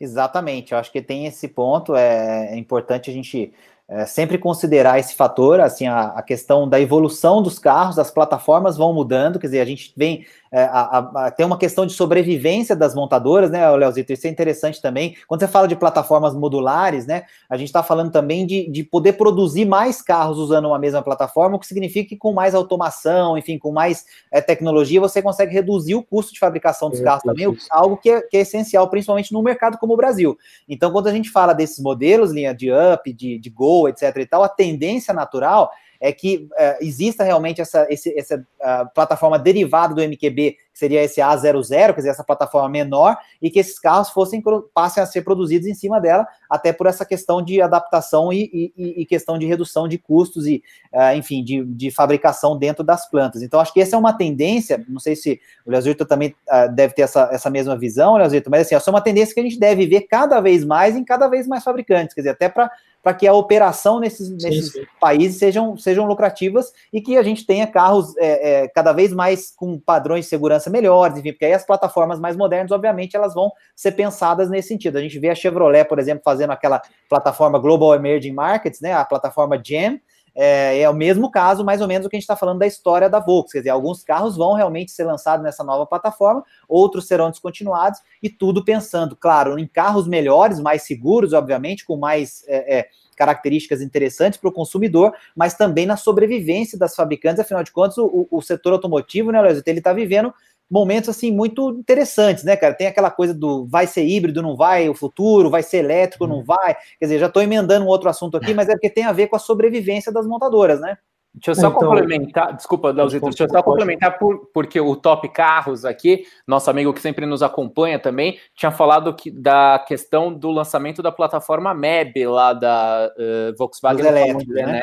Exatamente, 0.01 0.73
eu 0.73 0.79
acho 0.79 0.91
que 0.91 1.01
tem 1.01 1.27
esse 1.27 1.47
ponto, 1.47 1.95
é, 1.95 2.53
é 2.53 2.57
importante 2.57 3.09
a 3.09 3.13
gente 3.13 3.53
é, 3.89 4.07
sempre 4.07 4.39
considerar 4.39 4.99
esse 4.99 5.15
fator, 5.15 5.61
assim, 5.61 5.87
a, 5.87 6.05
a, 6.05 6.23
questão 6.23 6.69
da 6.69 6.81
evolução 6.81 7.43
dos 7.43 7.59
carros, 7.59 7.99
as 7.99 8.11
plataformas 8.11 8.77
vão 8.77 8.93
mudando, 8.93 9.39
quer 9.39 9.49
dizer, 9.49 9.61
a 9.61 9.67
gente 9.67 9.93
vem, 9.95 10.25
é, 10.53 10.65
a, 10.65 10.99
a, 10.99 11.31
tem 11.31 11.47
uma 11.47 11.57
questão 11.57 11.87
de 11.87 11.95
sobrevivência 11.95 12.77
das 12.77 12.95
montadoras, 12.95 13.51
né, 13.51 13.69
Leozito, 13.71 14.13
isso 14.13 14.27
é 14.27 14.31
interessante 14.31 14.83
também, 14.83 15.17
quando 15.27 15.41
você 15.41 15.49
fala 15.49 15.67
de 15.67 15.75
plataformas 15.75 16.35
modulares, 16.35 17.07
né, 17.07 17.25
a 17.49 17.57
gente 17.57 17.69
está 17.69 17.83
falando 17.83 18.13
também 18.13 18.45
de, 18.45 18.69
de 18.71 18.85
poder 18.85 19.15
produzir 19.15 19.65
mais 19.65 20.03
carros 20.03 20.39
usando 20.39 20.67
uma 20.67 20.79
mesma 20.79 21.01
plataforma, 21.03 21.57
o 21.57 21.59
que 21.59 21.67
significa 21.67 22.11
que 22.11 22.17
com 22.17 22.35
mais 22.35 22.55
automação, 22.55 23.39
enfim, 23.39 23.59
com 23.59 23.73
mais 23.73 24.05
é, 24.31 24.43
tecnologia, 24.43 25.01
você 25.01 25.23
consegue 25.23 25.55
reduzir 25.55 25.95
o 25.95 26.03
custo 26.03 26.35
de 26.35 26.39
fabricação 26.39 26.91
dos 26.91 27.01
é, 27.01 27.05
carros 27.05 27.23
também, 27.23 27.57
algo 27.71 27.97
que 27.97 28.11
é, 28.11 28.21
que 28.21 28.37
é 28.37 28.41
essencial, 28.41 28.87
principalmente 28.89 29.33
no 29.33 29.43
mercado 29.43 29.79
como 29.79 29.95
o 29.95 29.97
Brasil. 29.97 30.37
Então, 30.69 30.93
quando 30.93 31.07
a 31.07 31.13
gente 31.13 31.31
fala 31.31 31.55
desses 31.55 31.79
modelos, 31.79 32.31
linha 32.31 32.55
de 32.55 32.71
Up, 32.71 33.11
de, 33.11 33.39
de 33.39 33.51
Gol, 33.51 33.89
etc. 33.89 34.15
e 34.19 34.27
tal, 34.27 34.43
a 34.43 34.49
tendência 34.49 35.15
natural 35.15 35.71
é 36.03 36.11
que 36.11 36.49
uh, 36.51 36.85
exista 36.85 37.23
realmente 37.23 37.61
essa, 37.61 37.87
esse, 37.89 38.13
essa 38.19 38.37
uh, 38.37 38.93
plataforma 38.93 39.39
derivada 39.39 39.95
do 39.95 40.03
MQB, 40.03 40.57
que 40.73 40.79
seria 40.79 41.01
esse 41.01 41.21
A00, 41.21 41.63
quer 41.63 41.95
dizer, 41.95 42.09
essa 42.09 42.25
plataforma 42.25 42.69
menor, 42.69 43.17
e 43.41 43.49
que 43.49 43.61
esses 43.61 43.79
carros 43.79 44.11
fossem 44.11 44.43
passem 44.75 45.01
a 45.01 45.07
ser 45.07 45.23
produzidos 45.23 45.69
em 45.69 45.75
cima 45.75 46.01
dela, 46.01 46.27
até 46.51 46.73
por 46.73 46.89
essa 46.89 47.05
questão 47.05 47.41
de 47.41 47.63
adaptação 47.63 48.33
e, 48.33 48.73
e, 48.77 49.03
e 49.03 49.07
questão 49.07 49.39
de 49.39 49.47
redução 49.47 49.87
de 49.87 49.97
custos 49.97 50.45
e, 50.45 50.61
uh, 50.93 51.17
enfim, 51.17 51.45
de, 51.45 51.65
de, 51.65 51.93
fabricação 51.93 52.59
dentro 52.59 52.83
das 52.83 53.09
plantas. 53.09 53.41
Então, 53.41 53.61
acho 53.61 53.73
que 53.73 53.81
essa 53.81 53.95
é 53.95 53.99
uma 53.99 54.13
tendência, 54.13 54.85
não 54.89 54.99
sei 54.99 55.15
se 55.15 55.41
o 55.65 55.71
Leozito 55.71 56.05
também 56.05 56.35
deve 56.75 56.95
ter 56.95 57.03
essa, 57.03 57.29
essa 57.31 57.49
mesma 57.49 57.79
visão, 57.79 58.17
Leozito, 58.17 58.51
mas 58.51 58.63
assim, 58.63 58.75
essa 58.75 58.91
é 58.91 58.93
uma 58.93 59.01
tendência 59.01 59.33
que 59.33 59.41
a 59.41 59.45
gente 59.45 59.59
deve 59.59 59.87
ver 59.87 60.03
cada 60.03 60.41
vez 60.41 60.65
mais 60.65 60.97
em 60.97 61.05
cada 61.05 61.29
vez 61.29 61.47
mais 61.47 61.63
fabricantes, 61.63 62.13
quer 62.13 62.23
dizer, 62.23 62.31
até 62.31 62.49
para 62.49 62.73
para 63.03 63.15
que 63.15 63.27
a 63.27 63.35
operação 63.35 63.99
nesses, 63.99 64.31
nesses 64.31 64.73
sim. 64.73 64.87
países 65.01 65.39
sejam, 65.39 65.77
sejam 65.77 66.07
lucrativas 66.07 66.73
e 66.93 67.01
que 67.01 67.17
a 67.17 67.23
gente 67.23 67.45
tenha 67.45 67.67
carros 67.67 68.17
é, 68.17 68.63
é, 68.63 68.69
cada 68.69 68.93
vez 68.93 69.13
mais 69.13 69.53
com 69.55 69.79
padrões 69.79 70.25
de 70.25 70.31
segurança 70.31 70.71
melhores, 70.71 71.19
enfim, 71.19 71.33
porque 71.33 71.47
aí 71.47 71.53
as 71.53 71.67
plataformas 71.67 72.21
mais 72.21 72.37
modernas, 72.37 72.71
obviamente, 72.71 73.17
elas 73.17 73.35
vão 73.35 73.51
ser 73.75 73.93
pensadas 73.93 74.49
nesse 74.49 74.69
sentido. 74.69 74.97
A 74.97 75.01
gente 75.01 75.19
vê 75.19 75.31
a 75.31 75.35
Chevrolet, 75.35 75.85
por 75.85 75.99
exemplo, 75.99 76.23
fazendo 76.25 76.53
aquela 76.53 76.81
plataforma 77.09 77.59
Global 77.59 77.95
Emerging 77.95 78.33
Markets, 78.33 78.81
né, 78.81 78.93
a 78.93 79.05
plataforma 79.05 79.61
GEM, 79.63 80.01
é, 80.35 80.81
é, 80.81 80.89
o 80.89 80.95
mesmo 80.95 81.31
caso, 81.31 81.65
mais 81.65 81.81
ou 81.81 81.89
menos, 81.89 82.07
o 82.07 82.11
que 82.11 82.17
a 82.17 82.19
gente 82.19 82.25
está 82.25 82.37
falando 82.37 82.59
da 82.59 82.67
história 82.67 83.09
da 83.09 83.21
Volkswagen. 83.21 83.53
Quer 83.53 83.59
dizer, 83.59 83.71
alguns 83.71 84.03
carros 84.03 84.37
vão 84.37 84.55
realmente 84.55 84.91
ser 84.91 85.05
lançados 85.05 85.45
nessa 85.45 85.63
nova 85.63 85.87
plataforma, 85.87 86.45
outros 86.69 87.07
serão 87.07 87.31
descontinuados, 87.31 88.01
e 88.23 88.31
tudo 88.31 88.65
pensando, 88.65 89.15
claro, 89.15 89.59
em 89.59 89.67
carros 89.67 90.07
melhores, 90.07 90.59
mais 90.59 90.83
seguros, 90.83 91.33
obviamente, 91.33 91.85
com 91.85 91.97
mais 91.97 92.45
é, 92.49 92.79
é, 92.79 92.89
características 93.17 93.81
interessantes 93.83 94.39
para 94.39 94.49
o 94.49 94.53
consumidor, 94.53 95.13
mas 95.37 95.55
também 95.55 95.87
na 95.87 95.97
sobrevivência 95.97 96.79
das 96.79 96.95
fabricantes. 96.95 97.41
Afinal 97.41 97.63
de 97.63 97.71
contas, 97.71 97.99
o, 97.99 98.27
o 98.31 98.41
setor 98.41 98.73
automotivo, 98.73 99.31
né, 99.31 99.41
Leozito, 99.41 99.69
ele 99.69 99.79
está 99.79 99.93
vivendo 99.93 100.33
momentos 100.73 101.11
assim 101.11 101.31
muito 101.31 101.71
interessantes, 101.73 102.43
né, 102.45 102.57
cara? 102.57 102.73
Tem 102.73 102.87
aquela 102.87 103.11
coisa 103.11 103.35
do 103.35 103.67
vai 103.67 103.87
ser 103.87 104.07
híbrido, 104.07 104.41
não 104.41 104.57
vai, 104.57 104.89
o 104.89 104.95
futuro, 104.95 105.51
vai 105.51 105.63
ser 105.63 105.79
elétrico, 105.79 106.27
não 106.27 106.37
uhum. 106.37 106.45
vai. 106.45 106.75
Quer 106.99 107.05
dizer, 107.05 107.19
já 107.19 107.27
estou 107.27 107.43
emendando 107.43 107.85
um 107.85 107.89
outro 107.89 108.09
assunto 108.09 108.39
aqui, 108.39 108.55
mas 108.55 108.71
é 108.71 108.73
porque 108.73 108.89
tem 108.89 109.05
a 109.05 109.13
ver 109.13 109.27
com 109.27 109.37
a 109.37 109.39
sobrevivência 109.39 110.11
das 110.11 110.27
montadoras, 110.27 110.81
né? 110.81 110.97
Deixa 111.35 111.53
eu 111.53 111.55
só 111.55 111.69
então, 111.69 111.89
complementar, 111.89 112.55
desculpa, 112.55 112.91
Leozito, 112.91 113.25
deixa 113.25 113.45
eu 113.45 113.49
só 113.49 113.63
complementar 113.63 114.19
por, 114.19 114.51
porque 114.53 114.79
o 114.79 114.95
Top 114.95 115.27
Carros 115.31 115.83
aqui, 115.83 116.25
nosso 116.47 116.69
amigo 116.69 116.93
que 116.93 117.01
sempre 117.01 117.25
nos 117.25 117.43
acompanha 117.43 117.99
também, 117.99 118.39
tinha 118.55 118.71
falado 118.71 119.15
que, 119.15 119.31
da 119.31 119.83
questão 119.89 120.31
do 120.31 120.51
lançamento 120.51 121.03
da 121.03 121.11
plataforma 121.11 121.73
MEB 121.73 122.27
lá 122.27 122.53
da 122.53 123.11
uh, 123.17 123.57
Volkswagen 123.57 124.07
elétrico, 124.07 124.53
né? 124.53 124.83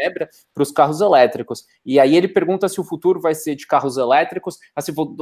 para 0.52 0.64
os 0.64 0.72
carros 0.72 1.02
elétricos. 1.02 1.66
E 1.86 2.00
aí 2.00 2.16
ele 2.16 2.28
pergunta 2.28 2.68
se 2.68 2.82
o 2.82 2.84
futuro 2.84 3.22
vai 3.22 3.36
ser 3.36 3.56
de 3.56 3.68
carros 3.68 3.98
elétricos. 3.98 4.58
Assim, 4.76 4.92
vou, 4.92 5.16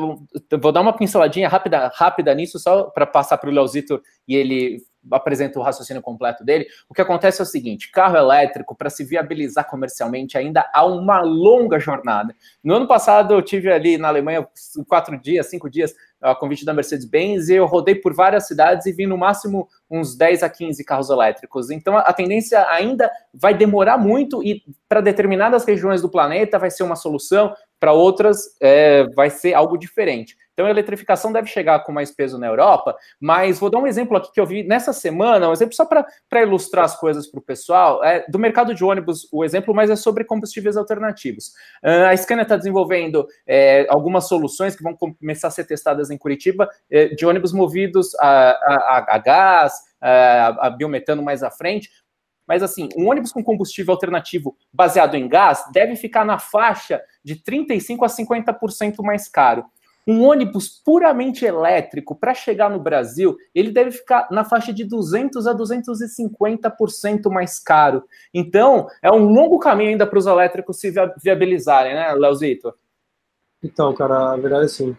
vou 0.61 0.71
dar 0.71 0.79
uma 0.79 0.93
pinceladinha 0.93 1.49
rápida, 1.49 1.91
rápida 1.93 2.33
nisso, 2.33 2.57
só 2.57 2.83
para 2.83 3.05
passar 3.05 3.37
para 3.37 3.49
o 3.49 3.53
Leozito 3.53 4.01
e 4.25 4.33
ele 4.33 4.77
apresenta 5.12 5.60
o 5.60 5.63
raciocínio 5.63 6.02
completo 6.02 6.43
dele. 6.43 6.67
O 6.89 6.93
que 6.93 7.02
acontece 7.02 7.41
é 7.41 7.43
o 7.43 7.46
seguinte: 7.46 7.91
carro 7.91 8.17
elétrico, 8.17 8.76
para 8.76 8.89
se 8.89 9.04
viabilizar 9.04 9.67
comercialmente, 9.70 10.38
ainda 10.38 10.70
há 10.74 10.86
uma 10.86 11.22
longa 11.22 11.80
jornada. 11.80 12.36
No 12.63 12.76
ano 12.76 12.88
passado, 12.88 13.34
eu 13.34 13.41
tive 13.41 13.72
ali 13.72 13.98
na 13.98 14.08
Alemanha 14.08 14.48
quatro 14.88 15.20
dias, 15.20 15.50
cinco 15.50 15.70
dias, 15.70 15.93
a 16.22 16.34
convite 16.36 16.65
da 16.65 16.74
Mercedes-Benz, 16.74 17.50
e 17.50 17.56
eu 17.56 17.65
rodei 17.65 17.96
por 17.96 18.13
várias 18.13 18.48
cidades 18.48 18.86
e 18.86 18.91
vi 18.91 19.06
no 19.06 19.17
máximo 19.17 19.67
uns 19.89 20.15
10 20.15 20.43
a 20.43 20.50
15 20.50 20.84
carros 20.84 21.10
elétricos. 21.10 21.70
Então, 21.70 21.96
a 21.98 22.12
tendência 22.12 22.67
ainda 22.70 23.10
vai 23.34 23.54
demorar 23.54 23.98
muito 23.98 24.43
e 24.43 24.63
para 24.89 25.02
determinadas 25.02 25.65
regiões 25.65 26.02
do 26.02 26.10
planeta 26.10 26.58
vai 26.58 26.72
ser 26.72 26.84
uma 26.84 26.96
solução, 26.96 27.54
para 27.79 27.93
outras 27.93 28.55
é, 28.61 29.05
vai 29.15 29.29
ser 29.29 29.53
algo 29.53 29.77
diferente. 29.77 30.35
Então 30.57 30.65
a 30.65 30.71
eletrificação 30.71 31.31
deve 31.31 31.47
chegar 31.47 31.83
com 31.83 31.91
mais 31.91 32.09
peso 32.09 32.39
na 32.39 32.47
Europa, 32.47 32.97
mas 33.21 33.59
vou 33.59 33.69
dar 33.69 33.77
um 33.77 33.85
exemplo 33.85 34.17
aqui 34.17 34.31
que 34.33 34.39
eu 34.39 34.45
vi 34.45 34.63
nessa 34.63 34.91
semana, 34.91 35.47
um 35.47 35.53
exemplo 35.53 35.75
só 35.75 35.85
para 35.85 36.41
ilustrar 36.41 36.85
as 36.85 36.99
coisas 36.99 37.27
para 37.27 37.39
o 37.39 37.43
pessoal. 37.43 38.03
É, 38.03 38.25
do 38.27 38.39
mercado 38.39 38.73
de 38.73 38.83
ônibus, 38.83 39.27
o 39.31 39.45
exemplo, 39.45 39.71
mas 39.71 39.91
é 39.91 39.95
sobre 39.95 40.23
combustíveis 40.23 40.75
alternativos. 40.75 41.49
Uh, 41.83 42.09
a 42.09 42.17
Scania 42.17 42.41
está 42.41 42.57
desenvolvendo 42.57 43.27
é, 43.45 43.85
algumas 43.87 44.27
soluções 44.27 44.75
que 44.75 44.81
vão 44.81 44.95
começar 44.95 45.49
a 45.49 45.51
ser 45.51 45.65
testadas 45.65 46.09
em 46.09 46.17
Curitiba 46.17 46.67
é, 46.89 47.09
de 47.09 47.23
ônibus 47.23 47.53
movidos 47.53 48.15
a, 48.19 48.49
a, 48.49 49.15
a 49.15 49.17
gás, 49.19 49.73
a, 50.01 50.67
a 50.67 50.69
biometano 50.71 51.21
mais 51.21 51.43
à 51.43 51.51
frente, 51.51 51.91
mas 52.47 52.63
assim, 52.63 52.88
um 52.97 53.10
ônibus 53.10 53.31
com 53.31 53.43
combustível 53.43 53.93
alternativo 53.93 54.55
baseado 54.71 55.15
em 55.15 55.27
gás 55.27 55.65
deve 55.71 55.95
ficar 55.95 56.25
na 56.25 56.39
faixa 56.39 57.01
de 57.23 57.36
35% 57.36 58.03
a 58.03 58.07
50% 58.07 59.03
mais 59.03 59.27
caro. 59.27 59.65
Um 60.07 60.23
ônibus 60.23 60.69
puramente 60.69 61.43
elétrico, 61.43 62.15
para 62.15 62.33
chegar 62.33 62.69
no 62.69 62.79
Brasil, 62.79 63.36
ele 63.53 63.71
deve 63.71 63.91
ficar 63.91 64.29
na 64.31 64.45
faixa 64.45 64.71
de 64.71 64.86
200 64.86 65.45
a 65.45 65.53
250% 65.53 67.29
mais 67.29 67.60
caro. 67.60 68.05
Então, 68.33 68.88
é 69.01 69.12
um 69.12 69.25
longo 69.25 69.60
caminho 69.60 69.89
ainda 69.89 70.07
para 70.07 70.17
os 70.17 70.25
elétricos 70.25 70.79
se 70.79 70.93
viabilizarem, 71.21 71.93
né, 71.93 72.13
Leozito? 72.13 72.73
Então, 73.62 73.93
cara, 73.93 74.31
a 74.31 74.38
verdade 74.38 74.63
é 74.63 74.65
assim, 74.67 74.95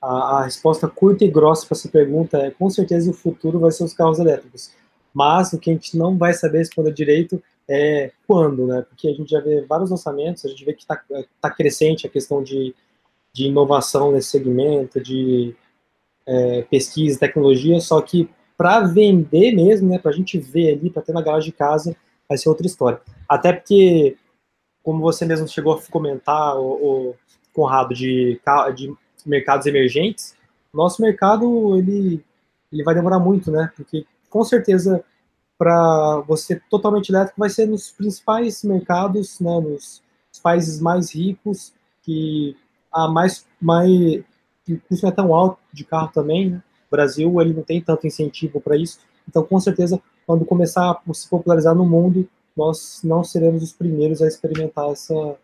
a, 0.00 0.38
a 0.38 0.44
resposta 0.44 0.86
curta 0.86 1.24
e 1.24 1.28
grossa 1.28 1.66
para 1.66 1.76
essa 1.76 1.88
pergunta 1.88 2.38
é, 2.38 2.52
com 2.52 2.70
certeza, 2.70 3.10
o 3.10 3.14
futuro 3.14 3.58
vai 3.58 3.72
ser 3.72 3.82
os 3.82 3.94
carros 3.94 4.20
elétricos. 4.20 4.70
Mas 5.14 5.52
o 5.52 5.58
que 5.58 5.70
a 5.70 5.72
gente 5.72 5.96
não 5.96 6.16
vai 6.16 6.32
saber 6.32 6.58
responder 6.58 6.92
direito 6.92 7.42
é 7.68 8.10
quando, 8.26 8.66
né? 8.66 8.84
Porque 8.88 9.08
a 9.08 9.14
gente 9.14 9.30
já 9.30 9.40
vê 9.40 9.62
vários 9.62 9.90
lançamentos, 9.90 10.44
a 10.44 10.48
gente 10.48 10.64
vê 10.64 10.72
que 10.72 10.82
está 10.82 11.02
tá 11.40 11.50
crescente 11.50 12.06
a 12.06 12.10
questão 12.10 12.42
de 12.42 12.74
de 13.32 13.46
inovação 13.46 14.12
nesse 14.12 14.28
segmento, 14.28 15.00
de 15.00 15.54
é, 16.26 16.62
pesquisa, 16.62 17.18
tecnologia, 17.18 17.80
só 17.80 18.00
que 18.00 18.28
para 18.56 18.80
vender 18.80 19.52
mesmo, 19.52 19.88
né, 19.88 19.98
para 19.98 20.10
a 20.10 20.14
gente 20.14 20.38
ver 20.38 20.74
ali, 20.74 20.90
para 20.90 21.02
ter 21.02 21.12
na 21.12 21.22
garagem 21.22 21.50
de 21.50 21.56
casa, 21.56 21.96
vai 22.28 22.36
ser 22.36 22.48
outra 22.48 22.66
história. 22.66 23.00
Até 23.28 23.52
porque, 23.52 24.16
como 24.82 25.00
você 25.00 25.24
mesmo 25.24 25.48
chegou 25.48 25.72
a 25.72 25.82
comentar, 25.90 26.56
o, 26.56 27.10
o 27.10 27.14
Conrado, 27.52 27.94
de, 27.94 28.40
de 28.74 28.94
mercados 29.26 29.66
emergentes, 29.66 30.36
nosso 30.72 31.02
mercado 31.02 31.76
ele, 31.76 32.24
ele 32.70 32.84
vai 32.84 32.94
demorar 32.94 33.18
muito, 33.18 33.50
né? 33.50 33.70
Porque 33.76 34.06
com 34.32 34.42
certeza 34.42 35.04
para 35.58 36.20
você 36.26 36.60
totalmente 36.70 37.10
elétrico 37.10 37.38
vai 37.38 37.50
ser 37.50 37.66
nos 37.66 37.90
principais 37.90 38.64
mercados, 38.64 39.38
né, 39.38 39.60
nos 39.60 40.02
países 40.42 40.80
mais 40.80 41.14
ricos 41.14 41.74
que 42.02 42.56
a 42.90 43.06
mais, 43.08 43.46
mais 43.60 44.24
o 44.68 44.78
custo 44.88 45.04
não 45.04 45.12
é 45.12 45.14
tão 45.14 45.34
alto 45.34 45.58
de 45.72 45.84
carro 45.84 46.10
também, 46.12 46.50
né? 46.50 46.62
O 46.88 46.90
Brasil 46.90 47.40
ele 47.40 47.52
não 47.52 47.62
tem 47.62 47.80
tanto 47.80 48.06
incentivo 48.06 48.60
para 48.60 48.76
isso, 48.76 49.00
então 49.28 49.44
com 49.44 49.60
certeza 49.60 50.00
quando 50.26 50.44
começar 50.44 50.90
a 50.90 51.14
se 51.14 51.28
popularizar 51.28 51.74
no 51.74 51.84
mundo, 51.84 52.28
nós 52.56 53.00
não 53.04 53.22
seremos 53.22 53.62
os 53.62 53.72
primeiros 53.72 54.22
a 54.22 54.26
experimentar 54.26 54.90
essa, 54.90 55.36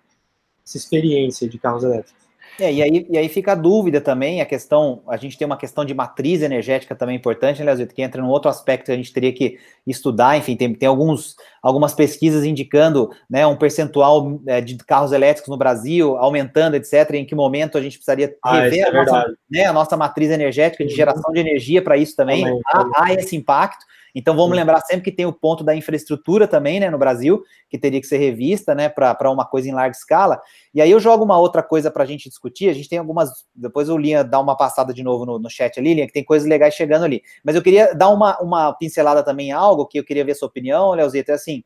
essa 0.64 0.76
experiência 0.76 1.48
de 1.48 1.58
carros 1.58 1.84
elétricos. 1.84 2.27
É, 2.60 2.72
e 2.72 2.82
aí, 2.82 3.06
e 3.08 3.16
aí 3.16 3.28
fica 3.28 3.52
a 3.52 3.54
dúvida 3.54 4.00
também, 4.00 4.40
a 4.40 4.46
questão, 4.46 5.00
a 5.06 5.16
gente 5.16 5.38
tem 5.38 5.46
uma 5.46 5.56
questão 5.56 5.84
de 5.84 5.94
matriz 5.94 6.42
energética 6.42 6.94
também 6.94 7.14
importante, 7.14 7.60
né, 7.60 7.66
Leozito, 7.66 7.94
que 7.94 8.02
entra 8.02 8.20
num 8.20 8.28
outro 8.28 8.50
aspecto 8.50 8.86
que 8.86 8.92
a 8.92 8.96
gente 8.96 9.12
teria 9.12 9.32
que 9.32 9.58
estudar, 9.86 10.36
enfim, 10.36 10.56
tem, 10.56 10.74
tem 10.74 10.88
alguns, 10.88 11.36
algumas 11.62 11.94
pesquisas 11.94 12.44
indicando 12.44 13.10
né, 13.30 13.46
um 13.46 13.56
percentual 13.56 14.40
é, 14.44 14.60
de 14.60 14.76
carros 14.78 15.12
elétricos 15.12 15.48
no 15.48 15.56
Brasil, 15.56 16.16
aumentando, 16.16 16.74
etc., 16.74 17.14
em 17.14 17.24
que 17.24 17.34
momento 17.34 17.78
a 17.78 17.80
gente 17.80 17.96
precisaria 17.96 18.34
ah, 18.42 18.60
rever 18.60 18.80
é 18.80 18.88
a, 18.88 18.92
nossa, 18.92 19.34
né, 19.48 19.64
a, 19.64 19.72
nossa, 19.72 19.96
matriz 19.96 20.30
energética 20.30 20.84
de 20.84 20.92
geração 20.92 21.32
de 21.32 21.38
energia 21.38 21.80
para 21.80 21.96
isso 21.96 22.16
também, 22.16 22.42
também, 22.42 22.60
há, 22.66 23.04
há 23.04 23.14
esse 23.14 23.36
impacto, 23.36 23.86
então 24.14 24.34
vamos 24.36 24.56
lembrar 24.56 24.80
sempre 24.80 25.10
que 25.10 25.16
tem 25.16 25.26
o 25.26 25.32
ponto 25.32 25.62
da 25.62 25.74
infraestrutura 25.74 26.46
também, 26.46 26.80
né, 26.80 26.90
no 26.90 26.98
Brasil, 26.98 27.42
que 27.68 27.78
teria 27.78 28.00
que 28.00 28.06
ser 28.06 28.18
revista, 28.18 28.74
né, 28.74 28.88
para 28.88 29.30
uma 29.30 29.44
coisa 29.44 29.68
em 29.68 29.72
larga 29.72 29.96
escala. 29.96 30.40
E 30.74 30.80
aí 30.80 30.90
eu 30.90 31.00
jogo 31.00 31.24
uma 31.24 31.38
outra 31.38 31.62
coisa 31.62 31.90
para 31.90 32.02
a 32.02 32.06
gente 32.06 32.28
discutir. 32.28 32.68
A 32.68 32.72
gente 32.72 32.88
tem 32.88 32.98
algumas. 32.98 33.30
Depois 33.54 33.88
o 33.88 33.96
Linha 33.96 34.24
dá 34.24 34.40
uma 34.40 34.56
passada 34.56 34.92
de 34.92 35.02
novo 35.02 35.24
no, 35.26 35.38
no 35.38 35.50
chat 35.50 35.78
ali, 35.78 35.94
Linha, 35.94 36.06
que 36.06 36.12
tem 36.12 36.24
coisas 36.24 36.48
legais 36.48 36.74
chegando 36.74 37.04
ali. 37.04 37.22
Mas 37.44 37.54
eu 37.54 37.62
queria 37.62 37.94
dar 37.94 38.08
uma, 38.08 38.38
uma 38.40 38.72
pincelada 38.74 39.22
também 39.22 39.48
em 39.48 39.52
algo 39.52 39.86
que 39.86 39.98
eu 39.98 40.04
queria 40.04 40.24
ver 40.24 40.34
sua 40.34 40.48
opinião, 40.48 40.92
Leozito, 40.92 41.30
é 41.30 41.34
assim. 41.34 41.62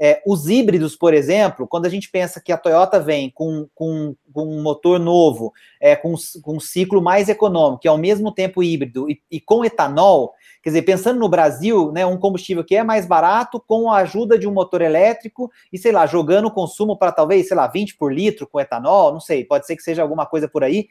É, 0.00 0.22
os 0.26 0.48
híbridos, 0.48 0.96
por 0.96 1.12
exemplo, 1.12 1.68
quando 1.68 1.84
a 1.84 1.90
gente 1.90 2.10
pensa 2.10 2.40
que 2.40 2.50
a 2.50 2.56
Toyota 2.56 2.98
vem 2.98 3.30
com, 3.30 3.68
com, 3.74 4.16
com 4.32 4.44
um 4.44 4.62
motor 4.62 4.98
novo, 4.98 5.52
é, 5.78 5.94
com, 5.94 6.14
com 6.40 6.56
um 6.56 6.60
ciclo 6.60 7.02
mais 7.02 7.28
econômico, 7.28 7.82
que 7.82 7.88
é 7.88 7.90
ao 7.90 7.98
mesmo 7.98 8.32
tempo 8.32 8.62
híbrido 8.62 9.10
e, 9.10 9.20
e 9.30 9.40
com 9.40 9.64
etanol, 9.64 10.34
Quer 10.62 10.70
dizer, 10.70 10.82
pensando 10.82 11.18
no 11.18 11.28
Brasil, 11.28 11.90
né, 11.90 12.04
um 12.04 12.18
combustível 12.18 12.62
que 12.62 12.76
é 12.76 12.84
mais 12.84 13.06
barato, 13.06 13.58
com 13.66 13.90
a 13.90 13.98
ajuda 13.98 14.38
de 14.38 14.46
um 14.46 14.52
motor 14.52 14.82
elétrico 14.82 15.50
e, 15.72 15.78
sei 15.78 15.90
lá, 15.90 16.06
jogando 16.06 16.48
o 16.48 16.50
consumo 16.50 16.98
para 16.98 17.12
talvez, 17.12 17.48
sei 17.48 17.56
lá, 17.56 17.66
20 17.66 17.96
por 17.96 18.12
litro 18.12 18.46
com 18.46 18.60
etanol, 18.60 19.10
não 19.10 19.20
sei, 19.20 19.42
pode 19.42 19.66
ser 19.66 19.74
que 19.74 19.82
seja 19.82 20.02
alguma 20.02 20.26
coisa 20.26 20.46
por 20.46 20.62
aí. 20.62 20.88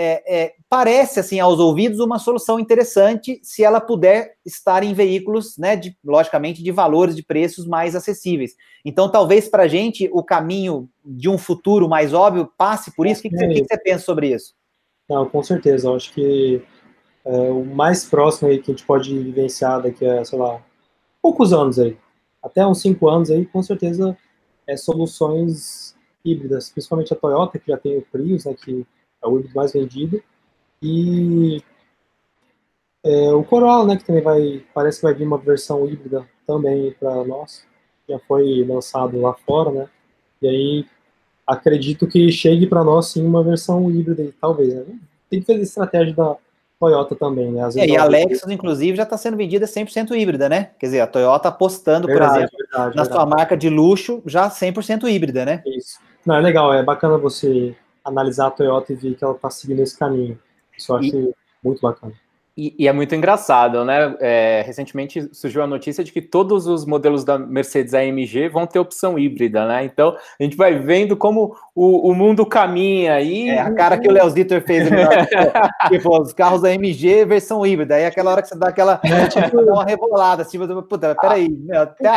É, 0.00 0.22
é, 0.42 0.54
parece, 0.68 1.18
assim, 1.18 1.40
aos 1.40 1.58
ouvidos, 1.58 1.98
uma 1.98 2.20
solução 2.20 2.60
interessante 2.60 3.40
se 3.42 3.64
ela 3.64 3.80
puder 3.80 4.36
estar 4.46 4.84
em 4.84 4.94
veículos, 4.94 5.58
né, 5.58 5.74
de, 5.74 5.98
logicamente, 6.04 6.62
de 6.62 6.70
valores, 6.70 7.16
de 7.16 7.22
preços 7.24 7.66
mais 7.66 7.96
acessíveis. 7.96 8.54
Então, 8.84 9.10
talvez 9.10 9.48
para 9.48 9.64
a 9.64 9.66
gente 9.66 10.08
o 10.12 10.22
caminho 10.22 10.88
de 11.04 11.28
um 11.28 11.36
futuro 11.36 11.88
mais 11.88 12.14
óbvio 12.14 12.48
passe 12.56 12.94
por 12.94 13.08
isso. 13.08 13.18
O 13.18 13.22
que, 13.22 13.30
que, 13.30 13.36
você, 13.36 13.48
que, 13.48 13.64
você 13.64 13.76
pensa 13.76 14.04
sobre 14.04 14.32
isso? 14.32 14.54
Não, 15.10 15.28
com 15.28 15.42
certeza. 15.42 15.88
Eu 15.88 15.96
acho 15.96 16.12
que 16.12 16.62
é, 17.24 17.30
o 17.50 17.64
mais 17.64 18.04
próximo 18.04 18.50
aí 18.50 18.62
que 18.62 18.70
a 18.70 18.74
gente 18.74 18.86
pode 18.86 19.18
vivenciar 19.18 19.82
daqui 19.82 20.06
a, 20.06 20.24
sei 20.24 20.38
lá, 20.38 20.62
poucos 21.20 21.52
anos 21.52 21.76
aí, 21.76 21.98
até 22.40 22.64
uns 22.64 22.80
cinco 22.80 23.08
anos 23.08 23.32
aí, 23.32 23.44
com 23.44 23.64
certeza, 23.64 24.16
é 24.64 24.76
soluções 24.76 25.96
híbridas, 26.24 26.70
principalmente 26.70 27.12
a 27.12 27.16
Toyota, 27.16 27.58
que 27.58 27.66
já 27.66 27.76
tem 27.76 27.98
o 27.98 28.02
Prius, 28.02 28.44
né, 28.44 28.54
que 28.54 28.86
é 29.22 29.26
o 29.26 29.38
híbrido 29.38 29.54
mais 29.54 29.72
vendido, 29.72 30.22
e 30.82 31.62
é, 33.04 33.32
o 33.32 33.42
Corolla, 33.44 33.86
né, 33.86 33.96
que 33.96 34.04
também 34.04 34.22
vai, 34.22 34.62
parece 34.74 34.98
que 34.98 35.04
vai 35.04 35.14
vir 35.14 35.24
uma 35.24 35.38
versão 35.38 35.86
híbrida 35.88 36.28
também 36.46 36.92
para 36.98 37.24
nós, 37.24 37.66
já 38.08 38.18
foi 38.20 38.64
lançado 38.64 39.20
lá 39.20 39.34
fora, 39.46 39.70
né, 39.70 39.88
e 40.42 40.48
aí 40.48 40.86
acredito 41.46 42.06
que 42.06 42.30
chegue 42.30 42.66
para 42.66 42.84
nós 42.84 43.08
sim 43.08 43.24
uma 43.24 43.42
versão 43.42 43.90
híbrida, 43.90 44.32
talvez, 44.40 44.74
né? 44.74 44.98
Tem 45.30 45.40
que 45.40 45.46
fazer 45.46 45.62
estratégia 45.62 46.14
da, 46.14 46.36
Toyota 46.78 47.16
também, 47.16 47.50
né? 47.50 47.68
É, 47.76 47.86
e 47.86 47.96
a 47.96 48.04
Lexus, 48.04 48.48
inclusive, 48.50 48.96
já 48.96 49.02
está 49.02 49.16
sendo 49.16 49.36
vendida 49.36 49.66
100% 49.66 50.16
híbrida, 50.16 50.48
né? 50.48 50.70
Quer 50.78 50.86
dizer, 50.86 51.00
a 51.00 51.06
Toyota 51.08 51.48
apostando, 51.48 52.06
verdade, 52.06 52.30
por 52.30 52.38
exemplo, 52.38 52.56
verdade, 52.58 52.96
na 52.96 53.02
verdade. 53.02 53.08
sua 53.12 53.26
marca 53.26 53.56
de 53.56 53.68
luxo, 53.68 54.22
já 54.24 54.48
100% 54.48 55.08
híbrida, 55.08 55.44
né? 55.44 55.62
Isso. 55.66 55.98
Não, 56.24 56.36
é 56.36 56.40
legal, 56.40 56.72
é 56.72 56.82
bacana 56.82 57.18
você 57.18 57.74
analisar 58.08 58.48
a 58.48 58.50
Toyota 58.50 58.92
e 58.92 58.96
ver 58.96 59.14
que 59.14 59.24
ela 59.24 59.34
está 59.34 59.50
seguindo 59.50 59.80
esse 59.80 59.98
caminho. 59.98 60.38
Isso 60.76 60.92
eu 60.92 60.96
acho 60.96 61.16
e... 61.16 61.34
muito 61.62 61.80
bacana. 61.80 62.14
E, 62.60 62.74
e, 62.76 62.88
é 62.88 62.92
muito 62.92 63.14
engraçado, 63.14 63.84
né? 63.84 64.16
É, 64.18 64.64
recentemente 64.66 65.32
surgiu 65.32 65.62
a 65.62 65.66
notícia 65.66 66.02
de 66.02 66.10
que 66.10 66.20
todos 66.20 66.66
os 66.66 66.84
modelos 66.84 67.22
da 67.22 67.38
Mercedes 67.38 67.94
AMG 67.94 68.48
vão 68.48 68.66
ter 68.66 68.80
opção 68.80 69.16
híbrida, 69.16 69.64
né? 69.64 69.84
Então 69.84 70.16
a 70.40 70.42
gente 70.42 70.56
vai 70.56 70.76
vendo 70.76 71.16
como 71.16 71.54
o, 71.72 72.10
o 72.10 72.14
mundo 72.16 72.44
caminha 72.44 73.14
aí. 73.14 73.48
É 73.48 73.60
a 73.60 73.72
cara 73.72 73.96
que 73.96 74.08
o 74.08 74.10
Léo 74.10 74.28
Zitter 74.28 74.60
fez, 74.66 74.90
né? 74.90 75.06
tipo, 75.88 76.20
os 76.20 76.32
carros 76.32 76.64
AMG 76.64 77.24
versão 77.26 77.64
híbrida. 77.64 77.94
Aí 77.94 78.04
aquela 78.04 78.32
hora 78.32 78.42
que 78.42 78.48
você 78.48 78.58
dá 78.58 78.70
aquela 78.70 78.96
tipo, 78.96 79.54
dá 79.64 79.72
uma 79.74 79.84
rebolada, 79.84 80.44
tipo, 80.44 80.66
puta, 80.82 81.14
peraí, 81.14 81.56
até, 81.72 82.08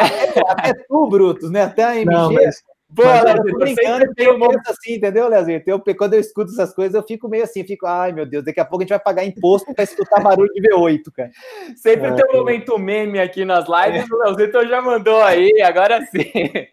até 0.50 0.74
tu, 0.74 1.08
Brutus, 1.08 1.52
né? 1.52 1.66
Até 1.66 1.84
a 1.84 1.89
AMG. 1.89 2.06
Não, 2.06 2.34
mas 2.34 2.64
Pô, 2.96 3.04
Leozinho, 3.04 3.58
brincando, 3.58 4.14
tem 4.14 4.30
um 4.30 4.44
assim, 4.68 4.96
entendeu, 4.96 5.28
Leozinho? 5.28 5.64
Eu, 5.66 5.82
quando 5.96 6.14
eu 6.14 6.20
escuto 6.20 6.52
essas 6.52 6.74
coisas, 6.74 6.94
eu 6.94 7.04
fico 7.04 7.30
meio 7.30 7.44
assim, 7.44 7.64
fico, 7.64 7.86
ai 7.86 8.12
meu 8.12 8.26
Deus, 8.26 8.44
daqui 8.44 8.60
a 8.60 8.66
pouco 8.66 8.82
a 8.82 8.84
gente 8.84 8.89
vai 8.89 9.00
pagar 9.00 9.24
imposto 9.24 9.74
para 9.74 9.84
escutar 9.84 10.22
barulho 10.22 10.52
de 10.54 10.62
V8, 10.62 11.04
cara. 11.16 11.32
Sempre 11.76 12.08
é, 12.08 12.14
tem 12.14 12.26
um 12.30 12.38
momento 12.38 12.78
meme 12.78 13.20
aqui 13.20 13.46
nas 13.46 13.66
lives, 13.68 14.10
é. 14.10 14.14
o 14.14 14.18
Leozinho 14.18 14.48
então 14.48 14.68
já 14.68 14.82
mandou 14.82 15.22
aí, 15.22 15.62
agora 15.62 16.02
sim. 16.08 16.68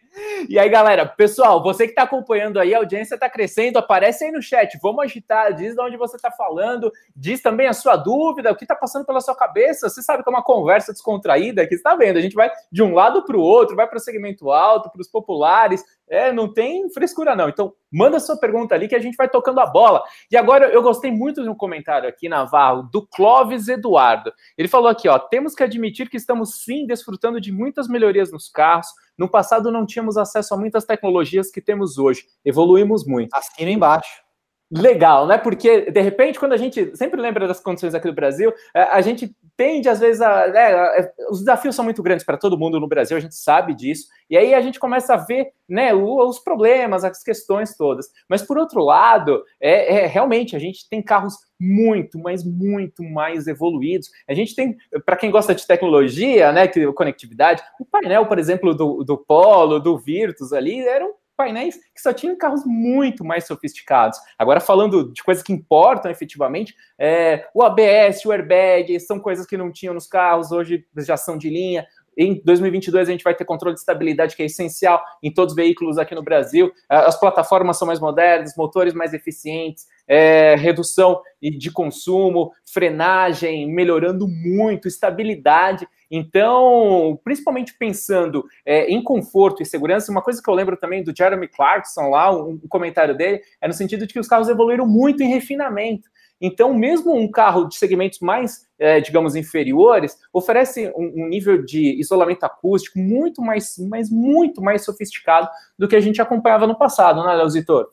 E 0.48 0.58
aí, 0.58 0.68
galera, 0.68 1.04
pessoal, 1.04 1.62
você 1.62 1.84
que 1.84 1.90
está 1.90 2.02
acompanhando 2.02 2.58
aí, 2.58 2.74
a 2.74 2.78
audiência 2.78 3.14
está 3.14 3.28
crescendo, 3.28 3.78
aparece 3.78 4.24
aí 4.24 4.30
no 4.30 4.40
chat, 4.40 4.78
vamos 4.82 5.04
agitar, 5.04 5.52
diz 5.52 5.74
de 5.74 5.80
onde 5.80 5.96
você 5.96 6.16
está 6.16 6.30
falando, 6.30 6.92
diz 7.14 7.40
também 7.40 7.66
a 7.66 7.72
sua 7.72 7.96
dúvida, 7.96 8.52
o 8.52 8.56
que 8.56 8.64
está 8.64 8.74
passando 8.74 9.04
pela 9.04 9.20
sua 9.20 9.34
cabeça. 9.34 9.88
Você 9.88 10.02
sabe 10.02 10.22
que 10.22 10.28
é 10.28 10.32
uma 10.32 10.42
conversa 10.42 10.92
descontraída 10.92 11.66
que 11.66 11.74
está 11.74 11.94
vendo, 11.94 12.16
a 12.16 12.20
gente 12.20 12.34
vai 12.34 12.50
de 12.70 12.82
um 12.82 12.94
lado 12.94 13.24
para 13.24 13.36
o 13.36 13.40
outro, 13.40 13.76
vai 13.76 13.86
para 13.86 13.98
o 13.98 14.00
segmento 14.00 14.50
alto, 14.50 14.90
para 14.90 15.00
os 15.00 15.08
populares, 15.08 15.82
é, 16.08 16.32
não 16.32 16.52
tem 16.52 16.88
frescura 16.90 17.36
não. 17.36 17.48
Então, 17.48 17.74
manda 17.92 18.20
sua 18.20 18.38
pergunta 18.38 18.74
ali 18.74 18.88
que 18.88 18.94
a 18.94 18.98
gente 18.98 19.16
vai 19.16 19.28
tocando 19.28 19.60
a 19.60 19.66
bola. 19.66 20.02
E 20.30 20.36
agora 20.36 20.66
eu 20.66 20.82
gostei 20.82 21.10
muito 21.10 21.42
de 21.42 21.48
um 21.48 21.54
comentário 21.54 22.08
aqui, 22.08 22.28
Navarro, 22.28 22.88
do 22.92 23.06
Clóvis 23.06 23.68
Eduardo. 23.68 24.32
Ele 24.56 24.68
falou 24.68 24.88
aqui, 24.88 25.08
ó, 25.08 25.18
temos 25.18 25.54
que 25.54 25.62
admitir 25.62 26.08
que 26.08 26.16
estamos 26.16 26.62
sim 26.62 26.86
desfrutando 26.86 27.40
de 27.40 27.52
muitas 27.52 27.88
melhorias 27.88 28.30
nos 28.30 28.48
carros. 28.48 28.88
No 29.16 29.28
passado 29.28 29.70
não 29.70 29.86
tínhamos 29.86 30.16
acesso 30.16 30.54
a 30.54 30.56
muitas 30.56 30.84
tecnologias 30.84 31.50
que 31.50 31.60
temos 31.60 31.98
hoje. 31.98 32.24
Evoluímos 32.44 33.06
muito. 33.06 33.34
Assina 33.34 33.70
embaixo 33.70 34.27
legal, 34.70 35.26
né? 35.26 35.38
Porque, 35.38 35.90
de 35.90 36.00
repente, 36.00 36.38
quando 36.38 36.52
a 36.52 36.56
gente 36.56 36.94
sempre 36.94 37.20
lembra 37.20 37.48
das 37.48 37.60
condições 37.60 37.94
aqui 37.94 38.06
do 38.06 38.14
Brasil, 38.14 38.52
é, 38.74 38.82
a 38.82 39.00
gente 39.00 39.34
tende, 39.56 39.88
às 39.88 39.98
vezes, 39.98 40.20
a. 40.20 40.46
Né, 40.48 41.10
os 41.30 41.40
desafios 41.40 41.74
são 41.74 41.84
muito 41.84 42.02
grandes 42.02 42.24
para 42.24 42.36
todo 42.36 42.58
mundo 42.58 42.78
no 42.78 42.86
Brasil, 42.86 43.16
a 43.16 43.20
gente 43.20 43.34
sabe 43.34 43.74
disso, 43.74 44.06
e 44.28 44.36
aí 44.36 44.54
a 44.54 44.60
gente 44.60 44.78
começa 44.78 45.14
a 45.14 45.16
ver 45.16 45.48
né, 45.68 45.94
os 45.94 46.38
problemas, 46.38 47.02
as 47.02 47.22
questões 47.22 47.76
todas. 47.76 48.08
Mas, 48.28 48.42
por 48.42 48.58
outro 48.58 48.82
lado, 48.84 49.42
é, 49.60 50.00
é 50.00 50.06
realmente 50.06 50.54
a 50.54 50.58
gente 50.58 50.88
tem 50.88 51.02
carros 51.02 51.34
muito, 51.58 52.18
mas 52.18 52.44
muito 52.44 53.02
mais 53.02 53.46
evoluídos. 53.46 54.10
A 54.28 54.34
gente 54.34 54.54
tem, 54.54 54.76
para 55.04 55.16
quem 55.16 55.30
gosta 55.30 55.54
de 55.54 55.66
tecnologia, 55.66 56.52
né, 56.52 56.68
que 56.68 56.92
conectividade, 56.92 57.62
o 57.80 57.84
painel, 57.86 58.26
por 58.26 58.38
exemplo, 58.38 58.74
do, 58.74 59.02
do 59.02 59.16
Polo, 59.16 59.80
do 59.80 59.98
Virtus 59.98 60.52
ali, 60.52 60.86
eram 60.86 61.14
painéis 61.38 61.76
que 61.94 62.02
só 62.02 62.12
tinham 62.12 62.36
carros 62.36 62.64
muito 62.66 63.24
mais 63.24 63.46
sofisticados. 63.46 64.18
Agora, 64.36 64.58
falando 64.58 65.12
de 65.12 65.22
coisas 65.22 65.42
que 65.42 65.52
importam 65.52 66.10
efetivamente, 66.10 66.74
é, 66.98 67.48
o 67.54 67.62
ABS, 67.62 68.24
o 68.26 68.32
airbag, 68.32 68.98
são 68.98 69.20
coisas 69.20 69.46
que 69.46 69.56
não 69.56 69.72
tinham 69.72 69.94
nos 69.94 70.08
carros, 70.08 70.50
hoje 70.50 70.84
já 70.96 71.16
são 71.16 71.38
de 71.38 71.48
linha. 71.48 71.86
Em 72.16 72.42
2022 72.44 73.08
a 73.08 73.12
gente 73.12 73.22
vai 73.22 73.32
ter 73.32 73.44
controle 73.44 73.74
de 73.74 73.80
estabilidade 73.80 74.34
que 74.34 74.42
é 74.42 74.46
essencial 74.46 75.00
em 75.22 75.32
todos 75.32 75.52
os 75.52 75.56
veículos 75.56 75.98
aqui 75.98 76.16
no 76.16 76.22
Brasil. 76.22 76.72
As 76.88 77.18
plataformas 77.18 77.78
são 77.78 77.86
mais 77.86 78.00
modernas, 78.00 78.56
motores 78.56 78.92
mais 78.92 79.14
eficientes, 79.14 79.86
é, 80.08 80.56
redução 80.56 81.20
de 81.40 81.70
consumo, 81.70 82.50
frenagem 82.64 83.70
melhorando 83.70 84.26
muito, 84.26 84.88
estabilidade. 84.88 85.86
Então, 86.10 87.20
principalmente 87.22 87.76
pensando 87.78 88.44
é, 88.64 88.86
em 88.86 89.02
conforto 89.02 89.62
e 89.62 89.66
segurança, 89.66 90.10
uma 90.10 90.22
coisa 90.22 90.42
que 90.42 90.48
eu 90.48 90.54
lembro 90.54 90.76
também 90.76 91.04
do 91.04 91.14
Jeremy 91.16 91.46
Clarkson 91.46 92.08
lá, 92.08 92.34
um, 92.34 92.52
um 92.52 92.68
comentário 92.68 93.14
dele, 93.14 93.42
é 93.60 93.68
no 93.68 93.74
sentido 93.74 94.06
de 94.06 94.14
que 94.14 94.20
os 94.20 94.26
carros 94.26 94.48
evoluíram 94.48 94.86
muito 94.86 95.22
em 95.22 95.28
refinamento. 95.28 96.08
Então, 96.40 96.72
mesmo 96.72 97.14
um 97.14 97.28
carro 97.28 97.66
de 97.66 97.76
segmentos 97.76 98.20
mais, 98.20 98.66
é, 98.78 99.00
digamos, 99.00 99.34
inferiores, 99.34 100.16
oferece 100.32 100.90
um, 100.96 101.24
um, 101.24 101.28
nível 101.28 101.62
de 101.64 101.98
isolamento 101.98 102.44
acústico 102.44 102.98
muito 102.98 103.42
mais, 103.42 103.74
mas 103.88 104.08
muito 104.08 104.62
mais 104.62 104.84
sofisticado 104.84 105.48
do 105.76 105.88
que 105.88 105.96
a 105.96 106.00
gente 106.00 106.22
acompanhava 106.22 106.66
no 106.66 106.78
passado, 106.78 107.24
né, 107.24 107.34
Leozitor? 107.34 107.90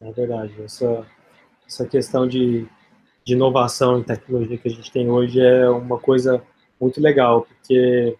É 0.00 0.12
verdade. 0.12 0.54
Essa, 0.62 1.04
essa 1.68 1.86
questão 1.86 2.26
de, 2.26 2.66
de 3.24 3.34
inovação 3.34 3.98
em 3.98 4.02
tecnologia 4.02 4.56
que 4.56 4.68
a 4.68 4.70
gente 4.70 4.90
tem 4.90 5.10
hoje 5.10 5.38
é 5.38 5.68
uma 5.68 5.98
coisa 5.98 6.42
muito 6.80 7.00
legal, 7.00 7.42
porque 7.42 8.16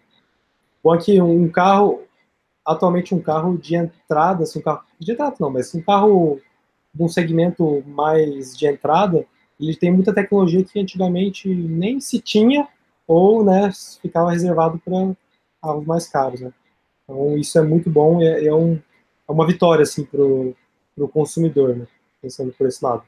bom 0.83 0.93
aqui 0.93 1.19
um 1.19 1.49
carro 1.49 2.03
atualmente 2.65 3.15
um 3.15 3.21
carro 3.21 3.57
de 3.57 3.75
entrada, 3.75 4.43
assim, 4.43 4.59
um 4.59 4.61
carro 4.61 4.83
de 4.99 5.11
entrada 5.11 5.35
não, 5.39 5.49
mas 5.49 5.73
um 5.73 5.81
carro 5.81 6.39
de 6.93 7.03
um 7.03 7.07
segmento 7.07 7.83
mais 7.87 8.55
de 8.55 8.67
entrada, 8.67 9.25
ele 9.59 9.75
tem 9.75 9.91
muita 9.91 10.13
tecnologia 10.13 10.63
que 10.63 10.79
antigamente 10.79 11.49
nem 11.49 11.99
se 11.99 12.19
tinha 12.19 12.67
ou 13.07 13.43
né, 13.43 13.71
ficava 14.01 14.31
reservado 14.31 14.79
para 14.79 15.15
carros 15.61 15.85
mais 15.85 16.07
caros. 16.07 16.41
Né? 16.41 16.53
Então 17.03 17.35
isso 17.35 17.57
é 17.57 17.61
muito 17.63 17.89
bom 17.89 18.21
e 18.21 18.27
é, 18.27 18.45
é, 18.45 18.53
um, 18.53 18.75
é 18.75 19.31
uma 19.31 19.47
vitória 19.47 19.81
assim, 19.81 20.05
para 20.05 20.21
o 20.21 21.07
consumidor, 21.11 21.75
né? 21.75 21.87
pensando 22.21 22.53
por 22.53 22.67
esse 22.67 22.83
lado. 22.83 23.03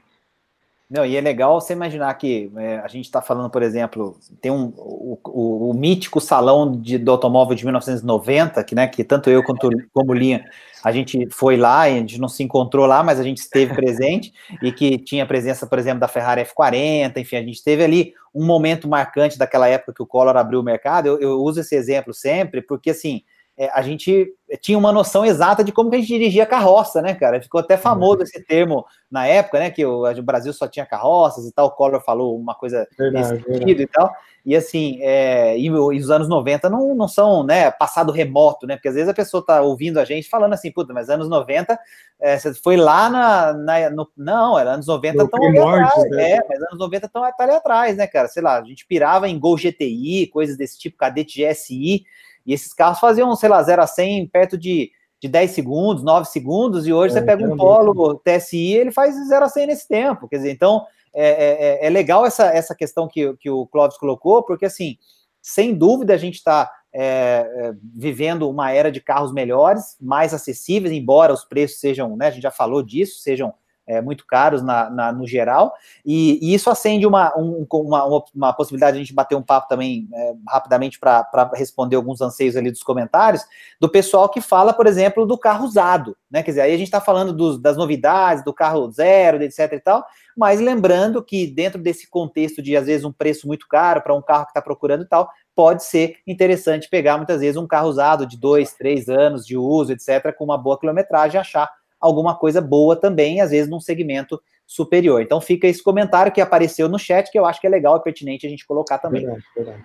Não, 0.92 1.06
e 1.06 1.16
é 1.16 1.22
legal 1.22 1.58
você 1.58 1.72
imaginar 1.72 2.12
que 2.12 2.52
é, 2.54 2.76
a 2.80 2.86
gente 2.86 3.06
está 3.06 3.22
falando, 3.22 3.48
por 3.48 3.62
exemplo, 3.62 4.14
tem 4.42 4.52
um, 4.52 4.74
o, 4.76 5.18
o, 5.24 5.70
o, 5.70 5.74
mítico 5.74 6.20
salão 6.20 6.70
de, 6.70 6.98
do 6.98 7.10
automóvel 7.10 7.56
de 7.56 7.64
1990, 7.64 8.62
que, 8.62 8.74
né, 8.74 8.86
que 8.86 9.02
tanto 9.02 9.30
eu 9.30 9.42
quanto 9.42 9.70
como 9.90 10.12
Linha, 10.12 10.44
a 10.84 10.92
gente 10.92 11.26
foi 11.30 11.56
lá, 11.56 11.80
a 11.80 11.88
gente 11.88 12.20
não 12.20 12.28
se 12.28 12.42
encontrou 12.42 12.84
lá, 12.84 13.02
mas 13.02 13.18
a 13.18 13.22
gente 13.22 13.38
esteve 13.38 13.72
presente, 13.74 14.34
e 14.62 14.70
que 14.70 14.98
tinha 14.98 15.24
presença, 15.24 15.66
por 15.66 15.78
exemplo, 15.78 16.00
da 16.00 16.08
Ferrari 16.08 16.42
F40, 16.42 17.16
enfim, 17.16 17.36
a 17.36 17.42
gente 17.42 17.64
teve 17.64 17.82
ali 17.82 18.12
um 18.34 18.44
momento 18.44 18.86
marcante 18.86 19.38
daquela 19.38 19.66
época 19.66 19.94
que 19.94 20.02
o 20.02 20.06
Collor 20.06 20.36
abriu 20.36 20.60
o 20.60 20.62
mercado, 20.62 21.06
eu, 21.06 21.18
eu 21.22 21.40
uso 21.40 21.60
esse 21.60 21.74
exemplo 21.74 22.12
sempre, 22.12 22.60
porque 22.60 22.90
assim, 22.90 23.22
é, 23.56 23.70
a 23.74 23.82
gente 23.82 24.34
tinha 24.60 24.78
uma 24.78 24.92
noção 24.92 25.24
exata 25.24 25.62
de 25.62 25.72
como 25.72 25.90
que 25.90 25.96
a 25.96 25.98
gente 25.98 26.08
dirigia 26.08 26.46
carroça, 26.46 27.02
né, 27.02 27.14
cara? 27.14 27.40
Ficou 27.40 27.60
até 27.60 27.76
famoso 27.76 28.18
uhum. 28.18 28.22
esse 28.22 28.42
termo 28.44 28.84
na 29.10 29.26
época, 29.26 29.58
né? 29.58 29.70
Que 29.70 29.84
o, 29.84 30.04
o 30.04 30.22
Brasil 30.22 30.52
só 30.52 30.66
tinha 30.66 30.86
carroças 30.86 31.46
e 31.46 31.52
tal. 31.52 31.66
O 31.66 31.70
Collor 31.70 32.00
falou 32.02 32.36
uma 32.36 32.54
coisa 32.54 32.86
verdade, 32.98 33.32
nesse 33.32 33.44
sentido 33.44 33.66
verdade. 33.66 33.82
e 33.82 33.86
tal. 33.86 34.10
E 34.44 34.56
assim, 34.56 34.98
é, 35.00 35.56
e, 35.56 35.66
e, 35.66 35.70
os 35.70 36.10
anos 36.10 36.28
90 36.28 36.68
não, 36.68 36.94
não 36.94 37.06
são 37.06 37.44
né, 37.44 37.70
passado 37.70 38.10
remoto, 38.10 38.66
né? 38.66 38.76
Porque 38.76 38.88
às 38.88 38.94
vezes 38.94 39.08
a 39.08 39.14
pessoa 39.14 39.44
tá 39.44 39.60
ouvindo 39.60 40.00
a 40.00 40.04
gente 40.04 40.28
falando 40.28 40.54
assim, 40.54 40.72
puta, 40.72 40.92
mas 40.92 41.08
anos 41.08 41.28
90, 41.28 41.78
é, 42.20 42.38
você 42.38 42.54
foi 42.54 42.76
lá 42.76 43.08
na. 43.08 43.52
na 43.52 43.90
no, 43.90 44.08
não, 44.16 44.58
era 44.58 44.72
anos 44.72 44.86
90 44.86 45.24
estão 45.24 45.44
ali 45.44 45.58
atrás. 45.58 46.10
Né? 46.10 46.32
É, 46.32 46.40
mas 46.48 46.58
anos 46.62 46.78
90 46.78 47.06
estão 47.06 47.22
ali 47.22 47.52
atrás, 47.52 47.96
né, 47.96 48.06
cara? 48.06 48.28
Sei 48.28 48.42
lá, 48.42 48.58
a 48.58 48.64
gente 48.64 48.86
pirava 48.86 49.28
em 49.28 49.38
Gol 49.38 49.56
GTI, 49.56 50.26
coisas 50.32 50.56
desse 50.56 50.78
tipo, 50.78 50.96
cadete 50.96 51.46
GSI. 51.46 52.04
E 52.46 52.52
esses 52.52 52.72
carros 52.72 52.98
faziam, 52.98 53.34
sei 53.36 53.48
lá, 53.48 53.62
0 53.62 53.82
a 53.82 53.86
100 53.86 54.28
perto 54.28 54.58
de, 54.58 54.90
de 55.20 55.28
10 55.28 55.50
segundos, 55.50 56.02
9 56.02 56.26
segundos, 56.28 56.86
e 56.86 56.92
hoje 56.92 57.16
é, 57.16 57.20
você 57.20 57.24
pega 57.24 57.44
um 57.44 57.56
Polo 57.56 58.20
TSI, 58.24 58.74
ele 58.74 58.90
faz 58.90 59.14
0 59.28 59.44
a 59.44 59.48
100 59.48 59.66
nesse 59.66 59.88
tempo. 59.88 60.28
Quer 60.28 60.36
dizer, 60.36 60.52
então 60.52 60.84
é, 61.14 61.28
é, 61.28 61.84
é, 61.84 61.86
é 61.86 61.90
legal 61.90 62.24
essa, 62.24 62.46
essa 62.46 62.74
questão 62.74 63.06
que, 63.06 63.34
que 63.36 63.50
o 63.50 63.66
Clóvis 63.66 63.98
colocou, 63.98 64.42
porque 64.42 64.64
assim, 64.64 64.96
sem 65.40 65.74
dúvida 65.74 66.14
a 66.14 66.18
gente 66.18 66.36
está 66.36 66.70
é, 66.92 67.46
é, 67.56 67.74
vivendo 67.94 68.48
uma 68.48 68.70
era 68.70 68.90
de 68.90 69.00
carros 69.00 69.32
melhores, 69.32 69.96
mais 70.00 70.32
acessíveis, 70.32 70.92
embora 70.92 71.32
os 71.32 71.44
preços 71.44 71.80
sejam, 71.80 72.16
né, 72.16 72.28
a 72.28 72.30
gente 72.30 72.42
já 72.42 72.50
falou 72.50 72.82
disso, 72.82 73.20
sejam 73.20 73.52
é, 73.92 74.00
muito 74.00 74.26
caros 74.26 74.62
na, 74.62 74.88
na, 74.90 75.12
no 75.12 75.26
geral, 75.26 75.74
e, 76.04 76.38
e 76.42 76.54
isso 76.54 76.70
acende 76.70 77.06
uma, 77.06 77.36
um, 77.36 77.66
uma, 77.70 78.24
uma, 78.34 78.52
possibilidade 78.52 78.92
de 78.92 79.02
a 79.02 79.04
gente 79.04 79.14
bater 79.14 79.34
um 79.34 79.42
papo 79.42 79.68
também 79.68 80.08
é, 80.12 80.34
rapidamente 80.48 80.98
para 80.98 81.50
responder 81.54 81.96
alguns 81.96 82.20
anseios 82.20 82.56
ali 82.56 82.70
dos 82.70 82.82
comentários, 82.82 83.44
do 83.80 83.88
pessoal 83.88 84.28
que 84.28 84.40
fala, 84.40 84.72
por 84.72 84.86
exemplo, 84.86 85.26
do 85.26 85.36
carro 85.36 85.64
usado, 85.64 86.16
né? 86.30 86.42
Quer 86.42 86.52
dizer, 86.52 86.60
aí 86.62 86.74
a 86.74 86.78
gente 86.78 86.88
está 86.88 87.00
falando 87.00 87.32
dos, 87.32 87.60
das 87.60 87.76
novidades, 87.76 88.44
do 88.44 88.52
carro 88.52 88.90
zero, 88.90 89.42
etc 89.42 89.72
e 89.72 89.80
tal, 89.80 90.04
mas 90.36 90.60
lembrando 90.60 91.22
que 91.22 91.46
dentro 91.46 91.80
desse 91.80 92.08
contexto 92.08 92.62
de, 92.62 92.76
às 92.76 92.86
vezes, 92.86 93.04
um 93.04 93.12
preço 93.12 93.46
muito 93.46 93.68
caro 93.68 94.00
para 94.00 94.14
um 94.14 94.22
carro 94.22 94.44
que 94.44 94.50
está 94.50 94.62
procurando 94.62 95.02
e 95.02 95.08
tal, 95.08 95.30
pode 95.54 95.84
ser 95.84 96.16
interessante 96.26 96.88
pegar 96.88 97.16
muitas 97.16 97.40
vezes 97.40 97.56
um 97.56 97.66
carro 97.66 97.88
usado 97.88 98.26
de 98.26 98.38
dois, 98.38 98.72
três 98.72 99.08
anos 99.08 99.46
de 99.46 99.56
uso, 99.56 99.92
etc., 99.92 100.34
com 100.36 100.44
uma 100.44 100.56
boa 100.56 100.78
quilometragem, 100.78 101.38
achar 101.38 101.68
alguma 102.02 102.34
coisa 102.34 102.60
boa 102.60 102.96
também, 102.96 103.40
às 103.40 103.50
vezes 103.50 103.70
num 103.70 103.80
segmento 103.80 104.42
superior. 104.66 105.22
Então 105.22 105.40
fica 105.40 105.68
esse 105.68 105.82
comentário 105.82 106.32
que 106.32 106.40
apareceu 106.40 106.88
no 106.88 106.98
chat, 106.98 107.30
que 107.30 107.38
eu 107.38 107.46
acho 107.46 107.60
que 107.60 107.66
é 107.66 107.70
legal 107.70 107.96
e 107.96 108.02
pertinente 108.02 108.46
a 108.46 108.50
gente 108.50 108.66
colocar 108.66 108.98
também. 108.98 109.24
Verdade, 109.24 109.44
verdade. 109.56 109.84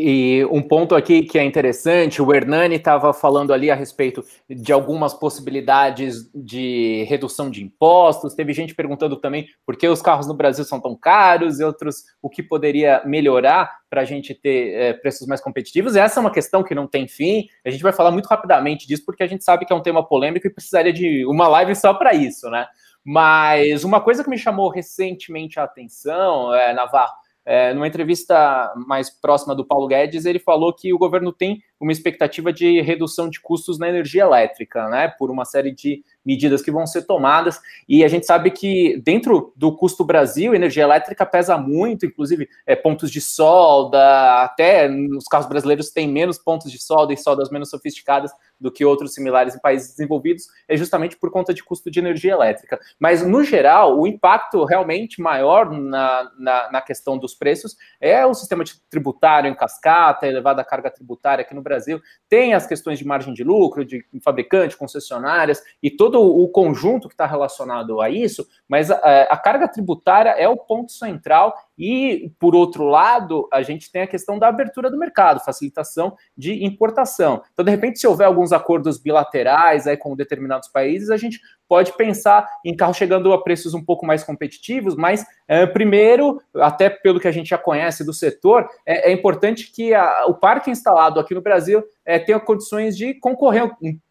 E 0.00 0.44
um 0.44 0.62
ponto 0.62 0.94
aqui 0.94 1.22
que 1.22 1.36
é 1.36 1.42
interessante, 1.42 2.22
o 2.22 2.32
Hernani 2.32 2.76
estava 2.76 3.12
falando 3.12 3.52
ali 3.52 3.68
a 3.68 3.74
respeito 3.74 4.24
de 4.48 4.72
algumas 4.72 5.12
possibilidades 5.12 6.30
de 6.32 7.04
redução 7.08 7.50
de 7.50 7.64
impostos. 7.64 8.32
Teve 8.32 8.52
gente 8.52 8.76
perguntando 8.76 9.16
também 9.16 9.48
por 9.66 9.76
que 9.76 9.88
os 9.88 10.00
carros 10.00 10.28
no 10.28 10.34
Brasil 10.34 10.64
são 10.64 10.80
tão 10.80 10.94
caros 10.94 11.58
e 11.58 11.64
outros 11.64 12.04
o 12.22 12.30
que 12.30 12.44
poderia 12.44 13.02
melhorar 13.04 13.76
para 13.90 14.02
a 14.02 14.04
gente 14.04 14.36
ter 14.36 14.72
é, 14.72 14.92
preços 14.92 15.26
mais 15.26 15.40
competitivos. 15.40 15.96
Essa 15.96 16.20
é 16.20 16.22
uma 16.22 16.30
questão 16.30 16.62
que 16.62 16.76
não 16.76 16.86
tem 16.86 17.08
fim. 17.08 17.48
A 17.66 17.70
gente 17.70 17.82
vai 17.82 17.92
falar 17.92 18.12
muito 18.12 18.26
rapidamente 18.26 18.86
disso 18.86 19.02
porque 19.04 19.24
a 19.24 19.28
gente 19.28 19.42
sabe 19.42 19.66
que 19.66 19.72
é 19.72 19.76
um 19.76 19.82
tema 19.82 20.06
polêmico 20.06 20.46
e 20.46 20.54
precisaria 20.54 20.92
de 20.92 21.26
uma 21.26 21.48
live 21.48 21.74
só 21.74 21.92
para 21.92 22.14
isso, 22.14 22.48
né? 22.50 22.68
Mas 23.04 23.82
uma 23.82 24.00
coisa 24.00 24.22
que 24.22 24.30
me 24.30 24.38
chamou 24.38 24.70
recentemente 24.70 25.58
a 25.58 25.64
atenção, 25.64 26.54
é, 26.54 26.72
Navarro, 26.72 27.14
é, 27.50 27.72
numa 27.72 27.88
entrevista 27.88 28.74
mais 28.86 29.08
próxima 29.08 29.54
do 29.54 29.64
Paulo 29.64 29.88
Guedes, 29.88 30.26
ele 30.26 30.38
falou 30.38 30.70
que 30.70 30.92
o 30.92 30.98
governo 30.98 31.32
tem 31.32 31.62
uma 31.80 31.90
expectativa 31.90 32.52
de 32.52 32.82
redução 32.82 33.30
de 33.30 33.40
custos 33.40 33.78
na 33.78 33.88
energia 33.88 34.24
elétrica, 34.24 34.86
né, 34.90 35.08
por 35.08 35.30
uma 35.30 35.46
série 35.46 35.74
de 35.74 36.04
medidas 36.24 36.62
que 36.62 36.70
vão 36.70 36.86
ser 36.86 37.02
tomadas. 37.02 37.60
E 37.88 38.04
a 38.04 38.08
gente 38.08 38.26
sabe 38.26 38.50
que 38.50 39.00
dentro 39.04 39.52
do 39.56 39.74
custo 39.74 40.04
Brasil, 40.04 40.54
energia 40.54 40.82
elétrica 40.82 41.24
pesa 41.24 41.56
muito, 41.56 42.04
inclusive 42.06 42.48
é, 42.66 42.76
pontos 42.76 43.10
de 43.10 43.20
solda, 43.20 44.42
até 44.42 44.88
nos 44.88 45.24
carros 45.24 45.48
brasileiros 45.48 45.90
tem 45.90 46.08
menos 46.08 46.38
pontos 46.38 46.70
de 46.70 46.78
solda 46.78 47.12
e 47.12 47.16
soldas 47.16 47.50
menos 47.50 47.70
sofisticadas 47.70 48.30
do 48.60 48.72
que 48.72 48.84
outros 48.84 49.14
similares 49.14 49.54
em 49.54 49.60
países 49.60 49.90
desenvolvidos, 49.90 50.48
é 50.66 50.76
justamente 50.76 51.16
por 51.16 51.30
conta 51.30 51.54
de 51.54 51.62
custo 51.62 51.90
de 51.90 52.00
energia 52.00 52.32
elétrica. 52.32 52.78
Mas, 52.98 53.24
no 53.24 53.44
geral, 53.44 53.98
o 53.98 54.06
impacto 54.06 54.64
realmente 54.64 55.22
maior 55.22 55.70
na, 55.70 56.30
na, 56.38 56.72
na 56.72 56.82
questão 56.82 57.16
dos 57.16 57.34
preços 57.34 57.76
é 58.00 58.26
o 58.26 58.34
sistema 58.34 58.64
tributário 58.90 59.48
em 59.48 59.54
cascata, 59.54 60.26
elevada 60.26 60.64
carga 60.64 60.90
tributária 60.90 61.42
aqui 61.42 61.54
no 61.54 61.62
Brasil, 61.62 62.00
tem 62.28 62.52
as 62.54 62.66
questões 62.66 62.98
de 62.98 63.06
margem 63.06 63.32
de 63.32 63.44
lucro, 63.44 63.84
de 63.84 64.04
fabricante, 64.22 64.76
concessionárias 64.76 65.62
e 65.82 65.90
todo 65.90 66.07
o 66.16 66.48
conjunto 66.48 67.08
que 67.08 67.14
está 67.14 67.26
relacionado 67.26 68.00
a 68.00 68.08
isso, 68.10 68.46
mas 68.68 68.90
a, 68.90 68.96
a 69.30 69.36
carga 69.36 69.68
tributária 69.68 70.30
é 70.30 70.48
o 70.48 70.56
ponto 70.56 70.92
central 70.92 71.54
e, 71.78 72.32
por 72.38 72.54
outro 72.54 72.84
lado, 72.84 73.48
a 73.52 73.62
gente 73.62 73.90
tem 73.90 74.02
a 74.02 74.06
questão 74.06 74.38
da 74.38 74.48
abertura 74.48 74.90
do 74.90 74.98
mercado, 74.98 75.44
facilitação 75.44 76.16
de 76.36 76.64
importação. 76.64 77.42
Então, 77.52 77.64
de 77.64 77.70
repente, 77.70 77.98
se 77.98 78.06
houver 78.06 78.26
alguns 78.26 78.52
acordos 78.52 78.98
bilaterais 78.98 79.86
aí 79.86 79.96
com 79.96 80.16
determinados 80.16 80.68
países, 80.68 81.10
a 81.10 81.16
gente 81.16 81.40
pode 81.68 81.92
pensar 81.92 82.48
em 82.64 82.74
carro 82.74 82.94
chegando 82.94 83.32
a 83.32 83.42
preços 83.42 83.74
um 83.74 83.84
pouco 83.84 84.06
mais 84.06 84.24
competitivos, 84.24 84.96
mas 84.96 85.24
é, 85.46 85.66
primeiro, 85.66 86.40
até 86.56 86.88
pelo 86.88 87.20
que 87.20 87.28
a 87.28 87.32
gente 87.32 87.50
já 87.50 87.58
conhece 87.58 88.04
do 88.04 88.12
setor, 88.12 88.68
é, 88.84 89.10
é 89.10 89.12
importante 89.12 89.70
que 89.70 89.94
a, 89.94 90.26
o 90.26 90.34
parque 90.34 90.70
instalado 90.70 91.20
aqui 91.20 91.34
no 91.34 91.42
Brasil 91.42 91.84
é, 92.04 92.18
tenha 92.18 92.40
condições 92.40 92.96
de 92.96 93.14
concorrer 93.14 93.70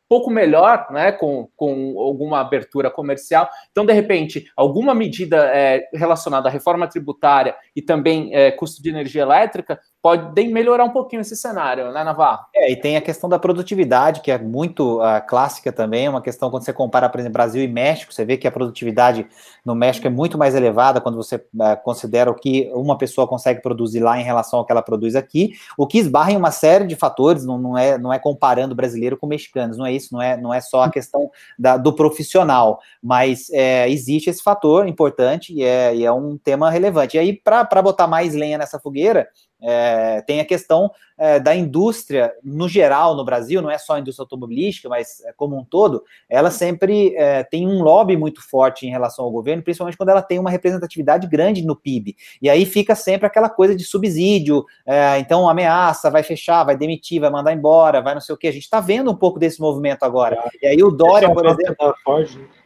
pouco 0.10 0.30
melhor, 0.30 0.88
né, 0.92 1.12
com, 1.12 1.50
com 1.56 2.00
alguma 2.00 2.40
abertura 2.40 2.90
comercial. 2.90 3.50
Então, 3.72 3.86
de 3.86 3.94
repente, 3.94 4.50
alguma 4.56 4.94
medida 4.94 5.50
é, 5.54 5.88
relacionada 5.94 6.48
à 6.48 6.52
reforma 6.52 6.88
tributária 6.88 7.56
e 7.76 7.82
também 7.82 8.34
é, 8.34 8.52
custo 8.52 8.82
de 8.82 8.90
energia 8.90 9.22
elétrica 9.22 9.80
podem 10.02 10.52
melhorar 10.52 10.84
um 10.84 10.92
pouquinho 10.92 11.22
esse 11.22 11.36
cenário, 11.36 11.92
né, 11.92 12.04
Navarro? 12.04 12.46
É, 12.56 12.72
e 12.72 12.76
tem 12.76 12.96
a 12.96 13.02
questão 13.02 13.30
da 13.30 13.40
produtividade, 13.40 14.22
que 14.22 14.32
é 14.32 14.38
muito 14.38 15.02
uh, 15.02 15.26
clássica 15.28 15.72
também, 15.72 16.08
uma 16.08 16.22
questão 16.22 16.50
quando 16.50 16.64
você 16.64 16.72
compara, 16.72 17.10
por 17.10 17.20
exemplo, 17.20 17.34
Brasil 17.34 17.64
e 17.64 17.68
México, 17.68 18.14
você 18.14 18.24
vê 18.24 18.38
que 18.38 18.48
a 18.48 18.52
produtividade 18.52 19.28
no 19.66 19.76
México 19.76 20.08
é 20.08 20.10
muito 20.10 20.38
mais 20.38 20.56
elevada 20.56 21.02
quando 21.02 21.16
você 21.16 21.36
uh, 21.36 21.84
considera 21.84 22.32
o 22.32 22.36
que 22.36 22.72
uma 22.74 22.98
pessoa 22.98 23.28
consegue 23.28 23.62
produzir 23.62 24.00
lá 24.00 24.20
em 24.20 24.24
relação 24.24 24.60
ao 24.60 24.66
que 24.66 24.72
ela 24.72 24.82
produz 24.82 25.16
aqui, 25.16 25.54
o 25.78 25.88
que 25.88 25.98
esbarra 25.98 26.32
em 26.32 26.38
uma 26.38 26.52
série 26.52 26.86
de 26.86 26.96
fatores, 26.96 27.44
não, 27.44 27.58
não, 27.58 27.78
é, 27.78 27.98
não 27.98 28.14
é 28.14 28.20
comparando 28.20 28.76
brasileiro 28.76 29.18
com 29.18 29.28
mexicanos, 29.28 29.78
não 29.78 29.86
é 29.86 29.92
isso, 29.92 30.14
não 30.14 30.22
é, 30.22 30.38
não 30.38 30.54
é 30.54 30.62
só 30.62 30.84
a 30.84 30.92
questão 30.92 31.30
da, 31.58 31.76
do 31.76 31.94
profissional, 31.94 32.80
mas 33.02 33.50
é, 33.52 33.90
existe 33.90 34.30
esse 34.30 34.44
fator 34.44 34.88
importante 34.88 35.54
e 35.54 35.64
é, 35.64 35.96
e 35.96 36.06
é 36.06 36.12
um 36.12 36.38
tema 36.38 36.70
relevante. 36.70 37.18
E 37.18 37.20
aí, 37.20 37.34
para 37.34 37.82
botar 37.82 38.08
mais 38.08 38.34
lenha 38.34 38.58
nessa 38.58 38.80
fogueira, 38.80 39.28
é, 39.62 40.22
tem 40.22 40.40
a 40.40 40.46
questão 40.46 40.92
é, 41.18 41.40
da 41.40 41.56
indústria 41.56 42.32
no 42.44 42.70
geral 42.70 43.16
no 43.16 43.26
Brasil, 43.26 43.62
não 43.62 43.72
é 43.72 43.78
só 43.78 43.94
a 43.94 44.00
indústria 44.00 44.24
automobilística, 44.24 44.88
mas 44.88 45.24
é, 45.26 45.34
como 45.34 45.58
um 45.58 45.64
todo, 45.64 46.04
ela 46.30 46.52
sempre 46.52 47.16
é, 47.16 47.44
tem 47.44 47.68
um 47.68 47.82
lobby 47.82 48.16
muito 48.16 48.48
forte 48.48 48.86
em 48.86 48.92
relação 48.92 49.26
ao 49.26 49.32
governo, 49.32 49.64
principalmente 49.64 49.98
quando 49.98 50.10
ela 50.10 50.22
tem 50.22 50.38
uma 50.38 50.52
representatividade 50.52 51.26
grande 51.28 51.66
no 51.66 51.76
PIB. 51.76 52.16
E 52.42 52.50
aí 52.50 52.66
fica 52.66 52.94
sempre 52.94 53.26
aquela 53.26 53.50
coisa 53.50 53.76
de 53.76 53.84
subsídio, 53.84 54.64
é, 54.86 55.18
então 55.18 55.50
ameaça, 55.50 56.12
vai 56.12 56.22
fechar, 56.22 56.64
vai 56.64 56.78
demitir, 56.78 57.20
vai 57.20 57.32
mandar 57.32 57.54
embora, 57.54 58.02
vai 58.02 58.14
não 58.14 58.22
sei 58.22 58.36
o 58.36 58.38
que. 58.38 58.48
A 58.48 58.52
gente 58.52 58.64
está 58.64 58.80
vendo 58.80 59.10
um 59.10 59.16
pouco 59.16 59.40
desse 59.40 59.60
movimento 59.60 60.04
agora. 60.04 60.38
E 60.62 60.68
aí 60.68 60.84
o 60.84 60.92
Dória, 60.92 61.34
por 61.34 61.46
exemplo. 61.46 61.96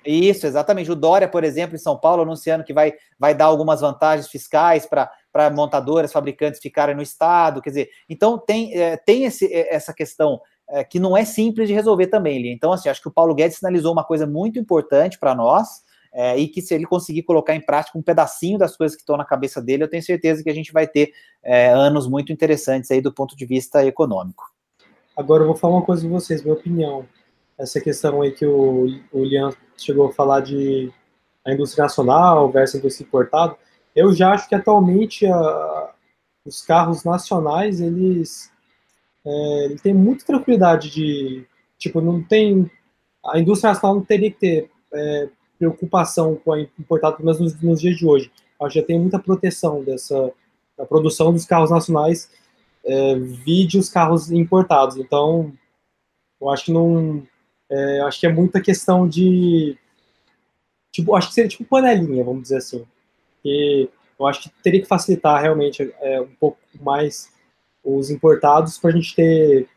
Isso, 0.06 0.48
exatamente. 0.48 0.92
O 0.92 0.96
Dória, 0.96 1.28
por 1.28 1.44
exemplo, 1.44 1.76
em 1.76 1.80
São 1.80 1.96
Paulo, 1.98 2.24
anunciando 2.24 2.64
que 2.64 2.74
vai, 2.74 2.94
vai 3.20 3.36
dar 3.36 3.46
algumas 3.46 3.82
vantagens 3.82 4.28
fiscais 4.28 4.86
para 4.86 5.12
para 5.32 5.50
montadoras, 5.50 6.12
fabricantes 6.12 6.60
ficarem 6.60 6.96
no 6.96 7.02
estado, 7.02 7.62
quer 7.62 7.70
dizer, 7.70 7.90
então 8.10 8.38
tem, 8.38 8.74
é, 8.74 8.98
tem 8.98 9.26
esse, 9.26 9.46
é, 9.46 9.74
essa 9.74 9.94
questão 9.94 10.42
é, 10.70 10.84
que 10.84 11.00
não 11.00 11.16
é 11.16 11.26
simples 11.26 11.68
de 11.68 11.74
resolver 11.74 12.08
também, 12.08 12.42
Lia. 12.42 12.52
Então, 12.52 12.72
assim, 12.72 12.90
acho 12.90 13.02
que 13.02 13.08
o 13.08 13.14
Paulo 13.14 13.36
Guedes 13.36 13.58
sinalizou 13.58 13.92
uma 13.92 14.04
coisa 14.04 14.26
muito 14.28 14.60
importante 14.60 15.20
para 15.20 15.36
nós, 15.36 15.84
é, 16.14 16.38
e 16.38 16.48
que 16.48 16.62
se 16.62 16.74
ele 16.74 16.86
conseguir 16.86 17.24
colocar 17.24 17.56
em 17.56 17.62
prática 17.62 17.98
um 17.98 18.02
pedacinho 18.02 18.58
das 18.58 18.76
coisas 18.76 18.96
que 18.96 19.02
estão 19.02 19.16
na 19.16 19.26
cabeça 19.26 19.62
dele, 19.62 19.84
eu 19.84 19.90
tenho 19.90 20.04
certeza 20.04 20.44
que 20.44 20.50
a 20.50 20.54
gente 20.54 20.72
vai 20.74 20.86
ter 20.86 21.14
é, 21.42 21.70
anos 21.70 22.08
muito 22.08 22.34
interessantes 22.34 22.92
aí 22.92 23.02
do 23.02 23.14
ponto 23.14 23.36
de 23.36 23.46
vista 23.46 23.86
econômico. 23.86 24.44
Agora 25.16 25.44
eu 25.44 25.48
vou 25.48 25.56
falar 25.56 25.76
uma 25.76 25.86
coisa 25.86 26.04
com 26.04 26.10
vocês, 26.10 26.44
minha 26.44 26.54
opinião. 26.54 27.06
Essa 27.58 27.80
questão 27.80 28.22
aí 28.22 28.32
que 28.32 28.46
o, 28.46 28.88
o 29.12 29.24
Lian 29.24 29.52
chegou 29.78 30.08
a 30.08 30.12
falar 30.12 30.42
de 30.42 30.92
a 31.46 31.54
indústria 31.54 31.84
nacional 31.84 32.52
versus 32.52 32.76
a 32.76 32.80
indústria 32.80 33.06
importada, 33.06 33.56
eu 33.96 34.14
já 34.14 34.32
acho 34.32 34.48
que 34.48 34.56
atualmente 34.56 35.26
a, 35.26 35.94
os 36.46 36.62
carros 36.62 37.04
nacionais, 37.04 37.80
eles, 37.82 38.52
é, 39.26 39.76
têm 39.84 39.94
muita 39.94 40.26
tranquilidade 40.26 40.90
de, 40.90 41.46
tipo, 41.78 42.02
não 42.02 42.24
tem, 42.24 42.70
a 43.26 43.40
indústria 43.40 43.74
nacional 43.74 43.98
não 43.98 44.06
teria 44.06 44.32
que 44.32 44.40
ter 44.40 44.72
é, 44.94 45.30
preocupação 45.58 46.36
com 46.36 46.54
a 46.54 46.62
importada, 46.62 47.18
pelo 47.18 47.26
menos 47.26 47.40
nos, 47.40 47.62
nos, 47.62 47.82
dias 47.82 47.98
de 47.98 48.06
hoje. 48.06 48.32
Eu 48.60 48.70
já 48.70 48.82
tem 48.82 49.00
muita 49.00 49.20
proteção 49.20 49.84
dessa, 49.84 50.32
da 50.78 50.86
produção 50.86 51.32
dos 51.34 51.46
carros 51.46 51.70
nacionais, 51.70 52.30
é, 52.84 53.16
vide 53.16 53.78
os 53.78 53.90
carros 53.90 54.32
importados. 54.32 54.98
Então, 54.98 55.54
eu 56.40 56.50
acho 56.50 56.66
que 56.66 56.72
não, 56.72 57.24
é, 57.70 58.02
acho 58.02 58.20
que 58.20 58.26
é 58.26 58.32
muita 58.32 58.62
questão 58.62 59.08
de, 59.08 59.78
tipo, 60.92 61.16
acho 61.16 61.30
que 61.30 61.34
seria 61.34 61.50
tipo 61.50 61.66
panelinha, 61.66 62.24
vamos 62.24 62.44
dizer 62.44 62.58
assim 62.58 62.86
porque 63.42 63.90
eu 64.20 64.28
acho 64.28 64.44
que 64.44 64.50
teria 64.62 64.82
que 64.82 64.88
facilitar 64.88 65.42
realmente 65.42 65.94
é, 66.00 66.22
um 66.22 66.34
pouco 66.40 66.60
mais 66.80 67.32
os 67.84 68.12
importados 68.12 68.78
para 68.78 68.92
a 68.92 68.94
gente 68.94 69.16
ter, 69.16 69.68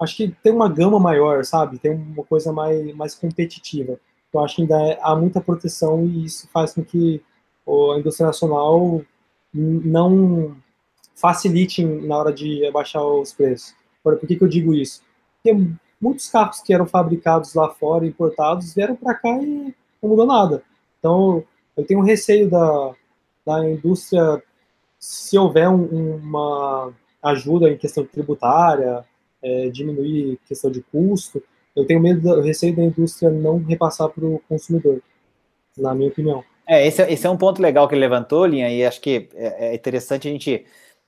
acho 0.00 0.16
que 0.16 0.28
tem 0.42 0.52
uma 0.52 0.68
gama 0.68 1.00
maior, 1.00 1.44
sabe? 1.44 1.78
Tem 1.78 1.90
uma 1.90 2.24
coisa 2.24 2.52
mais, 2.52 2.94
mais 2.94 3.14
competitiva. 3.14 3.98
Eu 4.32 4.40
acho 4.40 4.56
que 4.56 4.62
ainda 4.62 4.80
é, 4.80 4.98
há 5.02 5.16
muita 5.16 5.40
proteção 5.40 6.06
e 6.06 6.24
isso 6.24 6.48
faz 6.52 6.74
com 6.74 6.84
que 6.84 7.20
a 7.66 7.98
indústria 7.98 8.28
nacional 8.28 9.02
não 9.52 10.56
facilite 11.16 11.84
na 11.84 12.16
hora 12.16 12.32
de 12.32 12.64
abaixar 12.66 13.02
os 13.02 13.32
preços. 13.32 13.74
Por 14.04 14.16
que, 14.20 14.36
que 14.36 14.44
eu 14.44 14.48
digo 14.48 14.72
isso? 14.72 15.02
Porque 15.42 15.58
muitos 16.00 16.28
carros 16.28 16.60
que 16.60 16.72
eram 16.72 16.86
fabricados 16.86 17.54
lá 17.54 17.70
fora, 17.70 18.06
importados, 18.06 18.74
vieram 18.74 18.94
para 18.94 19.14
cá 19.14 19.30
e 19.42 19.74
não 20.00 20.10
mudou 20.10 20.26
nada. 20.26 20.62
Então, 21.00 21.42
eu 21.76 21.84
tenho 21.84 22.00
receio 22.00 22.48
da, 22.48 22.94
da 23.44 23.68
indústria, 23.68 24.42
se 24.98 25.36
houver 25.38 25.68
um, 25.68 26.16
uma 26.16 26.92
ajuda 27.22 27.70
em 27.70 27.76
questão 27.76 28.04
tributária, 28.04 29.04
é, 29.42 29.68
diminuir 29.68 30.38
questão 30.46 30.70
de 30.70 30.82
custo, 30.82 31.42
eu 31.74 31.86
tenho 31.86 32.00
medo, 32.00 32.20
do 32.20 32.40
receio 32.40 32.74
da 32.74 32.82
indústria 32.82 33.30
não 33.30 33.58
repassar 33.58 34.08
para 34.08 34.24
o 34.24 34.40
consumidor, 34.48 35.02
na 35.76 35.94
minha 35.94 36.08
opinião. 36.08 36.42
É 36.66 36.86
esse, 36.86 37.02
é, 37.02 37.12
esse 37.12 37.26
é 37.26 37.30
um 37.30 37.36
ponto 37.36 37.60
legal 37.60 37.86
que 37.86 37.94
ele 37.94 38.00
levantou, 38.00 38.46
Linha, 38.46 38.70
e 38.70 38.84
acho 38.84 39.00
que 39.00 39.28
é, 39.34 39.68
é 39.68 39.74
interessante 39.74 40.26
a 40.26 40.30
gente 40.30 40.64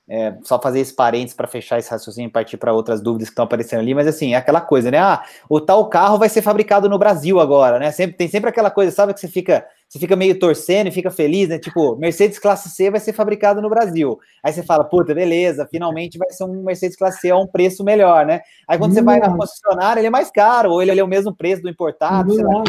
é, 0.08 0.34
só 0.42 0.60
fazer 0.60 0.80
esse 0.80 0.94
parênteses 0.94 1.34
para 1.34 1.46
fechar 1.46 1.78
esse 1.78 1.90
raciocínio 1.90 2.28
e 2.28 2.32
partir 2.32 2.56
para 2.56 2.72
outras 2.72 3.00
dúvidas 3.00 3.28
que 3.28 3.32
estão 3.32 3.44
aparecendo 3.44 3.80
ali, 3.80 3.94
mas 3.94 4.06
assim, 4.06 4.34
é 4.34 4.36
aquela 4.36 4.60
coisa, 4.60 4.90
né? 4.90 4.98
Ah, 4.98 5.22
o 5.48 5.60
tal 5.60 5.88
carro 5.88 6.18
vai 6.18 6.28
ser 6.28 6.42
fabricado 6.42 6.88
no 6.88 6.98
Brasil 6.98 7.40
agora, 7.40 7.78
né? 7.78 7.90
Sempre, 7.90 8.16
tem 8.16 8.28
sempre 8.28 8.48
aquela 8.48 8.70
coisa, 8.70 8.90
sabe, 8.90 9.12
que 9.12 9.20
você 9.20 9.28
fica, 9.28 9.66
você 9.88 9.98
fica 9.98 10.14
meio 10.14 10.38
torcendo 10.38 10.88
e 10.88 10.92
fica 10.92 11.10
feliz, 11.10 11.48
né? 11.48 11.58
Tipo, 11.58 11.96
Mercedes 11.96 12.38
Classe 12.38 12.68
C 12.68 12.90
vai 12.90 13.00
ser 13.00 13.14
fabricado 13.14 13.62
no 13.62 13.70
Brasil. 13.70 14.18
Aí 14.44 14.52
você 14.52 14.62
fala, 14.62 14.84
puta, 14.84 15.14
beleza, 15.14 15.66
finalmente 15.70 16.18
vai 16.18 16.30
ser 16.30 16.44
um 16.44 16.62
Mercedes 16.62 16.96
Classe 16.96 17.20
C 17.20 17.30
a 17.30 17.38
um 17.38 17.46
preço 17.46 17.82
melhor, 17.82 18.26
né? 18.26 18.42
Aí 18.66 18.76
quando 18.76 18.92
você 18.92 19.00
vai 19.00 19.18
na 19.18 19.34
concessionária, 19.34 20.00
ele 20.00 20.08
é 20.08 20.10
mais 20.10 20.30
caro, 20.30 20.72
ou 20.72 20.82
ele 20.82 21.00
é 21.00 21.04
o 21.04 21.08
mesmo 21.08 21.34
preço 21.34 21.62
do 21.62 21.70
importado, 21.70 22.34
sei 22.34 22.44
lá. 22.44 22.62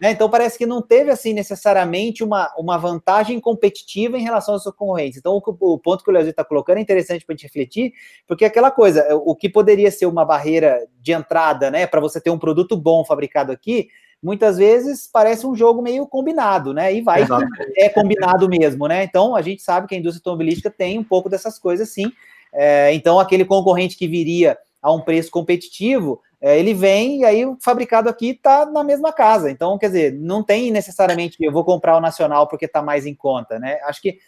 Né? 0.00 0.12
Então 0.12 0.30
parece 0.30 0.56
que 0.56 0.66
não 0.66 0.80
teve 0.80 1.10
assim 1.10 1.32
necessariamente 1.32 2.22
uma, 2.22 2.52
uma 2.56 2.78
vantagem 2.78 3.40
competitiva 3.40 4.16
em 4.16 4.22
relação 4.22 4.54
aos 4.54 4.62
seus 4.62 4.74
concorrentes. 4.74 5.18
Então 5.18 5.32
o, 5.34 5.72
o 5.72 5.78
ponto 5.78 6.04
que 6.04 6.10
o 6.10 6.12
Leozito 6.12 6.32
está 6.32 6.44
colocando 6.44 6.78
é 6.78 6.80
interessante 6.80 7.24
para 7.24 7.32
a 7.32 7.36
gente 7.36 7.46
refletir, 7.46 7.92
porque 8.26 8.44
é 8.44 8.48
aquela 8.48 8.70
coisa, 8.70 9.08
o 9.24 9.34
que 9.34 9.48
poderia 9.48 9.90
ser 9.90 10.06
uma 10.06 10.24
barreira 10.24 10.86
de 11.00 11.12
entrada, 11.12 11.70
né, 11.70 11.86
para 11.86 12.00
você 12.00 12.20
ter 12.20 12.30
um 12.30 12.38
produto 12.38 12.76
bom 12.76 13.04
fabricado 13.04 13.50
aqui, 13.50 13.88
muitas 14.22 14.56
vezes 14.56 15.08
parece 15.12 15.46
um 15.46 15.54
jogo 15.54 15.80
meio 15.82 16.06
combinado, 16.06 16.72
né? 16.74 16.92
E 16.92 17.00
vai 17.00 17.24
é 17.76 17.88
combinado 17.88 18.48
mesmo, 18.48 18.86
né? 18.86 19.04
Então 19.04 19.36
a 19.36 19.42
gente 19.42 19.62
sabe 19.62 19.86
que 19.86 19.94
a 19.94 19.98
indústria 19.98 20.20
automobilística 20.20 20.70
tem 20.70 20.98
um 20.98 21.04
pouco 21.04 21.28
dessas 21.28 21.58
coisas, 21.58 21.90
sim. 21.90 22.12
É, 22.52 22.92
então 22.94 23.20
aquele 23.20 23.44
concorrente 23.44 23.96
que 23.96 24.08
viria 24.08 24.56
a 24.80 24.92
um 24.92 25.00
preço 25.00 25.30
competitivo 25.30 26.20
é, 26.40 26.58
ele 26.58 26.72
vem 26.72 27.20
e 27.20 27.24
aí 27.24 27.44
o 27.44 27.58
fabricado 27.60 28.08
aqui 28.08 28.30
está 28.30 28.64
na 28.64 28.84
mesma 28.84 29.12
casa. 29.12 29.50
Então, 29.50 29.76
quer 29.76 29.88
dizer, 29.88 30.14
não 30.14 30.42
tem 30.42 30.70
necessariamente 30.70 31.36
eu 31.40 31.52
vou 31.52 31.64
comprar 31.64 31.96
o 31.96 32.00
nacional 32.00 32.46
porque 32.46 32.66
está 32.66 32.80
mais 32.80 33.06
em 33.06 33.14
conta, 33.14 33.58
né? 33.58 33.78
Acho 33.84 34.00
que, 34.00 34.18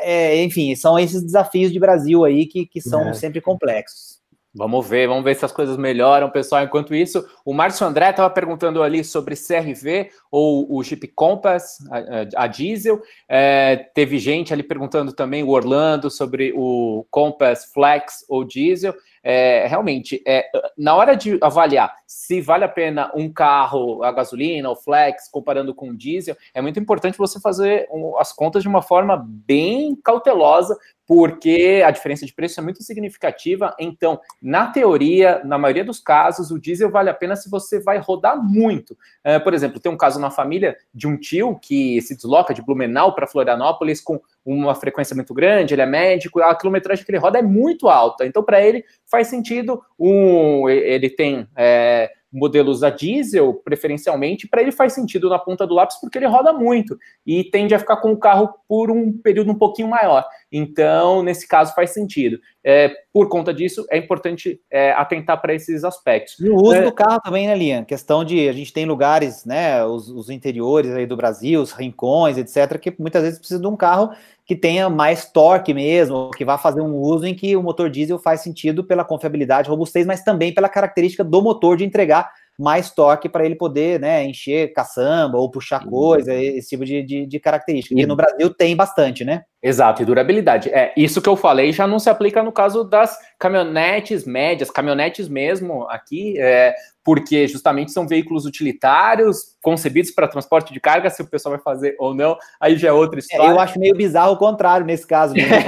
é, 0.00 0.42
enfim, 0.42 0.74
são 0.74 0.98
esses 0.98 1.22
desafios 1.22 1.70
de 1.70 1.78
Brasil 1.78 2.24
aí 2.24 2.46
que, 2.46 2.64
que 2.64 2.80
são 2.80 3.08
é. 3.08 3.12
sempre 3.12 3.40
complexos. 3.40 4.11
Vamos 4.54 4.86
ver, 4.86 5.08
vamos 5.08 5.24
ver 5.24 5.34
se 5.34 5.46
as 5.46 5.52
coisas 5.52 5.78
melhoram, 5.78 6.28
pessoal. 6.30 6.62
Enquanto 6.62 6.94
isso, 6.94 7.26
o 7.42 7.54
Márcio 7.54 7.86
André 7.86 8.10
estava 8.10 8.28
perguntando 8.28 8.82
ali 8.82 9.02
sobre 9.02 9.34
CRV 9.34 10.10
ou 10.30 10.66
o 10.70 10.82
Jeep 10.82 11.08
Compass, 11.08 11.78
a, 11.90 12.44
a 12.44 12.46
diesel. 12.46 13.00
É, 13.26 13.76
teve 13.94 14.18
gente 14.18 14.52
ali 14.52 14.62
perguntando 14.62 15.12
também, 15.12 15.42
o 15.42 15.48
Orlando, 15.48 16.10
sobre 16.10 16.52
o 16.54 17.06
Compass 17.10 17.70
Flex 17.72 18.26
ou 18.28 18.44
diesel 18.44 18.94
é, 19.22 19.66
realmente, 19.66 20.22
é, 20.26 20.44
na 20.76 20.94
hora 20.94 21.14
de 21.14 21.38
avaliar 21.40 21.94
se 22.06 22.40
vale 22.40 22.64
a 22.64 22.68
pena 22.68 23.10
um 23.14 23.32
carro 23.32 24.02
a 24.02 24.12
gasolina 24.12 24.68
ou 24.68 24.76
flex 24.76 25.28
comparando 25.28 25.74
com 25.74 25.94
diesel, 25.94 26.36
é 26.52 26.60
muito 26.60 26.78
importante 26.78 27.18
você 27.18 27.40
fazer 27.40 27.88
as 28.18 28.32
contas 28.32 28.62
de 28.62 28.68
uma 28.68 28.82
forma 28.82 29.16
bem 29.26 29.96
cautelosa, 29.96 30.76
porque 31.06 31.82
a 31.84 31.90
diferença 31.90 32.24
de 32.24 32.32
preço 32.32 32.58
é 32.60 32.62
muito 32.62 32.82
significativa. 32.82 33.74
Então, 33.78 34.20
na 34.40 34.68
teoria, 34.68 35.42
na 35.44 35.58
maioria 35.58 35.84
dos 35.84 36.00
casos, 36.00 36.50
o 36.50 36.58
diesel 36.58 36.90
vale 36.90 37.10
a 37.10 37.14
pena 37.14 37.36
se 37.36 37.50
você 37.50 37.80
vai 37.80 37.98
rodar 37.98 38.42
muito. 38.42 38.96
É, 39.22 39.38
por 39.38 39.52
exemplo, 39.52 39.80
tem 39.80 39.90
um 39.90 39.96
caso 39.96 40.20
na 40.20 40.30
família 40.30 40.76
de 40.94 41.06
um 41.06 41.16
tio 41.16 41.58
que 41.58 42.00
se 42.02 42.16
desloca 42.16 42.54
de 42.54 42.62
Blumenau 42.62 43.14
para 43.14 43.26
Florianópolis 43.26 44.00
com 44.00 44.20
uma 44.44 44.74
frequência 44.74 45.14
muito 45.14 45.32
grande, 45.32 45.74
ele 45.74 45.82
é 45.82 45.86
médico, 45.86 46.40
a 46.40 46.54
quilometragem 46.54 47.04
que 47.04 47.10
ele 47.10 47.18
roda 47.18 47.38
é 47.38 47.42
muito 47.42 47.88
alta. 47.88 48.26
Então, 48.26 48.42
para 48.42 48.60
ele, 48.60 48.84
faz 49.10 49.28
sentido 49.28 49.82
um. 49.98 50.68
Ele 50.68 51.08
tem. 51.08 51.46
É, 51.56 52.10
modelos 52.32 52.82
a 52.82 52.88
diesel, 52.88 53.52
preferencialmente, 53.52 54.48
para 54.48 54.62
ele 54.62 54.72
faz 54.72 54.94
sentido 54.94 55.28
na 55.28 55.38
ponta 55.38 55.66
do 55.66 55.74
lápis 55.74 56.00
porque 56.00 56.16
ele 56.16 56.26
roda 56.26 56.52
muito 56.52 56.98
e 57.26 57.44
tende 57.44 57.74
a 57.74 57.78
ficar 57.78 57.98
com 57.98 58.10
o 58.12 58.16
carro 58.16 58.48
por 58.66 58.90
um 58.90 59.12
período 59.12 59.52
um 59.52 59.58
pouquinho 59.58 59.88
maior. 59.88 60.24
Então, 60.52 61.22
nesse 61.22 61.48
caso, 61.48 61.74
faz 61.74 61.90
sentido. 61.90 62.38
É, 62.62 62.92
por 63.12 63.28
conta 63.28 63.52
disso, 63.54 63.86
é 63.90 63.96
importante 63.96 64.60
é, 64.70 64.92
atentar 64.92 65.40
para 65.40 65.54
esses 65.54 65.82
aspectos. 65.82 66.38
E 66.38 66.50
o 66.50 66.56
uso 66.56 66.74
é, 66.74 66.82
do 66.82 66.92
carro 66.92 67.20
também, 67.20 67.46
né, 67.46 67.56
Lian? 67.56 67.84
Questão 67.84 68.22
de 68.22 68.48
a 68.48 68.52
gente 68.52 68.72
tem 68.72 68.84
lugares, 68.84 69.44
né, 69.46 69.82
os, 69.84 70.08
os 70.10 70.28
interiores 70.28 70.92
aí 70.92 71.06
do 71.06 71.16
Brasil, 71.16 71.60
os 71.62 71.72
rincões, 71.72 72.36
etc., 72.36 72.78
que 72.78 72.94
muitas 72.98 73.22
vezes 73.22 73.38
precisa 73.38 73.60
de 73.60 73.66
um 73.66 73.76
carro 73.76 74.10
que 74.44 74.54
tenha 74.54 74.90
mais 74.90 75.24
torque 75.24 75.72
mesmo, 75.72 76.30
que 76.36 76.44
vá 76.44 76.58
fazer 76.58 76.82
um 76.82 76.96
uso 76.96 77.26
em 77.26 77.34
que 77.34 77.56
o 77.56 77.62
motor 77.62 77.88
diesel 77.88 78.18
faz 78.18 78.42
sentido 78.42 78.84
pela 78.84 79.04
confiabilidade, 79.04 79.70
robustez, 79.70 80.06
mas 80.06 80.22
também 80.22 80.52
pela 80.52 80.68
característica 80.68 81.24
do 81.24 81.40
motor 81.40 81.76
de 81.76 81.84
entregar 81.84 82.30
mais 82.58 82.90
torque 82.90 83.28
para 83.28 83.44
ele 83.44 83.54
poder 83.54 83.98
né, 83.98 84.24
encher 84.24 84.72
caçamba 84.72 85.38
ou 85.38 85.50
puxar 85.50 85.86
coisa, 85.86 86.34
esse 86.34 86.68
tipo 86.68 86.84
de, 86.84 87.02
de, 87.02 87.26
de 87.26 87.40
característica. 87.40 87.98
E 87.98 88.04
no 88.04 88.14
Brasil 88.14 88.52
tem 88.52 88.76
bastante, 88.76 89.24
né? 89.24 89.42
Exato, 89.62 90.02
e 90.02 90.04
durabilidade. 90.04 90.68
É, 90.70 90.92
isso 90.96 91.22
que 91.22 91.28
eu 91.28 91.36
falei 91.36 91.72
já 91.72 91.86
não 91.86 92.00
se 92.00 92.10
aplica 92.10 92.42
no 92.42 92.50
caso 92.50 92.82
das 92.82 93.16
caminhonetes 93.38 94.24
médias, 94.24 94.70
caminhonetes 94.70 95.28
mesmo 95.28 95.88
aqui, 95.88 96.34
é, 96.36 96.74
porque 97.04 97.46
justamente 97.48 97.92
são 97.92 98.06
veículos 98.06 98.44
utilitários, 98.44 99.56
concebidos 99.60 100.10
para 100.10 100.28
transporte 100.28 100.72
de 100.72 100.80
carga, 100.80 101.10
se 101.10 101.22
o 101.22 101.26
pessoal 101.26 101.54
vai 101.54 101.62
fazer 101.62 101.96
ou 101.98 102.14
não, 102.14 102.36
aí 102.60 102.76
já 102.76 102.88
é 102.88 102.92
outra 102.92 103.18
história. 103.18 103.50
É, 103.50 103.52
eu 103.52 103.60
acho 103.60 103.78
meio 103.78 103.94
bizarro 103.94 104.32
o 104.32 104.36
contrário 104.36 104.86
nesse 104.86 105.06
caso. 105.06 105.34
Né? 105.34 105.42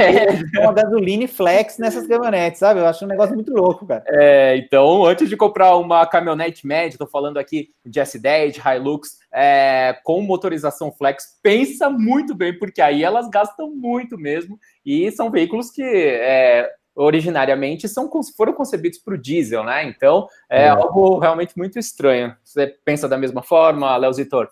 É. 0.54 0.60
uma 0.60 0.72
gasolina 0.72 1.26
flex 1.26 1.78
nessas 1.78 2.06
caminhonetes, 2.06 2.58
sabe? 2.58 2.80
Eu 2.80 2.86
acho 2.86 3.04
um 3.04 3.08
negócio 3.08 3.34
muito 3.34 3.52
louco, 3.52 3.86
cara. 3.86 4.04
É, 4.08 4.56
então, 4.56 5.04
antes 5.04 5.28
de 5.28 5.36
comprar 5.36 5.76
uma 5.76 6.06
caminhonete 6.06 6.66
média, 6.66 6.94
estou 6.94 7.06
falando 7.06 7.38
aqui 7.38 7.70
de 7.84 8.00
S10, 8.00 8.52
de 8.52 8.60
Hilux, 8.60 9.18
é, 9.34 9.98
com 10.04 10.22
motorização 10.22 10.92
flex, 10.92 11.38
pensa 11.42 11.90
muito 11.90 12.34
bem, 12.34 12.56
porque 12.56 12.80
aí 12.80 13.02
elas 13.02 13.28
gastam 13.28 13.68
muito 13.74 14.16
mesmo, 14.16 14.58
e 14.86 15.10
são 15.10 15.28
veículos 15.28 15.70
que 15.70 15.82
é, 15.82 16.70
originariamente 16.94 17.88
são, 17.88 18.08
foram 18.36 18.52
concebidos 18.52 19.00
para 19.00 19.14
o 19.14 19.18
diesel, 19.18 19.64
né? 19.64 19.84
Então 19.84 20.28
é, 20.48 20.66
é, 20.66 20.68
algo 20.68 21.18
realmente 21.18 21.58
muito 21.58 21.78
estranho. 21.78 22.36
Você 22.44 22.68
pensa 22.84 23.08
da 23.08 23.18
mesma 23.18 23.42
forma, 23.42 23.96
Léo 23.96 24.12
Zitor? 24.12 24.48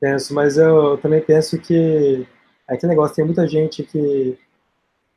Penso, 0.00 0.32
mas 0.32 0.56
eu 0.56 0.98
também 0.98 1.20
penso 1.20 1.58
que 1.58 2.26
é 2.68 2.74
aquele 2.74 2.90
negócio, 2.90 3.16
tem 3.16 3.24
muita 3.24 3.46
gente 3.48 3.82
que 3.82 4.38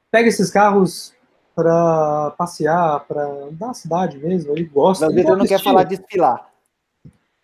pega 0.09 0.27
esses 0.27 0.49
carros 0.49 1.13
para 1.55 2.31
passear, 2.37 3.01
para 3.01 3.23
andar 3.23 3.67
na 3.67 3.73
cidade 3.73 4.17
mesmo, 4.17 4.51
ele 4.51 4.65
gosta. 4.65 5.05
Mas 5.05 5.15
ele 5.15 5.29
não 5.29 5.45
quer 5.45 5.61
falar 5.61 5.83
de 5.83 5.97
desfilar. 5.97 6.49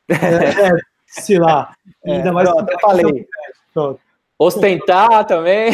É, 0.09 0.91
é 1.16 1.20
desfilar. 1.20 1.78
É, 2.05 2.18
Ainda 2.18 2.32
mais 2.32 2.49
pronto, 2.49 2.72
eu 2.72 2.80
falei. 2.80 3.28
Pronto. 3.74 3.99
Ostentar 4.38 5.26
também. 5.26 5.72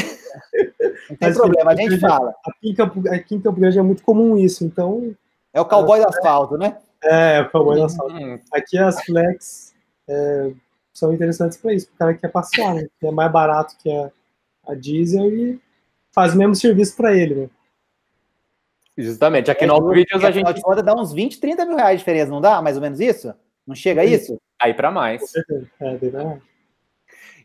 Não 1.09 1.15
tem 1.15 1.29
Mas, 1.29 1.37
problema, 1.37 1.71
a 1.71 1.75
gente 1.75 1.99
fala. 1.99 2.35
Aqui 2.45 2.69
em, 2.69 2.75
Campo, 2.75 3.09
aqui 3.09 3.35
em 3.35 3.41
Campo 3.41 3.59
Grande 3.59 3.79
é 3.79 3.81
muito 3.81 4.03
comum 4.03 4.37
isso, 4.37 4.65
então. 4.65 5.15
É 5.53 5.61
o 5.61 5.65
cowboy 5.65 5.99
é, 5.99 6.03
do 6.03 6.09
asfalto, 6.09 6.57
né? 6.57 6.77
É, 7.03 7.37
é 7.37 7.41
o 7.41 7.49
cowboy 7.49 7.77
do 7.77 7.85
asfalto. 7.85 8.13
Hum. 8.13 8.39
Aqui 8.51 8.77
as 8.77 9.01
flex 9.03 9.73
é, 10.07 10.51
são 10.93 11.13
interessantes 11.13 11.57
para 11.57 11.73
isso, 11.73 11.89
o 11.93 11.97
cara 11.97 12.13
quer 12.13 12.27
passear, 12.29 12.75
né? 12.75 12.87
Que 12.99 13.07
é 13.07 13.11
mais 13.11 13.31
barato 13.31 13.75
que 13.81 13.89
a, 13.89 14.11
a 14.67 14.75
diesel 14.75 15.31
e 15.31 15.61
faz 16.11 16.33
o 16.33 16.37
mesmo 16.37 16.55
serviço 16.55 16.95
para 16.97 17.15
ele, 17.15 17.35
né? 17.35 17.49
Justamente, 18.97 19.51
aqui 19.51 19.63
é, 19.63 19.67
no 19.67 19.89
vídeos 19.91 20.23
a 20.23 20.31
gente. 20.31 20.59
Pode 20.61 20.81
dar 20.81 20.95
uns 20.95 21.13
20, 21.13 21.39
30 21.39 21.65
mil 21.65 21.77
reais 21.77 21.93
de 21.93 21.97
diferença, 21.99 22.31
não 22.31 22.41
dá? 22.41 22.61
Mais 22.61 22.75
ou 22.75 22.81
menos 22.81 22.99
isso? 22.99 23.33
Não 23.65 23.75
chega 23.75 24.01
a 24.01 24.05
isso? 24.05 24.37
Aí 24.59 24.73
para 24.73 24.91
mais. 24.91 25.21
É, 25.35 26.09
mais. 26.11 26.41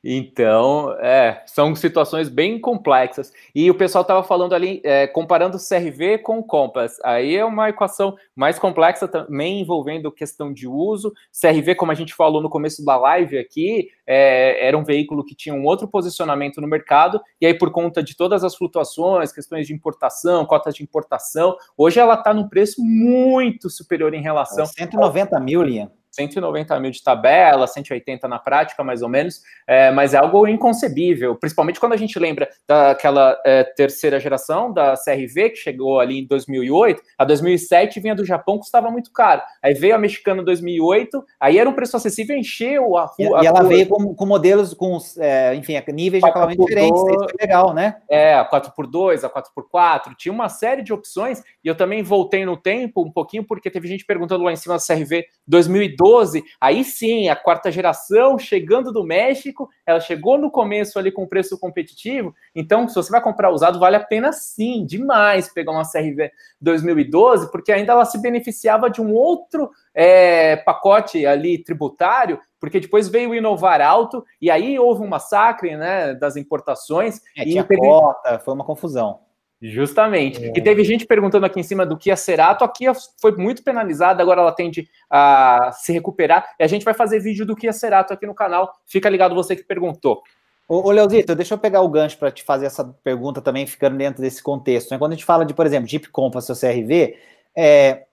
Então, 0.05 0.97
é, 0.99 1.43
são 1.47 1.77
situações 1.77 2.29
bem 2.29 2.61
complexas. 2.61 3.33
E 3.55 3.71
o 3.71 3.75
pessoal 3.75 4.03
estava 4.03 4.25
falando 4.25 4.53
ali, 4.53 4.81
é, 4.83 5.07
comparando 5.07 5.59
CRV 5.59 6.19
com 6.19 6.41
o 6.41 6.43
Compass. 6.43 6.99
Aí 7.05 7.37
é 7.37 7.45
uma 7.45 7.69
equação 7.69 8.17
mais 8.35 8.59
complexa 8.59 9.07
também 9.07 9.61
envolvendo 9.61 10.11
questão 10.11 10.53
de 10.53 10.67
uso. 10.67 11.13
CRV, 11.41 11.77
como 11.77 11.93
a 11.93 11.95
gente 11.95 12.15
falou 12.15 12.43
no 12.43 12.51
começo 12.51 12.85
da 12.85 12.97
live 12.97 13.39
aqui, 13.39 13.91
é, 14.05 14.67
era 14.67 14.77
um 14.77 14.83
veículo 14.83 15.25
que 15.25 15.37
tinha 15.37 15.55
um 15.55 15.65
outro 15.65 15.87
posicionamento 15.87 16.61
no 16.61 16.67
mercado, 16.67 17.21
e 17.41 17.47
aí, 17.47 17.55
por 17.55 17.71
conta 17.71 18.03
de 18.03 18.17
todas 18.17 18.43
as 18.43 18.57
flutuações, 18.57 19.31
questões 19.31 19.69
de 19.69 19.73
importação, 19.73 20.45
cotas 20.45 20.75
de 20.75 20.83
importação, 20.83 21.57
hoje 21.77 22.01
ela 22.01 22.15
está 22.15 22.35
num 22.35 22.49
preço 22.49 22.83
muito 22.83 23.71
superior 23.71 24.13
em 24.15 24.23
relação. 24.23 24.67
190 24.67 25.39
mil, 25.39 25.63
Lian. 25.63 25.91
190 26.13 26.79
mil 26.79 26.91
de 26.91 27.03
tabela, 27.03 27.67
180 27.67 28.29
na 28.29 28.39
prática, 28.39 28.85
mais 28.85 29.03
ou 29.03 29.09
menos, 29.09 29.43
é, 29.67 29.91
mas 29.91 30.15
é 30.15 30.19
algo 30.19 30.47
inconcebível, 30.47 31.35
principalmente 31.35 31.81
quando 31.81 31.95
a 31.95 31.97
gente 31.97 32.19
lembra 32.19 32.49
daquela 32.69 33.41
é, 33.45 33.65
terceira 33.65 34.21
geração 34.21 34.73
da 34.73 34.95
CRV, 34.95 35.51
que 35.51 35.57
chegou 35.57 35.99
ali 35.99 36.21
em 36.21 36.27
2008, 36.27 37.03
a 37.17 37.25
2007 37.25 37.99
vinha 37.99 38.15
do 38.15 38.25
Japão, 38.25 38.59
custava 38.59 38.91
muito 38.91 39.11
caro, 39.13 39.43
aí 39.63 39.73
veio 39.73 39.95
a 39.95 39.99
mexicana 39.99 40.43
em 40.43 40.45
2008, 40.45 41.25
aí 41.41 41.59
era 41.59 41.69
um 41.69 41.73
preço 41.73 41.97
acessível, 41.97 42.37
encheu 42.37 42.97
a 42.97 43.07
rua. 43.07 43.41
E, 43.41 43.45
e 43.45 43.47
ela 43.47 43.63
veio 43.63 43.89
com, 43.89 44.15
com, 44.15 44.27
modelos, 44.27 44.75
com, 44.75 44.99
é, 45.19 45.55
enfim, 45.55 45.81
níveis 45.93 46.23
de 46.23 46.29
acabamento 46.29 46.63
diferentes, 46.65 47.01
isso 47.01 47.19
foi 47.19 47.37
legal, 47.41 47.73
né? 47.73 47.97
É, 48.09 48.35
a 48.35 48.49
4x2, 48.49 49.25
a 49.25 49.31
4x4, 49.31 50.15
tinha 50.17 50.33
uma 50.33 50.49
série 50.49 50.83
de 50.83 50.93
opções, 50.93 51.43
e 51.65 51.69
eu 51.69 51.75
também 51.75 52.03
voltei 52.03 52.45
no 52.45 52.57
tempo 52.57 53.03
um 53.03 53.11
pouquinho, 53.11 53.45
porque 53.45 53.71
teve 53.71 53.89
gente 53.89 54.05
perguntando 54.05 54.45
lá 54.45 54.53
em 54.53 54.57
cima 54.57 54.77
da 54.77 54.81
CRV 54.81 55.25
2012, 55.47 56.02
2012, 56.03 56.45
aí 56.61 56.85
sim, 56.85 57.29
a 57.29 57.37
quarta 57.37 57.71
geração 57.71 58.39
chegando 58.39 58.93
do 58.93 59.05
México, 59.05 59.69
ela 59.87 60.01
chegou 60.01 60.37
no 60.37 60.51
começo 60.51 60.99
ali 60.99 61.13
com 61.13 61.27
preço 61.27 61.59
competitivo, 61.59 62.35
então 62.55 62.89
se 62.89 62.95
você 62.95 63.11
vai 63.11 63.23
comprar 63.23 63.51
usado, 63.51 63.79
vale 63.79 63.97
a 63.97 64.05
pena 64.05 64.33
sim, 64.33 64.85
demais 64.85 65.53
pegar 65.53 65.73
uma 65.73 65.91
CRV 65.91 66.31
2012, 66.61 67.51
porque 67.51 67.73
ainda 67.73 67.93
ela 67.93 68.05
se 68.05 68.21
beneficiava 68.21 68.91
de 68.91 69.01
um 69.01 69.15
outro 69.15 69.71
é, 69.95 70.57
pacote 70.57 71.25
ali 71.25 71.63
tributário, 71.63 72.39
porque 72.61 72.81
depois 72.81 73.09
veio 73.09 73.31
o 73.31 73.35
Inovar 73.35 73.81
Alto, 73.81 74.25
e 74.41 74.51
aí 74.51 74.79
houve 74.79 75.03
um 75.03 75.09
massacre 75.09 75.77
né, 75.77 76.15
das 76.15 76.37
importações. 76.37 77.21
É, 77.37 77.43
e 77.43 77.51
tinha 77.51 77.65
teve... 77.65 77.81
cota, 77.81 78.39
foi 78.39 78.55
uma 78.55 78.65
confusão. 78.65 79.21
Justamente. 79.63 80.45
É. 80.45 80.53
E 80.57 80.61
teve 80.61 80.83
gente 80.83 81.07
perguntando 81.07 81.47
aqui 81.47 81.61
em 81.61 81.63
cima 81.63 81.87
do 81.87 81.97
Kia 81.97 82.17
Cerato. 82.17 82.65
A 82.65 82.69
Kia 82.69 82.93
foi 83.21 83.31
muito 83.37 83.63
penalizada, 83.63 84.21
agora 84.21 84.41
ela 84.41 84.51
tende 84.51 84.89
a 85.09 85.71
se 85.73 85.93
recuperar. 85.93 86.55
E 86.59 86.65
a 86.65 86.67
gente 86.67 86.85
vai 86.85 86.95
fazer 86.95 87.21
vídeo 87.21 87.47
do 87.47 87.55
Kia 87.55 87.73
Cerato 87.73 88.13
aqui 88.13 88.27
no 88.27 88.35
canal. 88.35 88.73
Fica 88.87 89.09
ligado 89.09 89.37
você 89.37 89.55
que 89.55 89.63
perguntou. 89.63 90.21
Ô, 90.69 90.89
ô 90.89 90.91
Leozito, 90.91 91.37
deixa 91.37 91.55
eu 91.55 91.59
pegar 91.59 91.81
o 91.83 91.89
gancho 91.89 92.19
para 92.19 92.33
te 92.33 92.43
fazer 92.43 92.67
essa 92.67 92.85
pergunta 93.05 93.41
também, 93.41 93.65
ficando 93.65 93.97
dentro 93.97 94.21
desse 94.21 94.43
contexto. 94.43 94.91
Né? 94.91 94.99
Quando 94.99 95.13
a 95.13 95.15
gente 95.15 95.25
fala 95.25 95.45
de, 95.45 95.55
por 95.55 95.65
exemplo, 95.65 95.89
Jeep 95.89 96.09
Compass 96.09 96.51
ou 96.51 96.57
CRV, 96.57 97.17
é, 97.57 98.05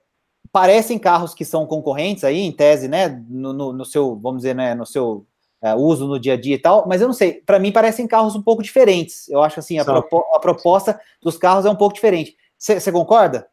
parecem 0.51 0.99
carros 0.99 1.33
que 1.33 1.45
são 1.45 1.65
concorrentes 1.65 2.23
aí, 2.23 2.41
em 2.41 2.51
tese, 2.51 2.87
né, 2.87 3.07
no, 3.27 3.53
no, 3.53 3.73
no 3.73 3.85
seu, 3.85 4.15
vamos 4.15 4.41
dizer, 4.41 4.53
né, 4.53 4.75
no 4.75 4.85
seu 4.85 5.25
é, 5.61 5.75
uso 5.75 6.07
no 6.07 6.19
dia 6.19 6.33
a 6.33 6.37
dia 6.37 6.55
e 6.55 6.59
tal, 6.59 6.87
mas 6.87 7.01
eu 7.01 7.07
não 7.07 7.13
sei, 7.13 7.41
para 7.45 7.59
mim 7.59 7.71
parecem 7.71 8.07
carros 8.07 8.35
um 8.35 8.41
pouco 8.41 8.63
diferentes. 8.63 9.27
Eu 9.29 9.41
acho 9.41 9.59
assim, 9.59 9.77
a, 9.77 9.85
propo 9.85 10.25
a 10.33 10.39
proposta 10.39 10.99
dos 11.21 11.37
carros 11.37 11.65
é 11.65 11.69
um 11.69 11.75
pouco 11.75 11.95
diferente. 11.95 12.35
Você 12.57 12.91
concorda? 12.91 13.47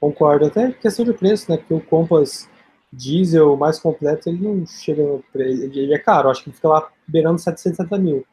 Concordo, 0.00 0.46
até 0.46 0.72
questão 0.72 1.04
de 1.04 1.12
preço, 1.12 1.50
né? 1.50 1.58
Porque 1.58 1.74
o 1.74 1.80
Compass 1.80 2.48
diesel 2.92 3.56
mais 3.56 3.78
completo, 3.78 4.28
ele 4.28 4.42
não 4.42 4.66
chega 4.66 5.02
no 5.02 5.22
preço, 5.32 5.64
ele 5.64 5.94
é 5.94 5.98
caro, 5.98 6.30
acho 6.30 6.42
que 6.42 6.52
fica 6.52 6.68
lá 6.68 6.90
beirando 7.06 7.38
770 7.38 7.98
mil. 7.98 8.26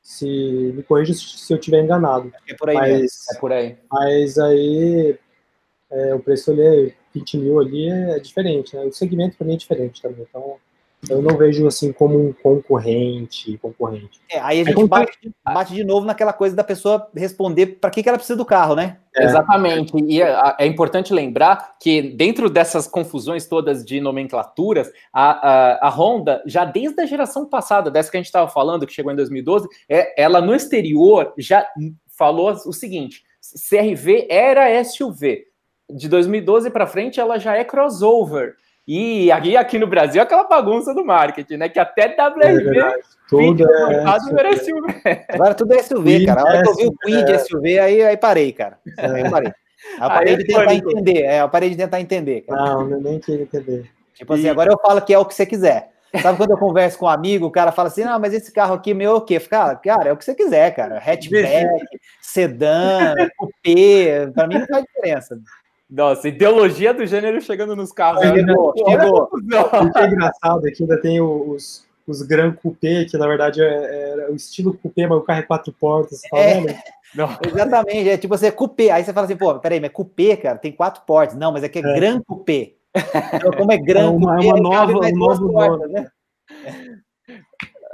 Se 0.00 0.26
me 0.74 0.82
corrija 0.82 1.12
se 1.12 1.52
eu 1.52 1.58
estiver 1.58 1.82
enganado. 1.82 2.32
É 2.48 2.54
por 2.54 2.70
aí, 2.70 2.76
mas, 2.76 3.26
é 3.30 3.38
por 3.38 3.52
aí. 3.52 3.76
Mas 3.90 4.38
aí 4.38 5.18
é, 5.90 6.14
o 6.14 6.20
preço 6.20 6.50
ali, 6.50 6.94
20 7.14 7.38
mil 7.38 7.60
ali 7.60 7.88
é 7.88 8.18
diferente, 8.18 8.74
né? 8.76 8.84
O 8.84 8.92
segmento 8.92 9.36
também 9.36 9.54
é 9.54 9.58
diferente 9.58 10.00
também. 10.00 10.24
Então, 10.28 10.56
eu 11.08 11.22
não 11.22 11.36
vejo 11.36 11.66
assim 11.66 11.92
como 11.92 12.18
um 12.18 12.32
concorrente, 12.32 13.56
concorrente. 13.58 14.20
É, 14.30 14.40
aí 14.40 14.60
a 14.60 14.64
gente 14.64 14.84
bate, 14.86 15.16
bate, 15.44 15.74
de 15.74 15.84
novo 15.84 16.04
naquela 16.04 16.32
coisa 16.32 16.56
da 16.56 16.64
pessoa 16.64 17.08
responder 17.14 17.78
para 17.80 17.90
que, 17.90 18.02
que 18.02 18.08
ela 18.08 18.18
precisa 18.18 18.36
do 18.36 18.44
carro, 18.44 18.74
né? 18.74 18.98
É. 19.14 19.24
Exatamente. 19.24 19.92
E 20.06 20.20
é, 20.20 20.56
é, 20.58 20.66
importante 20.66 21.14
lembrar 21.14 21.76
que 21.80 22.02
dentro 22.02 22.50
dessas 22.50 22.88
confusões 22.88 23.46
todas 23.46 23.84
de 23.84 24.00
nomenclaturas, 24.00 24.90
a, 25.12 25.48
a, 25.48 25.86
a 25.86 25.90
Honda, 25.90 26.42
já 26.46 26.64
desde 26.64 27.00
a 27.00 27.06
geração 27.06 27.46
passada, 27.46 27.90
dessa 27.90 28.10
que 28.10 28.16
a 28.16 28.20
gente 28.20 28.26
estava 28.26 28.50
falando, 28.50 28.86
que 28.86 28.92
chegou 28.92 29.12
em 29.12 29.16
2012, 29.16 29.68
é, 29.88 30.20
ela 30.20 30.40
no 30.40 30.54
exterior 30.54 31.32
já 31.38 31.64
falou 32.08 32.50
o 32.50 32.72
seguinte: 32.72 33.22
CRV 33.70 34.26
era 34.28 34.82
SUV. 34.82 35.44
De 35.90 36.08
2012 36.08 36.70
para 36.70 36.86
frente, 36.86 37.20
ela 37.20 37.38
já 37.38 37.56
é 37.56 37.64
crossover. 37.64 38.56
E 38.90 39.30
aqui, 39.30 39.54
aqui 39.54 39.78
no 39.78 39.86
Brasil, 39.86 40.22
aquela 40.22 40.44
bagunça 40.44 40.94
do 40.94 41.04
marketing, 41.04 41.58
né? 41.58 41.68
Que 41.68 41.78
até 41.78 42.06
WRV 42.06 42.78
é 42.80 42.94
tudo 43.28 43.70
é 43.70 44.56
SUV. 44.56 45.24
Agora 45.28 45.54
tudo 45.54 45.74
é 45.74 45.82
SUV, 45.82 46.24
cara. 46.24 46.40
A 46.40 46.44
hora 46.44 46.62
que 46.62 46.68
eu 46.70 46.74
vi 46.74 46.86
o 46.86 46.96
Queen 46.96 47.22
de 47.22 47.38
SUV, 47.38 47.78
aí, 47.78 48.02
aí 48.02 48.16
parei, 48.16 48.50
cara. 48.50 48.78
Aí 48.96 49.20
eu 49.20 49.30
parei. 49.30 49.52
Aí 50.00 50.06
eu 50.06 50.08
parei 50.08 50.36
de 50.36 50.44
tentar 50.44 50.74
entender. 50.74 51.22
É, 51.22 51.42
eu 51.42 51.48
parei 51.50 51.68
de 51.68 51.76
tentar 51.76 52.00
entender. 52.00 52.40
Cara. 52.48 52.64
Não, 52.64 52.86
nem 52.98 53.20
queria 53.20 53.42
entender. 53.42 53.90
Tipo 54.14 54.32
assim, 54.32 54.48
agora 54.48 54.72
eu 54.72 54.78
falo 54.78 55.02
que 55.02 55.12
é 55.12 55.18
o 55.18 55.26
que 55.26 55.34
você 55.34 55.44
quiser. 55.44 55.90
Sabe 56.22 56.38
quando 56.38 56.52
eu 56.52 56.58
converso 56.58 56.98
com 56.98 57.04
um 57.04 57.10
amigo, 57.10 57.44
o 57.44 57.50
cara 57.50 57.70
fala 57.70 57.88
assim, 57.88 58.02
não, 58.02 58.18
mas 58.18 58.32
esse 58.32 58.50
carro 58.50 58.74
aqui 58.74 58.94
meu 58.94 59.10
é 59.10 59.14
o 59.14 59.20
quê? 59.20 59.38
Cara, 59.38 59.76
cara, 59.76 60.08
é 60.08 60.12
o 60.12 60.16
que 60.16 60.24
você 60.24 60.34
quiser, 60.34 60.74
cara. 60.74 60.96
Hatchback, 60.96 61.68
sedã, 62.22 63.14
coupé, 63.36 64.28
para 64.34 64.46
mim 64.46 64.58
não 64.58 64.66
faz 64.66 64.84
diferença. 64.84 65.38
Nossa, 65.90 66.28
ideologia 66.28 66.92
do 66.92 67.06
gênero 67.06 67.40
chegando 67.40 67.74
nos 67.74 67.92
carros. 67.92 68.20
Né? 68.20 68.34
Chegou, 68.34 68.74
chegou. 68.76 69.22
O 69.32 69.92
que 69.92 69.98
é 69.98 70.06
engraçado 70.06 70.68
é 70.68 70.70
que 70.70 70.82
ainda 70.82 71.00
tem 71.00 71.20
os, 71.20 71.86
os 72.06 72.22
Gran 72.22 72.52
Coupé, 72.52 73.06
que 73.06 73.16
na 73.16 73.26
verdade 73.26 73.62
é, 73.62 74.26
é 74.26 74.28
o 74.30 74.34
estilo 74.34 74.74
coupé, 74.74 75.06
mas 75.06 75.18
o 75.18 75.22
carro 75.22 75.40
é 75.40 75.44
quatro 75.44 75.72
portas, 75.72 76.20
tá 76.22 76.38
é. 76.38 76.62
Não. 77.14 77.38
Exatamente, 77.46 78.08
é 78.08 78.18
tipo 78.18 78.36
você, 78.36 78.52
coupé, 78.52 78.90
aí 78.90 79.02
você 79.02 79.14
fala 79.14 79.24
assim, 79.24 79.36
pô, 79.36 79.58
peraí, 79.58 79.80
mas 79.80 79.90
coupé, 79.90 80.36
cara, 80.36 80.58
tem 80.58 80.72
quatro 80.72 81.02
portas. 81.06 81.36
Não, 81.36 81.50
mas 81.52 81.64
aqui 81.64 81.78
é, 81.78 81.82
é. 81.82 81.94
Gran 81.94 82.20
Coupé. 82.20 82.72
Então, 83.34 83.52
como 83.52 83.70
é 83.70 83.78
Gran 83.78 84.04
é 84.04 84.08
uma, 84.08 84.34
Coupé, 84.34 84.48
é 84.48 84.52
uma 84.52 84.60
nova, 84.60 84.92
um 84.92 85.16
novo 85.16 85.52
portas, 85.52 85.90
né? 85.90 86.10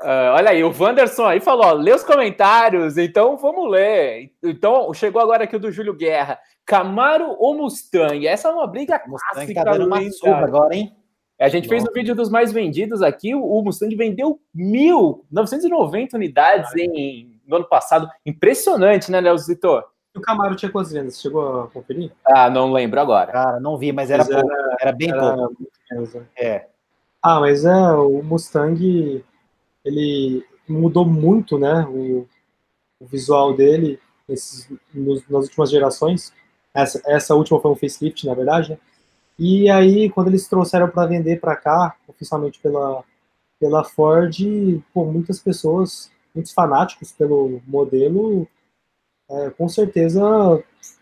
Uh, 0.05 0.36
olha 0.36 0.50
aí, 0.50 0.62
o 0.62 0.70
Wanderson 0.78 1.24
aí 1.24 1.40
falou: 1.40 1.64
ó, 1.64 1.72
lê 1.72 1.90
os 1.90 2.05
comentários, 2.05 2.98
então 2.98 3.38
vamos 3.38 3.70
ler. 3.70 4.30
Então, 4.42 4.92
chegou 4.92 5.22
agora 5.22 5.44
aqui 5.44 5.57
o 5.57 5.59
do 5.59 5.72
Júlio 5.72 5.94
Guerra. 5.94 6.38
Camaro 6.66 7.34
ou 7.38 7.57
Mustang? 7.57 8.26
Essa 8.26 8.48
é 8.48 8.50
uma 8.52 8.66
briga 8.66 9.02
Mustang 9.07 9.32
clássica. 9.32 9.64
Tá 9.64 9.72
dando 9.72 9.86
uma 9.86 10.11
surra 10.11 10.44
agora, 10.44 10.76
hein? 10.76 10.94
A 11.40 11.48
gente 11.48 11.64
Nossa. 11.64 11.76
fez 11.76 11.84
o 11.84 11.90
um 11.90 11.94
vídeo 11.94 12.14
dos 12.14 12.28
mais 12.28 12.52
vendidos 12.52 13.00
aqui. 13.00 13.34
O 13.34 13.62
Mustang 13.62 13.96
vendeu 13.96 14.38
1.990 14.55 16.12
unidades 16.12 16.70
em, 16.76 17.40
no 17.46 17.57
ano 17.57 17.64
passado. 17.64 18.07
Impressionante, 18.26 19.11
né, 19.11 19.20
Leozito? 19.22 19.82
E 20.14 20.18
o 20.18 20.20
Camaro 20.20 20.55
tinha 20.55 20.70
quantas 20.70 20.92
vendas? 20.92 21.18
Chegou 21.18 21.62
a 21.62 21.68
conferir? 21.68 22.12
Ah, 22.26 22.50
não 22.50 22.70
lembro 22.70 23.00
agora. 23.00 23.32
Cara, 23.32 23.59
não 23.59 23.78
vi, 23.78 23.90
mas 23.90 24.11
era, 24.11 24.22
mas 24.22 24.34
pouco, 24.34 24.52
era, 24.52 24.76
era 24.80 24.92
bem 24.92 25.11
era 25.11 25.34
pouco. 25.34 25.57
Menos, 25.90 26.14
né? 26.14 26.26
É. 26.36 26.66
Ah, 27.22 27.40
mas 27.40 27.64
é, 27.64 27.92
o 27.92 28.22
Mustang, 28.22 29.24
ele 29.85 30.45
mudou 30.68 31.05
muito, 31.05 31.59
né, 31.59 31.87
o, 31.89 32.26
o 32.99 33.07
visual 33.07 33.55
dele 33.55 33.99
nesses, 34.28 34.68
nos, 34.93 35.28
nas 35.28 35.45
últimas 35.45 35.70
gerações. 35.70 36.32
Essa, 36.72 37.01
essa 37.07 37.35
última 37.35 37.61
foi 37.61 37.70
um 37.70 37.76
facelift, 37.76 38.26
na 38.26 38.35
verdade, 38.35 38.70
né? 38.70 38.78
E 39.39 39.68
aí, 39.68 40.09
quando 40.11 40.28
eles 40.28 40.47
trouxeram 40.47 40.89
para 40.89 41.09
vender 41.09 41.41
para 41.41 41.57
cá, 41.57 41.97
oficialmente 42.07 42.61
pela, 42.61 43.03
pela 43.59 43.82
Ford, 43.82 44.37
pô, 44.93 45.05
muitas 45.07 45.41
pessoas, 45.41 46.11
muitos 46.32 46.53
fanáticos 46.53 47.11
pelo 47.11 47.61
modelo, 47.66 48.47
é, 49.28 49.51
com 49.51 49.68
certeza, 49.68 50.22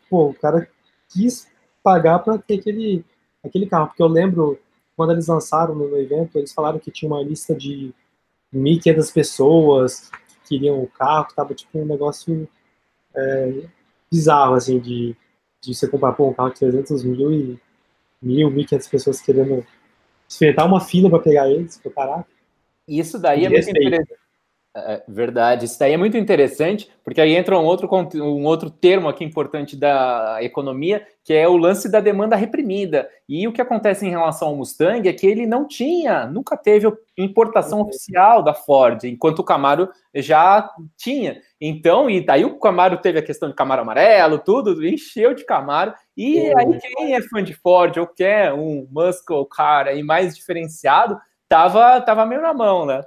pô, 0.09 0.31
o 0.31 0.35
cara 0.35 0.67
quis 1.11 1.47
pagar 1.83 2.21
para 2.21 2.39
ter 2.39 2.61
aquele, 2.61 3.05
aquele 3.45 3.67
carro. 3.67 3.89
Porque 3.89 4.03
eu 4.03 4.09
lembro, 4.09 4.59
quando 4.97 5.13
eles 5.13 5.27
lançaram 5.27 5.75
no 5.75 5.97
evento, 5.99 6.39
eles 6.39 6.55
falaram 6.55 6.79
que 6.79 6.91
tinha 6.91 7.11
uma 7.11 7.23
lista 7.23 7.55
de 7.55 7.95
1.500 8.55 9.13
pessoas 9.13 10.11
que 10.45 10.57
queriam 10.57 10.83
o 10.83 10.89
carro, 10.89 11.27
que 11.27 11.35
tava 11.35 11.55
tipo 11.55 11.79
um 11.79 11.87
negócio 11.87 12.49
é, 13.15 13.63
bizarro, 14.11 14.55
assim, 14.55 14.79
de, 14.79 15.17
de 15.61 15.75
você 15.75 15.89
comprar 15.89 16.13
pô, 16.13 16.29
um 16.29 16.35
carro 16.35 16.51
de 16.51 16.61
300 16.61 17.05
mil 17.05 17.33
e 17.33 17.61
mil, 18.21 18.51
mil 18.51 18.67
quinhentas 18.67 18.89
pessoas 18.89 19.21
querendo 19.21 19.67
enfrentar 20.31 20.65
uma 20.65 20.81
fila 20.81 21.11
para 21.11 21.19
pegar 21.19 21.51
eles, 21.51 21.79
pô, 21.79 21.91
caraca. 21.91 22.27
Isso 22.87 23.19
daí 23.19 23.45
é 23.45 23.49
muito 23.49 23.71
interessante. 23.71 24.22
É, 24.75 25.03
verdade, 25.07 25.67
isso 25.67 25.79
daí 25.79 25.93
é 25.93 25.99
muito 25.99 26.17
interessante, 26.17 26.91
porque 27.05 27.21
aí 27.21 27.35
entra 27.35 27.59
um 27.59 27.65
outro, 27.65 27.87
um 28.17 28.47
outro 28.47 28.71
termo 28.71 29.07
aqui 29.07 29.23
importante 29.23 29.77
da 29.77 30.39
economia, 30.41 31.07
que 31.23 31.35
é 31.35 31.47
o 31.47 31.59
lance 31.59 31.91
da 31.91 32.01
demanda 32.01 32.37
reprimida. 32.37 33.07
E 33.29 33.47
o 33.47 33.53
que 33.53 33.61
acontece 33.61 34.07
em 34.07 34.11
relação 34.11 34.49
ao 34.49 34.57
Mustang 34.57 35.07
é 35.07 35.13
que 35.13 35.27
ele 35.27 35.45
não 35.45 35.69
tinha, 35.69 36.27
nunca 36.27 36.57
teve 36.57 36.91
importação 37.19 37.81
uhum. 37.81 37.85
oficial 37.85 38.43
da 38.43 38.55
Ford, 38.55 39.05
enquanto 39.05 39.41
o 39.41 39.45
Camaro 39.45 39.91
já 40.15 40.71
tinha. 40.97 41.39
Então, 41.61 42.09
e 42.09 42.25
daí 42.25 42.47
o 42.47 42.59
Camaro 42.59 42.97
teve 42.97 43.19
a 43.19 43.23
questão 43.23 43.51
de 43.51 43.55
Camaro 43.55 43.83
amarelo, 43.83 44.39
tudo, 44.39 44.83
encheu 44.87 45.35
de 45.35 45.45
Camaro. 45.45 45.93
E 46.17 46.51
aí 46.57 46.79
quem 46.81 47.15
é 47.15 47.21
fã 47.21 47.45
de 47.45 47.53
Ford 47.53 47.95
ou 47.99 48.07
quer 48.07 48.55
um 48.55 48.89
muscle 48.91 49.47
car 49.55 49.87
aí 49.87 50.03
mais 50.03 50.35
diferenciado, 50.35 51.21
tava, 51.47 52.01
tava 52.01 52.25
meio 52.25 52.41
na 52.41 52.55
mão, 52.55 52.87
né? 52.87 53.03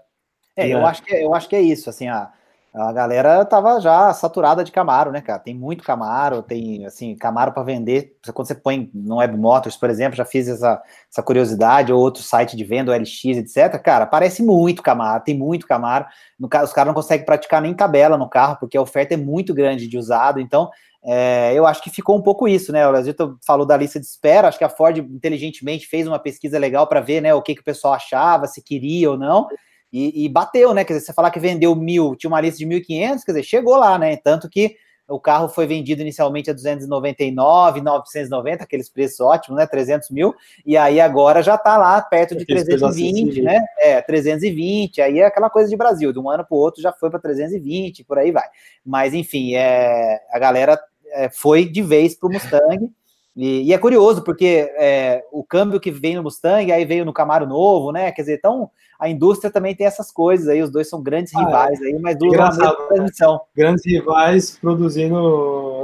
É, 0.55 0.67
eu, 0.69 0.85
acho 0.85 1.03
que, 1.03 1.13
é, 1.13 1.25
eu 1.25 1.33
acho 1.33 1.49
que 1.49 1.55
é 1.55 1.61
isso, 1.61 1.89
assim, 1.89 2.07
a, 2.07 2.31
a 2.73 2.91
galera 2.91 3.45
tava 3.45 3.79
já 3.79 4.13
saturada 4.13 4.63
de 4.63 4.71
Camaro, 4.71 5.09
né, 5.09 5.21
cara? 5.21 5.39
Tem 5.39 5.53
muito 5.53 5.83
Camaro, 5.83 6.41
tem, 6.41 6.85
assim, 6.85 7.15
Camaro 7.15 7.53
para 7.53 7.63
vender. 7.63 8.17
Quando 8.33 8.47
você 8.47 8.55
põe 8.55 8.89
no 8.93 9.17
Web 9.17 9.37
Motors, 9.37 9.77
por 9.77 9.89
exemplo, 9.89 10.17
já 10.17 10.25
fiz 10.25 10.49
essa, 10.49 10.81
essa 11.09 11.23
curiosidade, 11.23 11.93
ou 11.93 12.01
outro 12.01 12.21
site 12.21 12.57
de 12.57 12.63
venda, 12.65 12.95
LX, 12.95 13.25
etc. 13.37 13.81
Cara, 13.81 14.05
parece 14.05 14.43
muito 14.43 14.83
Camaro, 14.83 15.23
tem 15.23 15.37
muito 15.37 15.65
Camaro. 15.65 16.05
No, 16.37 16.47
os 16.47 16.73
caras 16.73 16.87
não 16.87 16.93
conseguem 16.93 17.25
praticar 17.25 17.61
nem 17.61 17.73
tabela 17.73 18.17
no 18.17 18.29
carro, 18.29 18.57
porque 18.59 18.77
a 18.77 18.81
oferta 18.81 19.13
é 19.13 19.17
muito 19.17 19.53
grande 19.53 19.87
de 19.87 19.97
usado. 19.97 20.41
Então, 20.41 20.69
é, 21.01 21.53
eu 21.53 21.65
acho 21.65 21.81
que 21.81 21.89
ficou 21.89 22.17
um 22.17 22.21
pouco 22.21 22.45
isso, 22.45 22.73
né? 22.73 22.85
O 22.85 22.91
Lazito 22.91 23.37
falou 23.45 23.65
da 23.65 23.77
lista 23.77 24.01
de 24.01 24.05
espera, 24.05 24.49
acho 24.49 24.57
que 24.57 24.63
a 24.63 24.69
Ford 24.69 24.97
inteligentemente 24.97 25.87
fez 25.87 26.07
uma 26.07 26.19
pesquisa 26.19 26.59
legal 26.59 26.87
para 26.87 26.99
ver 26.99 27.21
né, 27.21 27.33
o 27.33 27.41
que, 27.41 27.55
que 27.55 27.61
o 27.61 27.65
pessoal 27.65 27.93
achava, 27.93 28.47
se 28.47 28.61
queria 28.61 29.11
ou 29.11 29.17
não. 29.17 29.47
E, 29.95 30.25
e, 30.25 30.29
bateu, 30.29 30.73
né? 30.73 30.83
Quer 30.83 30.95
dizer, 30.95 31.05
você 31.05 31.13
falar 31.13 31.31
que 31.31 31.39
vendeu 31.39 31.73
mil, 31.73 32.17
tinha 32.17 32.29
uma 32.29 32.41
lista 32.41 32.57
de 32.57 32.65
1.500, 32.65 33.23
quer 33.23 33.31
dizer, 33.31 33.43
chegou 33.43 33.77
lá, 33.77 33.97
né? 33.97 34.17
Tanto 34.17 34.49
que 34.49 34.75
o 35.07 35.17
carro 35.17 35.47
foi 35.47 35.65
vendido 35.65 36.01
inicialmente 36.01 36.49
a 36.49 36.53
299, 36.53 37.79
990, 37.79 38.61
aqueles 38.65 38.89
preços 38.89 39.21
ótimos, 39.21 39.57
né? 39.57 39.65
300 39.65 40.09
mil, 40.09 40.35
e 40.65 40.75
aí 40.75 40.99
agora 40.99 41.41
já 41.41 41.57
tá 41.57 41.77
lá 41.77 42.01
perto 42.01 42.35
de 42.35 42.45
320, 42.45 43.41
né? 43.41 43.63
É, 43.79 44.01
320, 44.01 45.01
aí 45.01 45.19
é 45.19 45.27
aquela 45.27 45.49
coisa 45.49 45.69
de 45.69 45.77
Brasil, 45.77 46.11
de 46.11 46.19
um 46.19 46.29
ano 46.29 46.45
para 46.45 46.57
o 46.57 46.59
outro 46.59 46.81
já 46.81 46.91
foi 46.91 47.09
para 47.09 47.21
320, 47.21 48.03
por 48.03 48.19
aí 48.19 48.31
vai. 48.31 48.49
Mas 48.85 49.13
enfim, 49.13 49.55
é, 49.55 50.19
a 50.29 50.37
galera 50.37 50.77
é, 51.13 51.29
foi 51.29 51.63
de 51.63 51.81
vez 51.81 52.15
para 52.15 52.27
o 52.27 52.33
Mustang. 52.33 52.91
E, 53.35 53.63
e, 53.63 53.73
é 53.73 53.77
curioso, 53.77 54.23
porque 54.23 54.71
é, 54.77 55.23
o 55.31 55.43
câmbio 55.43 55.79
que 55.79 55.91
vem 55.91 56.15
no 56.15 56.23
Mustang, 56.23 56.71
aí 56.71 56.85
veio 56.85 57.03
no 57.03 57.11
Camaro 57.11 57.45
novo, 57.45 57.91
né? 57.91 58.11
Quer 58.11 58.21
dizer, 58.21 58.35
então 58.35 58.69
a 58.97 59.09
indústria 59.09 59.51
também 59.51 59.75
tem 59.75 59.85
essas 59.85 60.09
coisas 60.09 60.47
aí, 60.47 60.61
os 60.61 60.71
dois 60.71 60.89
são 60.89 61.03
grandes 61.03 61.35
ah, 61.35 61.43
rivais 61.43 61.81
é. 61.81 61.85
aí, 61.85 61.99
mas 61.99 62.17
duram 62.17 62.45
a 62.45 62.47
mesma 62.47 62.65
né? 62.65 62.75
transmissão. 62.87 63.41
Grandes 63.55 63.85
rivais 63.85 64.57
produzindo 64.57 65.17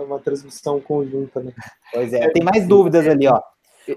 uma 0.05 0.17
transmissão 0.19 0.79
conjunta, 0.79 1.41
né? 1.41 1.51
Pois 1.93 2.13
é, 2.13 2.29
tem 2.29 2.43
mais 2.43 2.65
dúvidas 2.65 3.05
ali, 3.05 3.27
ó. 3.27 3.41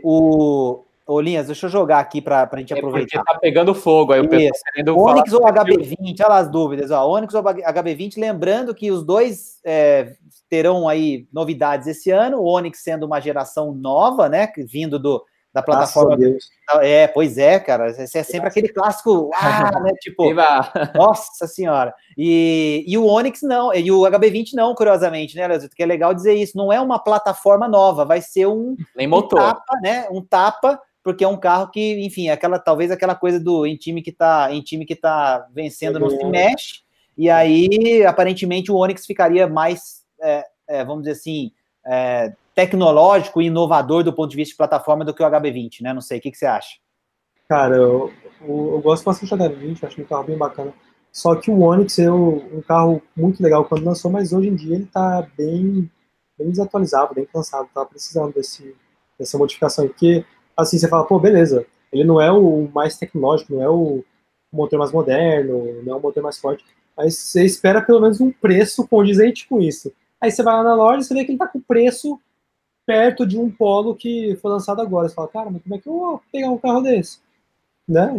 O, 0.02 0.82
Ô, 1.07 1.20
Linhas, 1.20 1.46
deixa 1.46 1.66
eu 1.66 1.70
jogar 1.70 1.98
aqui 1.98 2.22
para 2.22 2.48
a 2.50 2.59
gente 2.59 2.72
é 2.72 2.78
aproveitar. 2.78 3.18
Porque 3.18 3.32
tá 3.32 3.38
pegando 3.38 3.74
fogo 3.74 4.12
aí 4.14 4.20
o 4.20 4.28
pessoal 4.28 4.52
querendo 4.72 4.98
Onix 4.98 5.32
ou 5.34 5.40
HB20, 5.42 6.20
olha 6.20 6.28
lá 6.28 6.38
as 6.38 6.50
dúvidas, 6.50 6.90
ó. 6.90 7.07
Onix 7.07 7.34
ou 7.34 7.42
HB20, 7.42 8.18
lembrando 8.18 8.74
que 8.74 8.90
os 8.90 9.05
dois 9.05 9.61
é, 9.64 10.14
terão 10.48 10.88
aí 10.88 11.28
novidades 11.30 11.86
esse 11.86 12.11
ano, 12.11 12.38
o 12.38 12.46
Onix 12.46 12.82
sendo 12.82 13.05
uma 13.05 13.20
geração 13.20 13.74
nova, 13.74 14.30
né, 14.30 14.50
vindo 14.57 14.98
do, 14.98 15.22
da 15.52 15.62
plataforma. 15.62 16.16
É, 16.80 17.07
pois 17.07 17.36
é, 17.36 17.61
cara. 17.61 17.88
Esse 17.88 18.18
é 18.18 18.22
sempre 18.22 18.48
aquele 18.48 18.68
clássico, 18.68 19.30
ah, 19.36 19.78
né? 19.80 19.92
Tipo, 20.00 20.32
nossa 20.94 21.46
senhora. 21.46 21.94
E, 22.16 22.82
e 22.88 22.96
o 22.96 23.05
Onix 23.05 23.42
não, 23.42 23.74
e 23.74 23.92
o 23.92 24.00
HB20 24.00 24.55
não, 24.55 24.74
curiosamente, 24.74 25.36
né, 25.36 25.46
Leozito? 25.46 25.76
Que 25.76 25.82
é 25.82 25.86
legal 25.86 26.14
dizer 26.14 26.32
isso. 26.32 26.57
Não 26.57 26.72
é 26.72 26.80
uma 26.80 26.98
plataforma 26.98 27.68
nova, 27.68 28.07
vai 28.07 28.22
ser 28.22 28.46
um, 28.46 28.74
Nem 28.96 29.07
motor. 29.07 29.38
um 29.38 29.42
tapa, 29.44 29.80
né? 29.82 30.09
Um 30.11 30.24
tapa 30.24 30.80
porque 31.05 31.22
é 31.22 31.28
um 31.28 31.36
carro 31.36 31.70
que, 31.70 32.05
enfim, 32.05 32.28
é 32.28 32.32
aquela 32.32 32.59
talvez 32.59 32.90
aquela 32.90 33.14
coisa 33.14 33.38
do 33.38 33.66
em 33.66 33.76
time 33.76 34.00
que 34.00 34.11
tá 34.11 34.50
em 34.50 34.62
time 34.62 34.86
que 34.86 34.96
tá 34.96 35.46
vencendo 35.52 36.00
não 36.00 36.09
se 36.09 36.24
mexe. 36.24 36.82
E 37.16 37.28
aí, 37.28 38.05
aparentemente, 38.05 38.72
o 38.72 38.76
Onix 38.76 39.07
ficaria 39.07 39.46
mais, 39.46 40.02
é, 40.20 40.44
é, 40.66 40.84
vamos 40.84 41.05
dizer 41.05 41.12
assim, 41.12 41.52
é, 41.86 42.32
tecnológico 42.55 43.40
e 43.42 43.46
inovador 43.46 44.02
do 44.02 44.12
ponto 44.12 44.30
de 44.30 44.36
vista 44.36 44.52
de 44.52 44.57
plataforma 44.57 45.05
do 45.05 45.12
que 45.14 45.22
o 45.22 45.26
HB20, 45.26 45.82
né? 45.82 45.92
Não 45.92 46.00
sei, 46.00 46.18
o 46.18 46.20
que, 46.22 46.30
que 46.30 46.38
você 46.38 46.46
acha? 46.46 46.76
Cara, 47.48 47.76
eu, 47.76 48.11
eu, 48.40 48.72
eu 48.72 48.80
gosto 48.80 49.05
bastante 49.05 49.30
do 49.30 49.44
HB20, 49.44 49.84
acho 49.84 50.00
um 50.00 50.05
carro 50.07 50.24
bem 50.24 50.38
bacana. 50.38 50.72
Só 51.12 51.36
que 51.36 51.50
o 51.50 51.61
Onix 51.61 51.98
é 51.98 52.11
um 52.11 52.62
carro 52.66 53.00
muito 53.14 53.40
legal 53.40 53.64
quando 53.66 53.84
lançou, 53.84 54.11
mas 54.11 54.32
hoje 54.32 54.48
em 54.48 54.57
dia 54.57 54.74
ele 54.74 54.86
tá 54.86 55.24
bem, 55.36 55.88
bem 56.36 56.50
desatualizado, 56.50 57.14
bem 57.14 57.26
cansado, 57.26 57.68
tá 57.72 57.84
precisando 57.84 58.32
desse, 58.32 58.74
dessa 59.16 59.38
modificação. 59.38 59.86
Porque 59.86 60.24
assim, 60.57 60.78
você 60.78 60.88
fala, 60.88 61.05
pô, 61.05 61.18
beleza, 61.18 61.66
ele 61.92 62.05
não 62.05 62.20
é 62.20 62.30
o 62.30 62.68
mais 62.74 62.96
tecnológico, 62.96 63.55
não 63.55 63.62
é 63.62 63.68
o 63.68 64.05
motor 64.52 64.78
mais 64.78 64.92
moderno, 64.92 65.82
não 65.82 65.94
é 65.94 65.96
o 65.96 66.00
motor 66.00 66.22
mais 66.22 66.38
forte, 66.38 66.64
mas 66.96 67.16
você 67.16 67.44
espera 67.44 67.82
pelo 67.82 68.00
menos 68.00 68.20
um 68.20 68.30
preço 68.30 68.86
condizente 68.86 69.48
com 69.48 69.61
isso. 69.61 69.92
Aí 70.20 70.30
você 70.30 70.42
vai 70.42 70.55
lá 70.55 70.62
na 70.62 70.74
loja 70.74 71.00
e 71.00 71.05
você 71.05 71.14
vê 71.14 71.24
que 71.24 71.32
ele 71.32 71.38
tá 71.38 71.46
com 71.46 71.61
preço 71.61 72.18
perto 72.86 73.26
de 73.26 73.38
um 73.38 73.50
polo 73.50 73.94
que 73.94 74.38
foi 74.40 74.50
lançado 74.50 74.80
agora. 74.80 75.09
Você 75.09 75.14
fala, 75.14 75.28
cara, 75.28 75.50
mas 75.50 75.62
como 75.62 75.74
é 75.74 75.78
que 75.78 75.88
eu 75.88 75.92
vou 75.92 76.22
pegar 76.32 76.50
um 76.50 76.59
carro 76.59 76.82
desse? 76.82 77.18
Né? 77.88 78.12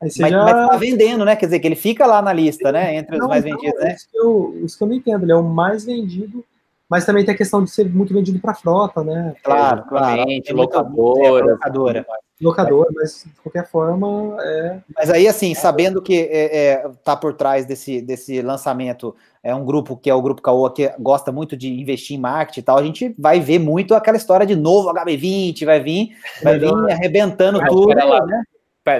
Aí 0.00 0.10
você 0.10 0.22
mas, 0.22 0.30
já... 0.30 0.44
mas 0.44 0.68
tá 0.68 0.76
vendendo, 0.76 1.24
né? 1.24 1.36
Quer 1.36 1.46
dizer, 1.46 1.60
que 1.60 1.66
ele 1.66 1.76
fica 1.76 2.06
lá 2.06 2.20
na 2.20 2.32
lista, 2.32 2.72
né? 2.72 2.96
Entre 2.96 3.16
não, 3.16 3.26
os 3.26 3.30
mais 3.30 3.44
não, 3.44 3.52
vendidos, 3.52 3.80
né? 3.80 3.94
Isso 3.94 4.08
que, 4.10 4.18
eu, 4.18 4.60
isso 4.64 4.76
que 4.76 4.84
eu 4.84 4.88
não 4.88 4.94
entendo, 4.94 5.24
ele 5.24 5.32
é 5.32 5.36
o 5.36 5.42
mais 5.42 5.84
vendido 5.84 6.44
mas 6.92 7.06
também 7.06 7.24
tem 7.24 7.34
a 7.34 7.38
questão 7.38 7.64
de 7.64 7.70
ser 7.70 7.88
muito 7.88 8.12
vendido 8.12 8.38
para 8.38 8.52
frota, 8.52 9.02
né? 9.02 9.34
Claro, 9.42 9.82
claro. 9.88 10.24
locadora. 10.50 11.52
locadora. 11.52 12.06
locador, 12.38 12.86
mas 12.94 13.24
de 13.24 13.40
qualquer 13.40 13.66
forma 13.66 14.36
é. 14.42 14.78
Mas 14.94 15.08
aí, 15.08 15.26
assim, 15.26 15.54
sabendo 15.54 16.02
que 16.02 16.28
é, 16.30 16.58
é, 16.58 16.90
tá 17.02 17.16
por 17.16 17.32
trás 17.32 17.64
desse, 17.64 18.02
desse 18.02 18.42
lançamento 18.42 19.16
é 19.42 19.54
um 19.54 19.64
grupo 19.64 19.96
que 19.96 20.10
é 20.10 20.14
o 20.14 20.20
grupo 20.20 20.42
Caoa 20.42 20.70
que 20.70 20.92
gosta 20.98 21.32
muito 21.32 21.56
de 21.56 21.72
investir 21.80 22.14
em 22.14 22.20
marketing 22.20 22.60
e 22.60 22.62
tal, 22.62 22.76
a 22.76 22.82
gente 22.82 23.14
vai 23.18 23.40
ver 23.40 23.58
muito 23.58 23.94
aquela 23.94 24.18
história 24.18 24.44
de 24.44 24.54
novo 24.54 24.92
HB20, 24.92 25.64
vai 25.64 25.80
vir, 25.80 26.10
vai 26.42 26.58
vir 26.58 26.74
arrebentando 26.90 27.58
tudo, 27.68 27.94
né? 27.94 28.42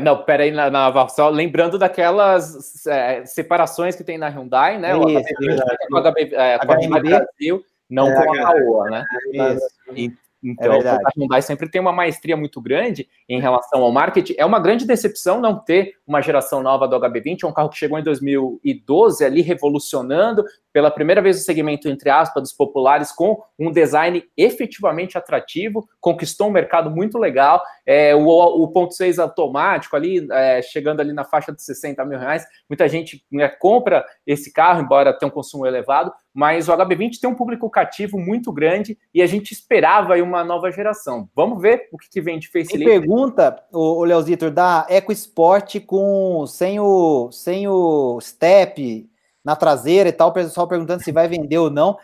Não, 0.00 0.16
peraí, 0.22 0.50
na, 0.50 0.70
na, 0.70 1.08
só 1.08 1.28
lembrando 1.28 1.76
daquelas 1.76 2.86
é, 2.86 3.26
separações 3.26 3.96
que 3.96 4.04
tem 4.04 4.16
na 4.16 4.28
Hyundai, 4.28 4.78
né? 4.78 4.92
Isso, 4.92 5.02
o 5.02 5.10
HB20 5.10 5.60
é 5.60 5.88
com, 5.88 6.00
HB, 6.00 6.34
é, 6.34 6.58
com 6.58 6.72
a 6.72 7.00
Brasil, 7.00 7.64
não 7.88 8.08
é, 8.08 8.24
com 8.24 8.32
a 8.32 8.36
Caoa, 8.36 8.90
né? 8.90 9.04
Isso. 9.32 10.12
Então, 10.42 10.72
é 10.72 10.88
a 10.90 10.98
Hyundai 11.16 11.40
sempre 11.40 11.70
tem 11.70 11.80
uma 11.80 11.92
maestria 11.92 12.36
muito 12.36 12.60
grande 12.60 13.08
em 13.28 13.40
relação 13.40 13.82
ao 13.82 13.92
marketing. 13.92 14.34
É 14.36 14.44
uma 14.44 14.58
grande 14.58 14.84
decepção 14.84 15.40
não 15.40 15.56
ter 15.56 15.94
uma 16.04 16.20
geração 16.20 16.62
nova 16.62 16.88
do 16.88 16.98
HB20, 16.98 17.44
é 17.44 17.46
um 17.46 17.52
carro 17.52 17.68
que 17.68 17.78
chegou 17.78 17.98
em 17.98 18.02
2012 18.02 19.24
ali 19.24 19.40
revolucionando 19.40 20.44
pela 20.72 20.90
primeira 20.90 21.22
vez 21.22 21.38
o 21.38 21.44
segmento, 21.44 21.88
entre 21.88 22.10
aspas, 22.10 22.42
dos 22.42 22.52
populares, 22.52 23.12
com 23.12 23.40
um 23.58 23.70
design 23.70 24.24
efetivamente 24.36 25.16
atrativo, 25.16 25.86
conquistou 26.00 26.48
um 26.48 26.52
mercado 26.52 26.90
muito 26.90 27.18
legal. 27.18 27.62
É, 27.86 28.14
o, 28.14 28.26
o 28.26 28.68
ponto 28.68 28.94
6 28.94 29.18
automático 29.18 29.94
ali, 29.94 30.26
é, 30.32 30.60
chegando 30.62 31.00
ali 31.00 31.12
na 31.12 31.24
faixa 31.24 31.52
de 31.52 31.62
60 31.62 32.04
mil 32.04 32.18
reais. 32.18 32.44
Muita 32.68 32.88
gente 32.88 33.24
né, 33.30 33.48
compra 33.48 34.04
esse 34.26 34.52
carro, 34.52 34.82
embora 34.82 35.16
tenha 35.16 35.28
um 35.28 35.32
consumo 35.34 35.66
elevado, 35.66 36.12
mas 36.34 36.68
o 36.68 36.72
HB20 36.72 37.20
tem 37.20 37.28
um 37.28 37.34
público 37.34 37.68
cativo 37.68 38.18
muito 38.18 38.50
grande 38.52 38.98
e 39.12 39.20
a 39.20 39.26
gente 39.26 39.52
esperava 39.52 40.14
aí 40.14 40.22
uma 40.22 40.42
nova 40.42 40.70
geração. 40.70 41.28
Vamos 41.34 41.60
ver 41.60 41.88
o 41.92 41.98
que, 41.98 42.08
que 42.08 42.20
vem 42.20 42.38
de 42.38 42.48
facelift. 42.48 42.78
Tem 42.78 42.86
pergunta, 42.86 43.62
o, 43.70 44.00
o 44.00 44.04
Leozitor, 44.04 44.50
da 44.50 44.86
EcoSport 44.88 45.80
com 45.86 46.46
sem 46.46 46.80
o, 46.80 47.30
sem 47.30 47.68
o 47.68 48.18
step 48.20 49.08
na 49.44 49.56
traseira 49.56 50.08
e 50.08 50.12
tal, 50.12 50.28
o 50.28 50.32
pessoal 50.32 50.68
perguntando 50.68 51.02
se 51.02 51.10
vai 51.10 51.26
vender 51.26 51.58
ou 51.58 51.68
não, 51.68 51.98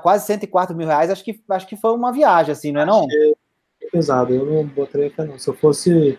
quase 0.00 0.26
104 0.26 0.76
mil 0.76 0.86
reais, 0.86 1.10
acho 1.10 1.24
que, 1.24 1.40
acho 1.50 1.66
que 1.66 1.76
foi 1.76 1.92
uma 1.92 2.12
viagem, 2.12 2.52
assim, 2.52 2.70
não 2.70 2.80
é 2.80 2.86
não? 2.86 3.04
É 3.10 3.88
pesado, 3.90 4.32
eu 4.32 4.46
não 4.46 4.64
botaria 4.64 5.12
não. 5.18 5.38
Se 5.38 5.48
eu 5.48 5.54
fosse 5.54 6.18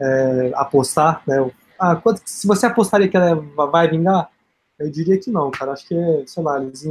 é, 0.00 0.52
apostar, 0.54 1.22
né, 1.26 1.50
ah, 1.78 1.96
quanto, 1.96 2.20
se 2.24 2.46
você 2.46 2.66
apostaria 2.66 3.08
que 3.08 3.16
ela 3.16 3.36
vai 3.70 3.88
vingar, 3.88 4.30
eu 4.78 4.90
diria 4.90 5.18
que 5.18 5.30
não, 5.30 5.50
cara, 5.50 5.72
acho 5.72 5.86
que, 5.86 5.94
sei 6.26 6.42
lá, 6.42 6.62
eles 6.62 6.86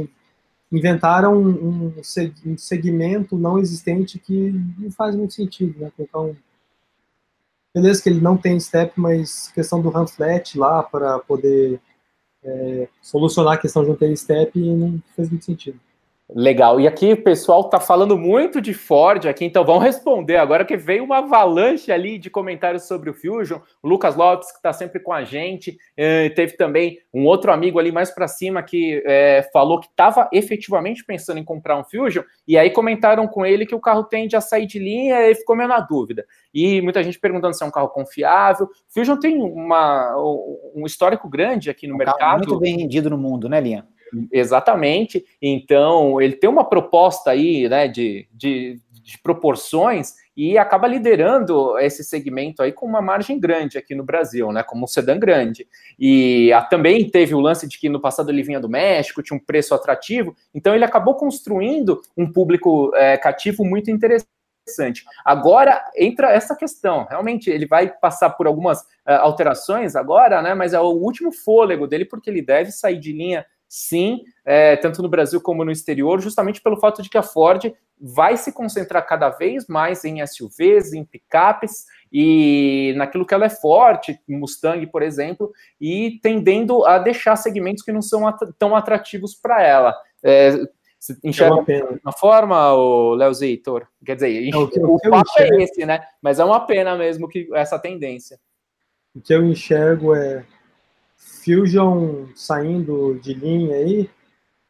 inventaram 0.70 1.36
um, 1.36 1.94
um 2.44 2.58
segmento 2.58 3.36
não 3.36 3.58
existente 3.58 4.18
que 4.18 4.50
não 4.78 4.90
faz 4.90 5.16
muito 5.16 5.32
sentido, 5.34 5.78
né, 5.78 5.90
um 6.14 6.36
beleza 7.74 8.02
que 8.02 8.08
ele 8.08 8.20
não 8.20 8.36
tem 8.36 8.58
step, 8.58 8.92
mas 8.96 9.50
questão 9.52 9.80
do 9.80 9.88
run 9.88 10.06
flat 10.06 10.58
lá 10.58 10.82
para 10.82 11.18
poder 11.20 11.80
é, 12.42 12.88
solucionar 13.00 13.54
a 13.54 13.58
questão 13.58 13.82
de 13.82 13.88
não 13.88 13.96
ter 13.96 14.14
step 14.16 14.58
não 14.58 15.02
fez 15.14 15.28
muito 15.30 15.44
sentido. 15.44 15.78
Legal. 16.30 16.78
E 16.78 16.86
aqui 16.86 17.14
o 17.14 17.22
pessoal 17.22 17.62
está 17.62 17.80
falando 17.80 18.18
muito 18.18 18.60
de 18.60 18.74
Ford 18.74 19.24
aqui, 19.26 19.46
então 19.46 19.64
vamos 19.64 19.82
responder 19.82 20.36
agora 20.36 20.62
que 20.62 20.76
veio 20.76 21.02
uma 21.02 21.18
avalanche 21.18 21.90
ali 21.90 22.18
de 22.18 22.28
comentários 22.28 22.86
sobre 22.86 23.08
o 23.08 23.14
Fusion. 23.14 23.60
O 23.82 23.88
Lucas 23.88 24.14
Lopes, 24.14 24.50
que 24.50 24.58
está 24.58 24.70
sempre 24.74 25.00
com 25.00 25.10
a 25.10 25.24
gente, 25.24 25.78
eh, 25.96 26.28
teve 26.30 26.54
também 26.54 26.98
um 27.14 27.24
outro 27.24 27.50
amigo 27.50 27.78
ali 27.78 27.90
mais 27.90 28.10
para 28.10 28.28
cima 28.28 28.62
que 28.62 29.02
eh, 29.06 29.48
falou 29.54 29.80
que 29.80 29.86
estava 29.86 30.28
efetivamente 30.30 31.02
pensando 31.02 31.38
em 31.38 31.44
comprar 31.44 31.78
um 31.78 31.84
Fusion, 31.84 32.22
e 32.46 32.58
aí 32.58 32.70
comentaram 32.70 33.26
com 33.26 33.46
ele 33.46 33.64
que 33.64 33.74
o 33.74 33.80
carro 33.80 34.04
tende 34.04 34.36
a 34.36 34.40
sair 34.42 34.66
de 34.66 34.78
linha 34.78 35.30
e 35.30 35.34
ficou 35.34 35.56
meio 35.56 35.70
na 35.70 35.80
dúvida. 35.80 36.26
E 36.52 36.82
muita 36.82 37.02
gente 37.02 37.18
perguntando 37.18 37.54
se 37.54 37.64
é 37.64 37.66
um 37.66 37.70
carro 37.70 37.88
confiável. 37.88 38.66
O 38.66 38.92
Fusion 38.92 39.16
tem 39.16 39.40
uma, 39.40 40.14
um 40.74 40.84
histórico 40.84 41.26
grande 41.26 41.70
aqui 41.70 41.86
no 41.86 41.94
um 41.94 41.98
mercado. 41.98 42.36
Muito 42.38 42.60
bem 42.60 42.76
rendido 42.76 43.08
no 43.08 43.16
mundo, 43.16 43.48
né, 43.48 43.58
Linha? 43.62 43.86
Exatamente. 44.32 45.24
Então, 45.40 46.20
ele 46.20 46.34
tem 46.34 46.48
uma 46.48 46.64
proposta 46.64 47.30
aí, 47.30 47.68
né, 47.68 47.88
de, 47.88 48.28
de, 48.32 48.80
de, 48.90 49.18
proporções 49.22 50.14
e 50.36 50.56
acaba 50.56 50.86
liderando 50.86 51.78
esse 51.78 52.04
segmento 52.04 52.62
aí 52.62 52.72
com 52.72 52.86
uma 52.86 53.02
margem 53.02 53.38
grande 53.38 53.78
aqui 53.78 53.94
no 53.94 54.04
Brasil, 54.04 54.52
né, 54.52 54.62
como 54.62 54.84
um 54.84 54.86
sedã 54.86 55.18
grande. 55.18 55.66
E 55.98 56.52
a, 56.52 56.62
também 56.62 57.08
teve 57.08 57.34
o 57.34 57.40
lance 57.40 57.68
de 57.68 57.78
que 57.78 57.88
no 57.88 58.00
passado 58.00 58.30
ele 58.30 58.42
vinha 58.42 58.60
do 58.60 58.68
México, 58.68 59.22
tinha 59.22 59.36
um 59.36 59.44
preço 59.44 59.74
atrativo, 59.74 60.34
então 60.54 60.74
ele 60.74 60.84
acabou 60.84 61.14
construindo 61.14 62.00
um 62.16 62.30
público 62.30 62.92
é, 62.94 63.16
cativo 63.16 63.64
muito 63.64 63.90
interessante 63.90 64.28
Agora 65.24 65.82
entra 65.96 66.30
essa 66.30 66.54
questão. 66.54 67.06
Realmente, 67.08 67.50
ele 67.50 67.66
vai 67.66 67.88
passar 67.88 68.30
por 68.30 68.46
algumas 68.46 68.82
uh, 68.82 69.20
alterações 69.20 69.96
agora, 69.96 70.42
né? 70.42 70.54
Mas 70.54 70.72
é 70.72 70.80
o 70.80 70.90
último 70.90 71.32
fôlego 71.32 71.86
dele, 71.86 72.04
porque 72.04 72.28
ele 72.28 72.42
deve 72.42 72.70
sair 72.70 72.98
de 72.98 73.12
linha 73.12 73.46
sim, 73.68 74.22
é, 74.44 74.76
tanto 74.76 75.02
no 75.02 75.08
Brasil 75.08 75.40
como 75.40 75.64
no 75.64 75.70
exterior, 75.70 76.20
justamente 76.20 76.62
pelo 76.62 76.80
fato 76.80 77.02
de 77.02 77.10
que 77.10 77.18
a 77.18 77.22
Ford 77.22 77.72
vai 78.00 78.36
se 78.36 78.52
concentrar 78.52 79.06
cada 79.06 79.28
vez 79.28 79.66
mais 79.66 80.04
em 80.04 80.24
SUVs, 80.24 80.92
em 80.92 81.04
picapes 81.04 81.84
e 82.12 82.94
naquilo 82.96 83.26
que 83.26 83.34
ela 83.34 83.46
é 83.46 83.50
forte, 83.50 84.18
Mustang, 84.28 84.86
por 84.86 85.02
exemplo, 85.02 85.52
e 85.80 86.18
tendendo 86.22 86.86
a 86.86 86.98
deixar 86.98 87.36
segmentos 87.36 87.82
que 87.82 87.92
não 87.92 88.00
são 88.00 88.26
at 88.26 88.38
tão 88.58 88.74
atrativos 88.74 89.34
para 89.34 89.62
ela. 89.62 89.94
É, 90.22 90.52
você 90.98 91.16
enxerga 91.22 91.64
é 91.72 91.84
uma 92.02 92.12
forma, 92.12 92.72
o 92.74 93.14
Léo 93.14 93.34
Zeitor? 93.34 93.86
Quer 94.04 94.14
dizer, 94.16 94.48
é, 94.48 94.56
o, 94.56 94.68
que, 94.68 94.80
o, 94.80 94.94
o 94.94 94.98
fato 94.98 95.30
é 95.38 95.62
esse, 95.62 95.84
né? 95.84 96.00
Mas 96.20 96.40
é 96.40 96.44
uma 96.44 96.60
pena 96.66 96.96
mesmo 96.96 97.28
que 97.28 97.48
essa 97.54 97.78
tendência. 97.78 98.38
O 99.14 99.20
que 99.20 99.32
eu 99.32 99.44
enxergo 99.44 100.14
é 100.14 100.44
Fusion 101.44 102.26
saindo 102.34 103.18
de 103.20 103.34
linha 103.34 103.76
aí, 103.76 104.10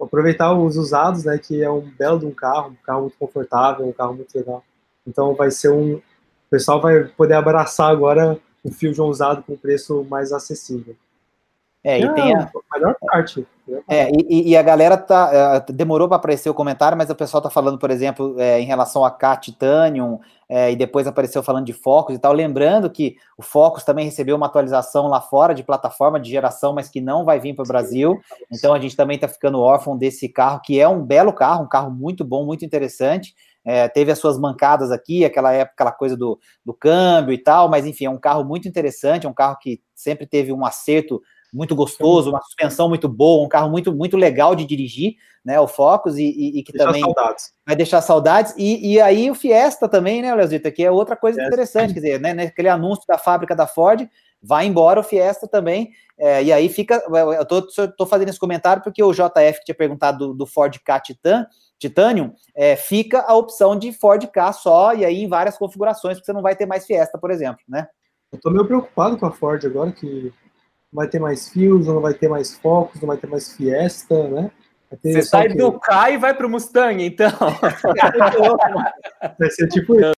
aproveitar 0.01 0.53
os 0.53 0.77
usados, 0.77 1.25
né, 1.25 1.39
que 1.39 1.63
é 1.63 1.71
um 1.71 1.81
belo 1.81 2.21
de 2.21 2.27
um 2.27 2.31
carro, 2.31 2.71
um 2.71 2.85
carro 2.85 3.03
muito 3.03 3.19
confortável, 3.19 3.87
um 3.87 3.93
carro 3.93 4.15
muito 4.15 4.37
legal. 4.37 4.65
Então 5.07 5.35
vai 5.35 5.51
ser 5.51 5.71
um, 5.71 5.95
o 5.95 6.03
pessoal 6.51 6.81
vai 6.81 7.05
poder 7.05 7.35
abraçar 7.35 7.91
agora 7.91 8.39
o 8.63 8.71
Fusion 8.71 9.09
usado 9.09 9.43
com 9.43 9.57
preço 9.57 10.05
mais 10.05 10.33
acessível. 10.33 10.97
É, 11.89 12.01
e 12.01 12.05
é, 12.05 12.13
tem 12.13 12.35
a, 12.35 12.51
a 12.71 12.79
melhor 12.79 12.95
parte. 13.01 13.47
É, 13.89 14.11
e, 14.11 14.51
e, 14.51 14.57
a 14.57 14.63
galera 14.63 14.95
tá, 14.95 15.65
uh, 15.67 15.73
demorou 15.73 16.07
para 16.07 16.19
aparecer 16.19 16.51
o 16.51 16.55
comentário, 16.55 16.99
mas 16.99 17.09
o 17.09 17.15
pessoal 17.15 17.43
tá 17.43 17.49
falando, 17.49 17.79
por 17.79 17.91
exemplo, 17.91 18.39
é, 18.39 18.61
em 18.61 18.67
relação 18.67 19.07
a 19.07 19.11
K 19.11 19.37
Titanium, 19.39 20.19
é, 20.47 20.71
e 20.71 20.77
depois 20.77 21.07
apareceu 21.07 21.43
falando 21.43 21.65
de 21.65 21.73
Focus 21.73 22.15
e 22.15 22.19
tal. 22.19 22.35
Lembrando 22.35 22.91
que 22.91 23.17
o 23.39 23.43
Focus 23.43 23.85
também 23.85 24.05
recebeu 24.05 24.37
uma 24.37 24.47
atualização 24.47 25.07
lá 25.07 25.23
fora 25.23 25.55
de 25.55 25.63
plataforma 25.63 26.21
de 26.21 26.29
geração, 26.29 26.75
mas 26.75 26.91
que 26.91 27.01
não 27.01 27.25
vai 27.25 27.41
vir 27.41 27.55
para 27.55 27.65
o 27.65 27.69
Brasil. 27.69 28.21
Então 28.53 28.75
a 28.75 28.79
gente 28.79 28.95
também 28.95 29.15
está 29.15 29.27
ficando 29.27 29.59
órfão 29.59 29.97
desse 29.97 30.29
carro, 30.29 30.61
que 30.63 30.79
é 30.79 30.87
um 30.87 31.03
belo 31.03 31.33
carro, 31.33 31.65
um 31.65 31.69
carro 31.69 31.91
muito 31.91 32.23
bom, 32.23 32.45
muito 32.45 32.67
interessante. 32.67 33.35
É, 33.65 33.89
teve 33.89 34.11
as 34.11 34.19
suas 34.19 34.39
mancadas 34.39 34.91
aqui, 34.91 35.25
aquela 35.25 35.53
época, 35.53 35.75
aquela 35.75 35.93
coisa 35.93 36.17
do, 36.17 36.39
do 36.65 36.73
câmbio 36.73 37.33
e 37.33 37.39
tal, 37.39 37.69
mas 37.69 37.87
enfim, 37.87 38.07
é 38.07 38.11
um 38.11 38.19
carro 38.19 38.45
muito 38.45 38.69
interessante, 38.69 39.27
é 39.27 39.29
um 39.29 39.35
carro 39.35 39.59
que 39.59 39.81
sempre 39.95 40.27
teve 40.27 40.53
um 40.53 40.65
acerto 40.65 41.21
muito 41.53 41.75
gostoso, 41.75 42.31
uma 42.31 42.43
suspensão 42.43 42.89
muito 42.89 43.09
boa, 43.09 43.45
um 43.45 43.49
carro 43.49 43.71
muito, 43.71 43.93
muito 43.93 44.17
legal 44.17 44.55
de 44.55 44.65
dirigir, 44.65 45.17
né? 45.45 45.59
O 45.59 45.67
Focus 45.67 46.17
e, 46.17 46.25
e, 46.25 46.59
e 46.59 46.63
que 46.63 46.73
também 46.73 47.03
saudades. 47.03 47.53
vai 47.67 47.77
deixar 47.77 48.03
saudades. 48.03 48.55
E, 48.57 48.95
e 48.95 49.01
aí 49.01 49.31
o 49.31 49.35
Fiesta 49.35 49.89
também, 49.89 50.23
né, 50.23 50.35
Leozita, 50.35 50.71
que 50.71 50.85
é 50.85 50.91
outra 50.91 51.17
coisa 51.17 51.43
interessante, 51.43 51.95
quer 51.95 52.01
dizer, 52.01 52.21
né, 52.21 52.31
aquele 52.45 52.69
anúncio 52.69 53.05
da 53.09 53.17
fábrica 53.17 53.57
da 53.57 53.67
Ford, 53.67 54.09
vai 54.43 54.67
embora 54.67 55.01
o 55.01 55.05
Fiesta 55.05 55.49
também, 55.49 55.91
é, 56.19 56.43
e 56.43 56.53
aí 56.53 56.69
fica, 56.69 57.03
eu 57.37 57.45
tô, 57.45 57.63
tô, 57.97 58.07
fazendo 58.07 58.29
esse 58.29 58.39
comentário 58.39 58.83
porque 58.83 59.03
o 59.03 59.13
JF 59.13 59.59
que 59.59 59.65
tinha 59.65 59.75
perguntado 59.75 60.29
do, 60.29 60.35
do 60.35 60.47
Ford 60.47 60.77
K 60.79 61.01
Titan, 61.01 61.47
Titanium, 61.79 62.33
é, 62.55 62.77
fica 62.77 63.25
a 63.27 63.35
opção 63.35 63.79
de 63.79 63.93
Ford 63.93 64.25
K 64.27 64.53
só, 64.53 64.95
e 64.95 65.05
aí 65.05 65.23
em 65.23 65.29
várias 65.29 65.57
configurações, 65.57 66.17
porque 66.17 66.27
você 66.27 66.33
não 66.33 66.43
vai 66.43 66.57
ter 66.57 66.67
mais 66.67 66.87
Fiesta, 66.87 67.19
por 67.19 67.31
exemplo, 67.31 67.63
né? 67.69 67.87
Eu 68.33 68.41
tô 68.41 68.51
meio 68.51 68.67
preocupado 68.67 69.17
com 69.17 69.27
a 69.27 69.33
Ford 69.33 69.65
agora, 69.65 69.93
que 69.93 70.33
vai 70.93 71.09
ter 71.09 71.19
mais 71.19 71.49
Fusion, 71.49 71.95
não 71.95 72.01
vai 72.01 72.15
ter 72.15 72.29
mais 72.29 72.55
Focus, 72.55 73.01
não 73.01 73.09
vai 73.09 73.17
ter 73.17 73.27
mais 73.27 73.53
Fiesta, 73.53 74.29
né? 74.29 74.51
Você 75.03 75.21
sai 75.21 75.49
do 75.49 75.79
K 75.79 76.13
e 76.13 76.17
vai 76.17 76.35
para 76.35 76.47
o 76.47 76.51
Mustang, 76.51 77.05
então. 77.05 77.31
vai 79.39 79.51
ser 79.51 79.69
tipo 79.69 80.01
isso. 80.01 80.15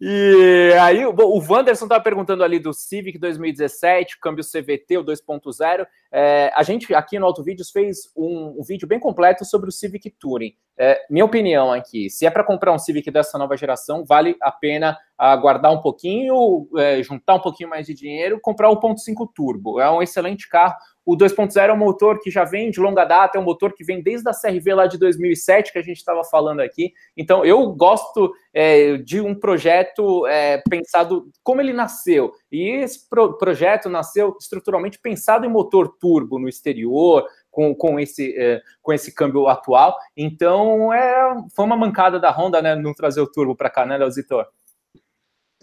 E 0.00 0.72
aí, 0.80 1.04
o 1.04 1.44
Wanderson 1.46 1.84
estava 1.84 2.02
perguntando 2.02 2.42
ali 2.42 2.58
do 2.58 2.72
Civic 2.72 3.18
2017, 3.18 4.18
câmbio 4.18 4.42
CVT, 4.42 4.96
o 4.96 5.04
2.0. 5.04 5.86
É, 6.14 6.52
a 6.54 6.62
gente 6.62 6.94
aqui 6.94 7.18
no 7.18 7.24
Auto 7.24 7.42
Vídeos 7.42 7.70
fez 7.70 8.12
um, 8.14 8.58
um, 8.58 8.62
vídeo 8.62 8.86
bem 8.86 9.00
completo 9.00 9.46
sobre 9.46 9.70
o 9.70 9.72
Civic 9.72 10.10
Touring. 10.10 10.52
É, 10.76 11.00
minha 11.08 11.24
opinião 11.24 11.72
aqui, 11.72 12.10
se 12.10 12.26
é 12.26 12.30
para 12.30 12.44
comprar 12.44 12.72
um 12.72 12.78
Civic 12.78 13.10
dessa 13.10 13.38
nova 13.38 13.56
geração, 13.56 14.04
vale 14.04 14.36
a 14.42 14.52
pena 14.52 14.98
aguardar 15.16 15.72
um 15.72 15.80
pouquinho, 15.80 16.68
é, 16.76 17.02
juntar 17.02 17.36
um 17.36 17.40
pouquinho 17.40 17.70
mais 17.70 17.86
de 17.86 17.94
dinheiro, 17.94 18.38
comprar 18.42 18.68
o 18.68 18.78
1.5 18.78 19.26
Turbo. 19.34 19.80
É 19.80 19.90
um 19.90 20.02
excelente 20.02 20.48
carro 20.48 20.76
o 21.04 21.16
2.0 21.16 21.56
é 21.68 21.72
um 21.72 21.76
motor 21.76 22.20
que 22.20 22.30
já 22.30 22.44
vem 22.44 22.70
de 22.70 22.80
longa 22.80 23.04
data, 23.04 23.36
é 23.36 23.40
um 23.40 23.44
motor 23.44 23.74
que 23.74 23.84
vem 23.84 24.00
desde 24.00 24.28
a 24.28 24.32
CRV 24.32 24.74
lá 24.74 24.86
de 24.86 24.96
2007, 24.98 25.72
que 25.72 25.78
a 25.78 25.82
gente 25.82 25.96
estava 25.96 26.22
falando 26.22 26.60
aqui. 26.60 26.92
Então, 27.16 27.44
eu 27.44 27.72
gosto 27.72 28.32
é, 28.54 28.96
de 28.98 29.20
um 29.20 29.34
projeto 29.34 30.26
é, 30.26 30.62
pensado 30.68 31.30
como 31.42 31.60
ele 31.60 31.72
nasceu. 31.72 32.32
E 32.50 32.68
esse 32.68 33.08
pro 33.08 33.38
projeto 33.38 33.88
nasceu 33.88 34.36
estruturalmente 34.38 34.98
pensado 34.98 35.46
em 35.46 35.48
motor 35.48 35.96
turbo 35.98 36.38
no 36.38 36.48
exterior, 36.48 37.26
com, 37.50 37.74
com, 37.74 37.98
esse, 37.98 38.34
é, 38.36 38.60
com 38.80 38.92
esse 38.92 39.14
câmbio 39.14 39.48
atual. 39.48 39.96
Então, 40.16 40.92
é, 40.92 41.36
foi 41.54 41.64
uma 41.64 41.76
mancada 41.76 42.18
da 42.18 42.30
Honda, 42.30 42.60
né, 42.60 42.74
não 42.74 42.94
trazer 42.94 43.20
o 43.20 43.30
turbo 43.30 43.54
para 43.54 43.70
cá, 43.70 43.86
né, 43.86 43.96
Leozitor? 43.96 44.46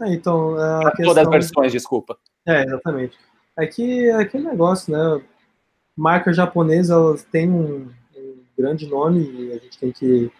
É, 0.02 0.14
então, 0.14 0.56
a 0.58 0.92
questão... 0.92 1.06
Todas 1.08 1.26
as 1.26 1.32
versões, 1.32 1.72
desculpa. 1.72 2.18
É, 2.48 2.64
exatamente. 2.64 3.18
É 3.58 3.68
que 3.68 4.08
é 4.08 4.16
aquele 4.16 4.46
negócio, 4.46 4.94
né, 4.94 5.22
marca 5.96 6.32
japonesa, 6.32 6.94
elas 6.94 7.24
têm 7.24 7.50
um, 7.50 7.92
um 8.16 8.44
grande 8.58 8.88
nome 8.88 9.30
e 9.30 9.52
a 9.52 9.58
gente 9.58 9.78
tem 9.78 9.92
que 9.92 10.32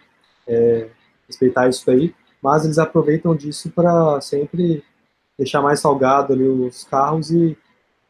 é, 0.46 0.88
respeitar 1.26 1.68
isso 1.68 1.90
aí, 1.90 2.14
mas 2.42 2.64
eles 2.64 2.78
aproveitam 2.78 3.34
disso 3.34 3.70
para 3.70 4.20
sempre 4.20 4.82
deixar 5.36 5.62
mais 5.62 5.80
salgado 5.80 6.32
ali 6.32 6.46
os 6.46 6.84
carros 6.84 7.30
e 7.30 7.56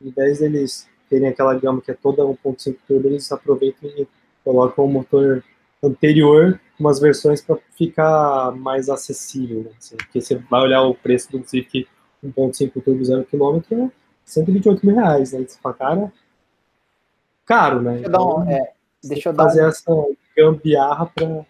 em 0.00 0.10
vez 0.10 0.38
deles 0.38 0.88
terem 1.08 1.28
aquela 1.28 1.54
gama 1.54 1.80
que 1.80 1.90
é 1.90 1.94
toda 1.94 2.22
1.5 2.22 2.76
turbo, 2.86 3.08
eles 3.08 3.30
aproveitam 3.32 3.88
e 3.90 4.06
colocam 4.44 4.84
o 4.84 4.88
motor 4.88 5.42
anterior, 5.82 6.60
umas 6.78 7.00
versões 7.00 7.42
para 7.42 7.58
ficar 7.76 8.52
mais 8.52 8.88
acessível, 8.88 9.64
né? 9.64 9.70
assim, 9.78 9.96
porque 9.96 10.20
você 10.20 10.36
vai 10.36 10.62
olhar 10.62 10.82
o 10.82 10.94
preço 10.94 11.30
do 11.32 11.46
Civic 11.46 11.86
1.5 12.24 12.82
turbo 12.82 13.04
0 13.04 13.24
km 13.24 13.60
é 13.72 13.90
128 14.24 14.86
mil 14.86 14.94
reais, 14.94 15.32
né? 15.32 15.44
Você 15.46 15.58
fala, 15.58 15.74
cara, 15.74 16.12
caro, 17.44 17.82
né? 17.82 17.94
Deixa 17.94 18.06
eu 18.06 18.12
dar 18.12 18.24
um, 18.24 18.42
então, 18.42 18.50
é, 18.50 18.72
deixa 19.02 19.28
eu 19.30 19.34
fazer 19.34 19.64
um... 19.64 19.68
essa 19.68 20.06
gambiarra 20.36 21.06
para 21.06 21.46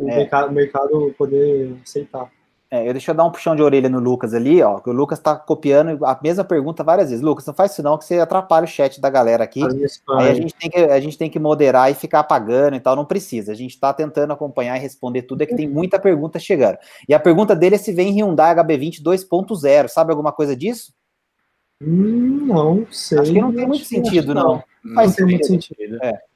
o 0.00 0.08
é. 0.08 0.16
mercado, 0.16 0.52
mercado 0.52 1.14
poder 1.16 1.76
aceitar. 1.82 2.30
É, 2.72 2.88
eu 2.88 2.92
deixa 2.92 3.10
eu 3.10 3.14
dar 3.16 3.24
um 3.24 3.32
puxão 3.32 3.56
de 3.56 3.62
orelha 3.62 3.88
no 3.88 3.98
Lucas 3.98 4.32
ali, 4.32 4.62
ó, 4.62 4.78
que 4.78 4.88
o 4.88 4.92
Lucas 4.92 5.18
tá 5.18 5.34
copiando 5.34 6.06
a 6.06 6.16
mesma 6.22 6.44
pergunta 6.44 6.84
várias 6.84 7.10
vezes. 7.10 7.22
Lucas, 7.22 7.44
não 7.44 7.52
faz 7.52 7.72
isso 7.72 7.82
não, 7.82 7.98
que 7.98 8.04
você 8.04 8.20
atrapalha 8.20 8.64
o 8.64 8.68
chat 8.68 9.00
da 9.00 9.10
galera 9.10 9.42
aqui. 9.42 9.60
Aí 9.64 10.28
a 10.28 10.34
gente, 10.34 10.54
tem 10.54 10.70
que, 10.70 10.78
a 10.78 11.00
gente 11.00 11.18
tem 11.18 11.28
que 11.28 11.40
moderar 11.40 11.90
e 11.90 11.94
ficar 11.94 12.20
apagando 12.20 12.76
e 12.76 12.80
tal, 12.80 12.94
não 12.94 13.04
precisa. 13.04 13.50
A 13.50 13.56
gente 13.56 13.78
tá 13.78 13.92
tentando 13.92 14.32
acompanhar 14.32 14.76
e 14.76 14.80
responder 14.80 15.22
tudo, 15.22 15.42
é 15.42 15.46
que 15.46 15.56
tem 15.56 15.68
muita 15.68 15.98
pergunta 15.98 16.38
chegando. 16.38 16.78
E 17.08 17.12
a 17.12 17.18
pergunta 17.18 17.56
dele 17.56 17.74
é 17.74 17.78
se 17.78 17.92
vem 17.92 18.12
Hyundai 18.12 18.54
HB20 18.54 19.02
2.0, 19.02 19.88
sabe 19.88 20.12
alguma 20.12 20.30
coisa 20.30 20.54
disso? 20.54 20.92
Hum, 21.82 22.46
não 22.46 22.86
sei. 22.88 23.18
Acho 23.18 23.32
que 23.32 23.40
não 23.40 23.52
tem 23.52 23.66
muito 23.66 23.84
sentido, 23.84 24.32
não. 24.32 24.44
não. 24.44 24.62
Não 24.84 24.94
faz 24.94 25.18
muito 25.18 25.44
sentido. 25.44 25.98
É. 26.04 26.29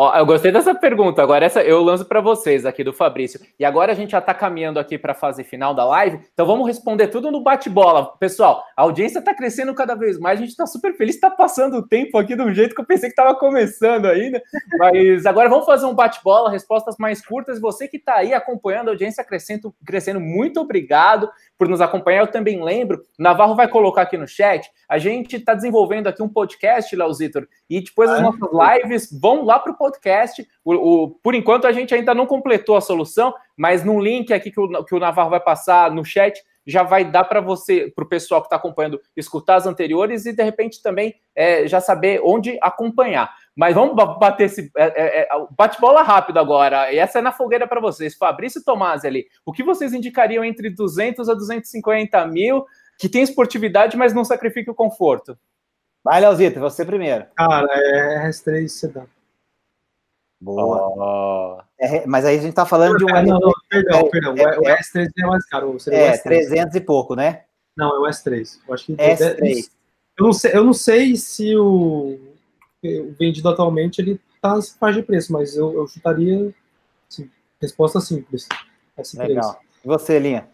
Ó, 0.00 0.16
eu 0.16 0.24
gostei 0.24 0.52
dessa 0.52 0.76
pergunta. 0.76 1.20
Agora 1.20 1.44
essa 1.44 1.60
eu 1.60 1.82
lanço 1.82 2.04
para 2.04 2.20
vocês 2.20 2.64
aqui 2.64 2.84
do 2.84 2.92
Fabrício. 2.92 3.40
E 3.58 3.64
agora 3.64 3.90
a 3.90 3.94
gente 3.96 4.12
já 4.12 4.20
está 4.20 4.32
caminhando 4.32 4.78
aqui 4.78 4.96
para 4.96 5.10
a 5.10 5.14
fase 5.14 5.42
final 5.42 5.74
da 5.74 5.84
live. 5.84 6.20
Então 6.32 6.46
vamos 6.46 6.68
responder 6.68 7.08
tudo 7.08 7.32
no 7.32 7.42
bate-bola. 7.42 8.16
Pessoal, 8.16 8.62
a 8.76 8.82
audiência 8.82 9.18
está 9.18 9.34
crescendo 9.34 9.74
cada 9.74 9.96
vez 9.96 10.16
mais. 10.16 10.38
A 10.38 10.42
gente 10.42 10.50
está 10.50 10.68
super 10.68 10.96
feliz. 10.96 11.16
Está 11.16 11.32
passando 11.32 11.78
o 11.78 11.82
tempo 11.82 12.16
aqui 12.16 12.36
do 12.36 12.54
jeito 12.54 12.76
que 12.76 12.80
eu 12.80 12.86
pensei 12.86 13.08
que 13.08 13.20
estava 13.20 13.34
começando 13.34 14.06
ainda. 14.06 14.40
Mas 14.78 15.26
agora 15.26 15.48
vamos 15.48 15.66
fazer 15.66 15.86
um 15.86 15.94
bate-bola, 15.94 16.48
respostas 16.48 16.94
mais 16.96 17.20
curtas. 17.20 17.60
Você 17.60 17.88
que 17.88 17.96
está 17.96 18.18
aí 18.18 18.32
acompanhando 18.32 18.86
a 18.86 18.92
audiência 18.92 19.24
crescendo, 19.24 19.74
crescendo, 19.84 20.20
muito 20.20 20.60
obrigado 20.60 21.28
por 21.58 21.68
nos 21.68 21.80
acompanhar. 21.80 22.20
Eu 22.20 22.28
também 22.28 22.62
lembro, 22.62 23.02
Navarro 23.18 23.56
vai 23.56 23.66
colocar 23.66 24.02
aqui 24.02 24.16
no 24.16 24.28
chat. 24.28 24.70
A 24.88 24.96
gente 24.96 25.34
está 25.34 25.54
desenvolvendo 25.54 26.06
aqui 26.06 26.22
um 26.22 26.28
podcast, 26.28 26.94
Leozitor, 26.94 27.48
e 27.68 27.82
depois 27.82 28.08
as 28.08 28.22
nossas 28.22 28.48
lives 28.52 29.08
vão 29.20 29.44
lá 29.44 29.58
para 29.58 29.72
o 29.72 29.76
podcast. 29.88 30.46
O, 30.64 30.74
o, 30.74 31.10
por 31.22 31.34
enquanto, 31.34 31.66
a 31.66 31.72
gente 31.72 31.94
ainda 31.94 32.14
não 32.14 32.26
completou 32.26 32.76
a 32.76 32.80
solução, 32.80 33.34
mas 33.56 33.84
no 33.84 34.00
link 34.00 34.32
aqui 34.32 34.50
que 34.50 34.60
o, 34.60 34.84
que 34.84 34.94
o 34.94 34.98
Navarro 35.00 35.30
vai 35.30 35.40
passar 35.40 35.90
no 35.90 36.04
chat, 36.04 36.40
já 36.66 36.82
vai 36.82 37.02
dar 37.02 37.24
para 37.24 37.40
você, 37.40 37.90
para 37.94 38.04
o 38.04 38.08
pessoal 38.08 38.42
que 38.42 38.46
está 38.46 38.56
acompanhando, 38.56 39.00
escutar 39.16 39.56
as 39.56 39.66
anteriores 39.66 40.26
e 40.26 40.34
de 40.34 40.42
repente 40.42 40.82
também 40.82 41.14
é, 41.34 41.66
já 41.66 41.80
saber 41.80 42.20
onde 42.22 42.58
acompanhar. 42.60 43.34
Mas 43.56 43.74
vamos 43.74 43.96
bater 43.96 44.44
esse 44.44 44.70
é, 44.76 44.84
é, 44.84 45.20
é 45.22 45.28
bate-bola 45.56 46.02
rápido 46.02 46.38
agora. 46.38 46.92
E 46.92 46.98
essa 46.98 47.20
é 47.20 47.22
na 47.22 47.32
fogueira 47.32 47.66
para 47.66 47.80
vocês. 47.80 48.14
Fabrício 48.14 48.62
Tomás 48.62 49.04
ali, 49.06 49.26
o 49.46 49.52
que 49.52 49.62
vocês 49.62 49.94
indicariam 49.94 50.44
entre 50.44 50.68
200 50.68 51.30
a 51.30 51.34
250 51.34 52.26
mil 52.26 52.66
que 52.98 53.08
tem 53.08 53.22
esportividade, 53.22 53.96
mas 53.96 54.12
não 54.12 54.24
sacrifica 54.24 54.70
o 54.70 54.74
conforto? 54.74 55.38
Vai, 56.04 56.20
Leozito, 56.20 56.60
você 56.60 56.84
primeiro. 56.84 57.26
Cara, 57.34 57.66
é 57.70 58.28
RS3 58.28 58.68
sedã. 58.68 59.04
Boa. 60.40 60.88
Oh. 60.96 61.62
É, 61.80 62.06
mas 62.06 62.24
aí 62.24 62.38
a 62.38 62.40
gente 62.40 62.54
tá 62.54 62.64
falando 62.64 62.96
de 62.96 63.04
um. 63.04 63.08
É, 63.08 63.24
não, 63.24 63.38
não, 63.38 63.52
perdão, 63.68 63.98
é, 63.98 64.08
perdão. 64.08 64.34
É, 64.36 64.58
o 64.58 64.62
S3 64.62 65.08
é 65.18 65.26
mais 65.26 65.44
caro. 65.46 65.76
É, 65.88 66.12
S3. 66.12 66.22
300 66.22 66.74
e 66.76 66.80
pouco, 66.80 67.14
né? 67.14 67.42
Não, 67.76 67.96
é 67.96 67.98
o 68.00 68.10
S3. 68.10 68.58
Eu 68.66 68.74
acho 68.74 68.86
que. 68.86 68.94
S3. 68.94 69.70
Eu 70.18 70.24
não 70.24 70.32
sei, 70.32 70.50
eu 70.52 70.64
não 70.64 70.72
sei 70.72 71.16
se 71.16 71.56
o, 71.56 72.18
o 72.82 73.12
vendido 73.18 73.48
atualmente 73.48 74.00
ele 74.00 74.20
tá 74.42 74.56
nessa 74.56 74.76
faixa 74.78 75.00
de 75.00 75.06
preço, 75.06 75.32
mas 75.32 75.56
eu, 75.56 75.72
eu 75.74 75.86
chutaria. 75.86 76.52
Assim, 77.10 77.30
resposta 77.60 78.00
simples. 78.00 78.48
S3. 78.98 79.28
Legal. 79.28 79.60
E 79.84 79.86
você, 79.86 80.18
Linha? 80.18 80.48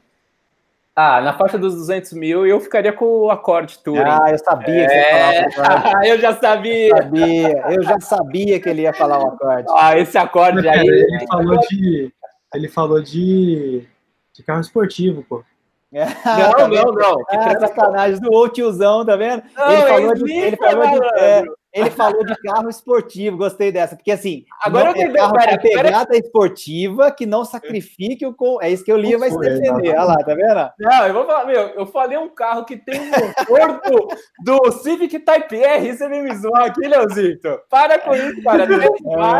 Ah, 0.96 1.20
na 1.20 1.32
faixa 1.32 1.58
dos 1.58 1.74
200 1.74 2.12
mil 2.12 2.46
eu 2.46 2.60
ficaria 2.60 2.92
com 2.92 3.04
o 3.04 3.30
acorde 3.30 3.78
Touring. 3.80 4.04
Ah, 4.04 4.30
eu 4.30 4.38
sabia 4.38 4.86
que 4.86 4.92
é... 4.92 5.42
ia 5.42 5.50
falar 5.50 6.06
Eu 6.06 6.20
já 6.20 6.34
sabia. 6.34 6.88
Eu, 6.88 6.96
sabia. 6.96 7.64
eu 7.70 7.82
já 7.82 8.00
sabia 8.00 8.60
que 8.60 8.68
ele 8.68 8.82
ia 8.82 8.92
falar 8.92 9.18
o 9.18 9.28
acorde. 9.28 9.66
Ah, 9.76 9.98
esse 9.98 10.16
acorde 10.16 10.68
aí. 10.68 10.86
Ele 10.86 11.26
falou 11.26 11.58
de, 11.68 12.12
ele 12.54 12.68
falou 12.68 13.02
de, 13.02 13.84
de 14.32 14.42
carro 14.44 14.60
esportivo, 14.60 15.24
pô. 15.28 15.44
É. 15.92 16.06
Não, 16.06 16.52
tá 16.52 16.68
não, 16.68 16.92
não. 16.92 17.16
Ah, 17.28 17.58
sacanagem 17.58 18.20
do 18.20 18.32
outro 18.32 18.54
tiozão, 18.54 19.04
tá 19.04 19.16
vendo? 19.16 19.42
Não, 19.56 19.72
ele 19.72 19.82
falou 19.82 20.14
de, 20.14 20.32
ele 20.32 20.56
falou 20.56 20.86
de, 20.86 21.20
é, 21.20 21.44
ele 21.74 21.90
falou 21.90 22.24
de 22.24 22.36
carro 22.36 22.68
esportivo, 22.68 23.36
gostei 23.36 23.72
dessa, 23.72 23.96
porque 23.96 24.12
assim, 24.12 24.44
agora 24.64 24.92
eu 24.96 25.10
é 25.10 25.12
carro 25.12 25.32
pera, 25.34 25.58
pegada 25.58 26.06
pera. 26.06 26.24
esportiva 26.24 27.10
que 27.10 27.26
não 27.26 27.44
sacrifique 27.44 28.24
o 28.24 28.34
é 28.62 28.70
isso 28.70 28.84
que 28.84 28.92
o 28.92 28.96
Lia 28.96 29.18
vai 29.18 29.28
se 29.28 29.38
defender, 29.38 29.90
olha 29.90 30.04
lá, 30.04 30.16
tá 30.18 30.34
vendo? 30.34 30.70
Não, 30.78 31.06
eu 31.08 31.12
vou 31.12 31.26
falar, 31.26 31.46
meu, 31.46 31.60
eu 31.70 31.86
falei 31.86 32.16
um 32.16 32.28
carro 32.28 32.64
que 32.64 32.76
tem 32.76 33.00
motor 33.10 33.80
do, 33.82 34.08
do 34.44 34.72
Civic 34.72 35.18
Type 35.18 35.56
R, 35.56 35.96
você 35.96 36.08
me 36.08 36.34
zoar 36.36 36.66
aqui, 36.66 36.86
Leozito. 36.86 37.60
Para 37.68 37.98
com 37.98 38.14
isso, 38.14 38.40
cara. 38.42 38.64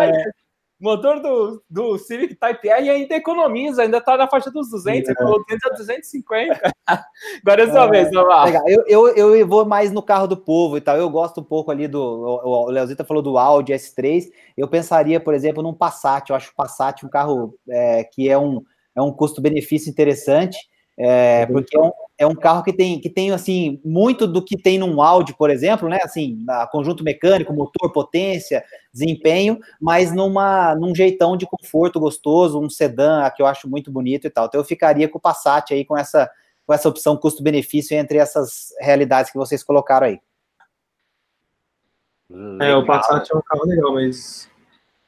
É. 0.05 0.44
Motor 0.85 1.21
do, 1.23 1.63
do 1.71 1.97
Civic 1.97 2.35
Type 2.35 2.69
R 2.69 2.91
ainda 2.91 3.15
economiza, 3.15 3.83
ainda 3.83 3.97
está 3.97 4.19
na 4.19 4.29
faixa 4.29 4.51
dos 4.51 4.69
200, 4.69 5.09
é. 5.09 5.15
200 5.15 5.65
a 5.65 5.69
250. 5.71 6.73
Agora 7.41 7.63
é 7.63 7.71
sua 7.71 7.87
é, 7.87 7.91
vez, 7.91 8.11
vamos 8.11 8.55
Eu, 8.87 9.09
eu, 9.17 9.35
eu 9.35 9.49
vou 9.49 9.65
mais 9.65 9.91
no 9.91 10.03
carro 10.03 10.27
do 10.27 10.37
povo 10.37 10.77
e 10.77 10.83
tal. 10.83 10.99
Eu 10.99 11.09
gosto 11.09 11.41
um 11.41 11.45
pouco 11.45 11.71
ali 11.71 11.89
do. 11.89 12.03
O, 12.03 12.67
o 12.67 12.71
Leozita 12.71 13.03
falou 13.03 13.23
do 13.23 13.39
Audi 13.39 13.73
S3. 13.73 14.31
Eu 14.55 14.69
pensaria, 14.69 15.19
por 15.19 15.33
exemplo, 15.33 15.63
num 15.63 15.73
Passat. 15.73 16.29
Eu 16.29 16.37
acho 16.37 16.51
o 16.51 16.55
Passat 16.55 17.03
um 17.03 17.09
carro 17.09 17.59
é, 17.67 18.05
que 18.05 18.29
é 18.29 18.37
um, 18.37 18.63
é 18.95 19.01
um 19.01 19.11
custo-benefício 19.11 19.89
interessante. 19.89 20.59
É, 20.97 21.45
porque 21.47 21.77
é 21.77 21.81
um, 21.81 21.93
é 22.19 22.27
um 22.27 22.35
carro 22.35 22.63
que 22.63 22.73
tem, 22.73 23.01
que 23.01 23.11
tem 23.11 23.33
assim 23.33 23.81
muito 23.85 24.27
do 24.27 24.45
que 24.45 24.57
tem 24.57 24.79
num 24.79 25.03
Audi, 25.03 25.35
por 25.37 25.51
exemplo, 25.51 25.89
né? 25.89 25.99
Assim, 26.03 26.39
conjunto 26.71 27.03
mecânico, 27.03 27.53
motor, 27.53 27.93
potência, 27.93 28.65
desempenho, 28.93 29.59
mas 29.81 30.15
numa 30.15 30.75
num 30.77 30.95
jeitão 30.95 31.37
de 31.37 31.47
conforto 31.47 31.99
gostoso, 31.99 32.61
um 32.61 32.71
sedã 32.71 33.29
que 33.31 33.43
eu 33.43 33.47
acho 33.47 33.69
muito 33.69 33.91
bonito 33.91 34.27
e 34.27 34.31
tal. 34.31 34.47
Então 34.47 34.61
eu 34.61 34.65
ficaria 34.65 35.09
com 35.09 35.19
o 35.19 35.21
Passat 35.21 35.73
aí 35.75 35.85
com 35.85 35.97
essa 35.97 36.31
com 36.67 36.73
essa 36.73 36.89
opção 36.89 37.17
custo-benefício 37.17 37.95
entre 37.95 38.17
essas 38.17 38.73
realidades 38.81 39.31
que 39.31 39.37
vocês 39.37 39.63
colocaram 39.63 40.07
aí. 40.07 40.19
É, 42.61 42.75
o 42.75 42.87
Passat 42.87 43.29
é 43.31 43.37
um 43.37 43.43
carro 43.43 43.67
legal, 43.67 43.93
mas 43.93 44.49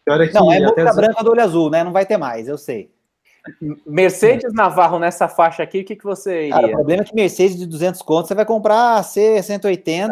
pior 0.05 0.21
é 0.21 0.27
que 0.27 0.35
não 0.35 0.53
é 0.53 0.61
boca 0.61 0.93
branca 0.93 1.25
do 1.25 1.31
olho 1.31 1.43
azul, 1.43 1.71
né? 1.71 1.83
Não 1.83 1.93
vai 1.93 2.05
ter 2.05 2.17
mais, 2.17 2.49
eu 2.49 2.59
sei. 2.59 2.91
Mercedes 3.87 4.53
Navarro 4.53 4.99
nessa 4.99 5.29
faixa 5.29 5.63
aqui, 5.63 5.81
o 5.81 5.85
que, 5.85 5.97
que 5.97 6.05
você 6.05 6.43
iria? 6.43 6.55
Cara, 6.55 6.67
o 6.67 6.71
problema 6.73 7.03
é 7.03 7.05
que 7.05 7.15
Mercedes 7.15 7.57
de 7.57 7.67
200 7.67 8.03
contos 8.03 8.29
você 8.29 8.35
vai 8.35 8.45
comprar 8.45 9.03
C180 9.03 10.11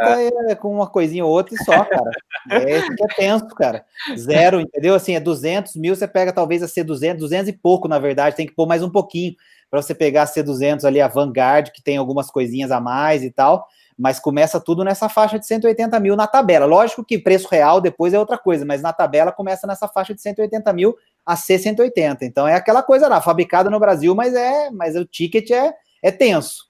é. 0.49 0.55
com 0.55 0.75
uma 0.75 0.87
coisinha 0.87 1.25
ou 1.25 1.31
outra 1.31 1.55
e 1.55 1.65
só, 1.65 1.85
cara. 1.85 2.11
É 2.51 2.83
que 2.83 3.05
é 3.05 3.07
tenso, 3.17 3.49
cara. 3.49 3.85
Zero, 4.17 4.61
entendeu? 4.61 4.95
Assim, 4.95 5.15
é 5.15 5.21
200 5.21 5.77
mil, 5.77 5.97
você 5.97 6.07
pega 6.07 6.33
talvez 6.33 6.63
a 6.63 6.67
C200, 6.67 7.17
200 7.17 7.49
e 7.49 7.53
pouco, 7.53 7.89
na 7.89 7.99
verdade, 7.99 8.37
tem 8.37 8.47
que 8.47 8.55
pôr 8.55 8.67
mais 8.67 8.83
um 8.83 8.91
pouquinho 8.91 9.35
para 9.71 9.83
você 9.83 9.95
pegar 9.95 10.23
a 10.23 10.27
C200 10.27 10.85
ali, 10.85 11.01
a 11.01 11.09
Vanguard, 11.09 11.71
que 11.71 11.83
tem 11.83 11.97
algumas 11.97 12.31
coisinhas 12.31 12.71
a 12.71 12.81
mais 12.81 13.25
e 13.25 13.31
tal, 13.31 13.67
mas 13.99 14.21
começa 14.21 14.61
tudo 14.61 14.85
nessa 14.85 15.09
faixa 15.09 15.39
de 15.39 15.47
180 15.47 15.99
mil 16.01 16.17
na 16.17 16.27
tabela. 16.27 16.67
Lógico 16.67 17.05
que 17.05 17.19
preço 17.19 17.49
real 17.51 17.81
depois 17.81 18.15
é 18.15 18.19
outra 18.19 18.39
coisa, 18.39 18.65
mas 18.65 18.83
na 18.83 18.93
tabela 18.93 19.33
começa 19.33 19.67
nessa 19.67 19.89
faixa 19.89 20.15
de 20.15 20.21
180 20.21 20.73
mil 20.73 20.95
a 21.25 21.35
C180. 21.35 22.19
Então 22.23 22.47
é 22.47 22.55
aquela 22.55 22.83
coisa 22.83 23.09
lá, 23.09 23.21
fabricada 23.21 23.71
no 23.71 23.81
Brasil, 23.81 24.15
mas 24.15 24.35
é, 24.35 24.71
mas 24.71 24.97
o 24.97 25.05
ticket 25.05 25.51
é, 25.51 25.75
é 26.03 26.11
tenso. 26.11 26.65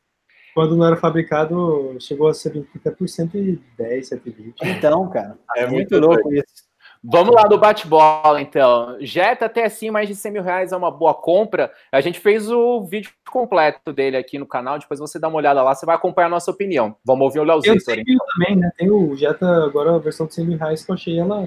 Quando 0.55 0.76
não 0.76 0.86
era 0.86 0.96
fabricado, 0.96 1.96
chegou 1.98 2.28
a 2.28 2.34
ser 2.34 2.50
30 2.50 2.92
por 2.92 3.09
110, 3.09 4.09
120. 4.09 4.55
Então, 4.62 5.11
cara, 5.11 5.36
é, 5.57 5.62
é 5.62 5.66
muito 5.66 5.98
louco 5.98 6.32
isso. 6.32 6.64
Vamos 7.07 7.34
lá 7.34 7.42
do 7.42 7.59
bate-bola, 7.59 8.40
então. 8.40 8.96
Jetta 9.00 9.44
até 9.44 9.64
assim, 9.64 9.90
mais 9.90 10.09
de 10.09 10.14
100 10.14 10.32
mil 10.32 10.42
reais 10.42 10.72
é 10.72 10.76
uma 10.76 10.90
boa 10.90 11.12
compra. 11.12 11.70
A 11.92 12.00
gente 12.00 12.18
fez 12.18 12.48
o 12.50 12.82
vídeo 12.84 13.11
completo 13.30 13.92
dele 13.92 14.16
aqui 14.16 14.38
no 14.38 14.46
canal, 14.46 14.78
depois 14.78 15.00
você 15.00 15.18
dá 15.18 15.28
uma 15.28 15.36
olhada 15.36 15.62
lá, 15.62 15.74
você 15.74 15.84
vai 15.84 15.96
acompanhar 15.96 16.28
a 16.28 16.30
nossa 16.30 16.50
opinião. 16.50 16.96
Vamos 17.05 17.24
ouvir 17.24 17.40
o 17.40 17.44
Leozinho. 17.44 17.76
Tem 17.84 18.05
também, 18.05 18.57
né? 18.57 18.70
Tem 18.78 18.90
o 18.90 19.14
Jetta, 19.14 19.46
agora 19.64 19.96
a 19.96 19.98
versão 19.98 20.26
de 20.26 20.34
100 20.34 20.46
mil 20.46 20.59
reais 20.59 20.82
que 20.82 20.90
eu 20.90 20.94
achei 20.94 21.18
ela 21.18 21.46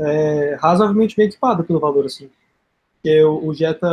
é, 0.00 0.56
razoavelmente 0.60 1.16
bem 1.16 1.26
equipada 1.26 1.62
pelo 1.62 1.80
valor, 1.80 2.06
assim. 2.06 2.30
Porque 2.94 3.22
o, 3.24 3.46
o 3.48 3.54
Jetta, 3.54 3.88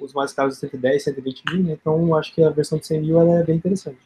os 0.00 0.12
mais 0.12 0.32
caros, 0.32 0.58
110, 0.58 1.04
120 1.04 1.42
mil, 1.50 1.64
né? 1.64 1.72
Então 1.80 2.14
acho 2.14 2.34
que 2.34 2.42
a 2.42 2.50
versão 2.50 2.78
de 2.78 2.86
100 2.86 3.00
mil 3.00 3.20
é 3.20 3.42
bem 3.42 3.56
interessante. 3.56 3.98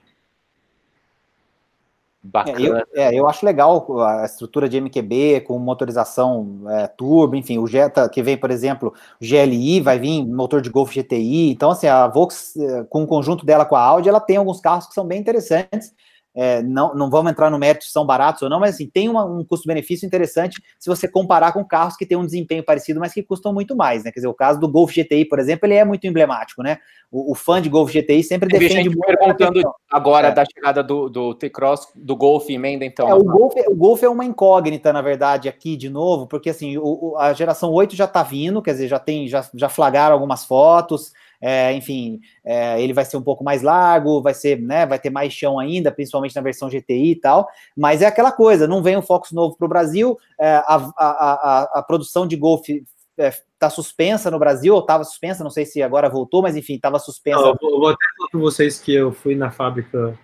Bacana. 2.22 2.58
É, 2.58 2.68
eu, 2.68 2.76
é, 2.94 3.14
eu 3.14 3.28
acho 3.28 3.46
legal 3.46 3.98
a 4.02 4.26
estrutura 4.26 4.68
de 4.68 4.78
MQB 4.78 5.40
com 5.46 5.58
motorização 5.58 6.60
é, 6.68 6.86
turbo, 6.86 7.34
enfim, 7.34 7.56
o 7.56 7.66
Jetta 7.66 8.06
que 8.10 8.22
vem, 8.22 8.36
por 8.36 8.50
exemplo, 8.50 8.92
GLI 9.20 9.80
vai 9.80 9.98
vir 9.98 10.26
motor 10.26 10.60
de 10.60 10.68
Golf 10.68 10.94
GTI, 10.94 11.50
então 11.50 11.70
assim, 11.70 11.86
a 11.86 12.06
Volks 12.06 12.54
é, 12.58 12.84
com 12.84 13.04
o 13.04 13.06
conjunto 13.06 13.46
dela 13.46 13.64
com 13.64 13.74
a 13.74 13.80
Audi, 13.80 14.10
ela 14.10 14.20
tem 14.20 14.36
alguns 14.36 14.60
carros 14.60 14.86
que 14.86 14.92
são 14.92 15.06
bem 15.06 15.18
interessantes, 15.18 15.94
é, 16.34 16.62
não, 16.62 16.94
não 16.94 17.10
vamos 17.10 17.32
entrar 17.32 17.50
no 17.50 17.58
mérito 17.58 17.84
se 17.84 17.90
são 17.90 18.06
baratos 18.06 18.42
ou 18.42 18.48
não, 18.48 18.60
mas 18.60 18.74
assim, 18.74 18.88
tem 18.88 19.08
uma, 19.08 19.24
um 19.24 19.44
custo-benefício 19.44 20.06
interessante 20.06 20.62
se 20.78 20.88
você 20.88 21.08
comparar 21.08 21.52
com 21.52 21.64
carros 21.64 21.96
que 21.96 22.06
têm 22.06 22.16
um 22.16 22.24
desempenho 22.24 22.64
parecido, 22.64 23.00
mas 23.00 23.12
que 23.12 23.22
custam 23.22 23.52
muito 23.52 23.74
mais, 23.76 24.04
né? 24.04 24.12
Quer 24.12 24.20
dizer, 24.20 24.28
o 24.28 24.34
caso 24.34 24.60
do 24.60 24.70
Golf 24.70 24.92
GTI, 24.92 25.24
por 25.24 25.38
exemplo, 25.38 25.66
ele 25.66 25.74
é 25.74 25.84
muito 25.84 26.06
emblemático, 26.06 26.62
né? 26.62 26.78
O, 27.10 27.32
o 27.32 27.34
fã 27.34 27.60
de 27.60 27.68
Golf 27.68 27.90
GTI 27.90 28.22
sempre 28.22 28.48
Tem 28.48 28.60
defende 28.60 28.90
gente 28.90 28.98
perguntando 28.98 29.60
agora 29.90 30.28
é. 30.28 30.32
da 30.32 30.44
chegada 30.44 30.82
do, 30.82 31.08
do 31.08 31.34
T-Cross, 31.34 31.88
do 31.96 32.14
Golf 32.14 32.48
emenda, 32.48 32.84
então. 32.84 33.08
É, 33.08 33.14
o, 33.14 33.24
Golf, 33.24 33.54
o 33.66 33.76
Golf 33.76 34.02
é 34.02 34.08
uma 34.08 34.24
incógnita, 34.24 34.92
na 34.92 35.02
verdade, 35.02 35.48
aqui 35.48 35.76
de 35.76 35.90
novo, 35.90 36.28
porque 36.28 36.50
assim, 36.50 36.78
o, 36.78 37.16
a 37.18 37.32
geração 37.32 37.72
8 37.72 37.96
já 37.96 38.06
tá 38.06 38.22
vindo, 38.22 38.62
quer 38.62 38.72
dizer, 38.72 38.88
já 38.88 38.98
tem, 39.00 39.26
já, 39.26 39.44
já 39.52 39.68
flagaram 39.68 40.14
algumas 40.14 40.44
fotos, 40.44 41.12
é, 41.40 41.72
enfim, 41.72 42.20
é, 42.44 42.82
ele 42.82 42.92
vai 42.92 43.04
ser 43.04 43.16
um 43.16 43.22
pouco 43.22 43.42
mais 43.42 43.62
largo, 43.62 44.20
vai 44.20 44.34
ser, 44.34 44.60
né, 44.60 44.84
vai 44.84 44.98
ter 44.98 45.10
mais 45.10 45.32
chão 45.32 45.58
ainda, 45.58 45.90
principalmente 45.90 46.36
na 46.36 46.42
versão 46.42 46.68
GTI 46.68 47.12
e 47.12 47.16
tal, 47.16 47.48
mas 47.76 48.02
é 48.02 48.06
aquela 48.06 48.30
coisa, 48.30 48.66
não 48.66 48.82
vem 48.82 48.96
um 48.96 49.02
Focus 49.02 49.32
novo 49.32 49.56
para 49.56 49.66
o 49.66 49.68
Brasil, 49.68 50.18
é, 50.38 50.56
a, 50.56 50.92
a, 50.96 51.06
a, 51.06 51.70
a, 51.78 51.82
produção 51.82 52.26
de 52.26 52.36
Golf 52.36 52.68
está 52.68 53.66
é, 53.66 53.70
suspensa 53.70 54.30
no 54.30 54.38
Brasil, 54.38 54.74
ou 54.74 54.80
estava 54.80 55.04
suspensa, 55.04 55.42
não 55.42 55.50
sei 55.50 55.64
se 55.64 55.82
agora 55.82 56.08
voltou, 56.08 56.42
mas 56.42 56.56
enfim, 56.56 56.74
estava 56.74 56.98
suspensa. 56.98 57.40
Não, 57.40 57.56
eu 57.62 57.78
vou, 57.78 57.88
até 57.88 58.04
falar 58.16 58.30
para 58.30 58.40
vocês 58.40 58.78
que 58.78 58.94
eu 58.94 59.12
fui 59.12 59.34
na 59.34 59.50
fábrica 59.50 60.18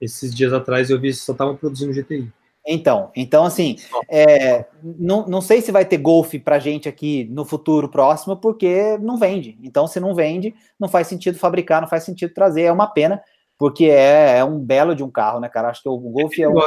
esses 0.00 0.34
dias 0.34 0.52
atrás 0.52 0.88
eu 0.88 0.98
vi 0.98 1.08
que 1.08 1.14
só 1.14 1.32
estavam 1.32 1.54
produzindo 1.56 1.92
GTI. 1.92 2.32
Então, 2.72 3.10
então 3.16 3.44
assim, 3.44 3.74
é, 4.08 4.64
não, 4.80 5.26
não 5.26 5.40
sei 5.40 5.60
se 5.60 5.72
vai 5.72 5.84
ter 5.84 5.98
golfe 5.98 6.38
para 6.38 6.60
gente 6.60 6.88
aqui 6.88 7.24
no 7.32 7.44
futuro 7.44 7.88
próximo, 7.88 8.36
porque 8.36 8.96
não 8.98 9.16
vende. 9.18 9.58
Então, 9.60 9.88
se 9.88 9.98
não 9.98 10.14
vende, 10.14 10.54
não 10.78 10.88
faz 10.88 11.08
sentido 11.08 11.36
fabricar, 11.36 11.80
não 11.80 11.88
faz 11.88 12.04
sentido 12.04 12.32
trazer. 12.32 12.62
É 12.62 12.72
uma 12.72 12.86
pena, 12.86 13.20
porque 13.58 13.86
é, 13.86 14.38
é 14.38 14.44
um 14.44 14.60
belo 14.60 14.94
de 14.94 15.02
um 15.02 15.10
carro, 15.10 15.40
né, 15.40 15.48
cara? 15.48 15.68
Acho 15.68 15.82
que 15.82 15.88
o 15.88 15.98
Golf 15.98 16.38
é, 16.38 16.48
um, 16.48 16.60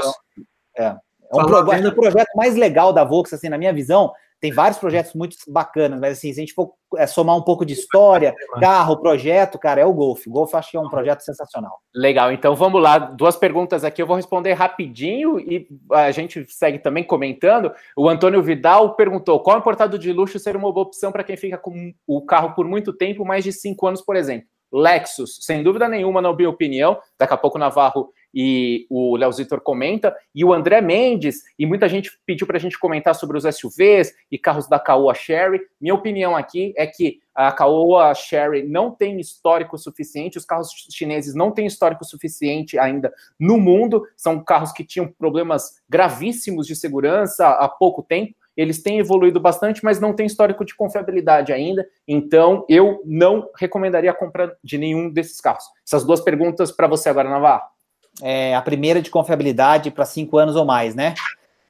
é, 0.78 0.84
é 0.84 0.96
um, 1.32 1.46
pro, 1.46 1.72
é 1.72 1.88
um 1.88 1.92
projeto 1.92 2.36
mais 2.36 2.54
legal 2.58 2.92
da 2.92 3.06
Volkswagen, 3.06 3.38
assim, 3.38 3.50
na 3.50 3.58
minha 3.58 3.72
visão, 3.72 4.12
tem 4.44 4.52
vários 4.52 4.78
projetos 4.78 5.14
muito 5.14 5.38
bacanas, 5.48 5.98
mas 6.02 6.18
assim, 6.18 6.34
se 6.34 6.41
a 6.41 6.41
gente 6.41 6.53
for 6.53 6.74
é, 6.98 7.07
somar 7.07 7.38
um 7.38 7.41
pouco 7.41 7.65
de 7.65 7.72
história, 7.72 8.36
carro, 8.60 8.98
projeto, 8.98 9.57
cara, 9.57 9.80
é 9.80 9.86
o 9.86 9.94
Golf. 9.94 10.28
O 10.28 10.32
Golf 10.32 10.53
acho 10.53 10.72
que 10.72 10.76
é 10.76 10.80
um 10.82 10.90
projeto 10.90 11.22
sensacional. 11.22 11.80
Legal, 11.95 12.30
então 12.30 12.53
vamos 12.53 12.82
lá. 12.82 12.98
Duas 12.98 13.38
perguntas 13.38 13.86
aqui, 13.86 14.02
eu 14.02 14.06
vou 14.06 14.18
responder 14.18 14.52
rapidinho 14.52 15.40
e 15.40 15.65
a 15.94 16.11
gente 16.11 16.45
segue 16.49 16.78
também 16.78 17.06
comentando. 17.06 17.72
O 17.95 18.10
Antônio 18.10 18.44
Vidal 18.44 18.98
perguntou: 18.98 19.40
qual 19.40 19.56
é 19.56 19.60
importado 19.61 19.98
de 19.98 20.11
luxo 20.11 20.38
ser 20.38 20.57
uma 20.57 20.74
boa 20.74 20.88
opção 20.88 21.10
para 21.10 21.24
quem 21.24 21.38
fica 21.38 21.57
com 21.57 21.94
o 22.06 22.26
carro 22.26 22.53
por 22.53 22.68
muito 22.68 22.91
tempo, 22.91 23.24
mais 23.24 23.45
de 23.45 23.53
cinco 23.53 23.88
anos, 23.88 24.02
por 24.02 24.18
exemplo? 24.18 24.49
Lexus, 24.74 25.38
sem 25.40 25.64
dúvida 25.64 25.88
nenhuma, 25.88 26.22
na 26.22 26.34
minha 26.34 26.49
opinião. 26.49 26.99
Daqui 27.18 27.34
a 27.34 27.38
pouco 27.38 27.56
o 27.56 27.61
Navarro 27.61 28.10
e 28.34 28.88
o 28.89 29.15
Léo 29.15 29.31
Zitor 29.31 29.61
comenta, 29.61 30.15
e 30.34 30.43
o 30.43 30.53
André 30.53 30.81
Mendes, 30.81 31.43
e 31.57 31.65
muita 31.65 31.88
gente 31.88 32.11
pediu 32.26 32.47
para 32.47 32.57
a 32.57 32.60
gente 32.60 32.80
comentar 32.80 33.14
sobre 33.14 33.38
os 33.38 33.43
SUVs 33.43 34.14
e 34.31 34.38
carros 34.38 34.68
da 34.68 34.80
Caoa 34.80 35.14
Sherry. 35.14 35.61
Minha 35.80 35.93
opinião 35.93 36.35
aqui 36.35 36.73
é 36.76 36.88
que 36.88 37.22
a 37.35 37.51
Caoa 37.51 38.14
Sherry 38.14 38.64
não 38.64 38.91
tem 38.91 39.19
histórico 39.19 39.77
suficiente, 39.77 40.38
os 40.38 40.45
carros 40.45 40.69
chineses 40.91 41.35
não 41.35 41.51
têm 41.51 41.65
histórico 41.65 42.05
suficiente 42.05 42.77
ainda 42.77 43.14
no 43.39 43.57
mundo, 43.57 44.07
são 44.15 44.43
carros 44.43 44.72
que 44.72 44.84
tinham 44.84 45.07
problemas 45.07 45.81
gravíssimos 45.89 46.68
de 46.68 46.76
segurança 46.76 47.47
há 47.47 47.68
pouco 47.68 48.03
tempo, 48.03 48.35
eles 48.55 48.84
têm 48.84 48.99
evoluído 48.99 49.39
bastante, 49.39 49.84
mas 49.84 49.99
não 49.99 50.14
tem 50.14 50.27
histórico 50.27 50.64
de 50.64 50.76
confiabilidade 50.76 51.51
ainda. 51.51 51.88
Então, 52.07 52.64
eu 52.69 53.01
não 53.03 53.49
recomendaria 53.57 54.11
a 54.11 54.14
compra 54.14 54.55
de 54.64 54.77
nenhum 54.77 55.10
desses 55.10 55.41
carros. 55.41 55.64
Essas 55.84 56.05
duas 56.05 56.22
perguntas 56.22 56.72
para 56.72 56.85
você 56.85 57.10
agora, 57.10 57.31
Navarro 57.31 57.73
é, 58.22 58.56
a 58.56 58.61
primeira 58.61 59.02
de 59.02 59.10
confiabilidade 59.10 59.91
para 59.91 60.06
cinco 60.06 60.38
anos 60.38 60.56
ou 60.56 60.65
mais, 60.65 60.94
né? 60.95 61.14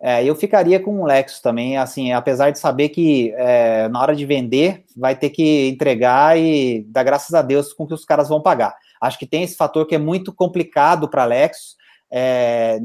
É, 0.02 0.24
eu 0.26 0.36
ficaria 0.36 0.82
com 0.82 1.02
o 1.02 1.06
Lexus 1.06 1.40
também, 1.40 1.78
assim, 1.78 2.12
apesar 2.12 2.50
de 2.50 2.60
saber 2.60 2.90
que 2.90 3.34
é, 3.38 3.88
na 3.88 4.02
hora 4.02 4.14
de 4.14 4.26
vender 4.26 4.84
vai 4.98 5.16
ter 5.16 5.30
que 5.30 5.70
entregar 5.70 6.38
e 6.38 6.86
dar 6.90 7.04
graças 7.04 7.34
a 7.34 7.42
Deus 7.42 7.72
com 7.72 7.88
que 7.88 7.94
os 7.94 8.04
caras 8.04 8.28
vão 8.28 8.42
pagar. 8.42 8.76
Acho 9.00 9.18
que 9.18 9.26
tem 9.26 9.44
esse 9.44 9.56
fator 9.56 9.86
que 9.86 9.96
é 9.96 9.98
muito 10.00 10.34
complicado 10.34 11.08
para 11.08 11.24
Lexus, 11.24 11.78
é, 12.16 12.80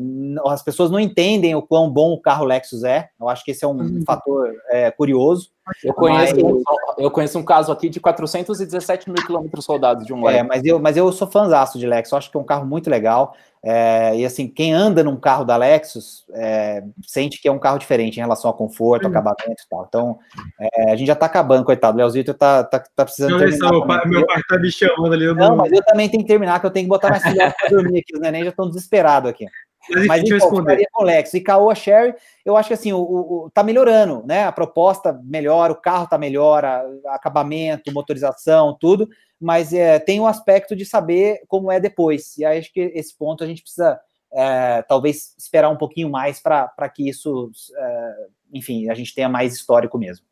as 0.47 0.63
pessoas 0.63 0.91
não 0.91 0.99
entendem 0.99 1.55
o 1.55 1.61
quão 1.61 1.91
bom 1.91 2.13
o 2.13 2.21
carro 2.21 2.47
Lexus 2.47 2.83
é. 2.83 3.11
Eu 3.21 3.29
acho 3.29 3.45
que 3.45 3.51
esse 3.51 3.63
é 3.63 3.69
um 3.69 3.77
uhum. 3.77 4.03
fator 4.07 4.51
é, 4.71 4.91
curioso. 4.91 5.51
Eu 5.85 5.95
conheço, 5.95 6.35
mas... 6.35 6.63
eu 6.99 7.11
conheço 7.11 7.39
um 7.39 7.45
caso 7.45 7.71
aqui 7.73 7.89
de 7.89 8.01
417 8.01 9.11
mil 9.11 9.25
quilômetros 9.25 9.67
rodados 9.67 10.07
de 10.07 10.13
um 10.13 10.29
É, 10.29 10.43
mas 10.43 10.65
eu, 10.65 10.79
mas 10.79 10.97
eu 10.97 11.11
sou 11.13 11.29
fãzaço 11.29 11.79
de 11.79 11.87
Lexus. 11.87 12.13
Eu 12.13 12.19
acho 12.19 12.31
que 12.31 12.37
é 12.37 12.41
um 12.41 12.45
carro 12.45 12.67
muito 12.67 12.89
legal. 12.91 13.35
É, 13.63 14.17
e 14.17 14.25
assim, 14.25 14.47
quem 14.47 14.73
anda 14.73 15.03
num 15.03 15.17
carro 15.17 15.45
da 15.45 15.57
Lexus 15.57 16.25
é, 16.33 16.83
sente 17.05 17.41
que 17.41 17.49
é 17.49 17.53
um 17.53 17.59
carro 17.59 17.79
diferente 17.79 18.17
em 18.17 18.21
relação 18.21 18.49
ao 18.49 18.57
conforto, 18.57 19.05
uhum. 19.05 19.11
acabamento 19.11 19.63
e 19.63 19.69
tal. 19.69 19.85
Então, 19.89 20.19
é, 20.61 20.93
a 20.93 20.97
gente 20.97 21.09
já 21.09 21.17
tá 21.17 21.27
acabando, 21.27 21.65
coitado. 21.65 21.97
O 21.97 21.99
Leozito 21.99 22.35
tá, 22.35 22.63
tá, 22.63 22.79
tá 22.95 23.05
precisando. 23.05 23.33
Não, 23.33 23.39
terminar 23.39 23.71
meu, 23.71 23.87
pai, 23.87 24.07
meu 24.07 24.27
pai 24.27 24.43
tá 24.49 24.59
me 24.59 24.71
chamando 24.71 25.13
ali. 25.13 25.35
Não, 25.35 25.57
mas 25.57 25.73
eu 25.73 25.83
também 25.85 26.09
tenho 26.09 26.23
que 26.23 26.29
terminar, 26.29 26.61
que 26.61 26.67
eu 26.67 26.71
tenho 26.71 26.85
que 26.85 26.91
botar 26.91 27.11
mais 27.11 27.23
filhotes 27.23 27.55
pra 27.61 27.69
dormir 27.69 27.99
aqui. 27.99 28.15
Os 28.15 28.21
neném 28.21 28.45
já 28.45 28.51
estão 28.51 28.69
desesperados 28.69 29.29
aqui. 29.29 29.47
Mas, 29.91 30.07
mas 30.07 30.23
então, 30.23 30.39
responder. 30.39 30.87
com 30.93 31.05
Lexus. 31.05 31.35
E 31.35 31.41
Caoa 31.41 31.75
Sherry, 31.75 32.15
eu 32.45 32.57
acho 32.57 32.69
que 32.69 32.75
assim, 32.75 32.93
o, 32.93 33.01
o, 33.01 33.51
tá 33.53 33.63
melhorando, 33.63 34.23
né? 34.27 34.45
A 34.45 34.53
proposta 34.53 35.19
melhora, 35.25 35.73
o 35.73 35.81
carro 35.81 36.07
tá 36.07 36.19
melhor, 36.19 36.65
a, 36.65 36.85
acabamento, 37.09 37.93
motorização, 37.93 38.77
tudo 38.79 39.09
mas 39.41 39.73
é, 39.73 39.99
tem 39.99 40.21
um 40.21 40.27
aspecto 40.27 40.75
de 40.75 40.85
saber 40.85 41.43
como 41.47 41.71
é 41.71 41.79
depois. 41.79 42.37
E 42.39 42.45
acho 42.45 42.73
que 42.73 42.81
esse 42.81 43.17
ponto 43.17 43.45
a 43.45 43.47
gente 43.47 43.63
precisa 43.63 43.99
é, 44.33 44.83
talvez 44.83 45.35
esperar 45.39 45.71
um 45.71 45.77
pouquinho 45.77 46.11
mais 46.11 46.41
para 46.41 46.89
que 46.89 47.09
isso, 47.09 47.51
é, 47.77 48.27
enfim, 48.53 48.91
a 48.91 48.95
gente 48.95 49.15
tenha 49.15 49.29
mais 49.29 49.55
histórico 49.55 49.97
mesmo. 49.97 50.27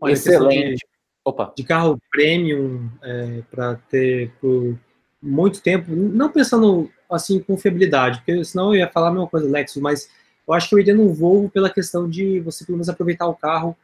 Olha, 0.00 0.12
Excelente. 0.12 0.76
De, 0.76 0.86
Opa. 1.24 1.52
de 1.56 1.64
carro 1.64 1.98
premium 2.10 2.88
é, 3.02 3.42
para 3.50 3.76
ter 3.88 4.32
por 4.40 4.78
muito 5.20 5.62
tempo, 5.62 5.92
não 5.92 6.30
pensando 6.30 6.90
assim 7.14 7.40
com 7.40 7.56
fiabilidade, 7.56 8.18
porque 8.18 8.44
senão 8.44 8.74
eu 8.74 8.80
ia 8.80 8.88
falar 8.88 9.08
a 9.08 9.12
mesma 9.12 9.26
coisa, 9.26 9.48
Lexus, 9.48 9.82
mas 9.82 10.08
eu 10.46 10.54
acho 10.54 10.68
que 10.68 10.74
eu 10.74 10.78
iria 10.78 10.94
no 10.94 11.12
Volvo 11.12 11.48
pela 11.48 11.70
questão 11.70 12.08
de 12.08 12.40
você 12.40 12.64
pelo 12.64 12.78
menos 12.78 12.88
aproveitar 12.88 13.26
o 13.26 13.34
carro 13.34 13.76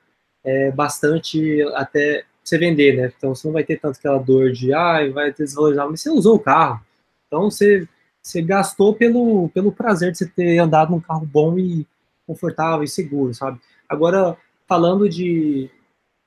é, 0.44 0.70
bastante 0.70 1.62
até 1.74 2.24
você 2.42 2.59
vender, 2.59 2.96
né? 2.96 3.12
Então 3.16 3.34
você 3.34 3.46
não 3.46 3.52
vai 3.52 3.64
ter 3.64 3.78
tanto 3.78 3.98
aquela 3.98 4.18
dor 4.18 4.52
de, 4.52 4.72
ah, 4.72 4.98
vai 5.12 5.32
ter 5.32 5.44
desvalorizado, 5.44 5.90
mas 5.90 6.00
você 6.00 6.10
usou 6.10 6.36
o 6.36 6.40
carro. 6.40 6.80
Então 7.26 7.50
você, 7.50 7.86
você 8.22 8.40
gastou 8.42 8.94
pelo, 8.94 9.48
pelo 9.50 9.70
prazer 9.72 10.12
de 10.12 10.18
você 10.18 10.26
ter 10.26 10.59
andado 10.59 10.90
num 10.90 11.00
carro 11.00 11.26
bom 11.26 11.59
e 11.59 11.86
confortável 12.26 12.82
e 12.82 12.88
seguro, 12.88 13.34
sabe? 13.34 13.60
Agora, 13.88 14.36
falando 14.66 15.09
de 15.09 15.70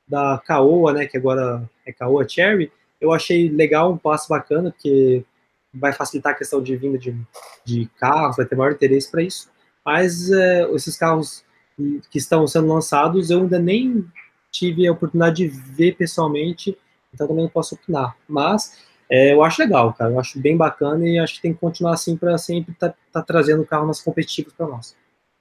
da 0.08 0.42
Caoa, 0.46 0.92
né, 0.92 1.06
que 1.06 1.18
agora 1.18 1.70
é 1.86 1.94
Caoa 1.94 2.28
Cherry, 2.28 2.72
eu 3.00 3.14
achei 3.14 3.50
legal, 3.50 3.94
um 3.94 3.98
passo 3.98 4.28
bacana, 4.28 4.72
porque 4.72 5.24
vai 5.74 5.94
facilitar 5.94 6.34
a 6.34 6.36
questão 6.36 6.62
de 6.62 6.76
vinda 6.76 6.98
de, 6.98 7.16
de 7.64 7.90
carros, 8.00 8.38
vai 8.38 8.46
ter 8.46 8.56
maior 8.56 8.74
interesse 8.74 9.10
para 9.10 9.24
isso. 9.24 9.50
Mas 9.86 10.32
é, 10.32 10.70
esses 10.74 10.98
carros 10.98 11.44
que 12.10 12.18
estão 12.18 12.46
sendo 12.46 12.68
lançados, 12.68 13.30
eu 13.30 13.40
ainda 13.40 13.58
nem 13.58 14.06
tive 14.52 14.86
a 14.88 14.92
oportunidade 14.92 15.38
de 15.38 15.48
ver 15.48 15.96
pessoalmente, 15.96 16.78
então 17.14 17.28
também 17.28 17.44
não 17.44 17.50
posso 17.52 17.76
opinar. 17.76 18.16
Mas 18.28 18.78
é, 19.10 19.34
eu 19.34 19.44
acho 19.44 19.62
legal, 19.62 19.94
cara. 19.94 20.12
Eu 20.12 20.20
acho 20.20 20.40
bem 20.40 20.56
bacana 20.56 21.08
e 21.08 21.20
acho 21.20 21.36
que 21.36 21.42
tem 21.42 21.54
que 21.54 21.60
continuar 21.60 21.94
assim 21.94 22.16
para 22.16 22.38
sempre 22.38 22.74
estar 22.74 22.90
tá, 22.90 22.96
tá 23.12 23.22
trazendo 23.22 23.66
carro 23.66 23.86
mais 23.86 24.02
competitivos 24.02 24.54
para 24.54 24.68
nós. 24.68 24.96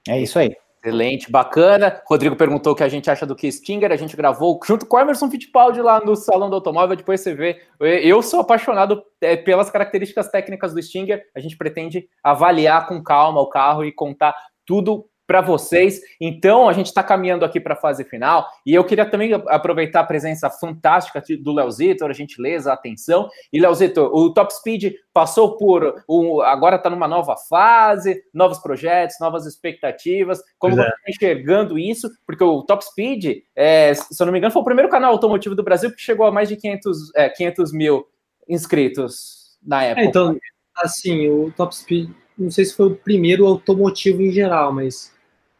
É 0.07 0.19
isso 0.19 0.39
aí. 0.39 0.55
Excelente, 0.83 1.31
bacana. 1.31 2.01
Rodrigo 2.07 2.35
perguntou 2.35 2.73
o 2.73 2.75
que 2.75 2.83
a 2.83 2.89
gente 2.89 3.09
acha 3.09 3.23
do 3.23 3.37
Stinger. 3.39 3.91
A 3.91 3.95
gente 3.95 4.17
gravou 4.17 4.59
junto 4.65 4.87
com 4.87 4.97
o 4.97 4.99
Emerson 4.99 5.29
Fittipaldi 5.29 5.79
lá 5.79 6.03
no 6.03 6.15
Salão 6.15 6.49
do 6.49 6.55
Automóvel. 6.55 6.95
Depois 6.95 7.21
você 7.21 7.35
vê. 7.35 7.61
Eu 7.79 8.23
sou 8.23 8.39
apaixonado 8.39 9.03
é, 9.21 9.37
pelas 9.37 9.69
características 9.69 10.29
técnicas 10.29 10.73
do 10.73 10.81
Stinger. 10.81 11.23
A 11.35 11.39
gente 11.39 11.55
pretende 11.55 12.09
avaliar 12.23 12.87
com 12.87 13.03
calma 13.03 13.39
o 13.39 13.49
carro 13.49 13.85
e 13.85 13.91
contar 13.91 14.35
tudo 14.65 15.05
para 15.31 15.39
vocês. 15.39 16.01
Então, 16.19 16.67
a 16.67 16.73
gente 16.73 16.87
está 16.87 17.01
caminhando 17.01 17.45
aqui 17.45 17.57
para 17.57 17.73
a 17.73 17.77
fase 17.77 18.03
final 18.03 18.45
e 18.65 18.75
eu 18.75 18.83
queria 18.83 19.05
também 19.05 19.31
aproveitar 19.47 20.01
a 20.01 20.03
presença 20.03 20.49
fantástica 20.49 21.23
do 21.39 21.53
Leozito, 21.53 22.03
a 22.03 22.11
gentileza, 22.11 22.69
a 22.69 22.73
atenção. 22.73 23.29
E, 23.51 23.57
Leozito, 23.57 24.01
o 24.01 24.33
Top 24.33 24.53
Speed 24.53 24.93
passou 25.13 25.55
por. 25.55 26.03
Um, 26.09 26.41
agora 26.41 26.75
está 26.75 26.89
numa 26.89 27.07
nova 27.07 27.37
fase, 27.49 28.21
novos 28.33 28.59
projetos, 28.59 29.15
novas 29.21 29.45
expectativas. 29.45 30.39
Como 30.59 30.75
pois 30.75 30.85
você 30.85 30.89
está 30.89 31.01
é. 31.07 31.11
enxergando 31.11 31.79
isso? 31.79 32.09
Porque 32.27 32.43
o 32.43 32.61
Top 32.63 32.83
Speed, 32.83 33.43
é, 33.55 33.93
se 33.93 34.21
eu 34.21 34.25
não 34.25 34.33
me 34.33 34.39
engano, 34.39 34.51
foi 34.51 34.61
o 34.61 34.65
primeiro 34.65 34.89
canal 34.89 35.13
automotivo 35.13 35.55
do 35.55 35.63
Brasil 35.63 35.95
que 35.95 36.01
chegou 36.01 36.25
a 36.25 36.31
mais 36.31 36.49
de 36.49 36.57
500, 36.57 37.15
é, 37.15 37.29
500 37.29 37.71
mil 37.71 38.05
inscritos 38.49 39.57
na 39.65 39.81
época. 39.81 40.01
É, 40.01 40.05
então, 40.09 40.37
assim, 40.75 41.29
o 41.29 41.53
Top 41.55 41.73
Speed, 41.73 42.09
não 42.37 42.51
sei 42.51 42.65
se 42.65 42.75
foi 42.75 42.87
o 42.87 42.95
primeiro 42.95 43.45
automotivo 43.45 44.21
em 44.21 44.29
geral, 44.29 44.73
mas 44.73 45.13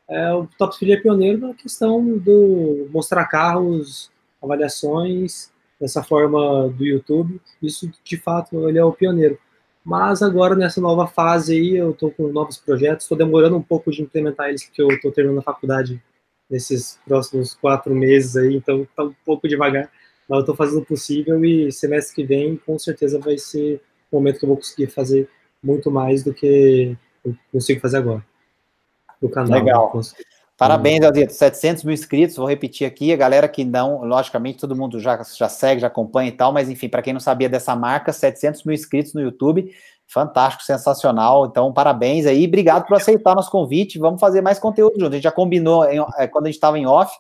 é, 0.09 0.33
o 0.33 0.47
Top 0.57 0.75
Speed 0.75 0.91
é 0.91 0.97
pioneiro 0.97 1.47
na 1.47 1.53
questão 1.53 2.17
do 2.17 2.87
mostrar 2.91 3.25
carros, 3.27 4.11
avaliações, 4.41 5.51
dessa 5.79 6.03
forma 6.03 6.69
do 6.69 6.85
YouTube. 6.85 7.41
Isso, 7.61 7.91
de 8.03 8.17
fato, 8.17 8.67
ele 8.69 8.77
é 8.77 8.83
o 8.83 8.93
pioneiro. 8.93 9.39
Mas 9.83 10.21
agora, 10.21 10.55
nessa 10.55 10.79
nova 10.79 11.07
fase 11.07 11.53
aí, 11.53 11.75
eu 11.75 11.91
estou 11.91 12.11
com 12.11 12.27
novos 12.27 12.57
projetos, 12.57 13.05
estou 13.05 13.17
demorando 13.17 13.57
um 13.57 13.61
pouco 13.63 13.91
de 13.91 14.03
implementar 14.03 14.49
eles, 14.49 14.63
porque 14.63 14.81
eu 14.81 14.89
estou 14.89 15.11
terminando 15.11 15.39
a 15.39 15.43
faculdade 15.43 16.01
nesses 16.47 16.99
próximos 17.07 17.55
quatro 17.55 17.95
meses 17.95 18.35
aí, 18.35 18.55
então 18.55 18.83
está 18.83 19.03
um 19.03 19.15
pouco 19.25 19.47
devagar, 19.47 19.89
mas 20.29 20.37
eu 20.37 20.41
estou 20.41 20.55
fazendo 20.55 20.81
o 20.81 20.85
possível 20.85 21.43
e 21.43 21.71
semestre 21.71 22.13
que 22.13 22.23
vem, 22.23 22.57
com 22.57 22.77
certeza, 22.77 23.17
vai 23.17 23.37
ser 23.37 23.81
o 24.11 24.17
momento 24.17 24.37
que 24.37 24.45
eu 24.45 24.49
vou 24.49 24.57
conseguir 24.57 24.87
fazer 24.87 25.29
muito 25.63 25.89
mais 25.89 26.23
do 26.23 26.33
que 26.33 26.95
eu 27.23 27.35
consigo 27.51 27.79
fazer 27.79 27.97
agora. 27.97 28.23
No 29.21 29.29
canal. 29.29 29.59
Legal. 29.59 30.01
Parabéns, 30.57 31.03
Aldito. 31.03 31.33
700 31.33 31.83
mil 31.83 31.93
inscritos, 31.93 32.35
vou 32.35 32.47
repetir 32.47 32.85
aqui. 32.85 33.11
A 33.11 33.15
galera 33.15 33.47
que 33.47 33.65
não, 33.65 34.03
logicamente, 34.03 34.59
todo 34.59 34.75
mundo 34.75 34.99
já, 34.99 35.19
já 35.35 35.49
segue, 35.49 35.81
já 35.81 35.87
acompanha 35.87 36.29
e 36.29 36.31
tal, 36.31 36.53
mas 36.53 36.69
enfim, 36.69 36.87
para 36.87 37.01
quem 37.01 37.13
não 37.13 37.19
sabia 37.19 37.49
dessa 37.49 37.75
marca, 37.75 38.13
700 38.13 38.63
mil 38.63 38.75
inscritos 38.75 39.15
no 39.15 39.21
YouTube. 39.21 39.73
Fantástico, 40.05 40.63
sensacional. 40.63 41.47
Então, 41.47 41.73
parabéns 41.73 42.27
aí. 42.27 42.45
Obrigado 42.45 42.85
por 42.85 42.95
aceitar 42.95 43.33
nosso 43.33 43.49
convite. 43.49 43.97
Vamos 43.97 44.19
fazer 44.19 44.41
mais 44.41 44.59
conteúdo 44.59 44.99
junto. 44.99 45.13
A 45.13 45.15
gente 45.15 45.23
já 45.23 45.31
combinou 45.31 45.83
em, 45.85 45.99
é, 46.17 46.27
quando 46.27 46.45
a 46.45 46.49
gente 46.49 46.57
estava 46.57 46.77
em 46.77 46.85
off. 46.85 47.11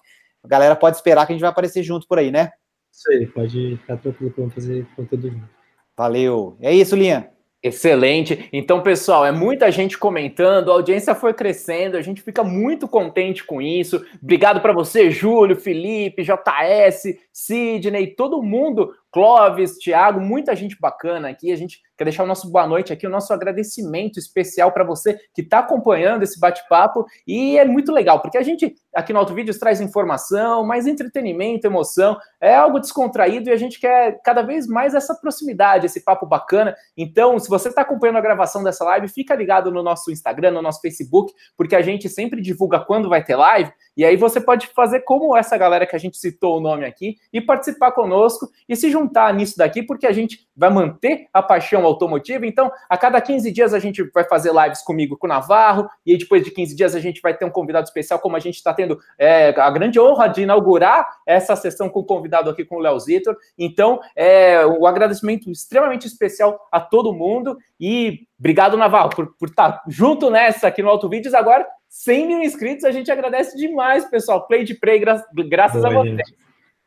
A 0.43 0.47
galera 0.47 0.75
pode 0.75 0.97
esperar 0.97 1.25
que 1.25 1.31
a 1.31 1.35
gente 1.35 1.41
vai 1.41 1.49
aparecer 1.49 1.81
junto 1.81 2.07
por 2.07 2.19
aí, 2.19 2.29
né? 2.29 2.51
Isso 2.91 3.09
aí, 3.09 3.25
pode 3.25 3.77
ficar 3.77 3.97
tranquilo 3.97 4.31
para 4.33 4.49
fazer 4.49 4.85
conteúdo 4.95 5.31
junto. 5.31 5.49
Valeu. 5.97 6.57
É 6.59 6.71
isso, 6.73 6.95
Linha. 6.95 7.31
Excelente. 7.63 8.49
Então, 8.51 8.81
pessoal, 8.81 9.23
é 9.23 9.31
muita 9.31 9.69
gente 9.71 9.95
comentando, 9.95 10.71
a 10.71 10.73
audiência 10.73 11.13
foi 11.13 11.31
crescendo, 11.31 11.95
a 11.95 12.01
gente 12.01 12.19
fica 12.19 12.43
muito 12.43 12.87
contente 12.87 13.43
com 13.43 13.61
isso. 13.61 14.03
Obrigado 14.21 14.61
para 14.61 14.73
você, 14.73 15.11
Júlio, 15.11 15.55
Felipe, 15.55 16.23
JS, 16.23 17.19
Sidney, 17.31 18.07
todo 18.07 18.41
mundo 18.41 18.95
Clóvis, 19.11 19.77
Thiago, 19.77 20.21
muita 20.21 20.55
gente 20.55 20.79
bacana 20.79 21.29
aqui. 21.29 21.51
A 21.51 21.55
gente 21.57 21.81
quer 21.97 22.05
deixar 22.05 22.23
o 22.23 22.27
nosso 22.27 22.49
boa 22.49 22.65
noite 22.65 22.93
aqui, 22.93 23.05
o 23.05 23.09
nosso 23.09 23.33
agradecimento 23.33 24.17
especial 24.17 24.71
para 24.71 24.85
você 24.85 25.19
que 25.35 25.41
está 25.41 25.59
acompanhando 25.59 26.23
esse 26.23 26.39
bate-papo. 26.39 27.05
E 27.27 27.57
é 27.57 27.65
muito 27.65 27.91
legal, 27.91 28.21
porque 28.21 28.37
a 28.37 28.41
gente 28.41 28.73
aqui 28.95 29.11
no 29.11 29.19
Auto 29.19 29.33
Vídeos 29.33 29.59
traz 29.59 29.81
informação, 29.81 30.65
mais 30.65 30.87
entretenimento, 30.87 31.67
emoção. 31.67 32.17
É 32.39 32.55
algo 32.55 32.79
descontraído 32.79 33.49
e 33.49 33.51
a 33.51 33.57
gente 33.57 33.79
quer 33.79 34.21
cada 34.23 34.41
vez 34.41 34.65
mais 34.65 34.95
essa 34.95 35.13
proximidade, 35.13 35.85
esse 35.85 36.03
papo 36.03 36.25
bacana. 36.25 36.73
Então, 36.95 37.37
se 37.37 37.49
você 37.49 37.67
está 37.67 37.81
acompanhando 37.81 38.17
a 38.17 38.21
gravação 38.21 38.63
dessa 38.63 38.85
live, 38.85 39.09
fica 39.09 39.35
ligado 39.35 39.69
no 39.71 39.83
nosso 39.83 40.09
Instagram, 40.09 40.51
no 40.51 40.61
nosso 40.61 40.79
Facebook, 40.79 41.33
porque 41.57 41.75
a 41.75 41.81
gente 41.81 42.07
sempre 42.07 42.41
divulga 42.41 42.79
quando 42.79 43.09
vai 43.09 43.23
ter 43.23 43.35
live. 43.35 43.71
E 43.95 44.05
aí 44.05 44.15
você 44.15 44.39
pode 44.39 44.67
fazer 44.67 45.01
como 45.01 45.35
essa 45.35 45.57
galera 45.57 45.85
que 45.85 45.95
a 45.95 45.99
gente 45.99 46.17
citou 46.17 46.57
o 46.57 46.61
nome 46.61 46.85
aqui 46.85 47.17
e 47.33 47.41
participar 47.41 47.91
conosco 47.91 48.49
e 48.67 48.75
se 48.75 48.89
juntar 48.89 49.00
nisso 49.33 49.57
daqui, 49.57 49.83
porque 49.83 50.05
a 50.05 50.11
gente 50.11 50.47
vai 50.55 50.69
manter 50.69 51.27
a 51.33 51.41
paixão 51.41 51.85
automotiva. 51.85 52.45
Então, 52.45 52.71
a 52.89 52.97
cada 52.97 53.19
15 53.21 53.51
dias 53.51 53.73
a 53.73 53.79
gente 53.79 54.03
vai 54.13 54.23
fazer 54.23 54.51
lives 54.53 54.81
comigo 54.81 55.17
com 55.17 55.27
o 55.27 55.29
Navarro, 55.29 55.89
e 56.05 56.11
aí 56.11 56.17
depois 56.17 56.43
de 56.43 56.51
15 56.51 56.75
dias 56.75 56.95
a 56.95 56.99
gente 56.99 57.21
vai 57.21 57.35
ter 57.35 57.45
um 57.45 57.49
convidado 57.49 57.85
especial, 57.85 58.19
como 58.19 58.35
a 58.35 58.39
gente 58.39 58.55
está 58.55 58.73
tendo 58.73 58.99
é, 59.17 59.49
a 59.49 59.69
grande 59.69 59.99
honra 59.99 60.27
de 60.27 60.41
inaugurar 60.43 61.07
essa 61.25 61.55
sessão 61.55 61.89
com 61.89 61.99
o 61.99 62.05
convidado 62.05 62.49
aqui 62.49 62.65
com 62.65 62.75
o 62.75 62.79
Léo 62.79 62.99
Zitor. 62.99 63.35
Então, 63.57 63.99
é 64.15 64.65
um 64.65 64.85
agradecimento 64.85 65.49
extremamente 65.49 66.07
especial 66.07 66.67
a 66.71 66.79
todo 66.79 67.13
mundo 67.13 67.57
e 67.79 68.27
obrigado, 68.39 68.77
Navarro, 68.77 69.09
por, 69.09 69.35
por 69.37 69.49
estar 69.49 69.71
tá 69.71 69.83
junto 69.87 70.29
nessa 70.29 70.67
aqui 70.67 70.81
no 70.81 70.89
Auto 70.89 71.09
Vídeos. 71.09 71.33
Agora, 71.33 71.65
100 71.89 72.27
mil 72.27 72.41
inscritos, 72.41 72.85
a 72.85 72.91
gente 72.91 73.11
agradece 73.11 73.57
demais, 73.57 74.05
pessoal. 74.05 74.47
Play 74.47 74.63
de 74.63 74.75
Play, 74.75 74.99
gra 74.99 75.23
graças 75.47 75.81
Boa, 75.81 75.93
a 75.93 75.97
vocês. 75.97 76.15
Gente. 76.15 76.35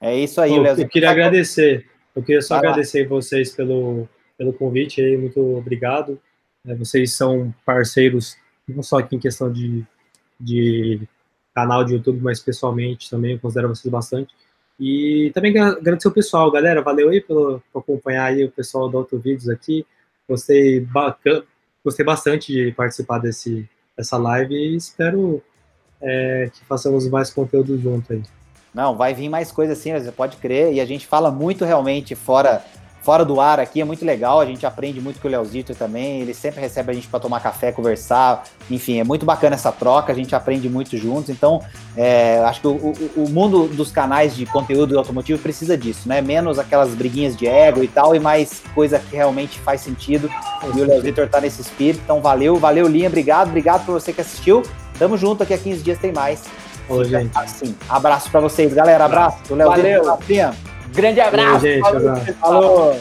É 0.01 0.17
isso 0.17 0.41
aí, 0.41 0.59
Léo. 0.59 0.79
Eu 0.79 0.89
queria 0.89 1.11
agradecer. 1.11 1.87
Eu 2.15 2.23
queria 2.23 2.43
só 2.43 2.55
Vai 2.55 2.71
agradecer 2.71 3.03
lá. 3.03 3.09
vocês 3.09 3.55
pelo, 3.55 4.09
pelo 4.39 4.53
convite 4.53 5.01
aí, 5.01 5.17
muito 5.17 5.41
obrigado. 5.57 6.21
É, 6.67 6.75
vocês 6.75 7.13
são 7.13 7.55
parceiros, 7.65 8.37
não 8.69 8.83
só 8.83 8.99
aqui 8.99 9.17
em 9.17 9.19
questão 9.19 9.53
de, 9.53 9.85
de 10.41 11.01
canal 11.55 11.85
de 11.85 11.95
YouTube, 11.95 12.21
mas 12.23 12.41
pessoalmente 12.41 13.11
também, 13.11 13.33
eu 13.33 13.39
considero 13.39 13.69
vocês 13.69 13.91
bastante. 13.91 14.35
E 14.79 15.31
também 15.35 15.57
agradecer 15.59 16.09
o 16.09 16.13
pessoal, 16.13 16.51
galera, 16.51 16.83
valeu 16.83 17.11
aí 17.11 17.21
pelo, 17.21 17.63
por 17.73 17.81
acompanhar 17.81 18.27
aí 18.27 18.45
o 18.45 18.51
pessoal 18.51 18.89
do 18.89 18.99
Auto 18.99 19.19
Vídeos 19.19 19.49
aqui. 19.49 19.87
Gostei, 20.29 20.81
bacana, 20.81 21.45
gostei 21.85 22.05
bastante 22.05 22.53
de 22.53 22.73
participar 22.73 23.19
desse, 23.19 23.69
dessa 23.97 24.17
live 24.17 24.55
e 24.55 24.77
espero 24.77 25.43
é, 26.01 26.51
que 26.53 26.65
façamos 26.65 27.09
mais 27.09 27.31
conteúdo 27.31 27.79
junto 27.79 28.13
aí. 28.13 28.23
Não, 28.75 28.97
vai 28.97 29.15
vir 29.15 29.29
mais 29.29 29.53
coisa 29.53 29.75
assim, 29.75 29.93
você 29.93 30.11
pode 30.11 30.37
crer, 30.39 30.73
e 30.73 30.81
a 30.81 30.85
gente 30.85 31.07
fala 31.07 31.31
muito 31.31 31.65
realmente 31.65 32.15
fora 32.15 32.63
fora 33.05 33.23
do 33.23 33.39
ar 33.39 33.61
aqui, 33.61 33.83
é 33.83 33.85
muito 33.85 34.03
legal, 34.03 34.41
a 34.41 34.47
gente 34.47 34.65
aprende 34.65 34.99
muito 34.99 35.21
com 35.21 35.29
o 35.29 35.31
Leozito 35.31 35.75
também, 35.75 36.23
ele 36.23 36.33
sempre 36.33 36.63
recebe 36.63 36.91
a 36.91 36.95
gente 36.95 37.07
para 37.07 37.21
tomar 37.21 37.39
café, 37.41 37.71
conversar, 37.71 38.45
enfim, 38.71 38.99
é 38.99 39.05
muito 39.05 39.27
bacana 39.27 39.55
essa 39.55 39.71
troca, 39.71 40.11
a 40.11 40.15
gente 40.15 40.35
aprende 40.35 40.71
muito 40.71 40.97
juntos, 40.97 41.29
então 41.29 41.63
é, 41.95 42.39
acho 42.39 42.63
que 42.63 42.67
o, 42.67 42.71
o, 42.71 43.11
o, 43.25 43.29
mundo 43.29 43.69
dos 43.69 43.93
canais 43.93 44.35
de 44.35 44.47
conteúdo 44.47 44.99
automotivo 44.99 45.39
precisa 45.39 45.77
disso, 45.77 46.09
né? 46.09 46.23
Menos 46.23 46.59
aquelas 46.59 46.95
briguinhas 46.95 47.37
de 47.37 47.47
ego 47.47 47.85
e 47.85 47.89
tal, 47.89 48.17
e 48.17 48.19
mais 48.19 48.63
coisa 48.75 48.99
que 48.99 49.15
realmente 49.15 49.59
faz 49.59 49.83
sentido, 49.83 50.31
e 50.75 50.81
o 50.81 50.85
Leozito 50.87 51.27
tá 51.27 51.43
nesse 51.43 51.61
espírito, 51.61 52.01
então 52.03 52.23
valeu, 52.23 52.57
valeu 52.57 52.89
Linha, 52.89 53.09
obrigado, 53.09 53.49
obrigado 53.49 53.85
por 53.85 53.93
você 53.93 54.15
que 54.15 54.23
assistiu, 54.23 54.63
tamo 54.99 55.19
junto, 55.19 55.43
aqui 55.43 55.53
a 55.53 55.59
15 55.59 55.83
dias 55.83 55.99
tem 55.99 56.11
mais. 56.11 56.43
Oi, 56.89 57.05
gente. 57.05 57.31
Assim, 57.37 57.75
abraço 57.89 58.31
para 58.31 58.41
vocês, 58.41 58.73
galera. 58.75 59.05
Abraço. 59.05 59.39
Valeu. 59.57 60.19
Grande 60.95 61.21
abraço. 61.21 61.55
Oi, 61.55 61.61
gente, 61.61 61.87
abraço. 61.87 62.35
Falou. 62.35 62.97